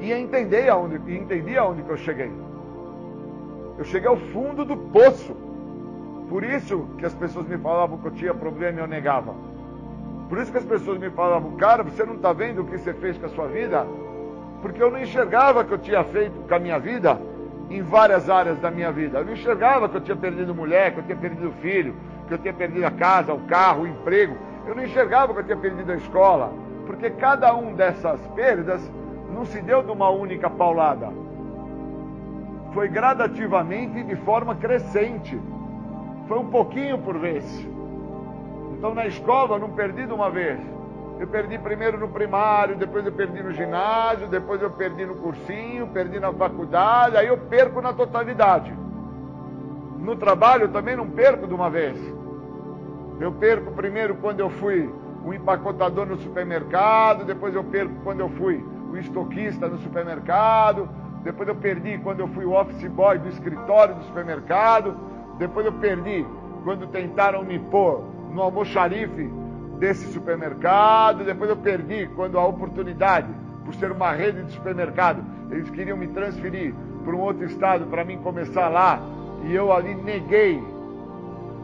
e 0.00 0.12
entendi 0.12 0.68
aonde, 0.68 0.96
entendi 1.14 1.56
aonde 1.56 1.82
que 1.82 1.90
eu 1.90 1.96
cheguei. 1.96 2.30
Eu 3.80 3.86
cheguei 3.86 4.10
ao 4.10 4.16
fundo 4.18 4.62
do 4.62 4.76
poço. 4.76 5.34
Por 6.28 6.44
isso 6.44 6.86
que 6.98 7.06
as 7.06 7.14
pessoas 7.14 7.48
me 7.48 7.56
falavam 7.56 7.96
que 7.96 8.08
eu 8.08 8.10
tinha 8.10 8.34
problema 8.34 8.78
e 8.78 8.82
eu 8.82 8.86
negava. 8.86 9.34
Por 10.28 10.36
isso 10.36 10.52
que 10.52 10.58
as 10.58 10.64
pessoas 10.66 10.98
me 10.98 11.08
falavam, 11.08 11.52
cara, 11.52 11.82
você 11.82 12.04
não 12.04 12.16
está 12.16 12.30
vendo 12.30 12.60
o 12.60 12.66
que 12.66 12.76
você 12.76 12.92
fez 12.92 13.16
com 13.16 13.24
a 13.24 13.30
sua 13.30 13.46
vida? 13.46 13.86
Porque 14.60 14.82
eu 14.82 14.90
não 14.90 15.00
enxergava 15.00 15.64
que 15.64 15.72
eu 15.72 15.78
tinha 15.78 16.04
feito 16.04 16.46
com 16.46 16.54
a 16.54 16.58
minha 16.58 16.78
vida 16.78 17.18
em 17.70 17.80
várias 17.80 18.28
áreas 18.28 18.58
da 18.58 18.70
minha 18.70 18.92
vida. 18.92 19.20
Eu 19.20 19.24
não 19.24 19.32
enxergava 19.32 19.88
que 19.88 19.96
eu 19.96 20.02
tinha 20.02 20.16
perdido 20.16 20.54
mulher, 20.54 20.92
que 20.92 21.00
eu 21.00 21.04
tinha 21.04 21.16
perdido 21.16 21.50
filho, 21.62 21.94
que 22.28 22.34
eu 22.34 22.38
tinha 22.38 22.52
perdido 22.52 22.84
a 22.84 22.90
casa, 22.90 23.32
o 23.32 23.46
carro, 23.46 23.84
o 23.84 23.86
emprego. 23.86 24.36
Eu 24.66 24.74
não 24.74 24.84
enxergava 24.84 25.32
que 25.32 25.40
eu 25.40 25.44
tinha 25.44 25.56
perdido 25.56 25.90
a 25.90 25.96
escola. 25.96 26.52
Porque 26.84 27.08
cada 27.08 27.56
um 27.56 27.72
dessas 27.72 28.20
perdas 28.34 28.92
não 29.34 29.46
se 29.46 29.62
deu 29.62 29.82
de 29.82 29.90
uma 29.90 30.10
única 30.10 30.50
paulada. 30.50 31.08
Foi 32.72 32.88
gradativamente 32.88 33.98
e 33.98 34.04
de 34.04 34.16
forma 34.16 34.54
crescente. 34.54 35.40
Foi 36.28 36.38
um 36.38 36.48
pouquinho 36.48 36.98
por 36.98 37.18
vez. 37.18 37.44
Então 38.72 38.94
na 38.94 39.06
escola 39.06 39.58
não 39.58 39.70
perdi 39.70 40.06
de 40.06 40.12
uma 40.12 40.30
vez. 40.30 40.60
Eu 41.18 41.26
perdi 41.26 41.58
primeiro 41.58 41.98
no 41.98 42.08
primário, 42.08 42.76
depois 42.76 43.04
eu 43.04 43.12
perdi 43.12 43.42
no 43.42 43.52
ginásio, 43.52 44.26
depois 44.28 44.62
eu 44.62 44.70
perdi 44.70 45.04
no 45.04 45.16
cursinho, 45.16 45.86
perdi 45.88 46.18
na 46.18 46.32
faculdade, 46.32 47.16
aí 47.16 47.26
eu 47.26 47.36
perco 47.36 47.82
na 47.82 47.92
totalidade. 47.92 48.72
No 49.98 50.16
trabalho 50.16 50.62
eu 50.62 50.72
também 50.72 50.96
não 50.96 51.10
perco 51.10 51.46
de 51.46 51.52
uma 51.52 51.68
vez. 51.68 51.98
Eu 53.20 53.32
perco 53.32 53.72
primeiro 53.72 54.14
quando 54.14 54.40
eu 54.40 54.48
fui 54.48 54.90
o 55.22 55.34
empacotador 55.34 56.06
no 56.06 56.16
supermercado, 56.16 57.26
depois 57.26 57.54
eu 57.54 57.64
perco 57.64 57.92
quando 58.02 58.20
eu 58.20 58.30
fui 58.30 58.64
o 58.90 58.96
estoquista 58.96 59.68
no 59.68 59.76
supermercado, 59.78 60.88
depois 61.22 61.48
eu 61.48 61.54
perdi 61.54 61.98
quando 61.98 62.20
eu 62.20 62.28
fui 62.28 62.44
o 62.44 62.52
office 62.52 62.88
boy 62.88 63.18
do 63.18 63.28
escritório 63.28 63.94
do 63.94 64.04
supermercado, 64.04 64.96
depois 65.38 65.66
eu 65.66 65.72
perdi 65.72 66.26
quando 66.64 66.86
tentaram 66.86 67.42
me 67.44 67.58
pôr 67.58 68.04
no 68.30 68.42
almoxarife 68.42 69.30
desse 69.78 70.12
supermercado, 70.12 71.24
depois 71.24 71.50
eu 71.50 71.56
perdi 71.56 72.06
quando 72.14 72.38
a 72.38 72.46
oportunidade, 72.46 73.28
por 73.64 73.74
ser 73.74 73.90
uma 73.90 74.12
rede 74.12 74.44
de 74.44 74.52
supermercado, 74.52 75.22
eles 75.50 75.68
queriam 75.70 75.96
me 75.96 76.06
transferir 76.08 76.74
para 77.04 77.14
um 77.14 77.20
outro 77.20 77.44
estado 77.44 77.86
para 77.86 78.04
mim 78.04 78.18
começar 78.18 78.68
lá, 78.68 79.00
e 79.44 79.54
eu 79.54 79.72
ali 79.72 79.94
neguei 79.94 80.62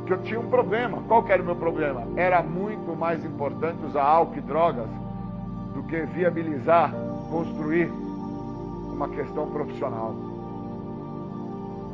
que 0.07 0.13
eu 0.13 0.23
tinha 0.23 0.41
um 0.41 0.49
problema. 0.49 1.03
Qual 1.09 1.27
era 1.29 1.43
o 1.43 1.45
meu 1.45 1.57
problema? 1.57 2.05
Era 2.17 2.43
muito 2.43 2.97
mais 2.97 3.25
importante 3.25 3.85
usar 3.85 4.05
álcool 4.05 4.39
e 4.39 4.41
drogas 4.41 4.89
do 5.75 5.83
que 5.83 6.01
viabilizar, 6.03 6.95
construir 7.31 7.91
uma 8.97 9.09
questão 9.11 9.49
profissional. 9.51 10.15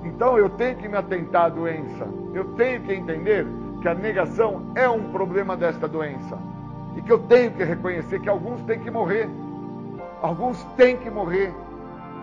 Então 0.05 0.39
eu 0.39 0.49
tenho 0.51 0.77
que 0.77 0.89
me 0.89 0.97
atentar 0.97 1.47
à 1.47 1.49
doença. 1.49 2.09
Eu 2.33 2.45
tenho 2.55 2.81
que 2.83 2.95
entender 2.95 3.47
que 3.81 3.89
a 3.89 3.95
negação 3.95 4.62
é 4.74 4.89
um 4.89 5.11
problema 5.11 5.57
desta 5.57 5.89
doença. 5.89 6.39
E 6.97 7.03
que 7.03 7.11
eu 7.11 7.19
tenho 7.19 7.51
que 7.51 7.65
reconhecer 7.65 8.20
que 8.20 8.29
alguns 8.29 8.62
têm 8.62 8.79
que 8.79 8.91
morrer. 8.91 9.29
Alguns 10.23 10.62
têm 10.77 10.97
que 10.97 11.11
morrer. 11.11 11.53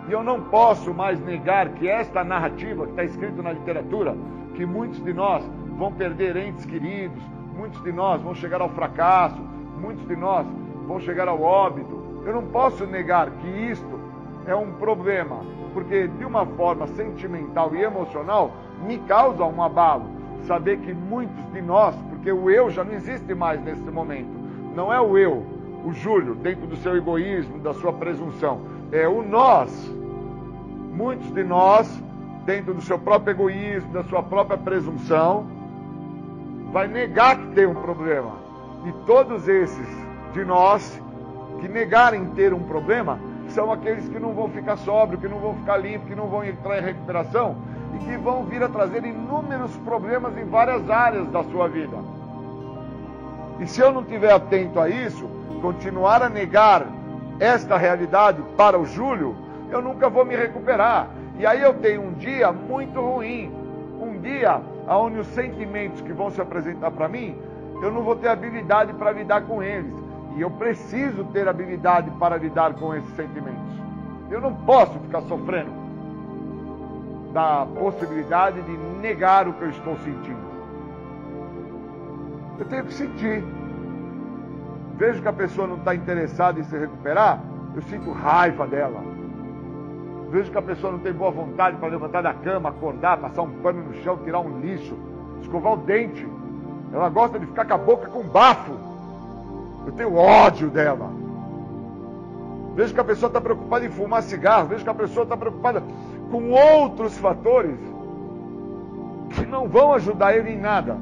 E 0.08 0.12
eu 0.12 0.24
não 0.24 0.42
posso 0.42 0.94
mais 0.94 1.20
negar 1.20 1.70
que 1.70 1.88
esta 1.88 2.24
narrativa 2.24 2.86
que 2.86 2.92
está 2.92 3.04
escrito 3.04 3.44
na 3.44 3.52
literatura, 3.52 4.16
que 4.56 4.66
muitos 4.66 5.04
de 5.04 5.14
nós 5.14 5.44
vão 5.78 5.92
perder 5.92 6.36
entes 6.38 6.66
queridos, 6.66 7.22
muitos 7.56 7.82
de 7.84 7.92
nós 7.92 8.22
vão 8.22 8.34
chegar 8.34 8.62
ao 8.62 8.70
fracasso, 8.70 9.40
muitos 9.80 10.08
de 10.08 10.16
nós 10.16 10.48
vão 10.88 11.00
chegar 11.00 11.28
ao 11.28 11.42
óbito. 11.42 12.00
Eu 12.26 12.34
não 12.34 12.44
posso 12.48 12.86
negar 12.86 13.30
que 13.32 13.48
isto 13.48 13.99
é 14.46 14.56
um 14.56 14.72
problema, 14.74 15.42
porque 15.74 16.08
de 16.08 16.26
uma 16.26 16.46
forma 16.46 16.88
sentimental 16.88 17.76
e 17.76 17.82
emocional 17.82 18.52
me 18.86 18.98
causa 19.00 19.44
um 19.44 19.62
abalo 19.62 20.20
saber 20.46 20.78
que 20.80 20.94
muitos 20.94 21.46
de 21.52 21.62
nós, 21.62 21.96
porque 22.10 22.32
o 22.32 22.50
eu 22.50 22.70
já 22.70 22.84
não 22.84 22.94
existe 22.94 23.34
mais 23.36 23.62
nesse 23.62 23.90
momento, 23.92 24.30
não 24.76 24.92
é 24.92 25.00
o 25.00 25.18
eu, 25.18 25.46
o 25.86 25.94
Júlio, 25.94 26.36
dentro 26.36 26.68
do 26.68 26.76
seu 26.78 26.96
egoísmo, 26.96 27.60
da 27.60 27.74
sua 27.74 27.94
presunção, 27.94 28.62
é 28.92 29.08
o 29.08 29.22
nós. 29.22 29.72
Muitos 30.94 31.32
de 31.32 31.44
nós, 31.44 32.04
dentro 32.46 32.74
do 32.74 32.82
seu 32.82 33.00
próprio 33.00 33.32
egoísmo, 33.32 33.92
da 33.92 34.04
sua 34.04 34.22
própria 34.22 34.58
presunção, 34.58 35.46
vai 36.72 36.88
negar 36.88 37.38
que 37.38 37.48
tem 37.54 37.66
um 37.66 37.76
problema. 37.76 38.34
E 38.86 38.92
todos 39.06 39.48
esses 39.48 39.88
de 40.34 40.44
nós 40.44 41.02
que 41.60 41.68
negarem 41.68 42.26
ter 42.28 42.54
um 42.54 42.64
problema 42.64 43.20
são 43.50 43.72
aqueles 43.72 44.08
que 44.08 44.20
não 44.20 44.34
vão 44.34 44.50
ficar 44.50 44.78
sóbrio, 44.78 45.20
que 45.20 45.28
não 45.28 45.40
vão 45.40 45.56
ficar 45.56 45.78
limpo, 45.78 46.06
que 46.08 46.16
não 46.16 46.28
vão 46.28 46.44
entrar 46.44 46.80
em 46.80 46.86
recuperação 46.86 47.56
e 47.96 48.06
que 48.06 48.18
vão 48.18 48.44
vir 48.46 48.64
a 48.64 48.70
trazer 48.70 49.04
inúmeros 49.04 49.76
problemas 49.78 50.38
em 50.38 50.46
várias 50.46 50.90
áreas 50.90 51.28
da 51.30 51.44
sua 51.44 51.68
vida. 51.68 51.98
E 53.60 53.68
se 53.68 53.82
eu 53.82 53.92
não 53.92 54.02
estiver 54.02 54.32
atento 54.32 54.80
a 54.80 54.90
isso, 54.90 55.28
continuar 55.62 56.24
a 56.24 56.30
negar 56.30 56.86
esta 57.40 57.78
realidade 57.78 58.42
para 58.56 58.78
o 58.78 58.86
Júlio, 58.86 59.36
eu 59.72 59.82
nunca 59.82 60.10
vou 60.10 60.26
me 60.26 60.36
recuperar. 60.36 61.10
E 61.38 61.46
aí 61.46 61.62
eu 61.62 61.74
tenho 61.74 62.02
um 62.02 62.14
dia 62.14 62.52
muito 62.52 63.00
ruim, 63.00 63.52
um 64.02 64.20
dia 64.20 64.62
onde 64.88 65.20
os 65.20 65.28
sentimentos 65.28 66.02
que 66.02 66.14
vão 66.14 66.30
se 66.32 66.42
apresentar 66.42 66.92
para 66.92 67.08
mim, 67.08 67.36
eu 67.82 67.92
não 67.92 68.02
vou 68.02 68.16
ter 68.16 68.28
habilidade 68.28 68.94
para 68.94 69.12
lidar 69.12 69.42
com 69.42 69.62
eles. 69.62 69.94
E 70.36 70.42
eu 70.42 70.50
preciso 70.52 71.24
ter 71.26 71.48
habilidade 71.48 72.10
para 72.12 72.38
lidar 72.38 72.74
com 72.76 72.96
esses 72.96 73.14
sentimentos. 73.16 73.74
Eu 74.30 74.40
não 74.40 74.54
posso 74.54 74.98
ficar 75.00 75.22
sofrendo 75.22 75.72
da 77.34 77.66
possibilidade 77.66 78.62
de 78.62 78.72
negar 79.02 79.48
o 79.48 79.54
que 79.54 79.64
eu 79.64 79.70
estou 79.70 79.98
sentindo. 79.98 80.50
Eu 82.58 82.66
tenho 82.66 82.86
que 82.86 82.94
sentir. 82.94 83.44
Vejo 84.98 85.22
que 85.22 85.28
a 85.28 85.34
pessoa 85.34 85.68
não 85.68 85.78
está 85.78 85.96
interessada 85.96 86.60
em 86.60 86.64
se 86.64 86.78
recuperar, 86.78 87.42
eu 87.74 87.82
sinto 87.84 88.12
raiva 88.12 88.68
dela. 88.68 89.02
Vejo 90.30 90.52
que 90.52 90.58
a 90.58 90.62
pessoa 90.62 90.92
não 90.92 91.00
tem 91.00 91.14
boa 91.14 91.32
vontade 91.32 91.78
para 91.78 91.88
levantar 91.88 92.22
da 92.22 92.34
cama, 92.34 92.70
acordar, 92.70 93.18
passar 93.18 93.42
um 93.42 93.62
pano 93.62 93.82
no 93.82 93.94
chão, 94.04 94.18
tirar 94.18 94.40
um 94.40 94.60
lixo, 94.60 94.96
escovar 95.42 95.74
o 95.74 95.78
dente. 95.78 96.28
Ela 96.92 97.10
gosta 97.10 97.40
de 97.40 97.46
ficar 97.46 97.66
com 97.66 97.74
a 97.74 97.78
boca 97.78 98.08
com 98.10 98.24
bafo. 98.24 98.89
Eu 99.90 99.94
tenho 99.94 100.16
ódio 100.16 100.70
dela. 100.70 101.10
Vejo 102.76 102.94
que 102.94 103.00
a 103.00 103.04
pessoa 103.04 103.28
está 103.28 103.42
preocupada 103.42 103.84
em 103.84 103.90
fumar 103.90 104.22
cigarro. 104.22 104.68
Vejo 104.68 104.84
que 104.84 104.90
a 104.90 104.94
pessoa 104.94 105.24
está 105.24 105.36
preocupada 105.36 105.82
com 106.30 106.52
outros 106.52 107.18
fatores 107.18 107.80
que 109.32 109.48
não 109.48 109.68
vão 109.68 109.92
ajudar 109.94 110.38
ele 110.38 110.52
em 110.52 110.60
nada. 110.60 110.96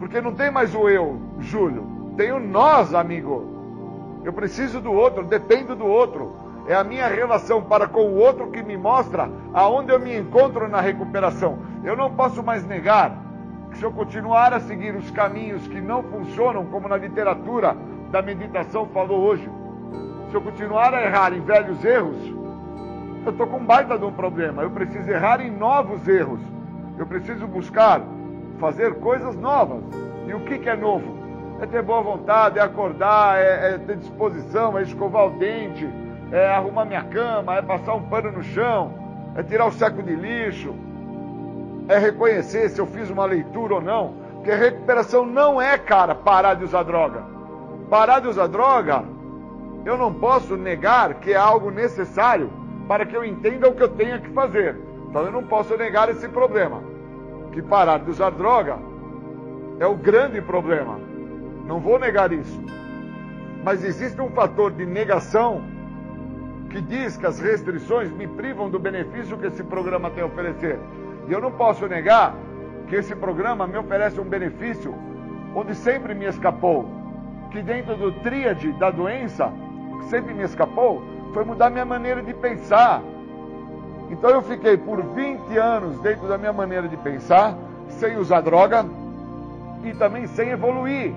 Porque 0.00 0.20
não 0.20 0.34
tem 0.34 0.50
mais 0.50 0.74
o 0.74 0.88
eu, 0.88 1.16
Júlio. 1.38 1.86
Tem 2.16 2.32
o 2.32 2.40
nós, 2.40 2.92
amigo. 2.92 4.20
Eu 4.24 4.32
preciso 4.32 4.80
do 4.80 4.92
outro, 4.92 5.22
dependo 5.22 5.76
do 5.76 5.86
outro. 5.86 6.34
É 6.66 6.74
a 6.74 6.82
minha 6.82 7.06
relação 7.06 7.62
para 7.62 7.86
com 7.86 8.00
o 8.00 8.16
outro 8.16 8.50
que 8.50 8.64
me 8.64 8.76
mostra 8.76 9.30
aonde 9.54 9.92
eu 9.92 10.00
me 10.00 10.18
encontro 10.18 10.66
na 10.66 10.80
recuperação. 10.80 11.58
Eu 11.84 11.96
não 11.96 12.12
posso 12.12 12.42
mais 12.42 12.66
negar 12.66 13.25
se 13.76 13.82
eu 13.82 13.92
continuar 13.92 14.52
a 14.54 14.60
seguir 14.60 14.94
os 14.94 15.10
caminhos 15.10 15.66
que 15.68 15.80
não 15.80 16.02
funcionam, 16.02 16.64
como 16.66 16.88
na 16.88 16.96
literatura 16.96 17.76
da 18.10 18.22
meditação 18.22 18.86
falou 18.86 19.20
hoje, 19.20 19.48
se 20.30 20.34
eu 20.34 20.40
continuar 20.40 20.94
a 20.94 21.02
errar 21.02 21.32
em 21.32 21.40
velhos 21.40 21.84
erros, 21.84 22.16
eu 23.24 23.32
estou 23.32 23.46
com 23.46 23.58
um 23.58 23.64
baita 23.64 23.98
de 23.98 24.04
um 24.04 24.12
problema. 24.12 24.62
Eu 24.62 24.70
preciso 24.70 25.10
errar 25.10 25.40
em 25.40 25.50
novos 25.50 26.06
erros. 26.06 26.40
Eu 26.96 27.06
preciso 27.06 27.46
buscar 27.46 28.00
fazer 28.58 28.94
coisas 28.94 29.36
novas. 29.36 29.82
E 30.26 30.32
o 30.32 30.40
que, 30.40 30.58
que 30.58 30.68
é 30.68 30.76
novo? 30.76 31.16
É 31.60 31.66
ter 31.66 31.82
boa 31.82 32.00
vontade, 32.02 32.58
é 32.58 32.62
acordar, 32.62 33.38
é, 33.38 33.74
é 33.74 33.78
ter 33.78 33.96
disposição, 33.96 34.78
é 34.78 34.82
escovar 34.82 35.26
o 35.26 35.30
dente, 35.38 35.88
é 36.32 36.48
arrumar 36.48 36.84
minha 36.84 37.02
cama, 37.04 37.56
é 37.56 37.62
passar 37.62 37.94
um 37.94 38.02
pano 38.02 38.30
no 38.30 38.42
chão, 38.42 38.94
é 39.34 39.42
tirar 39.42 39.66
o 39.66 39.72
saco 39.72 40.02
de 40.02 40.14
lixo, 40.14 40.74
é 41.88 41.98
reconhecer 41.98 42.68
se 42.68 42.80
eu 42.80 42.86
fiz 42.86 43.10
uma 43.10 43.24
leitura 43.24 43.74
ou 43.74 43.80
não. 43.80 44.14
Porque 44.34 44.52
recuperação 44.52 45.24
não 45.26 45.60
é, 45.60 45.76
cara, 45.76 46.14
parar 46.14 46.54
de 46.54 46.64
usar 46.64 46.82
droga. 46.82 47.24
Parar 47.90 48.20
de 48.20 48.28
usar 48.28 48.46
droga, 48.46 49.04
eu 49.84 49.96
não 49.96 50.12
posso 50.12 50.56
negar 50.56 51.14
que 51.14 51.32
é 51.32 51.36
algo 51.36 51.70
necessário 51.70 52.50
para 52.88 53.06
que 53.06 53.16
eu 53.16 53.24
entenda 53.24 53.68
o 53.68 53.74
que 53.74 53.82
eu 53.82 53.88
tenha 53.88 54.18
que 54.18 54.30
fazer. 54.30 54.76
Então 55.08 55.22
eu 55.22 55.32
não 55.32 55.44
posso 55.44 55.76
negar 55.76 56.08
esse 56.08 56.28
problema. 56.28 56.82
Que 57.52 57.62
parar 57.62 57.98
de 57.98 58.10
usar 58.10 58.30
droga 58.30 58.78
é 59.78 59.86
o 59.86 59.94
grande 59.94 60.40
problema. 60.40 60.98
Não 61.66 61.80
vou 61.80 61.98
negar 61.98 62.32
isso. 62.32 62.60
Mas 63.64 63.84
existe 63.84 64.20
um 64.20 64.30
fator 64.30 64.70
de 64.70 64.86
negação 64.86 65.62
que 66.70 66.80
diz 66.80 67.16
que 67.16 67.26
as 67.26 67.40
restrições 67.40 68.10
me 68.12 68.26
privam 68.26 68.68
do 68.68 68.78
benefício 68.78 69.36
que 69.38 69.46
esse 69.46 69.62
programa 69.64 70.10
tem 70.10 70.22
a 70.22 70.26
oferecer. 70.26 70.78
E 71.28 71.32
eu 71.32 71.40
não 71.40 71.50
posso 71.50 71.86
negar 71.86 72.34
que 72.88 72.96
esse 72.96 73.14
programa 73.16 73.66
me 73.66 73.76
oferece 73.76 74.20
um 74.20 74.24
benefício 74.24 74.94
onde 75.54 75.74
sempre 75.74 76.14
me 76.14 76.26
escapou. 76.26 76.88
Que 77.50 77.62
dentro 77.62 77.96
do 77.96 78.12
tríade 78.20 78.72
da 78.74 78.90
doença, 78.90 79.52
que 79.98 80.06
sempre 80.06 80.34
me 80.34 80.44
escapou, 80.44 81.02
foi 81.32 81.44
mudar 81.44 81.70
minha 81.70 81.84
maneira 81.84 82.22
de 82.22 82.32
pensar. 82.34 83.02
Então 84.10 84.30
eu 84.30 84.42
fiquei 84.42 84.76
por 84.76 85.02
20 85.02 85.56
anos 85.58 85.98
dentro 86.00 86.28
da 86.28 86.38
minha 86.38 86.52
maneira 86.52 86.88
de 86.88 86.96
pensar, 86.96 87.54
sem 87.88 88.16
usar 88.16 88.40
droga 88.40 88.84
e 89.84 89.92
também 89.94 90.26
sem 90.26 90.50
evoluir, 90.50 91.12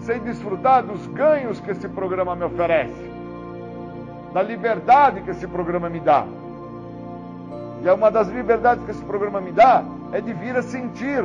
sem 0.00 0.20
desfrutar 0.20 0.82
dos 0.82 1.06
ganhos 1.08 1.60
que 1.60 1.70
esse 1.70 1.88
programa 1.88 2.36
me 2.36 2.44
oferece, 2.44 3.10
da 4.32 4.42
liberdade 4.42 5.22
que 5.22 5.30
esse 5.30 5.46
programa 5.46 5.88
me 5.88 6.00
dá. 6.00 6.26
E 7.84 7.88
é 7.88 7.92
uma 7.92 8.10
das 8.10 8.28
liberdades 8.28 8.82
que 8.86 8.92
esse 8.92 9.04
programa 9.04 9.42
me 9.42 9.52
dá 9.52 9.84
é 10.10 10.18
de 10.18 10.32
vir 10.32 10.56
a 10.56 10.62
sentir. 10.62 11.22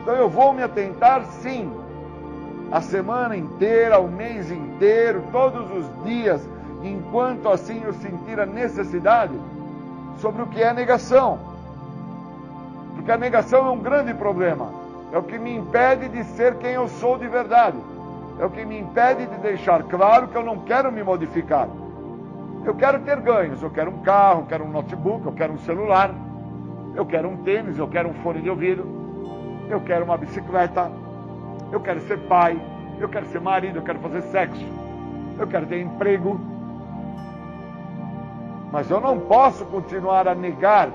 Então 0.00 0.16
eu 0.16 0.28
vou 0.28 0.52
me 0.52 0.64
atentar 0.64 1.24
sim, 1.26 1.72
a 2.72 2.80
semana 2.80 3.36
inteira, 3.36 4.00
o 4.00 4.08
mês 4.08 4.50
inteiro, 4.50 5.22
todos 5.30 5.70
os 5.70 6.04
dias, 6.04 6.42
enquanto 6.82 7.48
assim 7.48 7.82
eu 7.84 7.92
sentir 7.92 8.40
a 8.40 8.44
necessidade 8.44 9.38
sobre 10.18 10.42
o 10.42 10.46
que 10.48 10.60
é 10.60 10.72
negação. 10.72 11.38
Porque 12.96 13.12
a 13.12 13.16
negação 13.16 13.64
é 13.68 13.70
um 13.70 13.78
grande 13.78 14.12
problema. 14.12 14.70
É 15.12 15.18
o 15.18 15.22
que 15.22 15.38
me 15.38 15.54
impede 15.54 16.08
de 16.08 16.24
ser 16.24 16.56
quem 16.56 16.72
eu 16.72 16.88
sou 16.88 17.16
de 17.16 17.28
verdade. 17.28 17.78
É 18.40 18.44
o 18.44 18.50
que 18.50 18.64
me 18.64 18.76
impede 18.76 19.24
de 19.24 19.36
deixar 19.36 19.84
claro 19.84 20.26
que 20.26 20.36
eu 20.36 20.42
não 20.42 20.58
quero 20.58 20.90
me 20.90 21.04
modificar. 21.04 21.68
Eu 22.64 22.74
quero 22.76 23.00
ter 23.00 23.18
ganhos, 23.20 23.60
eu 23.60 23.70
quero 23.70 23.90
um 23.90 24.02
carro, 24.02 24.42
eu 24.42 24.46
quero 24.46 24.64
um 24.64 24.70
notebook, 24.70 25.26
eu 25.26 25.32
quero 25.32 25.52
um 25.52 25.58
celular, 25.58 26.14
eu 26.94 27.04
quero 27.04 27.28
um 27.28 27.38
tênis, 27.38 27.76
eu 27.76 27.88
quero 27.88 28.08
um 28.08 28.14
fone 28.14 28.40
de 28.40 28.48
ouvido, 28.48 28.86
eu 29.68 29.80
quero 29.80 30.04
uma 30.04 30.16
bicicleta, 30.16 30.90
eu 31.72 31.80
quero 31.80 32.00
ser 32.02 32.18
pai, 32.28 32.60
eu 33.00 33.08
quero 33.08 33.26
ser 33.26 33.40
marido, 33.40 33.78
eu 33.78 33.82
quero 33.82 33.98
fazer 33.98 34.22
sexo, 34.22 34.64
eu 35.38 35.46
quero 35.48 35.66
ter 35.66 35.80
emprego. 35.80 36.40
Mas 38.70 38.88
eu 38.88 39.00
não 39.00 39.18
posso 39.18 39.64
continuar 39.66 40.28
a 40.28 40.34
negar 40.34 40.88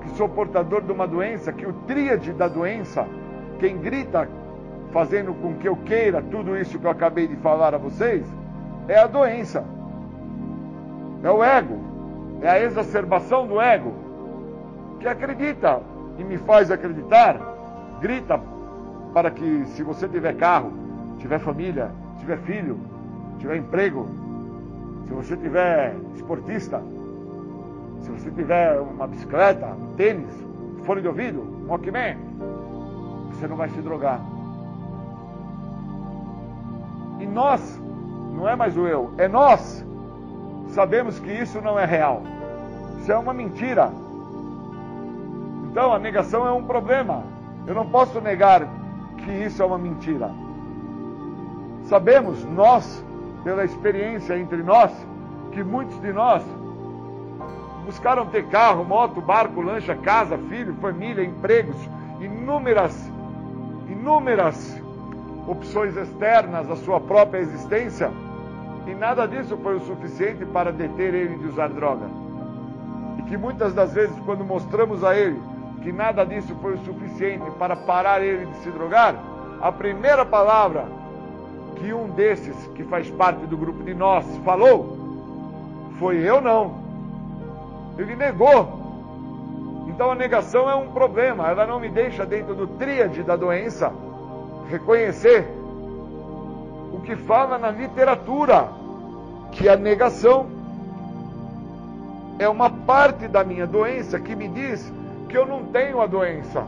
que 0.00 0.10
sou 0.10 0.28
portador 0.28 0.80
de 0.82 0.92
uma 0.92 1.08
doença, 1.08 1.52
que 1.52 1.66
o 1.66 1.72
tríade 1.72 2.32
da 2.32 2.46
doença, 2.46 3.04
quem 3.58 3.78
grita 3.78 4.28
fazendo 4.92 5.34
com 5.34 5.54
que 5.54 5.68
eu 5.68 5.74
queira 5.74 6.22
tudo 6.22 6.56
isso 6.56 6.78
que 6.78 6.86
eu 6.86 6.90
acabei 6.90 7.26
de 7.26 7.34
falar 7.36 7.74
a 7.74 7.78
vocês, 7.78 8.24
é 8.86 8.96
a 8.96 9.08
doença. 9.08 9.64
É 11.24 11.30
o 11.30 11.42
ego. 11.42 11.78
É 12.42 12.50
a 12.50 12.62
exacerbação 12.62 13.46
do 13.46 13.60
ego. 13.60 13.94
Que 15.00 15.08
acredita 15.08 15.80
e 16.18 16.22
me 16.22 16.36
faz 16.36 16.70
acreditar, 16.70 17.40
grita 18.00 18.40
para 19.12 19.30
que 19.30 19.64
se 19.66 19.82
você 19.82 20.06
tiver 20.06 20.36
carro, 20.36 20.72
tiver 21.18 21.38
família, 21.38 21.90
tiver 22.18 22.38
filho, 22.38 22.78
tiver 23.38 23.56
emprego, 23.56 24.08
se 25.06 25.12
você 25.12 25.36
tiver 25.36 25.96
esportista, 26.14 26.82
se 28.00 28.10
você 28.10 28.30
tiver 28.30 28.78
uma 28.80 29.06
bicicleta, 29.06 29.66
um 29.66 29.94
tênis, 29.94 30.32
fone 30.84 31.00
de 31.00 31.08
ouvido, 31.08 31.40
um 31.40 31.68
Walkman, 31.68 32.16
você 33.30 33.46
não 33.46 33.56
vai 33.56 33.68
se 33.70 33.80
drogar. 33.80 34.20
E 37.20 37.26
nós, 37.26 37.82
não 38.36 38.48
é 38.48 38.54
mais 38.54 38.76
o 38.76 38.86
eu, 38.86 39.12
é 39.16 39.26
nós 39.28 39.84
sabemos 40.74 41.18
que 41.20 41.30
isso 41.30 41.60
não 41.60 41.78
é 41.78 41.84
real. 41.84 42.22
Isso 42.98 43.10
é 43.10 43.16
uma 43.16 43.32
mentira. 43.32 43.90
Então 45.70 45.92
a 45.92 45.98
negação 45.98 46.46
é 46.46 46.52
um 46.52 46.64
problema. 46.64 47.22
Eu 47.66 47.74
não 47.74 47.86
posso 47.86 48.20
negar 48.20 48.66
que 49.18 49.30
isso 49.30 49.62
é 49.62 49.64
uma 49.64 49.78
mentira. 49.78 50.30
Sabemos, 51.84 52.44
nós, 52.44 53.04
pela 53.44 53.64
experiência 53.64 54.36
entre 54.36 54.62
nós, 54.62 54.90
que 55.52 55.62
muitos 55.62 56.00
de 56.00 56.12
nós 56.12 56.42
buscaram 57.84 58.26
ter 58.26 58.46
carro, 58.46 58.84
moto, 58.84 59.20
barco, 59.20 59.60
lancha, 59.60 59.94
casa, 59.94 60.36
filho, 60.48 60.74
família, 60.80 61.24
empregos, 61.24 61.76
inúmeras, 62.20 63.10
inúmeras 63.88 64.82
opções 65.46 65.96
externas 65.96 66.68
à 66.70 66.76
sua 66.76 66.98
própria 66.98 67.38
existência 67.38 68.10
e 68.86 68.94
nada 68.94 69.26
disso 69.26 69.56
foi 69.56 69.76
o 69.76 69.80
suficiente 69.80 70.44
para 70.44 70.72
deter 70.72 71.14
ele 71.14 71.38
de 71.38 71.46
usar 71.46 71.68
droga. 71.68 72.06
E 73.18 73.22
que 73.22 73.36
muitas 73.36 73.72
das 73.72 73.94
vezes, 73.94 74.18
quando 74.20 74.44
mostramos 74.44 75.02
a 75.02 75.16
ele 75.16 75.40
que 75.82 75.92
nada 75.92 76.24
disso 76.24 76.54
foi 76.62 76.74
o 76.74 76.84
suficiente 76.84 77.44
para 77.58 77.76
parar 77.76 78.22
ele 78.22 78.46
de 78.46 78.56
se 78.58 78.70
drogar, 78.70 79.14
a 79.60 79.70
primeira 79.70 80.24
palavra 80.24 80.86
que 81.76 81.92
um 81.92 82.08
desses, 82.08 82.56
que 82.74 82.84
faz 82.84 83.10
parte 83.10 83.44
do 83.46 83.56
grupo 83.56 83.82
de 83.82 83.94
nós, 83.94 84.24
falou 84.38 84.96
foi: 85.98 86.18
Eu 86.18 86.40
não. 86.40 86.82
Ele 87.98 88.16
negou. 88.16 88.82
Então 89.88 90.10
a 90.10 90.14
negação 90.14 90.68
é 90.68 90.74
um 90.74 90.88
problema, 90.88 91.48
ela 91.48 91.66
não 91.66 91.78
me 91.78 91.88
deixa 91.88 92.26
dentro 92.26 92.54
do 92.54 92.66
tríade 92.66 93.22
da 93.22 93.36
doença 93.36 93.92
reconhecer 94.68 95.46
o 96.94 97.00
que 97.00 97.16
fala 97.16 97.58
na 97.58 97.72
literatura, 97.72 98.68
que 99.50 99.68
a 99.68 99.76
negação 99.76 100.46
é 102.38 102.48
uma 102.48 102.70
parte 102.70 103.26
da 103.26 103.42
minha 103.42 103.66
doença 103.66 104.20
que 104.20 104.36
me 104.36 104.46
diz 104.46 104.92
que 105.28 105.36
eu 105.36 105.44
não 105.44 105.64
tenho 105.64 106.00
a 106.00 106.06
doença. 106.06 106.64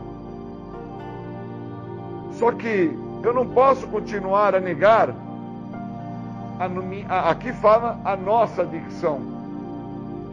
Só 2.33 2.51
que 2.51 2.97
eu 3.23 3.33
não 3.33 3.47
posso 3.47 3.87
continuar 3.87 4.53
a 4.53 4.59
negar. 4.59 5.15
A, 7.09 7.29
aqui 7.29 7.53
fala 7.53 7.97
a 8.03 8.17
nossa 8.17 8.65
dicção. 8.65 9.19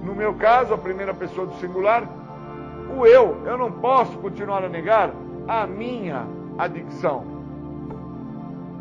No 0.03 0.13
meu 0.13 0.35
caso, 0.35 0.75
a 0.75 0.79
primeira 0.79 1.15
pessoa 1.15 1.47
do 1.47 1.55
singular, 1.61 2.03
o 2.99 3.07
eu. 3.07 3.43
Eu 3.47 3.57
não 3.57 3.71
posso 3.71 4.19
continuar 4.19 4.65
a 4.65 4.69
negar 4.69 5.11
a 5.47 5.67
minha 5.69 6.27
adicção. 6.59 7.34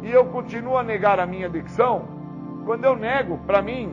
E 0.04 0.12
eu 0.12 0.26
continuo 0.26 0.78
a 0.78 0.84
negar 0.84 1.20
a 1.20 1.26
minha 1.26 1.48
adicção 1.48 2.06
quando 2.66 2.84
eu 2.84 2.96
nego 2.96 3.38
para 3.40 3.62
mim 3.62 3.92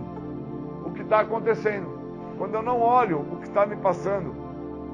o 0.85 0.91
que 0.91 1.03
está 1.03 1.21
acontecendo. 1.21 1.99
Quando 2.37 2.55
eu 2.55 2.63
não 2.63 2.81
olho 2.81 3.21
o 3.21 3.37
que 3.37 3.45
está 3.45 3.65
me 3.65 3.77
passando 3.77 4.35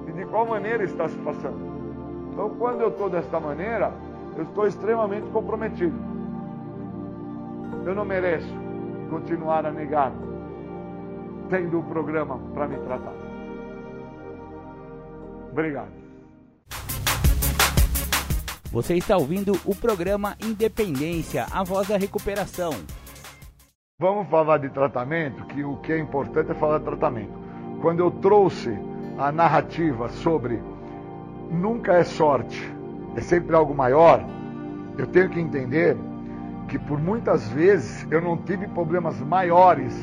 e 0.06 0.12
de 0.12 0.26
qual 0.26 0.46
maneira 0.46 0.84
está 0.84 1.08
se 1.08 1.16
passando. 1.18 1.58
Então, 2.32 2.50
quando 2.50 2.82
eu 2.82 2.88
estou 2.88 3.08
desta 3.08 3.40
maneira, 3.40 3.92
eu 4.36 4.42
estou 4.42 4.66
extremamente 4.66 5.26
comprometido. 5.30 5.96
Eu 7.84 7.94
não 7.94 8.04
mereço 8.04 8.52
continuar 9.08 9.64
a 9.64 9.70
negar, 9.70 10.12
tendo 11.48 11.78
o 11.78 11.82
programa 11.84 12.38
para 12.52 12.68
me 12.68 12.76
tratar. 12.78 13.14
Obrigado. 15.50 16.05
Você 18.76 18.94
está 18.94 19.16
ouvindo 19.16 19.58
o 19.64 19.74
programa 19.74 20.36
Independência, 20.38 21.46
a 21.50 21.64
voz 21.64 21.88
da 21.88 21.96
recuperação. 21.96 22.72
Vamos 23.98 24.28
falar 24.28 24.58
de 24.58 24.68
tratamento, 24.68 25.46
que 25.46 25.64
o 25.64 25.78
que 25.78 25.94
é 25.94 25.98
importante 25.98 26.50
é 26.50 26.54
falar 26.54 26.80
de 26.80 26.84
tratamento. 26.84 27.32
Quando 27.80 28.00
eu 28.00 28.10
trouxe 28.10 28.78
a 29.16 29.32
narrativa 29.32 30.10
sobre 30.10 30.62
nunca 31.50 31.94
é 31.94 32.04
sorte, 32.04 32.70
é 33.16 33.22
sempre 33.22 33.56
algo 33.56 33.74
maior, 33.74 34.22
eu 34.98 35.06
tenho 35.06 35.30
que 35.30 35.40
entender 35.40 35.96
que 36.68 36.78
por 36.78 37.00
muitas 37.00 37.48
vezes 37.48 38.06
eu 38.10 38.20
não 38.20 38.36
tive 38.36 38.68
problemas 38.68 39.18
maiores, 39.20 39.96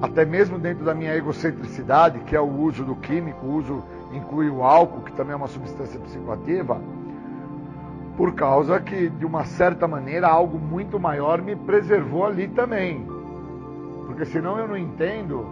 até 0.00 0.24
mesmo 0.24 0.56
dentro 0.56 0.84
da 0.84 0.94
minha 0.94 1.16
egocentricidade, 1.16 2.20
que 2.20 2.36
é 2.36 2.40
o 2.40 2.60
uso 2.60 2.84
do 2.84 2.94
químico, 2.94 3.44
o 3.44 3.54
uso 3.56 3.82
inclui 4.12 4.48
o 4.48 4.62
álcool, 4.62 5.02
que 5.02 5.12
também 5.14 5.32
é 5.32 5.36
uma 5.36 5.48
substância 5.48 5.98
psicoativa, 5.98 6.80
por 8.16 8.34
causa 8.34 8.78
que, 8.80 9.08
de 9.08 9.24
uma 9.24 9.44
certa 9.44 9.88
maneira, 9.88 10.28
algo 10.28 10.58
muito 10.58 10.98
maior 11.00 11.40
me 11.40 11.56
preservou 11.56 12.26
ali 12.26 12.48
também. 12.48 13.06
Porque 14.06 14.24
senão 14.26 14.58
eu 14.58 14.68
não 14.68 14.76
entendo 14.76 15.46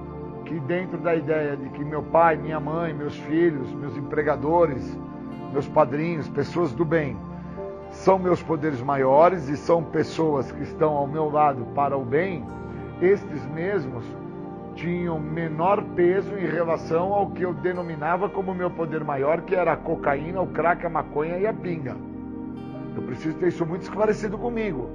que 0.45 0.59
dentro 0.61 0.99
da 0.99 1.15
ideia 1.15 1.57
de 1.57 1.69
que 1.70 1.85
meu 1.85 2.03
pai, 2.03 2.37
minha 2.37 2.61
mãe, 2.61 2.93
meus 2.93 3.16
filhos, 3.16 3.73
meus 3.74 3.97
empregadores, 3.97 4.99
meus 5.53 5.66
padrinhos, 5.69 6.28
pessoas 6.28 6.73
do 6.73 6.85
bem, 6.85 7.16
são 7.91 8.19
meus 8.19 8.43
poderes 8.43 8.82
maiores 8.82 9.49
e 9.49 9.57
são 9.57 9.82
pessoas 9.82 10.51
que 10.53 10.62
estão 10.62 10.93
ao 10.97 11.07
meu 11.07 11.31
lado 11.31 11.66
para 11.74 11.97
o 11.97 12.05
bem, 12.05 12.45
estes 13.01 13.47
mesmos 13.47 14.05
tinham 14.74 15.19
menor 15.19 15.82
peso 15.97 16.37
em 16.37 16.47
relação 16.47 17.12
ao 17.12 17.31
que 17.31 17.43
eu 17.43 17.53
denominava 17.53 18.28
como 18.28 18.55
meu 18.55 18.70
poder 18.70 19.03
maior, 19.03 19.43
que 19.43 19.55
era 19.55 19.73
a 19.73 19.77
cocaína, 19.77 20.41
o 20.41 20.47
crack, 20.47 20.87
a 20.87 20.91
maconha 20.91 21.39
e 21.39 21.47
a 21.47 21.53
pinga. 21.53 22.10
Eu 22.97 23.03
preciso 23.03 23.37
ter 23.37 23.49
isso 23.49 23.65
muito 23.65 23.83
esclarecido 23.83 24.37
comigo, 24.37 24.89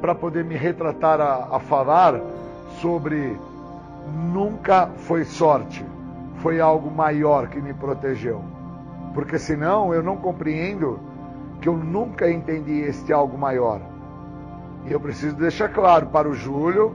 para 0.00 0.14
poder 0.14 0.44
me 0.44 0.54
retratar 0.54 1.20
a, 1.20 1.56
a 1.56 1.60
falar 1.60 2.20
sobre 2.80 3.36
nunca 4.32 4.88
foi 4.96 5.24
sorte, 5.24 5.84
foi 6.36 6.60
algo 6.60 6.90
maior 6.90 7.48
que 7.48 7.60
me 7.60 7.72
protegeu. 7.72 8.42
Porque 9.14 9.38
senão 9.38 9.94
eu 9.94 10.02
não 10.02 10.16
compreendo 10.16 10.98
que 11.60 11.68
eu 11.68 11.76
nunca 11.76 12.30
entendi 12.30 12.80
este 12.80 13.12
algo 13.12 13.38
maior. 13.38 13.80
E 14.84 14.92
eu 14.92 15.00
preciso 15.00 15.36
deixar 15.36 15.68
claro 15.70 16.06
para 16.06 16.28
o 16.28 16.34
Júlio, 16.34 16.94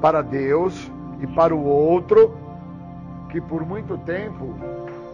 para 0.00 0.22
Deus 0.22 0.90
e 1.20 1.26
para 1.26 1.54
o 1.54 1.64
outro 1.64 2.34
que 3.30 3.40
por 3.40 3.66
muito 3.66 3.98
tempo 3.98 4.54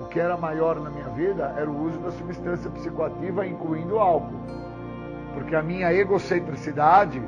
o 0.02 0.05
que 0.11 0.20
era 0.20 0.36
maior 0.36 0.78
na 0.78 0.90
minha 0.90 1.09
vida 1.09 1.55
era 1.57 1.70
o 1.70 1.86
uso 1.86 1.98
da 2.01 2.11
substância 2.11 2.69
psicoativa, 2.70 3.47
incluindo 3.47 3.94
o 3.94 3.98
álcool. 3.98 4.40
Porque 5.35 5.55
a 5.55 5.62
minha 5.62 5.93
egocentricidade 5.93 7.20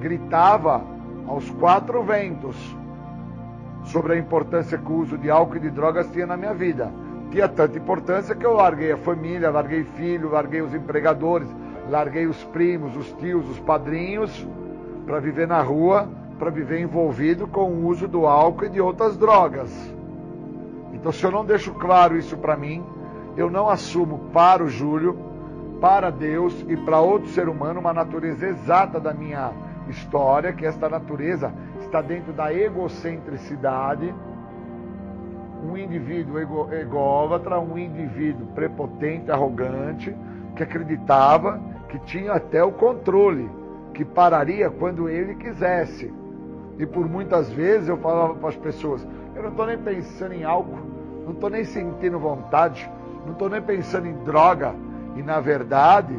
gritava 0.00 0.82
aos 1.26 1.48
quatro 1.50 2.02
ventos 2.02 2.56
sobre 3.84 4.14
a 4.14 4.18
importância 4.18 4.78
que 4.78 4.90
o 4.90 4.96
uso 4.96 5.16
de 5.18 5.30
álcool 5.30 5.56
e 5.56 5.60
de 5.60 5.70
drogas 5.70 6.10
tinha 6.10 6.26
na 6.26 6.36
minha 6.36 6.54
vida. 6.54 6.92
Tinha 7.30 7.48
tanta 7.48 7.76
importância 7.76 8.34
que 8.34 8.44
eu 8.44 8.54
larguei 8.54 8.92
a 8.92 8.96
família, 8.96 9.50
larguei 9.50 9.84
filho, 9.84 10.30
larguei 10.30 10.62
os 10.62 10.74
empregadores, 10.74 11.48
larguei 11.88 12.26
os 12.26 12.42
primos, 12.44 12.96
os 12.96 13.12
tios, 13.12 13.48
os 13.48 13.58
padrinhos, 13.60 14.46
para 15.06 15.20
viver 15.20 15.46
na 15.46 15.60
rua, 15.60 16.08
para 16.38 16.50
viver 16.50 16.80
envolvido 16.80 17.46
com 17.46 17.70
o 17.70 17.86
uso 17.86 18.06
do 18.06 18.26
álcool 18.26 18.66
e 18.66 18.70
de 18.70 18.80
outras 18.80 19.16
drogas. 19.16 19.70
Então, 20.92 21.12
se 21.12 21.24
eu 21.24 21.30
não 21.30 21.44
deixo 21.44 21.72
claro 21.74 22.16
isso 22.16 22.36
para 22.36 22.56
mim, 22.56 22.82
eu 23.36 23.50
não 23.50 23.68
assumo 23.68 24.18
para 24.32 24.64
o 24.64 24.68
Júlio, 24.68 25.16
para 25.80 26.10
Deus 26.10 26.64
e 26.68 26.76
para 26.76 27.00
outro 27.00 27.28
ser 27.30 27.48
humano 27.48 27.80
uma 27.80 27.92
natureza 27.92 28.46
exata 28.46 28.98
da 28.98 29.12
minha 29.12 29.52
história, 29.88 30.52
que 30.52 30.66
esta 30.66 30.88
natureza 30.88 31.52
está 31.80 32.00
dentro 32.02 32.32
da 32.32 32.52
egocentricidade, 32.52 34.14
um 35.62 35.76
indivíduo 35.76 36.38
ego, 36.38 36.68
um 37.60 37.78
indivíduo 37.78 38.46
prepotente, 38.54 39.30
arrogante, 39.30 40.14
que 40.54 40.62
acreditava 40.62 41.60
que 41.88 41.98
tinha 42.00 42.32
até 42.32 42.62
o 42.62 42.72
controle, 42.72 43.50
que 43.94 44.04
pararia 44.04 44.70
quando 44.70 45.08
ele 45.08 45.34
quisesse. 45.34 46.12
E 46.78 46.86
por 46.86 47.08
muitas 47.08 47.50
vezes 47.50 47.88
eu 47.88 47.96
falava 47.96 48.34
para 48.34 48.50
as 48.50 48.56
pessoas: 48.56 49.06
eu 49.34 49.42
não 49.42 49.50
estou 49.50 49.66
nem 49.66 49.78
pensando 49.78 50.34
em 50.34 50.44
álcool, 50.44 50.78
não 51.24 51.32
estou 51.32 51.50
nem 51.50 51.64
sentindo 51.64 52.18
vontade, 52.18 52.88
não 53.24 53.32
estou 53.32 53.48
nem 53.48 53.62
pensando 53.62 54.06
em 54.06 54.14
droga. 54.24 54.74
E 55.16 55.22
na 55.22 55.40
verdade, 55.40 56.16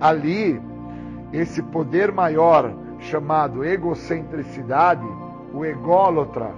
ali, 0.00 0.60
esse 1.32 1.62
poder 1.62 2.12
maior 2.12 2.72
chamado 2.98 3.64
egocentricidade, 3.64 5.06
o 5.52 5.64
ególatra, 5.64 6.50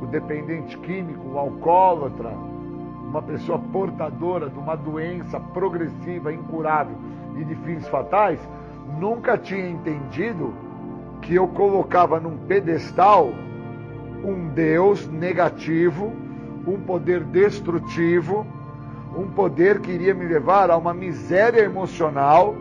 o 0.00 0.06
dependente 0.06 0.76
químico, 0.78 1.28
o 1.28 1.38
alcoólatra, 1.38 2.30
uma 2.30 3.22
pessoa 3.22 3.58
portadora 3.58 4.50
de 4.50 4.58
uma 4.58 4.76
doença 4.76 5.38
progressiva, 5.38 6.32
incurável 6.32 6.96
e 7.36 7.44
de 7.44 7.54
fins 7.56 7.86
fatais, 7.88 8.38
nunca 8.98 9.38
tinha 9.38 9.68
entendido 9.68 10.52
que 11.22 11.34
eu 11.34 11.48
colocava 11.48 12.20
num 12.20 12.36
pedestal 12.36 13.30
um 14.24 14.48
Deus 14.48 15.06
negativo, 15.08 16.12
um 16.66 16.80
poder 16.80 17.22
destrutivo, 17.24 18.46
um 19.14 19.28
poder 19.28 19.80
que 19.80 19.90
iria 19.90 20.14
me 20.14 20.24
levar 20.24 20.70
a 20.70 20.76
uma 20.76 20.94
miséria 20.94 21.60
emocional, 21.60 22.54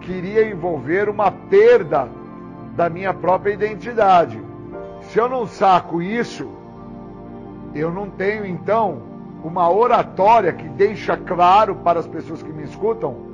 que 0.00 0.12
iria 0.12 0.48
envolver 0.48 1.08
uma 1.08 1.30
perda 1.30 2.08
da 2.74 2.88
minha 2.88 3.14
própria 3.14 3.52
identidade. 3.52 4.40
Se 5.02 5.18
eu 5.18 5.28
não 5.28 5.46
saco 5.46 6.02
isso, 6.02 6.48
eu 7.74 7.92
não 7.92 8.10
tenho 8.10 8.44
então 8.44 9.02
uma 9.44 9.70
oratória 9.70 10.52
que 10.52 10.68
deixa 10.68 11.16
claro 11.16 11.76
para 11.76 12.00
as 12.00 12.06
pessoas 12.06 12.42
que 12.42 12.52
me 12.52 12.64
escutam 12.64 13.26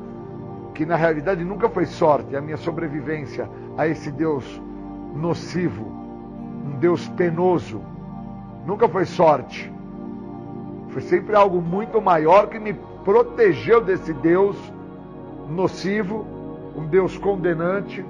que 0.74 0.86
na 0.86 0.96
realidade 0.96 1.44
nunca 1.44 1.68
foi 1.68 1.86
sorte 1.86 2.34
a 2.34 2.40
minha 2.40 2.56
sobrevivência 2.56 3.48
a 3.76 3.86
esse 3.86 4.10
Deus 4.10 4.60
nocivo, 5.14 5.84
um 6.66 6.78
Deus 6.78 7.06
penoso. 7.08 7.80
Nunca 8.66 8.88
foi 8.88 9.04
sorte. 9.04 9.71
Foi 10.92 11.00
sempre 11.00 11.34
algo 11.34 11.60
muito 11.60 12.00
maior 12.00 12.48
que 12.48 12.58
me 12.58 12.74
protegeu 13.04 13.80
desse 13.80 14.12
Deus 14.12 14.56
nocivo, 15.48 16.26
um 16.76 16.86
Deus 16.86 17.16
condenante, 17.16 18.04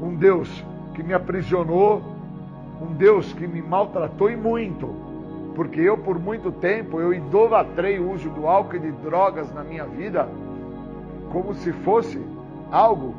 um 0.00 0.14
Deus 0.14 0.64
que 0.94 1.02
me 1.02 1.14
aprisionou, 1.14 2.02
um 2.80 2.92
Deus 2.94 3.32
que 3.32 3.46
me 3.46 3.62
maltratou 3.62 4.30
e 4.30 4.36
muito, 4.36 4.88
porque 5.54 5.80
eu 5.80 5.96
por 5.96 6.18
muito 6.18 6.52
tempo 6.52 7.00
eu 7.00 7.14
idolatrei 7.14 7.98
o 7.98 8.12
uso 8.12 8.28
do 8.30 8.46
álcool 8.46 8.76
e 8.76 8.80
de 8.80 8.92
drogas 8.92 9.52
na 9.54 9.64
minha 9.64 9.84
vida 9.84 10.28
como 11.32 11.54
se 11.54 11.72
fosse 11.72 12.20
algo 12.70 13.14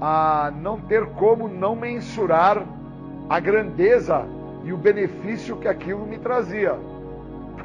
a 0.00 0.52
não 0.62 0.80
ter 0.80 1.04
como 1.06 1.48
não 1.48 1.74
mensurar 1.74 2.64
a 3.28 3.40
grandeza 3.40 4.24
e 4.64 4.72
o 4.72 4.76
benefício 4.76 5.56
que 5.56 5.68
aquilo 5.68 6.06
me 6.06 6.18
trazia. 6.18 6.76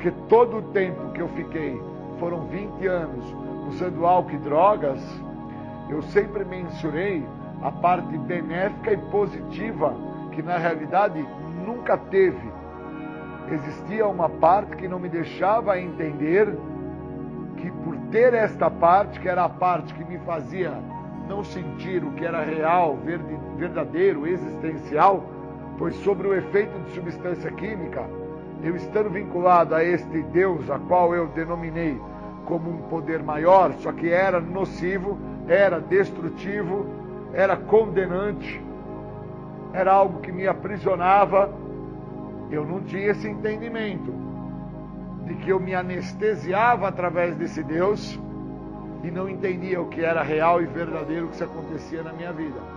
Porque 0.03 0.19
todo 0.27 0.57
o 0.57 0.61
tempo 0.73 1.13
que 1.13 1.21
eu 1.21 1.29
fiquei, 1.29 1.81
foram 2.19 2.45
20 2.47 2.85
anos, 2.87 3.23
usando 3.69 4.05
álcool 4.05 4.33
e 4.33 4.37
drogas, 4.39 4.99
eu 5.89 6.01
sempre 6.01 6.43
mensurei 6.43 7.25
a 7.61 7.71
parte 7.71 8.17
benéfica 8.17 8.91
e 8.91 8.97
positiva 8.97 9.95
que 10.33 10.41
na 10.41 10.57
realidade 10.57 11.25
nunca 11.65 11.97
teve. 11.97 12.51
Existia 13.49 14.05
uma 14.05 14.27
parte 14.27 14.75
que 14.75 14.89
não 14.89 14.99
me 14.99 15.07
deixava 15.07 15.79
entender 15.79 16.53
que 17.55 17.71
por 17.71 17.95
ter 18.11 18.33
esta 18.33 18.69
parte, 18.69 19.21
que 19.21 19.29
era 19.29 19.45
a 19.45 19.49
parte 19.49 19.93
que 19.93 20.03
me 20.03 20.17
fazia 20.25 20.73
não 21.29 21.45
sentir 21.45 22.03
o 22.03 22.11
que 22.11 22.25
era 22.25 22.43
real, 22.43 22.97
verdadeiro, 23.55 24.27
existencial, 24.27 25.23
pois 25.77 25.95
sobre 25.95 26.27
o 26.27 26.35
efeito 26.35 26.77
de 26.81 26.91
substância 26.91 27.49
química, 27.51 28.05
eu 28.63 28.75
estando 28.77 29.09
vinculado 29.09 29.75
a 29.75 29.83
este 29.83 30.23
Deus, 30.23 30.69
a 30.69 30.79
qual 30.79 31.13
eu 31.13 31.27
denominei 31.27 31.99
como 32.45 32.69
um 32.69 32.77
poder 32.83 33.21
maior, 33.21 33.73
só 33.79 33.91
que 33.91 34.09
era 34.09 34.39
nocivo, 34.39 35.17
era 35.47 35.79
destrutivo, 35.79 36.85
era 37.33 37.57
condenante, 37.57 38.63
era 39.73 39.91
algo 39.91 40.21
que 40.21 40.31
me 40.31 40.47
aprisionava. 40.47 41.51
Eu 42.49 42.65
não 42.65 42.81
tinha 42.81 43.11
esse 43.11 43.27
entendimento 43.27 44.13
de 45.25 45.35
que 45.35 45.49
eu 45.49 45.59
me 45.59 45.75
anestesiava 45.75 46.87
através 46.87 47.35
desse 47.35 47.63
Deus 47.63 48.19
e 49.03 49.11
não 49.11 49.27
entendia 49.27 49.81
o 49.81 49.87
que 49.87 50.01
era 50.01 50.23
real 50.23 50.61
e 50.61 50.65
verdadeiro 50.65 51.27
que 51.27 51.35
se 51.35 51.43
acontecia 51.43 52.01
na 52.01 52.13
minha 52.13 52.31
vida. 52.31 52.72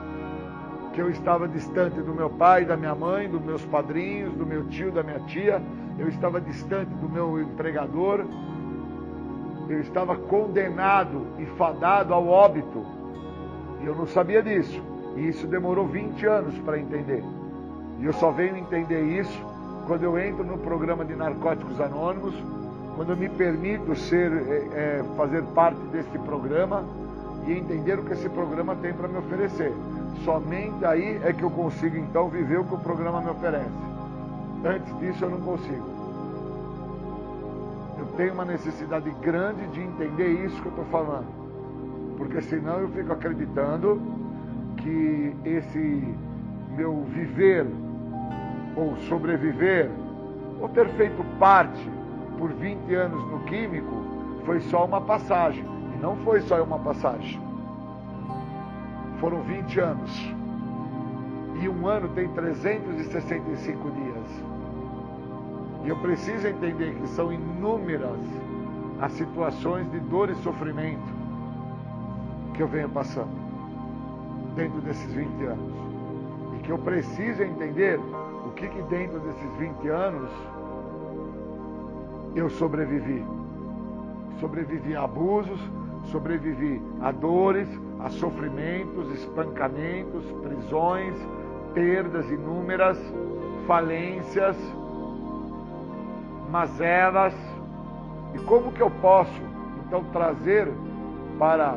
Que 0.96 1.02
eu 1.02 1.10
estava 1.10 1.46
distante 1.46 2.00
do 2.00 2.14
meu 2.14 2.30
pai, 2.30 2.64
da 2.64 2.74
minha 2.74 2.94
mãe, 2.94 3.28
dos 3.28 3.42
meus 3.42 3.62
padrinhos, 3.66 4.32
do 4.32 4.46
meu 4.46 4.66
tio, 4.68 4.90
da 4.90 5.02
minha 5.02 5.20
tia, 5.20 5.60
eu 5.98 6.08
estava 6.08 6.40
distante 6.40 6.88
do 6.94 7.06
meu 7.06 7.38
empregador, 7.38 8.24
eu 9.68 9.78
estava 9.80 10.16
condenado 10.16 11.26
e 11.38 11.44
fadado 11.58 12.14
ao 12.14 12.26
óbito. 12.26 12.82
E 13.82 13.84
eu 13.84 13.94
não 13.94 14.06
sabia 14.06 14.42
disso. 14.42 14.82
E 15.16 15.28
isso 15.28 15.46
demorou 15.46 15.86
20 15.86 16.24
anos 16.24 16.58
para 16.60 16.78
entender. 16.78 17.22
E 18.00 18.06
eu 18.06 18.14
só 18.14 18.30
venho 18.30 18.56
entender 18.56 19.02
isso 19.02 19.44
quando 19.86 20.02
eu 20.02 20.18
entro 20.18 20.44
no 20.44 20.56
programa 20.56 21.04
de 21.04 21.14
Narcóticos 21.14 21.78
Anônimos, 21.78 22.34
quando 22.96 23.10
eu 23.10 23.16
me 23.18 23.28
permito 23.28 23.94
ser, 23.94 24.32
é, 24.72 25.04
fazer 25.14 25.42
parte 25.54 25.80
desse 25.92 26.18
programa 26.20 26.86
e 27.46 27.52
entender 27.52 27.98
o 27.98 28.02
que 28.02 28.14
esse 28.14 28.30
programa 28.30 28.74
tem 28.76 28.94
para 28.94 29.06
me 29.06 29.18
oferecer. 29.18 29.74
Somente 30.24 30.84
aí 30.84 31.20
é 31.24 31.32
que 31.32 31.42
eu 31.42 31.50
consigo 31.50 31.96
então 31.96 32.28
viver 32.28 32.58
o 32.58 32.64
que 32.64 32.74
o 32.74 32.78
programa 32.78 33.20
me 33.20 33.30
oferece. 33.30 33.70
Antes 34.64 34.98
disso 34.98 35.24
eu 35.24 35.30
não 35.30 35.40
consigo. 35.40 35.86
Eu 37.98 38.06
tenho 38.16 38.34
uma 38.34 38.44
necessidade 38.44 39.10
grande 39.22 39.66
de 39.68 39.80
entender 39.80 40.44
isso 40.44 40.60
que 40.60 40.66
eu 40.66 40.70
estou 40.70 40.84
falando. 40.86 41.26
Porque 42.16 42.40
senão 42.42 42.80
eu 42.80 42.88
fico 42.88 43.12
acreditando 43.12 44.00
que 44.78 45.36
esse 45.44 46.14
meu 46.76 47.04
viver 47.04 47.66
ou 48.76 48.96
sobreviver 49.08 49.90
ou 50.60 50.68
ter 50.68 50.88
feito 50.90 51.24
parte 51.38 51.90
por 52.38 52.50
20 52.52 52.94
anos 52.94 53.30
no 53.30 53.40
químico 53.44 53.94
foi 54.44 54.60
só 54.60 54.84
uma 54.84 55.00
passagem. 55.00 55.64
E 55.94 56.02
não 56.02 56.16
foi 56.16 56.40
só 56.42 56.62
uma 56.62 56.78
passagem. 56.78 57.45
Foram 59.20 59.42
20 59.42 59.80
anos. 59.80 60.34
E 61.62 61.68
um 61.68 61.86
ano 61.86 62.08
tem 62.10 62.28
365 62.28 63.90
dias. 63.90 64.44
E 65.84 65.88
eu 65.88 65.96
preciso 65.96 66.46
entender 66.46 66.94
que 66.94 67.06
são 67.08 67.32
inúmeras 67.32 68.18
as 69.00 69.12
situações 69.12 69.90
de 69.90 70.00
dor 70.00 70.30
e 70.30 70.34
sofrimento 70.36 71.14
que 72.54 72.62
eu 72.62 72.68
venho 72.68 72.88
passando 72.88 73.30
dentro 74.54 74.80
desses 74.80 75.12
20 75.12 75.44
anos. 75.44 75.74
E 76.56 76.62
que 76.62 76.70
eu 76.70 76.78
preciso 76.78 77.42
entender 77.42 77.98
o 78.44 78.50
que, 78.50 78.68
que 78.68 78.82
dentro 78.82 79.20
desses 79.20 79.56
20 79.58 79.88
anos 79.88 80.30
eu 82.34 82.50
sobrevivi. 82.50 83.24
Sobrevivi 84.40 84.94
a 84.94 85.04
abusos, 85.04 85.60
sobrevivi 86.10 86.82
a 87.00 87.10
dores, 87.10 87.68
a 88.00 88.10
sofrimentos, 88.10 89.10
espancamentos, 89.12 90.24
prisões, 90.42 91.14
perdas 91.74 92.30
inúmeras, 92.30 92.98
falências, 93.66 94.56
mazelas. 96.50 97.34
E 98.34 98.38
como 98.40 98.72
que 98.72 98.82
eu 98.82 98.90
posso 98.90 99.40
então 99.86 100.04
trazer 100.12 100.68
para 101.38 101.76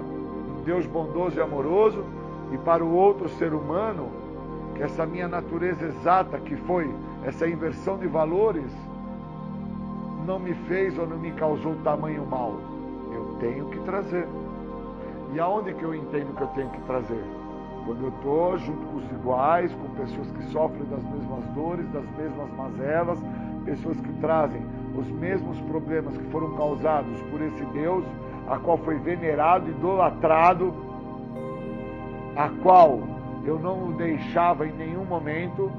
Deus 0.65 0.85
bondoso 0.85 1.37
e 1.37 1.41
amoroso 1.41 2.03
e 2.51 2.57
para 2.57 2.83
o 2.83 2.93
outro 2.93 3.29
ser 3.29 3.53
humano 3.53 4.09
que 4.75 4.83
essa 4.83 5.05
minha 5.05 5.27
natureza 5.27 5.85
exata 5.85 6.39
que 6.39 6.55
foi 6.55 6.89
essa 7.23 7.47
inversão 7.47 7.97
de 7.97 8.07
valores 8.07 8.71
não 10.25 10.39
me 10.39 10.53
fez 10.67 10.97
ou 10.97 11.07
não 11.07 11.17
me 11.17 11.31
causou 11.31 11.75
tamanho 11.83 12.25
mal. 12.25 12.53
Eu 13.11 13.35
tenho 13.39 13.65
que 13.69 13.79
trazer. 13.79 14.27
E 15.33 15.39
aonde 15.39 15.73
que 15.73 15.83
eu 15.83 15.93
entendo 15.93 16.35
que 16.35 16.41
eu 16.41 16.47
tenho 16.47 16.69
que 16.69 16.81
trazer? 16.81 17.23
Quando 17.85 18.03
eu 18.03 18.09
estou 18.09 18.57
junto 18.57 18.85
com 18.87 18.97
os 18.97 19.11
iguais, 19.11 19.71
com 19.73 19.89
pessoas 19.95 20.31
que 20.31 20.43
sofrem 20.51 20.83
das 20.85 21.03
mesmas 21.03 21.43
dores, 21.55 21.87
das 21.91 22.05
mesmas 22.17 22.49
mazelas, 22.55 23.19
pessoas 23.65 23.99
que 23.99 24.11
trazem 24.13 24.61
os 24.95 25.07
mesmos 25.07 25.59
problemas 25.61 26.17
que 26.17 26.23
foram 26.25 26.55
causados 26.55 27.21
por 27.31 27.41
esse 27.41 27.63
Deus, 27.65 28.03
a 28.49 28.57
qual 28.57 28.77
foi 28.79 28.97
venerado, 28.97 29.69
idolatrado, 29.69 30.73
a 32.35 32.49
qual 32.63 32.99
eu 33.45 33.59
não 33.59 33.89
o 33.89 33.93
deixava 33.93 34.65
em 34.65 34.73
nenhum 34.73 35.05
momento, 35.05 35.71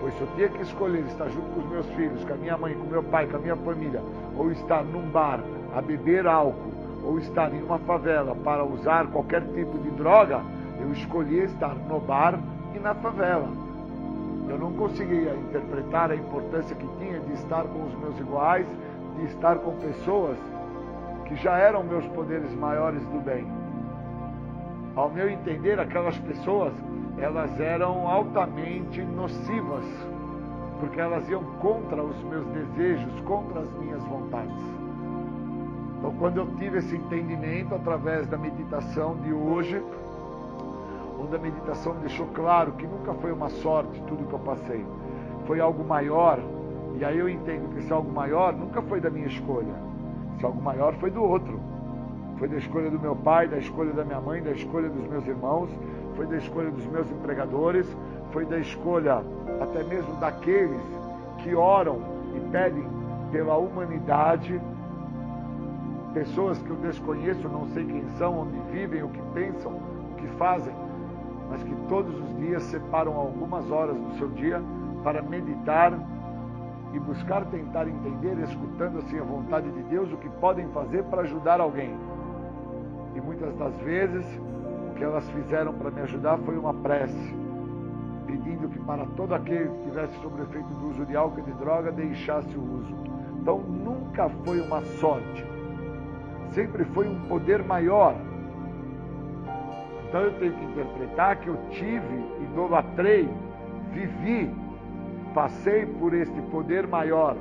pois 0.00 0.14
se 0.14 0.20
eu 0.20 0.28
tinha 0.34 0.48
que 0.48 0.62
escolher 0.62 1.04
estar 1.06 1.28
junto 1.28 1.48
com 1.50 1.60
os 1.60 1.70
meus 1.70 1.86
filhos, 1.90 2.24
com 2.24 2.32
a 2.32 2.36
minha 2.36 2.56
mãe, 2.56 2.74
com 2.74 2.86
meu 2.86 3.02
pai, 3.02 3.26
com 3.26 3.36
a 3.36 3.40
minha 3.40 3.56
família, 3.56 4.02
ou 4.36 4.50
estar 4.50 4.82
num 4.82 5.10
bar 5.10 5.40
a 5.74 5.82
beber 5.82 6.26
álcool, 6.26 6.79
ou 7.02 7.18
estar 7.18 7.52
em 7.52 7.62
uma 7.62 7.78
favela 7.78 8.34
para 8.44 8.64
usar 8.64 9.06
qualquer 9.08 9.42
tipo 9.54 9.78
de 9.78 9.90
droga, 9.90 10.40
eu 10.80 10.92
escolhia 10.92 11.44
estar 11.44 11.74
no 11.74 12.00
bar 12.00 12.38
e 12.74 12.78
na 12.78 12.94
favela. 12.94 13.48
Eu 14.48 14.58
não 14.58 14.72
conseguia 14.72 15.34
interpretar 15.34 16.10
a 16.10 16.16
importância 16.16 16.74
que 16.74 16.86
tinha 16.98 17.20
de 17.20 17.32
estar 17.34 17.64
com 17.64 17.84
os 17.84 17.94
meus 18.00 18.18
iguais, 18.18 18.66
de 19.16 19.26
estar 19.26 19.56
com 19.58 19.76
pessoas 19.76 20.36
que 21.26 21.36
já 21.36 21.56
eram 21.56 21.84
meus 21.84 22.04
poderes 22.08 22.52
maiores 22.54 23.02
do 23.04 23.20
bem. 23.24 23.46
Ao 24.96 25.08
meu 25.08 25.30
entender, 25.30 25.78
aquelas 25.78 26.18
pessoas, 26.18 26.72
elas 27.16 27.60
eram 27.60 28.08
altamente 28.08 29.00
nocivas, 29.02 29.84
porque 30.80 31.00
elas 31.00 31.28
iam 31.28 31.44
contra 31.60 32.02
os 32.02 32.16
meus 32.24 32.46
desejos, 32.46 33.20
contra 33.20 33.60
as 33.60 33.72
minhas 33.74 34.02
vontades. 34.04 34.79
Então, 36.00 36.14
quando 36.18 36.38
eu 36.38 36.46
tive 36.56 36.78
esse 36.78 36.96
entendimento 36.96 37.74
através 37.74 38.26
da 38.26 38.38
meditação 38.38 39.16
de 39.16 39.34
hoje, 39.34 39.82
onde 41.20 41.36
a 41.36 41.38
meditação 41.38 41.92
me 41.92 42.00
deixou 42.00 42.26
claro 42.28 42.72
que 42.72 42.86
nunca 42.86 43.12
foi 43.12 43.30
uma 43.30 43.50
sorte 43.50 44.02
tudo 44.08 44.26
que 44.26 44.32
eu 44.32 44.38
passei, 44.38 44.82
foi 45.46 45.60
algo 45.60 45.84
maior. 45.84 46.38
E 46.98 47.04
aí 47.04 47.18
eu 47.18 47.28
entendo 47.28 47.70
que 47.74 47.80
esse 47.80 47.92
algo 47.92 48.10
maior 48.10 48.54
nunca 48.54 48.80
foi 48.80 48.98
da 48.98 49.10
minha 49.10 49.26
escolha, 49.26 49.74
esse 50.36 50.44
algo 50.44 50.60
maior 50.62 50.94
foi 50.94 51.10
do 51.10 51.22
outro. 51.22 51.60
Foi 52.38 52.48
da 52.48 52.56
escolha 52.56 52.90
do 52.90 52.98
meu 52.98 53.14
pai, 53.14 53.46
da 53.46 53.58
escolha 53.58 53.92
da 53.92 54.02
minha 54.02 54.22
mãe, 54.22 54.42
da 54.42 54.52
escolha 54.52 54.88
dos 54.88 55.06
meus 55.06 55.26
irmãos, 55.26 55.68
foi 56.16 56.24
da 56.24 56.38
escolha 56.38 56.70
dos 56.70 56.86
meus 56.86 57.10
empregadores, 57.10 57.86
foi 58.32 58.46
da 58.46 58.58
escolha 58.58 59.22
até 59.60 59.84
mesmo 59.84 60.14
daqueles 60.14 60.80
que 61.42 61.54
oram 61.54 62.00
e 62.34 62.40
pedem 62.50 62.86
pela 63.30 63.58
humanidade 63.58 64.58
pessoas 66.12 66.58
que 66.58 66.70
eu 66.70 66.76
desconheço, 66.76 67.48
não 67.48 67.66
sei 67.68 67.84
quem 67.84 68.04
são, 68.18 68.40
onde 68.40 68.58
vivem, 68.72 69.02
o 69.02 69.08
que 69.08 69.22
pensam, 69.34 69.72
o 69.72 70.14
que 70.16 70.26
fazem, 70.36 70.74
mas 71.48 71.62
que 71.62 71.74
todos 71.88 72.14
os 72.14 72.36
dias 72.38 72.62
separam 72.64 73.16
algumas 73.16 73.70
horas 73.70 73.96
do 73.96 74.18
seu 74.18 74.28
dia 74.28 74.62
para 75.02 75.22
meditar 75.22 75.92
e 76.92 76.98
buscar 76.98 77.44
tentar 77.46 77.86
entender, 77.86 78.38
escutando 78.40 78.98
assim 78.98 79.18
a 79.18 79.22
vontade 79.22 79.70
de 79.70 79.82
Deus, 79.84 80.12
o 80.12 80.16
que 80.16 80.28
podem 80.28 80.68
fazer 80.68 81.04
para 81.04 81.22
ajudar 81.22 81.60
alguém. 81.60 81.96
E 83.14 83.20
muitas 83.20 83.54
das 83.56 83.74
vezes 83.78 84.24
o 84.90 84.94
que 84.94 85.04
elas 85.04 85.28
fizeram 85.30 85.72
para 85.72 85.90
me 85.90 86.00
ajudar 86.02 86.38
foi 86.38 86.58
uma 86.58 86.74
prece, 86.74 87.34
pedindo 88.26 88.68
que 88.68 88.78
para 88.80 89.06
todo 89.16 89.34
aquele 89.34 89.68
que 89.68 89.88
tivesse 89.88 90.20
sobre 90.20 90.42
efeito 90.42 90.68
do 90.68 90.90
uso 90.90 91.06
de 91.06 91.16
álcool 91.16 91.40
e 91.40 91.42
de 91.42 91.52
droga 91.52 91.92
deixasse 91.92 92.56
o 92.56 92.62
uso. 92.62 92.94
Então 93.40 93.58
nunca 93.58 94.28
foi 94.44 94.60
uma 94.60 94.82
sorte 94.82 95.49
sempre 96.52 96.84
foi 96.84 97.08
um 97.08 97.20
poder 97.28 97.62
maior. 97.62 98.14
Então 100.08 100.22
eu 100.22 100.32
tenho 100.38 100.52
que 100.52 100.64
interpretar 100.64 101.36
que 101.36 101.48
eu 101.48 101.56
tive, 101.70 102.24
idolatrei, 102.42 103.28
vivi, 103.92 104.50
passei 105.32 105.86
por 105.86 106.12
este 106.14 106.40
poder 106.50 106.86
maior, 106.86 107.36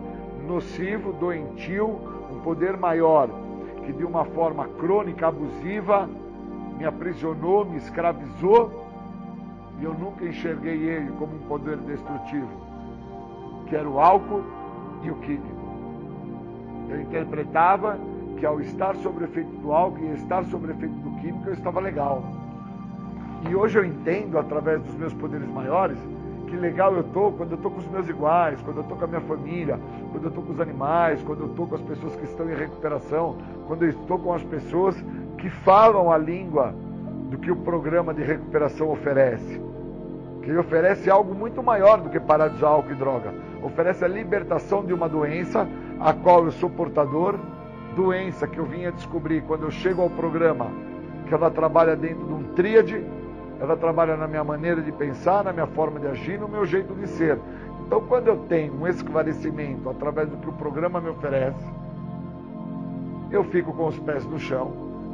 nocivo, 0.48 1.14
doentio, 1.14 1.88
um 2.31 2.40
poder 2.41 2.77
maior, 2.77 3.27
que 3.86 3.91
de 3.91 4.06
uma 4.06 4.23
forma 4.26 4.68
crônica, 4.80 5.27
abusiva, 5.27 6.07
me 6.77 6.86
aprisionou, 6.86 7.65
me 7.65 7.77
escravizou, 7.77 8.88
e 9.80 9.84
eu 9.84 9.94
nunca 9.94 10.26
enxerguei 10.26 10.77
ele 10.77 11.11
como 11.18 11.36
um 11.36 11.48
poder 11.48 11.77
destrutivo, 11.77 12.49
que 13.68 13.76
era 13.76 13.90
o 13.90 13.99
álcool 13.99 14.44
e 15.03 15.10
o 15.10 15.15
químico. 15.15 15.60
Eu 16.90 17.02
interpretava 17.02 17.98
que 18.40 18.45
ao 18.45 18.60
estar 18.61 18.95
sobre 18.98 19.26
o 19.26 19.28
efeito 19.28 19.52
do 19.57 19.72
álcool 19.72 20.06
e 20.06 20.14
estar 20.14 20.45
sobre 20.45 20.72
o 20.72 20.76
efeito 20.76 20.95
do 20.95 21.11
químico, 21.20 21.49
eu 21.49 21.53
estava 21.53 21.80
legal. 21.80 22.24
E 23.49 23.56
hoje 23.56 23.78
eu 23.78 23.86
entendo, 23.86 24.38
através 24.38 24.82
dos 24.82 24.95
meus 24.95 25.14
poderes 25.14 25.48
maiores, 25.49 25.98
que 26.48 26.56
legal 26.56 26.94
eu 26.94 27.02
estou 27.02 27.32
quando 27.34 27.52
eu 27.52 27.57
estou 27.57 27.70
com 27.70 27.80
os 27.80 27.88
meus 27.88 28.10
iguais, 28.10 28.60
quando 28.61 28.78
eu 28.78 28.84
estou 28.84 28.98
com 28.98 29.03
a 29.03 29.07
minha 29.07 29.22
família, 29.22 29.80
quando 30.11 30.24
eu 30.24 30.30
estou 30.30 30.44
com 30.44 30.53
os 30.53 30.60
animais, 30.60 31.22
quando 31.24 31.41
eu 31.41 31.48
estou 31.48 31.68
com 31.68 31.76
as 31.76 31.82
pessoas 31.82 32.16
que 32.16 32.26
estão 32.26 32.49
em 32.49 32.56
recuperação, 32.56 33.38
quando 33.68 33.84
eu 33.84 33.90
estou 33.90 34.18
com 34.18 34.34
as 34.34 34.44
pessoas 34.44 34.95
que 35.38 35.49
falam 35.49 36.11
a 36.11 36.18
língua 36.18 36.74
do 37.30 37.38
que 37.38 37.52
o 37.52 37.56
programa 37.57 38.14
de 38.14 38.24
recuperação 38.24 38.90
oferece. 38.90 39.61
Que 40.41 40.56
oferece 40.57 41.10
algo 41.10 41.36
muito 41.36 41.61
maior 41.61 42.02
do 42.02 42.10
que 42.10 42.20
parar 42.20 42.48
de 42.48 42.56
usar 42.56 42.70
álcool 42.70 42.91
e 42.91 42.95
droga. 42.95 43.34
Oferece 43.61 44.03
a 44.03 44.07
libertação 44.07 44.84
de 44.84 44.94
uma 44.94 45.07
doença 45.07 45.68
a 45.99 46.14
qual 46.14 46.45
eu 46.45 46.52
sou 46.52 46.70
portador 46.70 47.38
doença 47.99 48.47
que 48.47 48.57
eu 48.57 48.63
vinha 48.63 48.93
descobrir 48.93 49.41
quando 49.41 49.63
eu 49.63 49.71
chego 49.71 50.01
ao 50.01 50.09
programa, 50.09 50.71
que 51.27 51.34
ela 51.34 51.51
trabalha 51.51 51.97
dentro 51.97 52.26
de 52.26 52.34
um 52.34 52.43
tríade, 52.55 53.03
ela 53.59 53.76
trabalha 53.76 54.15
na 54.15 54.26
minha 54.26 54.43
maneira 54.43 54.81
de 54.81 54.89
pensar, 54.89 55.43
na 55.43 55.51
minha 55.51 55.67
forma 55.67 55.99
de 55.99 56.07
agir, 56.07 56.39
no 56.39 56.47
meu 56.47 56.65
jeito 56.65 56.93
de 56.95 57.05
ser. 57.07 57.38
Então, 57.85 57.99
quando 58.07 58.27
eu 58.27 58.38
tenho 58.47 58.73
um 58.73 58.88
esclarecimento 58.88 59.89
através 59.89 60.30
do 60.30 60.38
que 60.38 60.47
o 60.47 60.53
programa 60.53 61.01
me 61.01 61.09
oferece, 61.09 61.67
eu 63.31 63.43
fico 63.43 63.73
com 63.73 63.88
os 63.88 63.99
pés 63.99 64.26
no 64.26 64.39
chão, 64.39 64.71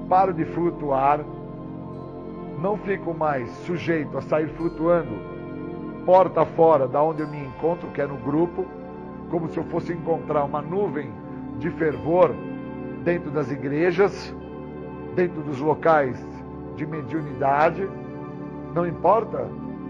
paro 0.08 0.32
de 0.32 0.46
flutuar, 0.46 1.22
não 2.62 2.78
fico 2.78 3.16
mais 3.16 3.50
sujeito 3.66 4.16
a 4.16 4.22
sair 4.22 4.48
flutuando 4.50 5.34
porta 6.06 6.46
fora 6.46 6.88
da 6.88 7.02
onde 7.02 7.24
eu 7.24 7.28
me 7.28 7.40
encontro, 7.40 7.90
que 7.90 8.00
é 8.00 8.06
no 8.06 8.18
grupo, 8.18 8.64
como 9.32 9.50
se 9.50 9.58
eu 9.58 9.64
fosse 9.64 9.92
encontrar 9.92 10.44
uma 10.44 10.62
nuvem 10.62 11.10
de 11.58 11.72
fervor 11.72 12.30
dentro 13.06 13.30
das 13.30 13.52
igrejas, 13.52 14.36
dentro 15.16 15.42
dos 15.44 15.60
locais 15.60 16.18
de 16.76 16.86
mediunidade, 16.88 17.88
não 18.74 18.86
importa 18.86 19.48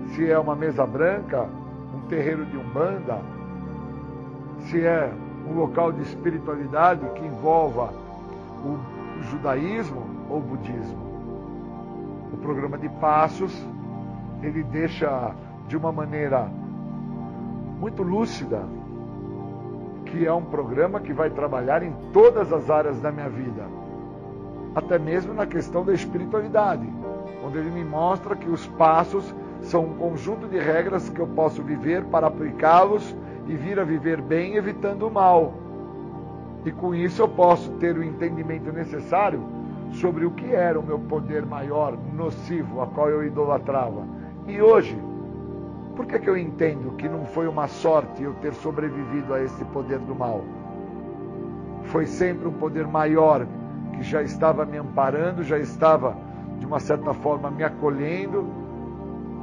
se 0.09 0.29
é 0.29 0.37
uma 0.37 0.55
mesa 0.55 0.85
branca, 0.85 1.47
um 1.95 2.07
terreiro 2.07 2.45
de 2.45 2.57
umbanda, 2.57 3.19
se 4.65 4.85
é 4.85 5.11
um 5.49 5.53
local 5.53 5.93
de 5.93 6.01
espiritualidade 6.01 7.07
que 7.15 7.25
envolva 7.25 7.93
o 8.63 8.77
judaísmo 9.31 10.05
ou 10.29 10.39
o 10.39 10.41
budismo. 10.41 11.05
O 12.33 12.37
programa 12.37 12.77
de 12.77 12.89
passos, 12.89 13.65
ele 14.43 14.61
deixa 14.63 15.33
de 15.67 15.77
uma 15.77 15.91
maneira 15.91 16.47
muito 17.79 18.03
lúcida 18.03 18.61
que 20.05 20.25
é 20.25 20.31
um 20.31 20.43
programa 20.43 20.99
que 20.99 21.13
vai 21.13 21.29
trabalhar 21.29 21.83
em 21.83 21.93
todas 22.13 22.53
as 22.53 22.69
áreas 22.69 22.99
da 22.99 23.11
minha 23.11 23.29
vida, 23.29 23.65
até 24.73 24.97
mesmo 24.97 25.33
na 25.33 25.45
questão 25.45 25.83
da 25.83 25.93
espiritualidade, 25.93 26.87
onde 27.43 27.57
ele 27.57 27.71
me 27.71 27.83
mostra 27.83 28.35
que 28.35 28.49
os 28.49 28.65
passos 28.67 29.33
são 29.61 29.85
um 29.85 29.95
conjunto 29.95 30.47
de 30.47 30.57
regras 30.59 31.09
que 31.09 31.19
eu 31.19 31.27
posso 31.27 31.61
viver 31.63 32.03
para 32.05 32.27
aplicá-los 32.27 33.15
e 33.47 33.55
vir 33.55 33.79
a 33.79 33.83
viver 33.83 34.21
bem, 34.21 34.55
evitando 34.55 35.07
o 35.07 35.11
mal. 35.11 35.53
E 36.65 36.71
com 36.71 36.95
isso 36.95 37.21
eu 37.21 37.27
posso 37.27 37.71
ter 37.73 37.95
o 37.95 38.03
entendimento 38.03 38.71
necessário 38.71 39.41
sobre 39.93 40.25
o 40.25 40.31
que 40.31 40.53
era 40.53 40.79
o 40.79 40.83
meu 40.83 40.99
poder 40.99 41.45
maior, 41.45 41.97
nocivo, 42.13 42.81
a 42.81 42.87
qual 42.87 43.09
eu 43.09 43.23
idolatrava. 43.23 44.03
E 44.47 44.61
hoje, 44.61 44.97
por 45.95 46.05
que, 46.05 46.19
que 46.19 46.29
eu 46.29 46.37
entendo 46.37 46.95
que 46.97 47.07
não 47.07 47.25
foi 47.25 47.47
uma 47.47 47.67
sorte 47.67 48.21
eu 48.21 48.33
ter 48.35 48.53
sobrevivido 48.53 49.33
a 49.33 49.41
esse 49.41 49.63
poder 49.65 49.99
do 49.99 50.13
mal? 50.13 50.43
Foi 51.85 52.05
sempre 52.05 52.47
um 52.47 52.53
poder 52.53 52.85
maior 52.85 53.47
que 53.93 54.03
já 54.03 54.21
estava 54.21 54.65
me 54.65 54.77
amparando, 54.77 55.41
já 55.43 55.57
estava, 55.57 56.17
de 56.59 56.65
uma 56.65 56.79
certa 56.79 57.13
forma, 57.13 57.49
me 57.49 57.63
acolhendo 57.63 58.45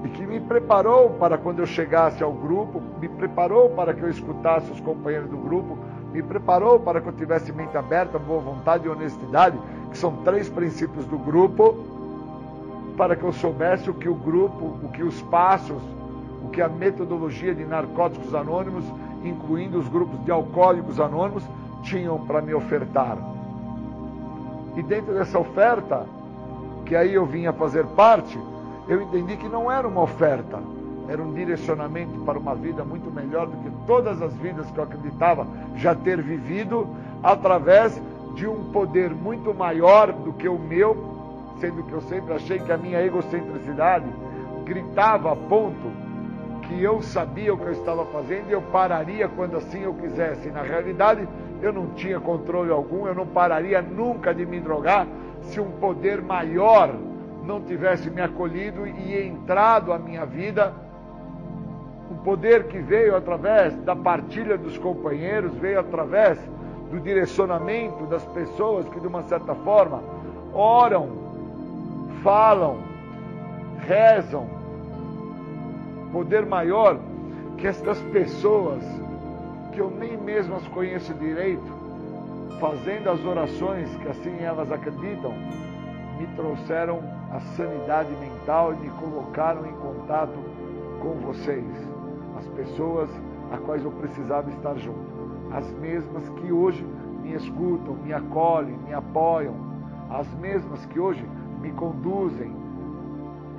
e 0.04 0.08
que 0.08 0.26
me 0.26 0.40
preparou 0.40 1.10
para 1.10 1.38
quando 1.38 1.60
eu 1.60 1.66
chegasse 1.66 2.22
ao 2.22 2.32
grupo, 2.32 2.82
me 3.00 3.08
preparou 3.08 3.70
para 3.70 3.94
que 3.94 4.02
eu 4.02 4.10
escutasse 4.10 4.70
os 4.70 4.80
companheiros 4.80 5.30
do 5.30 5.36
grupo, 5.36 5.78
me 6.12 6.22
preparou 6.22 6.78
para 6.80 7.00
que 7.00 7.08
eu 7.08 7.12
tivesse 7.12 7.52
mente 7.52 7.76
aberta, 7.76 8.18
boa 8.18 8.40
vontade 8.40 8.86
e 8.86 8.90
honestidade, 8.90 9.58
que 9.90 9.96
são 9.96 10.16
três 10.16 10.48
princípios 10.48 11.06
do 11.06 11.16
grupo, 11.16 11.76
para 12.96 13.16
que 13.16 13.22
eu 13.22 13.32
soubesse 13.32 13.88
o 13.88 13.94
que 13.94 14.08
o 14.08 14.14
grupo, 14.14 14.76
o 14.82 14.88
que 14.90 15.02
os 15.02 15.22
passos, 15.22 15.80
que 16.52 16.60
a 16.60 16.68
metodologia 16.68 17.54
de 17.54 17.64
narcóticos 17.64 18.34
anônimos, 18.34 18.84
incluindo 19.24 19.78
os 19.78 19.88
grupos 19.88 20.22
de 20.24 20.30
alcoólicos 20.30 21.00
anônimos, 21.00 21.42
tinham 21.82 22.18
para 22.26 22.42
me 22.42 22.54
ofertar. 22.54 23.16
E 24.76 24.82
dentro 24.82 25.14
dessa 25.14 25.38
oferta, 25.38 26.06
que 26.84 26.94
aí 26.94 27.14
eu 27.14 27.26
vinha 27.26 27.52
fazer 27.52 27.86
parte, 27.88 28.38
eu 28.88 29.02
entendi 29.02 29.36
que 29.36 29.48
não 29.48 29.70
era 29.70 29.86
uma 29.86 30.02
oferta, 30.02 30.58
era 31.08 31.22
um 31.22 31.32
direcionamento 31.32 32.20
para 32.20 32.38
uma 32.38 32.54
vida 32.54 32.84
muito 32.84 33.10
melhor 33.10 33.46
do 33.46 33.56
que 33.58 33.70
todas 33.86 34.20
as 34.22 34.32
vidas 34.34 34.70
que 34.70 34.78
eu 34.78 34.84
acreditava 34.84 35.46
já 35.76 35.94
ter 35.94 36.20
vivido, 36.22 36.86
através 37.22 38.00
de 38.34 38.46
um 38.46 38.72
poder 38.72 39.10
muito 39.10 39.52
maior 39.52 40.12
do 40.12 40.32
que 40.32 40.48
o 40.48 40.58
meu, 40.58 40.96
sendo 41.60 41.82
que 41.82 41.92
eu 41.92 42.00
sempre 42.02 42.34
achei 42.34 42.58
que 42.58 42.72
a 42.72 42.76
minha 42.76 43.00
egocentricidade 43.04 44.06
gritava 44.64 45.32
a 45.32 45.36
ponto 45.36 45.91
que 46.72 46.82
eu 46.82 47.02
sabia 47.02 47.52
o 47.52 47.58
que 47.58 47.66
eu 47.66 47.72
estava 47.72 48.04
fazendo 48.06 48.48
e 48.48 48.52
eu 48.52 48.62
pararia 48.62 49.28
quando 49.28 49.56
assim 49.56 49.82
eu 49.82 49.94
quisesse. 49.94 50.48
Na 50.48 50.62
realidade, 50.62 51.28
eu 51.60 51.72
não 51.72 51.88
tinha 51.88 52.18
controle 52.18 52.70
algum, 52.70 53.06
eu 53.06 53.14
não 53.14 53.26
pararia 53.26 53.82
nunca 53.82 54.34
de 54.34 54.46
me 54.46 54.58
drogar 54.58 55.06
se 55.42 55.60
um 55.60 55.70
poder 55.72 56.22
maior 56.22 56.94
não 57.44 57.60
tivesse 57.60 58.08
me 58.10 58.22
acolhido 58.22 58.86
e 58.86 59.26
entrado 59.26 59.92
à 59.92 59.98
minha 59.98 60.24
vida. 60.24 60.72
Um 62.10 62.16
poder 62.16 62.64
que 62.64 62.78
veio 62.78 63.16
através 63.16 63.74
da 63.78 63.94
partilha 63.94 64.56
dos 64.56 64.78
companheiros, 64.78 65.54
veio 65.54 65.80
através 65.80 66.38
do 66.90 67.00
direcionamento 67.00 68.04
das 68.06 68.24
pessoas 68.26 68.88
que, 68.88 69.00
de 69.00 69.06
uma 69.06 69.22
certa 69.22 69.54
forma, 69.56 70.02
oram, 70.52 71.08
falam, 72.22 72.78
rezam. 73.86 74.61
Poder 76.12 76.44
maior 76.44 76.98
que 77.56 77.66
estas 77.66 77.98
pessoas, 78.12 78.84
que 79.72 79.80
eu 79.80 79.90
nem 79.90 80.16
mesmo 80.16 80.54
as 80.56 80.68
conheço 80.68 81.14
direito, 81.14 81.72
fazendo 82.60 83.08
as 83.08 83.24
orações 83.24 83.88
que 83.96 84.08
assim 84.08 84.36
elas 84.40 84.70
acreditam, 84.70 85.32
me 86.18 86.26
trouxeram 86.36 87.00
a 87.32 87.40
sanidade 87.56 88.10
mental 88.16 88.74
e 88.74 88.76
me 88.76 88.90
colocaram 88.90 89.64
em 89.66 89.72
contato 89.72 90.38
com 91.00 91.14
vocês, 91.26 91.64
as 92.38 92.46
pessoas 92.48 93.08
a 93.50 93.56
quais 93.56 93.82
eu 93.82 93.90
precisava 93.90 94.50
estar 94.50 94.74
junto, 94.76 95.00
as 95.50 95.72
mesmas 95.72 96.28
que 96.28 96.52
hoje 96.52 96.84
me 97.22 97.34
escutam, 97.34 97.94
me 97.94 98.12
acolhem, 98.12 98.76
me 98.86 98.92
apoiam, 98.92 99.54
as 100.10 100.32
mesmas 100.34 100.84
que 100.86 101.00
hoje 101.00 101.24
me 101.60 101.72
conduzem 101.72 102.61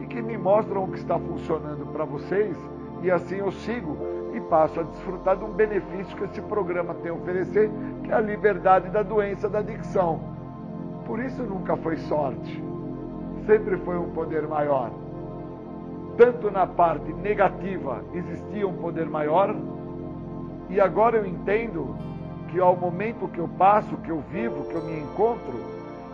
e 0.03 0.05
que 0.05 0.21
me 0.21 0.37
mostram 0.37 0.83
o 0.83 0.87
que 0.89 0.99
está 0.99 1.17
funcionando 1.17 1.91
para 1.91 2.05
vocês 2.05 2.55
e 3.01 3.09
assim 3.09 3.37
eu 3.37 3.51
sigo 3.51 3.97
e 4.33 4.41
passo 4.41 4.79
a 4.79 4.83
desfrutar 4.83 5.37
de 5.37 5.43
um 5.43 5.51
benefício 5.51 6.15
que 6.15 6.25
esse 6.25 6.41
programa 6.41 6.93
tem 6.95 7.11
a 7.11 7.15
oferecer, 7.15 7.71
que 8.03 8.11
é 8.11 8.15
a 8.15 8.19
liberdade 8.19 8.89
da 8.89 9.01
doença 9.03 9.49
da 9.49 9.59
adicção. 9.59 10.19
Por 11.05 11.19
isso 11.19 11.43
nunca 11.43 11.75
foi 11.77 11.97
sorte 11.97 12.63
sempre 13.45 13.77
foi 13.77 13.97
um 13.97 14.09
poder 14.11 14.47
maior. 14.47 14.91
Tanto 16.17 16.51
na 16.51 16.67
parte 16.67 17.11
negativa 17.13 18.03
existia 18.13 18.67
um 18.67 18.73
poder 18.73 19.05
maior, 19.05 19.55
e 20.69 20.79
agora 20.79 21.17
eu 21.17 21.25
entendo 21.25 21.95
que 22.49 22.59
ao 22.59 22.75
momento 22.75 23.27
que 23.27 23.39
eu 23.39 23.47
passo, 23.57 23.97
que 23.97 24.09
eu 24.09 24.19
vivo, 24.31 24.63
que 24.65 24.75
eu 24.75 24.83
me 24.83 24.99
encontro, 24.99 25.59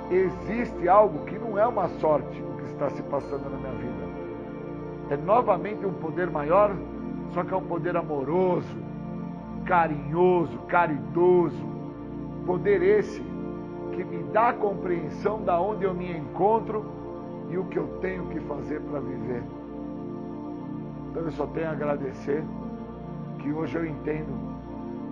existe 0.10 0.88
algo 0.88 1.26
que 1.26 1.38
não 1.38 1.58
é 1.58 1.68
uma 1.68 1.88
sorte 2.00 2.49
está 2.80 2.90
se 2.92 3.04
passando 3.04 3.50
na 3.50 3.58
minha 3.58 3.74
vida. 3.74 5.14
É 5.14 5.18
novamente 5.18 5.86
um 5.86 5.94
poder 5.94 6.30
maior, 6.30 6.74
só 7.34 7.44
que 7.44 7.54
é 7.54 7.58
um 7.58 7.66
poder 7.66 7.98
amoroso, 7.98 8.78
carinhoso, 9.66 10.58
caridoso. 10.60 11.68
Poder 12.46 12.82
esse 12.82 13.22
que 13.92 14.04
me 14.04 14.24
dá 14.32 14.50
a 14.50 14.54
compreensão 14.54 15.44
da 15.44 15.60
onde 15.60 15.84
eu 15.84 15.94
me 15.94 16.10
encontro 16.18 16.86
e 17.50 17.58
o 17.58 17.66
que 17.66 17.78
eu 17.78 17.88
tenho 18.00 18.28
que 18.28 18.40
fazer 18.42 18.80
para 18.82 19.02
viver. 19.02 19.44
Então 21.10 21.24
eu 21.24 21.32
só 21.32 21.46
tenho 21.48 21.68
a 21.68 21.72
agradecer 21.72 22.44
que 23.40 23.52
hoje 23.52 23.76
eu 23.76 23.86
entendo 23.86 24.32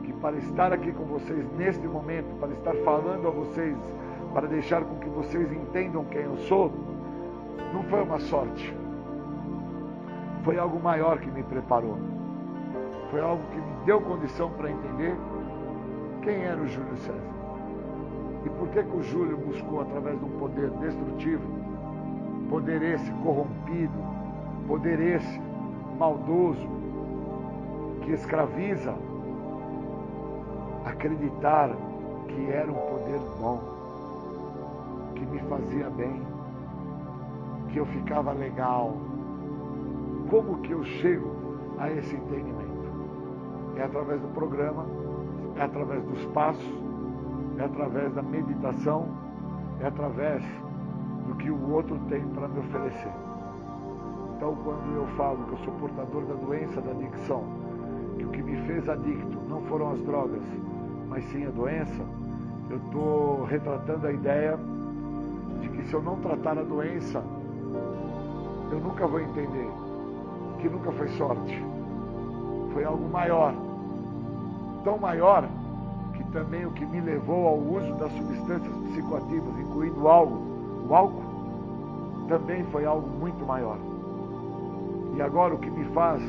que 0.03 0.13
para 0.13 0.37
estar 0.37 0.71
aqui 0.71 0.91
com 0.93 1.03
vocês 1.03 1.45
neste 1.57 1.85
momento, 1.85 2.33
para 2.39 2.49
estar 2.49 2.73
falando 2.85 3.27
a 3.27 3.31
vocês, 3.31 3.75
para 4.33 4.47
deixar 4.47 4.83
com 4.83 4.95
que 4.99 5.09
vocês 5.09 5.51
entendam 5.51 6.05
quem 6.05 6.21
eu 6.21 6.37
sou, 6.37 6.71
não 7.73 7.83
foi 7.83 8.03
uma 8.03 8.19
sorte. 8.19 8.75
Foi 10.43 10.57
algo 10.57 10.79
maior 10.79 11.19
que 11.19 11.29
me 11.29 11.43
preparou. 11.43 11.97
Foi 13.11 13.21
algo 13.21 13.43
que 13.51 13.57
me 13.57 13.85
deu 13.85 14.01
condição 14.01 14.49
para 14.51 14.71
entender 14.71 15.15
quem 16.21 16.43
era 16.43 16.61
o 16.61 16.67
Júlio 16.67 16.97
César. 16.97 17.37
E 18.45 18.49
por 18.49 18.67
que, 18.69 18.83
que 18.83 18.95
o 18.95 19.03
Júlio 19.03 19.37
buscou, 19.37 19.81
através 19.81 20.17
de 20.19 20.25
um 20.25 20.39
poder 20.39 20.69
destrutivo, 20.71 21.43
poder 22.49 22.81
esse 22.81 23.11
corrompido, 23.23 23.93
poder 24.67 24.99
esse 24.99 25.41
maldoso, 25.97 26.67
que 28.01 28.11
escraviza, 28.11 28.95
acreditar 30.85 31.71
que 32.27 32.51
era 32.51 32.71
um 32.71 32.75
poder 32.75 33.19
bom, 33.39 33.59
que 35.15 35.25
me 35.25 35.39
fazia 35.39 35.89
bem, 35.89 36.21
que 37.69 37.79
eu 37.79 37.85
ficava 37.87 38.31
legal. 38.31 38.97
Como 40.29 40.59
que 40.61 40.71
eu 40.71 40.83
chego 40.83 41.31
a 41.77 41.91
esse 41.91 42.15
entendimento? 42.15 42.67
É 43.75 43.83
através 43.83 44.21
do 44.21 44.27
programa, 44.29 44.85
é 45.55 45.61
através 45.61 46.03
dos 46.03 46.25
passos, 46.27 46.83
é 47.57 47.63
através 47.63 48.13
da 48.13 48.21
meditação, 48.21 49.07
é 49.79 49.87
através 49.87 50.43
do 51.27 51.35
que 51.35 51.49
o 51.49 51.71
outro 51.71 51.97
tem 52.09 52.25
para 52.29 52.47
me 52.47 52.59
oferecer. 52.59 53.11
Então, 54.35 54.55
quando 54.63 54.95
eu 54.95 55.07
falo 55.15 55.43
que 55.45 55.53
eu 55.53 55.57
sou 55.59 55.73
portador 55.75 56.23
da 56.25 56.35
doença 56.35 56.81
da 56.81 56.91
adicção, 56.91 57.43
que 58.17 58.23
o 58.23 58.29
que 58.29 58.41
me 58.41 58.55
fez 58.67 58.87
adicto 58.87 59.37
não 59.49 59.61
foram 59.63 59.91
as 59.91 60.01
drogas, 60.03 60.43
mas 61.07 61.23
sim 61.25 61.45
a 61.45 61.49
doença, 61.49 62.03
eu 62.69 62.77
estou 62.77 63.45
retratando 63.45 64.07
a 64.07 64.11
ideia 64.11 64.59
de 65.61 65.69
que 65.69 65.83
se 65.87 65.93
eu 65.93 66.01
não 66.01 66.17
tratar 66.17 66.57
a 66.57 66.63
doença, 66.63 67.23
eu 68.71 68.79
nunca 68.79 69.07
vou 69.07 69.19
entender 69.19 69.69
que 70.59 70.69
nunca 70.69 70.91
foi 70.91 71.07
sorte. 71.09 71.63
Foi 72.73 72.83
algo 72.83 73.07
maior. 73.09 73.53
Tão 74.83 74.97
maior 74.97 75.47
que 76.13 76.23
também 76.25 76.65
o 76.65 76.71
que 76.71 76.85
me 76.85 76.99
levou 77.01 77.47
ao 77.47 77.57
uso 77.57 77.93
das 77.95 78.11
substâncias 78.13 78.73
psicoativas, 78.89 79.59
incluindo 79.59 80.01
o 80.01 80.07
álcool, 80.07 80.41
o 80.87 80.95
álcool, 80.95 81.23
também 82.27 82.63
foi 82.65 82.85
algo 82.85 83.07
muito 83.07 83.45
maior. 83.45 83.77
E 85.15 85.21
agora 85.21 85.55
o 85.55 85.57
que 85.57 85.69
me 85.69 85.85
faz 85.93 86.21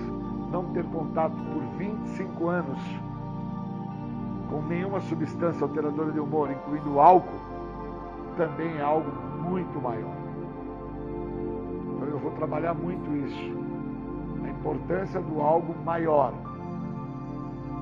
não 0.50 0.64
ter 0.72 0.84
contato 0.86 1.34
por 1.52 1.62
25 1.76 2.48
anos 2.48 2.78
com 4.48 4.62
nenhuma 4.62 5.00
substância 5.02 5.62
alteradora 5.62 6.10
de 6.10 6.20
humor, 6.20 6.50
incluindo 6.50 6.94
o 6.94 7.00
álcool, 7.00 7.38
também 8.36 8.78
é 8.78 8.82
algo 8.82 9.10
muito 9.42 9.80
maior. 9.80 10.27
Eu 12.10 12.18
vou 12.18 12.30
trabalhar 12.32 12.74
muito 12.74 13.14
isso. 13.26 13.52
A 14.44 14.48
importância 14.48 15.20
do 15.20 15.40
algo 15.40 15.74
maior. 15.84 16.32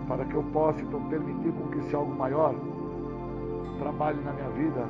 Para 0.08 0.24
que 0.24 0.34
eu 0.34 0.42
possa 0.52 0.80
então 0.80 1.02
permitir 1.08 1.52
com 1.52 1.68
que 1.68 1.78
esse 1.78 1.94
algo 1.94 2.14
maior 2.14 2.54
trabalhe 3.78 4.22
na 4.22 4.32
minha 4.32 4.48
vida, 4.50 4.88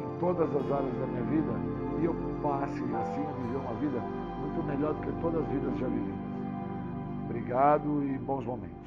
em 0.00 0.18
todas 0.20 0.48
as 0.48 0.72
áreas 0.72 0.94
da 0.98 1.06
minha 1.06 1.22
vida, 1.24 1.52
e 2.00 2.04
eu 2.04 2.14
passe 2.42 2.82
assim 2.82 3.22
a 3.22 3.32
viver 3.32 3.56
uma 3.56 3.74
vida 3.74 4.00
muito 4.40 4.62
melhor 4.66 4.94
do 4.94 5.00
que 5.00 5.12
todas 5.20 5.42
as 5.42 5.48
vidas 5.48 5.78
já 5.78 5.86
vividas. 5.86 6.26
Obrigado 7.24 8.04
e 8.04 8.18
bons 8.18 8.44
momentos. 8.44 8.86